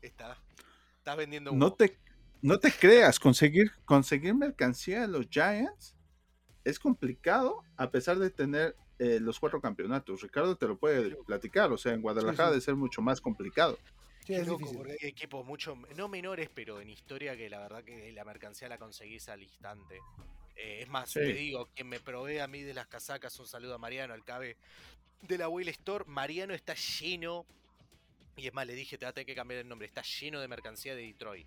está, 0.00 0.40
estás 0.98 1.16
vendiendo 1.16 1.50
humo. 1.50 1.58
No 1.58 1.72
te, 1.72 1.98
no 2.42 2.60
te 2.60 2.70
creas, 2.70 3.18
conseguir, 3.18 3.72
conseguir 3.84 4.34
mercancía 4.34 5.00
de 5.00 5.08
los 5.08 5.26
Giants 5.28 5.96
es 6.62 6.78
complicado 6.78 7.64
a 7.76 7.90
pesar 7.90 8.20
de 8.20 8.30
tener 8.30 8.76
eh, 9.00 9.18
los 9.20 9.40
cuatro 9.40 9.60
campeonatos. 9.60 10.22
Ricardo 10.22 10.56
te 10.56 10.68
lo 10.68 10.78
puede 10.78 11.16
platicar, 11.24 11.72
o 11.72 11.76
sea, 11.76 11.92
en 11.92 12.02
Guadalajara 12.02 12.50
sí, 12.50 12.54
sí. 12.54 12.60
de 12.60 12.64
ser 12.64 12.76
mucho 12.76 13.02
más 13.02 13.20
complicado. 13.20 13.78
Sí, 14.24 14.34
es 14.34 14.46
loco, 14.46 14.72
porque 14.72 14.92
hay 14.92 15.08
equipos 15.08 15.44
mucho, 15.44 15.76
no 15.96 16.08
menores, 16.08 16.50
pero 16.54 16.80
en 16.80 16.90
historia 16.90 17.36
que 17.36 17.50
la 17.50 17.58
verdad 17.58 17.82
que 17.82 18.12
la 18.12 18.24
mercancía 18.24 18.68
la 18.68 18.78
conseguís 18.78 19.28
al 19.28 19.42
instante. 19.42 19.98
Eh, 20.56 20.80
es 20.82 20.88
más, 20.88 21.10
sí. 21.10 21.20
te 21.20 21.34
digo, 21.34 21.68
quien 21.74 21.88
me 21.88 22.00
provee 22.00 22.38
a 22.38 22.46
mí 22.46 22.62
de 22.62 22.74
las 22.74 22.86
casacas, 22.86 23.38
un 23.38 23.46
saludo 23.46 23.74
a 23.74 23.78
Mariano, 23.78 24.14
al 24.14 24.24
cabe 24.24 24.56
de 25.22 25.38
la 25.38 25.48
Will 25.48 25.68
Store. 25.68 26.04
Mariano 26.06 26.54
está 26.54 26.74
lleno, 26.74 27.46
y 28.36 28.46
es 28.46 28.54
más, 28.54 28.66
le 28.66 28.74
dije, 28.74 28.98
te 28.98 29.04
va 29.04 29.10
a 29.10 29.12
tener 29.12 29.26
que 29.26 29.34
cambiar 29.34 29.60
el 29.60 29.68
nombre, 29.68 29.86
está 29.86 30.02
lleno 30.02 30.40
de 30.40 30.48
mercancía 30.48 30.94
de 30.94 31.02
Detroit. 31.02 31.46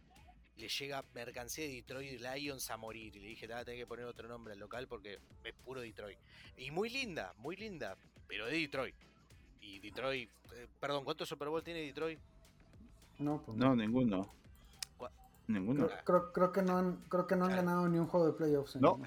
Le 0.58 0.68
llega 0.68 1.06
mercancía 1.14 1.66
de 1.66 1.72
Detroit 1.72 2.20
Lions 2.20 2.70
a 2.70 2.76
morir. 2.76 3.16
Y 3.16 3.20
le 3.20 3.28
dije, 3.30 3.48
te 3.48 3.54
va 3.54 3.60
a 3.60 3.66
tener 3.66 3.80
que 3.80 3.88
poner 3.88 4.06
otro 4.06 4.28
nombre 4.28 4.54
al 4.54 4.60
local 4.60 4.88
porque 4.88 5.20
es 5.44 5.54
puro 5.64 5.80
Detroit. 5.80 6.18
Y 6.58 6.70
muy 6.72 6.90
linda, 6.90 7.34
muy 7.38 7.56
linda, 7.56 7.96
pero 8.28 8.46
de 8.46 8.58
Detroit. 8.58 8.96
Y 9.62 9.80
Detroit, 9.80 10.30
eh, 10.54 10.68
perdón, 10.80 11.06
¿cuántos 11.06 11.30
Super 11.30 11.48
Bowl 11.48 11.64
tiene 11.64 11.80
Detroit? 11.82 12.20
No, 13.20 13.42
pues 13.42 13.58
no, 13.58 13.74
ninguno. 13.76 14.34
Ninguno. 15.50 15.88
Creo, 15.88 16.04
creo, 16.04 16.32
creo, 16.32 16.52
que 16.52 16.62
no 16.62 16.78
han, 16.78 16.98
creo 17.10 17.26
que 17.26 17.36
no 17.36 17.46
han 17.46 17.56
ganado 17.56 17.90
ni 17.90 17.98
un 17.98 18.06
juego 18.06 18.28
de 18.28 18.34
playoffs. 18.34 18.76
En 18.76 18.82
no. 18.82 19.00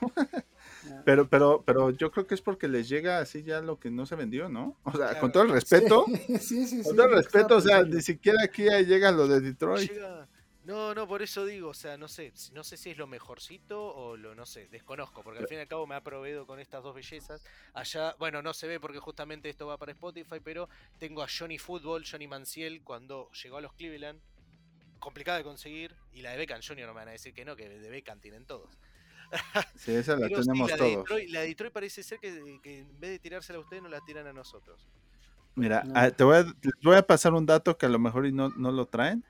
pero, 1.04 1.28
pero, 1.28 1.62
pero 1.66 1.90
yo 1.90 2.12
creo 2.12 2.28
que 2.28 2.34
es 2.36 2.40
porque 2.40 2.68
les 2.68 2.88
llega 2.88 3.18
así 3.18 3.42
ya 3.42 3.60
lo 3.60 3.80
que 3.80 3.90
no 3.90 4.06
se 4.06 4.14
vendió, 4.14 4.48
¿no? 4.48 4.76
O 4.84 4.92
sea, 4.92 5.08
claro. 5.08 5.20
con 5.20 5.32
todo 5.32 5.42
el 5.42 5.50
respeto. 5.50 6.06
Sí, 6.06 6.38
sí, 6.38 6.66
sí, 6.66 6.82
con 6.84 6.94
todo 6.94 7.06
el 7.06 7.14
respeto, 7.14 7.56
o 7.56 7.60
sea, 7.60 7.82
ni 7.82 8.00
siquiera 8.02 8.38
aquí 8.44 8.62
llega 8.62 9.10
lo 9.10 9.26
de 9.26 9.40
Detroit. 9.40 9.90
Llega, 9.90 10.28
No, 10.64 10.94
no, 10.94 11.08
por 11.08 11.22
eso 11.22 11.44
digo, 11.44 11.70
o 11.70 11.74
sea, 11.74 11.96
no 11.96 12.06
sé, 12.06 12.32
no 12.52 12.62
sé 12.62 12.76
si 12.76 12.90
es 12.90 12.96
lo 12.96 13.08
mejorcito 13.08 13.82
o 13.82 14.16
lo, 14.16 14.36
no 14.36 14.46
sé, 14.46 14.68
desconozco, 14.68 15.24
porque 15.24 15.40
al 15.40 15.48
fin 15.48 15.58
y 15.58 15.62
al 15.62 15.68
cabo 15.68 15.88
me 15.88 15.96
ha 15.96 16.04
proveído 16.04 16.46
con 16.46 16.60
estas 16.60 16.84
dos 16.84 16.94
bellezas. 16.94 17.42
Allá, 17.74 18.14
bueno, 18.20 18.42
no 18.42 18.54
se 18.54 18.68
ve 18.68 18.78
porque 18.78 19.00
justamente 19.00 19.48
esto 19.48 19.66
va 19.66 19.76
para 19.76 19.90
Spotify, 19.90 20.38
pero 20.42 20.68
tengo 20.98 21.20
a 21.20 21.26
Johnny 21.26 21.58
Football, 21.58 22.04
Johnny 22.08 22.28
Manciel, 22.28 22.82
cuando 22.84 23.28
llegó 23.32 23.56
a 23.56 23.60
los 23.60 23.72
Cleveland, 23.72 24.20
complicada 25.02 25.38
de 25.38 25.44
conseguir, 25.44 25.94
y 26.12 26.22
la 26.22 26.30
de 26.30 26.38
Beckham 26.38 26.60
Junior 26.66 26.86
no 26.86 26.94
me 26.94 27.00
van 27.00 27.08
a 27.08 27.12
decir 27.12 27.34
que 27.34 27.44
no, 27.44 27.56
que 27.56 27.68
de 27.68 27.90
Beckham 27.90 28.20
tienen 28.20 28.46
todos. 28.46 28.78
Sí, 29.76 29.92
esa 29.92 30.14
la 30.16 30.28
Pero 30.28 30.42
sí, 30.42 30.48
tenemos 30.48 30.70
la, 30.70 30.76
de 30.76 30.82
todos. 30.82 31.04
Detroit, 31.04 31.30
la 31.30 31.40
de 31.40 31.46
Detroit 31.48 31.72
parece 31.72 32.02
ser 32.02 32.18
que, 32.18 32.60
que 32.62 32.78
en 32.80 33.00
vez 33.00 33.10
de 33.10 33.18
tirársela 33.18 33.58
a 33.58 33.62
ustedes, 33.62 33.82
no 33.82 33.88
la 33.88 34.00
tiran 34.02 34.26
a 34.26 34.32
nosotros. 34.32 34.86
Mira, 35.54 35.82
No. 35.84 35.92
ah, 35.96 36.10
te 36.10 36.22
voy 36.24 36.36
a, 36.36 36.42
les 36.42 36.74
voy 36.82 36.96
a 36.96 37.02
pasar 37.06 37.34
un 37.34 37.44
dato 37.44 37.76
que 37.76 37.86
a 37.86 37.88
lo 37.88 37.98
mejor 37.98 38.26
y 38.26 38.32
no, 38.32 38.50
no 38.50 38.70
lo 38.70 38.86
traen, 38.86 39.24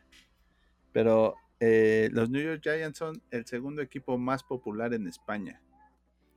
pero 0.92 1.36
eh, 1.60 2.10
los 2.12 2.28
New 2.30 2.42
York 2.42 2.60
Giants 2.62 2.98
son 2.98 3.22
el 3.30 3.46
segundo 3.46 3.80
equipo 3.80 4.18
más 4.18 4.42
popular 4.44 4.92
en 4.92 5.06
España. 5.08 5.62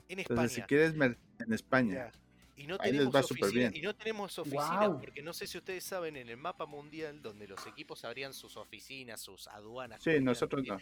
En 0.08 0.20
España. 0.20 0.42
Entonces, 0.42 0.52
si 0.54 0.62
quieres 0.62 0.94
en 0.94 1.54
España, 1.54 2.12
Y 2.58 2.68
no, 2.68 2.78
Ahí 2.80 2.92
les 2.92 3.00
tenemos 3.00 3.16
va 3.16 3.24
súper 3.24 3.44
oficina, 3.46 3.70
bien. 3.70 3.84
y 3.84 3.86
no 3.86 3.96
tenemos 3.96 4.40
oficinas, 4.40 4.90
porque 5.02 5.22
no 5.22 5.34
sé 5.34 5.46
si 5.46 5.58
ustedes 5.58 5.84
saben, 5.84 6.16
en 6.16 6.30
el 6.30 6.38
mapa 6.38 6.66
mundial, 6.66 7.22
donde 7.22 7.48
los 7.48 7.66
equipos 7.68 8.06
abrían 8.06 8.34
sus 8.34 8.56
oficinas, 8.56 9.20
sus 9.22 9.48
aduanas. 9.48 10.02
sí, 10.02 10.20
nosotros 10.22 10.64
no. 10.66 10.80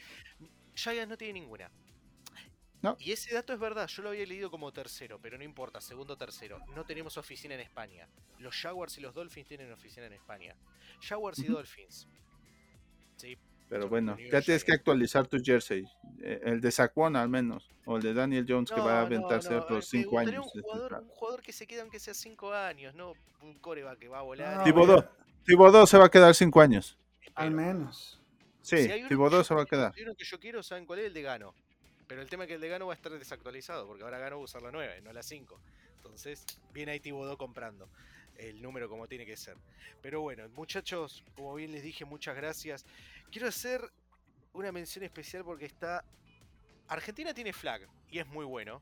Giants 0.76 1.10
no 1.10 1.18
tiene 1.18 1.34
ninguna. 1.40 1.72
No. 2.84 2.98
Y 3.00 3.14
ese 3.14 3.34
dato 3.34 3.54
es 3.54 3.60
verdad, 3.60 3.88
yo 3.88 4.04
lo 4.04 4.10
había 4.10 4.26
leído 4.26 4.52
como 4.52 4.72
tercero, 4.74 5.18
pero 5.22 5.38
no 5.38 5.44
importa, 5.46 5.80
segundo 5.80 6.18
tercero. 6.18 6.60
No 6.76 6.84
tenemos 6.86 7.16
oficina 7.18 7.56
en 7.56 7.62
España. 7.62 8.08
Los 8.40 8.56
Jaguars 8.56 8.98
y 8.98 9.02
los 9.02 9.14
Dolphins 9.14 9.48
tienen 9.48 9.72
oficina 9.72 10.06
en 10.06 10.14
España. 10.14 10.54
Jaguars 11.02 11.40
y. 11.40 11.46
Dolphins. 11.48 12.08
Sí, 13.16 13.38
Pero 13.74 13.90
bueno, 13.90 14.16
ya 14.32 14.40
tienes 14.40 14.64
que 14.64 14.72
actualizar 14.72 15.26
tu 15.26 15.40
jersey. 15.44 15.84
eh, 16.22 16.40
el 16.44 16.62
de 16.62 16.72
Saquon 16.72 17.16
al 17.16 17.28
menos, 17.28 17.72
o 17.86 17.98
el 17.98 18.04
de 18.04 18.14
Daniel 18.14 18.46
Jones 18.48 18.70
que 18.70 18.80
va 18.80 19.00
a 19.00 19.02
aventarse 19.02 19.50
no, 19.50 19.62
otros 19.64 19.92
me 19.92 20.00
5 20.00 20.10
gustaría 20.12 20.40
años. 20.40 20.52
Un 20.56 20.62
jugador, 20.62 20.94
un 21.02 21.08
jugador 21.10 21.42
que 21.42 21.54
se 21.54 21.66
quede 21.66 21.82
aunque 21.82 22.00
sea 22.00 22.14
5 22.14 22.54
años, 22.54 22.94
no 22.94 23.14
un 23.42 23.56
coreback 23.56 23.98
que 23.98 24.08
va 24.10 24.20
a 24.20 24.22
volar. 24.22 24.58
No, 24.58 24.62
y- 24.62 24.66
Thibodeau. 24.66 25.04
Thibodeau 25.44 25.88
se 25.88 25.98
va 25.98 26.06
a 26.06 26.10
quedar 26.12 26.36
5 26.36 26.62
años. 26.62 27.00
Al 27.34 27.50
menos. 27.50 28.22
Sí, 28.62 28.78
Si 28.78 28.88
yo 29.10 29.44
se 29.44 29.54
va 29.56 29.64
a 29.64 29.66
quedar. 29.66 29.92
uno 30.04 30.14
que 30.14 30.24
yo 30.24 30.40
quiero, 30.40 30.62
¿saben 30.62 30.86
cuál 30.86 31.00
es? 31.00 31.06
El 31.08 31.14
de 31.16 31.24
Gano. 31.24 31.56
Pero 32.06 32.22
el 32.22 32.30
tema 32.30 32.44
es 32.44 32.50
que 32.50 32.54
el 32.54 32.62
de 32.62 32.70
Gano 32.70 32.86
va 32.86 32.94
a 32.94 32.96
estar 32.96 33.12
desactualizado, 33.12 33.88
porque 33.88 34.04
ahora 34.04 34.20
Gano 34.20 34.36
va 34.36 34.42
a 34.44 34.46
usar 34.46 34.62
la 34.62 34.72
9, 34.72 35.02
no 35.02 35.12
la 35.12 35.24
5. 35.24 35.60
Entonces, 35.96 36.46
viene 36.72 36.92
ahí 36.92 37.00
Thibodeau 37.00 37.38
comprando 37.38 37.90
el 38.38 38.62
número 38.62 38.90
como 38.90 39.08
tiene 39.08 39.26
que 39.26 39.38
ser. 39.38 39.58
Pero 40.02 40.22
bueno, 40.22 40.48
muchachos, 40.50 41.24
como 41.36 41.56
bien 41.56 41.72
les 41.72 41.84
dije, 41.84 42.06
muchas 42.06 42.36
gracias. 42.36 42.86
Quiero 43.32 43.48
hacer 43.48 43.82
una 44.54 44.72
mención 44.72 45.04
especial 45.04 45.44
porque 45.44 45.66
está... 45.66 46.04
Argentina 46.88 47.34
tiene 47.34 47.54
flag 47.54 47.88
y 48.10 48.20
es 48.20 48.28
muy 48.28 48.46
bueno. 48.46 48.82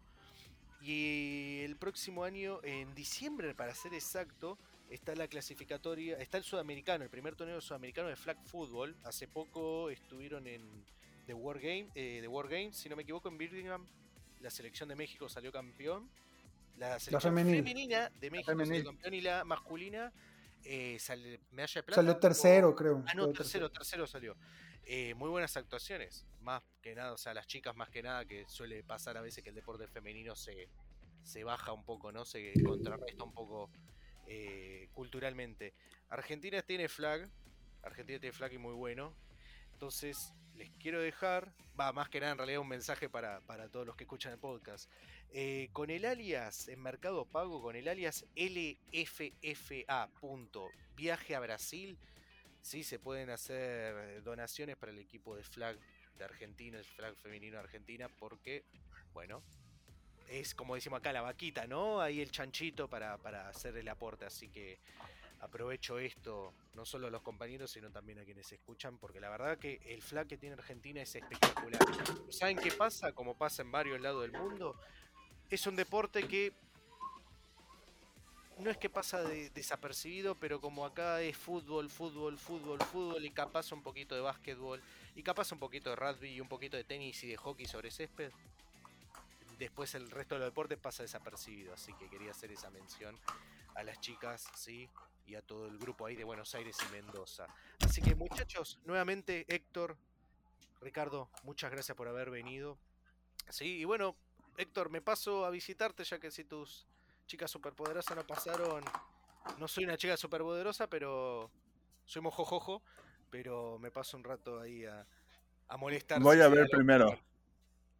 Y 0.81 1.59
el 1.61 1.75
próximo 1.75 2.23
año, 2.23 2.59
en 2.63 2.93
diciembre 2.95 3.53
para 3.53 3.75
ser 3.75 3.93
exacto, 3.93 4.57
está 4.89 5.15
la 5.15 5.27
clasificatoria, 5.27 6.17
está 6.17 6.37
el 6.37 6.43
sudamericano, 6.43 7.03
el 7.03 7.09
primer 7.09 7.35
torneo 7.35 7.61
sudamericano 7.61 8.07
de 8.09 8.15
flag 8.15 8.37
football. 8.45 8.95
Hace 9.03 9.27
poco 9.27 9.89
estuvieron 9.89 10.47
en 10.47 10.61
The 11.27 11.33
War 11.35 11.59
Game, 11.59 11.87
eh, 11.95 12.19
The 12.21 12.27
War 12.27 12.47
Games, 12.47 12.75
si 12.75 12.89
no 12.89 12.95
me 12.95 13.03
equivoco, 13.03 13.29
en 13.29 13.37
Birmingham. 13.37 13.85
La 14.41 14.49
selección 14.49 14.89
de 14.89 14.95
México 14.95 15.29
salió 15.29 15.51
campeón. 15.51 16.09
La 16.89 16.99
selección 16.99 17.33
femenil. 17.35 17.57
femenina 17.63 18.09
de 18.19 18.31
México 18.31 18.51
campeón 18.85 19.13
y 19.13 19.21
la 19.21 19.43
masculina 19.43 20.11
eh, 20.63 20.97
sale 20.99 21.39
medalla 21.51 21.73
de 21.75 21.83
plata. 21.83 21.95
Salió 22.01 22.13
o- 22.13 22.17
tercero, 22.19 22.75
creo. 22.75 23.03
Ah, 23.07 23.13
no, 23.13 23.31
tercero, 23.31 23.69
tercero 23.71 24.07
salió. 24.07 24.35
Eh, 24.83 25.13
muy 25.13 25.29
buenas 25.29 25.55
actuaciones. 25.57 26.25
Más 26.41 26.63
que 26.81 26.95
nada, 26.95 27.13
o 27.13 27.17
sea, 27.17 27.33
las 27.35 27.45
chicas 27.45 27.75
más 27.75 27.89
que 27.89 28.01
nada, 28.01 28.25
que 28.25 28.45
suele 28.47 28.83
pasar 28.83 29.15
a 29.17 29.21
veces 29.21 29.43
que 29.43 29.49
el 29.49 29.55
deporte 29.55 29.87
femenino 29.87 30.35
se, 30.35 30.69
se 31.23 31.43
baja 31.43 31.71
un 31.71 31.83
poco, 31.85 32.11
¿no? 32.11 32.25
Se 32.25 32.51
contrarresta 32.63 33.23
un 33.23 33.33
poco 33.33 33.69
eh, 34.27 34.89
culturalmente. 34.93 35.73
Argentina 36.09 36.61
tiene 36.63 36.87
flag. 36.89 37.29
Argentina 37.83 38.19
tiene 38.19 38.33
flag 38.33 38.53
y 38.53 38.57
muy 38.57 38.73
bueno. 38.73 39.13
Entonces, 39.73 40.33
les 40.55 40.69
quiero 40.79 41.01
dejar, 41.01 41.53
va, 41.79 41.91
más 41.91 42.09
que 42.09 42.19
nada 42.19 42.33
en 42.33 42.37
realidad 42.37 42.61
un 42.61 42.67
mensaje 42.67 43.09
para, 43.09 43.41
para 43.41 43.69
todos 43.69 43.85
los 43.85 43.95
que 43.95 44.03
escuchan 44.03 44.33
el 44.33 44.39
podcast. 44.39 44.89
Eh, 45.31 45.69
con 45.71 45.89
el 45.89 46.05
alias 46.05 46.67
en 46.67 46.81
Mercado 46.81 47.25
Pago, 47.25 47.61
con 47.61 47.75
el 47.75 47.87
alias 47.87 48.25
LFFA. 48.35 50.09
Viaje 50.95 51.35
a 51.35 51.39
Brasil, 51.39 51.97
sí 52.61 52.83
se 52.83 52.99
pueden 52.99 53.29
hacer 53.29 54.21
donaciones 54.23 54.77
para 54.77 54.91
el 54.91 54.99
equipo 54.99 55.35
de 55.35 55.43
flag 55.43 55.77
de 56.17 56.23
Argentina, 56.25 56.77
el 56.77 56.85
flag 56.85 57.15
femenino 57.15 57.53
de 57.53 57.63
Argentina, 57.63 58.09
porque, 58.09 58.65
bueno, 59.13 59.41
es 60.27 60.53
como 60.53 60.75
decimos 60.75 60.99
acá 60.99 61.11
la 61.11 61.21
vaquita, 61.21 61.65
¿no? 61.67 62.01
Ahí 62.01 62.21
el 62.21 62.31
chanchito 62.31 62.89
para, 62.89 63.17
para 63.17 63.49
hacer 63.49 63.75
el 63.77 63.87
aporte, 63.87 64.25
así 64.25 64.49
que 64.49 64.79
aprovecho 65.41 65.99
esto, 65.99 66.53
no 66.75 66.85
solo 66.85 67.07
a 67.07 67.09
los 67.09 67.21
compañeros, 67.21 67.71
sino 67.71 67.91
también 67.91 68.19
a 68.19 68.23
quienes 68.23 68.51
escuchan, 68.51 68.97
porque 68.97 69.19
la 69.19 69.29
verdad 69.29 69.57
que 69.57 69.81
el 69.85 70.01
flag 70.01 70.27
que 70.27 70.37
tiene 70.37 70.53
Argentina 70.53 71.01
es 71.01 71.13
espectacular. 71.15 71.81
¿Saben 72.29 72.57
qué 72.57 72.71
pasa? 72.71 73.11
Como 73.11 73.35
pasa 73.35 73.63
en 73.63 73.71
varios 73.71 73.99
lados 73.99 74.21
del 74.21 74.31
mundo, 74.31 74.79
es 75.49 75.65
un 75.67 75.75
deporte 75.75 76.27
que 76.27 76.53
no 78.59 78.69
es 78.69 78.77
que 78.77 78.89
pasa 78.89 79.23
de- 79.23 79.49
desapercibido, 79.49 80.35
pero 80.35 80.61
como 80.61 80.85
acá 80.85 81.21
es 81.21 81.35
fútbol, 81.35 81.89
fútbol, 81.89 82.37
fútbol, 82.37 82.79
fútbol, 82.79 83.25
y 83.25 83.31
capaz 83.31 83.71
un 83.71 83.81
poquito 83.81 84.13
de 84.13 84.21
básquetbol, 84.21 84.79
y 85.15 85.23
capaz 85.23 85.51
un 85.51 85.57
poquito 85.57 85.89
de 85.89 85.95
rugby 85.95 86.29
y 86.29 86.41
un 86.41 86.47
poquito 86.47 86.77
de 86.77 86.83
tenis 86.83 87.23
y 87.23 87.27
de 87.27 87.37
hockey 87.37 87.65
sobre 87.65 87.89
césped, 87.89 88.31
después 89.57 89.95
el 89.95 90.11
resto 90.11 90.35
de 90.35 90.39
los 90.41 90.49
deportes 90.49 90.77
pasa 90.77 91.01
desapercibido, 91.01 91.73
así 91.73 91.93
que 91.93 92.07
quería 92.09 92.31
hacer 92.31 92.51
esa 92.51 92.69
mención 92.69 93.17
a 93.75 93.83
las 93.83 93.99
chicas, 93.99 94.49
¿sí? 94.55 94.89
Y 95.25 95.35
a 95.35 95.41
todo 95.41 95.67
el 95.67 95.77
grupo 95.77 96.05
ahí 96.05 96.15
de 96.15 96.23
Buenos 96.23 96.53
Aires 96.55 96.77
y 96.87 96.91
Mendoza. 96.91 97.47
Así 97.85 98.01
que 98.01 98.15
muchachos, 98.15 98.79
nuevamente 98.85 99.45
Héctor, 99.47 99.97
Ricardo, 100.81 101.29
muchas 101.43 101.71
gracias 101.71 101.95
por 101.95 102.07
haber 102.07 102.29
venido. 102.31 102.77
Sí, 103.49 103.79
y 103.79 103.85
bueno, 103.85 104.15
Héctor, 104.57 104.89
me 104.89 105.01
paso 105.01 105.45
a 105.45 105.49
visitarte 105.49 106.03
ya 106.03 106.19
que 106.19 106.31
si 106.31 106.43
tus 106.43 106.87
chicas 107.27 107.51
superpoderosas 107.51 108.15
no 108.15 108.25
pasaron. 108.25 108.83
No 109.57 109.67
soy 109.67 109.85
una 109.85 109.97
chica 109.97 110.17
superpoderosa, 110.17 110.87
pero 110.87 111.49
soy 112.05 112.21
mojojojo. 112.21 112.81
Pero 113.29 113.79
me 113.79 113.91
paso 113.91 114.17
un 114.17 114.23
rato 114.23 114.59
ahí 114.59 114.85
a, 114.85 115.07
a 115.69 115.77
molestar. 115.77 116.19
Voy 116.19 116.41
a 116.41 116.49
ver 116.49 116.67
primero. 116.69 117.17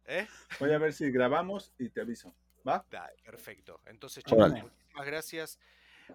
¿Eh? 0.04 0.26
Voy 0.60 0.72
a 0.72 0.78
ver 0.78 0.92
si 0.92 1.10
grabamos 1.10 1.72
y 1.78 1.88
te 1.88 2.02
aviso. 2.02 2.34
¿Va? 2.66 2.84
Dale, 2.90 3.16
perfecto. 3.24 3.80
Entonces, 3.86 4.22
Órale. 4.30 4.56
chicos, 4.56 4.72
muchísimas 4.72 5.06
gracias. 5.06 5.58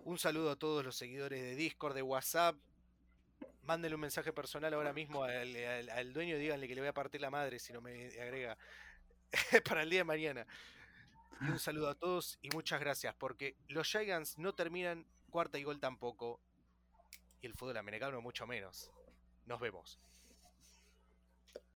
Un 0.03 0.17
saludo 0.17 0.51
a 0.51 0.55
todos 0.55 0.83
los 0.85 0.95
seguidores 0.95 1.41
de 1.41 1.55
Discord, 1.55 1.93
de 1.95 2.01
WhatsApp. 2.01 2.55
Mándenle 3.63 3.95
un 3.95 4.01
mensaje 4.01 4.31
personal 4.31 4.73
ahora 4.73 4.93
mismo 4.93 5.23
al, 5.23 5.55
al- 5.55 5.89
al 5.89 6.13
dueño, 6.13 6.37
díganle 6.37 6.67
que 6.67 6.75
le 6.75 6.81
voy 6.81 6.87
a 6.87 6.93
partir 6.93 7.19
la 7.19 7.29
madre 7.29 7.59
si 7.59 7.73
no 7.73 7.81
me 7.81 8.07
agrega 8.21 8.57
para 9.67 9.83
el 9.83 9.89
día 9.89 9.99
de 9.99 10.03
mañana. 10.05 10.47
Y 11.41 11.49
un 11.49 11.59
saludo 11.59 11.89
a 11.89 11.95
todos 11.95 12.39
y 12.41 12.49
muchas 12.49 12.79
gracias, 12.79 13.13
porque 13.15 13.55
los 13.67 13.87
Giants 13.87 14.37
no 14.37 14.55
terminan 14.55 15.05
cuarta 15.29 15.57
y 15.59 15.63
gol 15.63 15.79
tampoco, 15.79 16.39
y 17.41 17.45
el 17.45 17.53
fútbol 17.53 17.77
americano 17.77 18.21
mucho 18.21 18.47
menos. 18.47 18.89
Nos 19.45 19.59
vemos. 19.59 19.99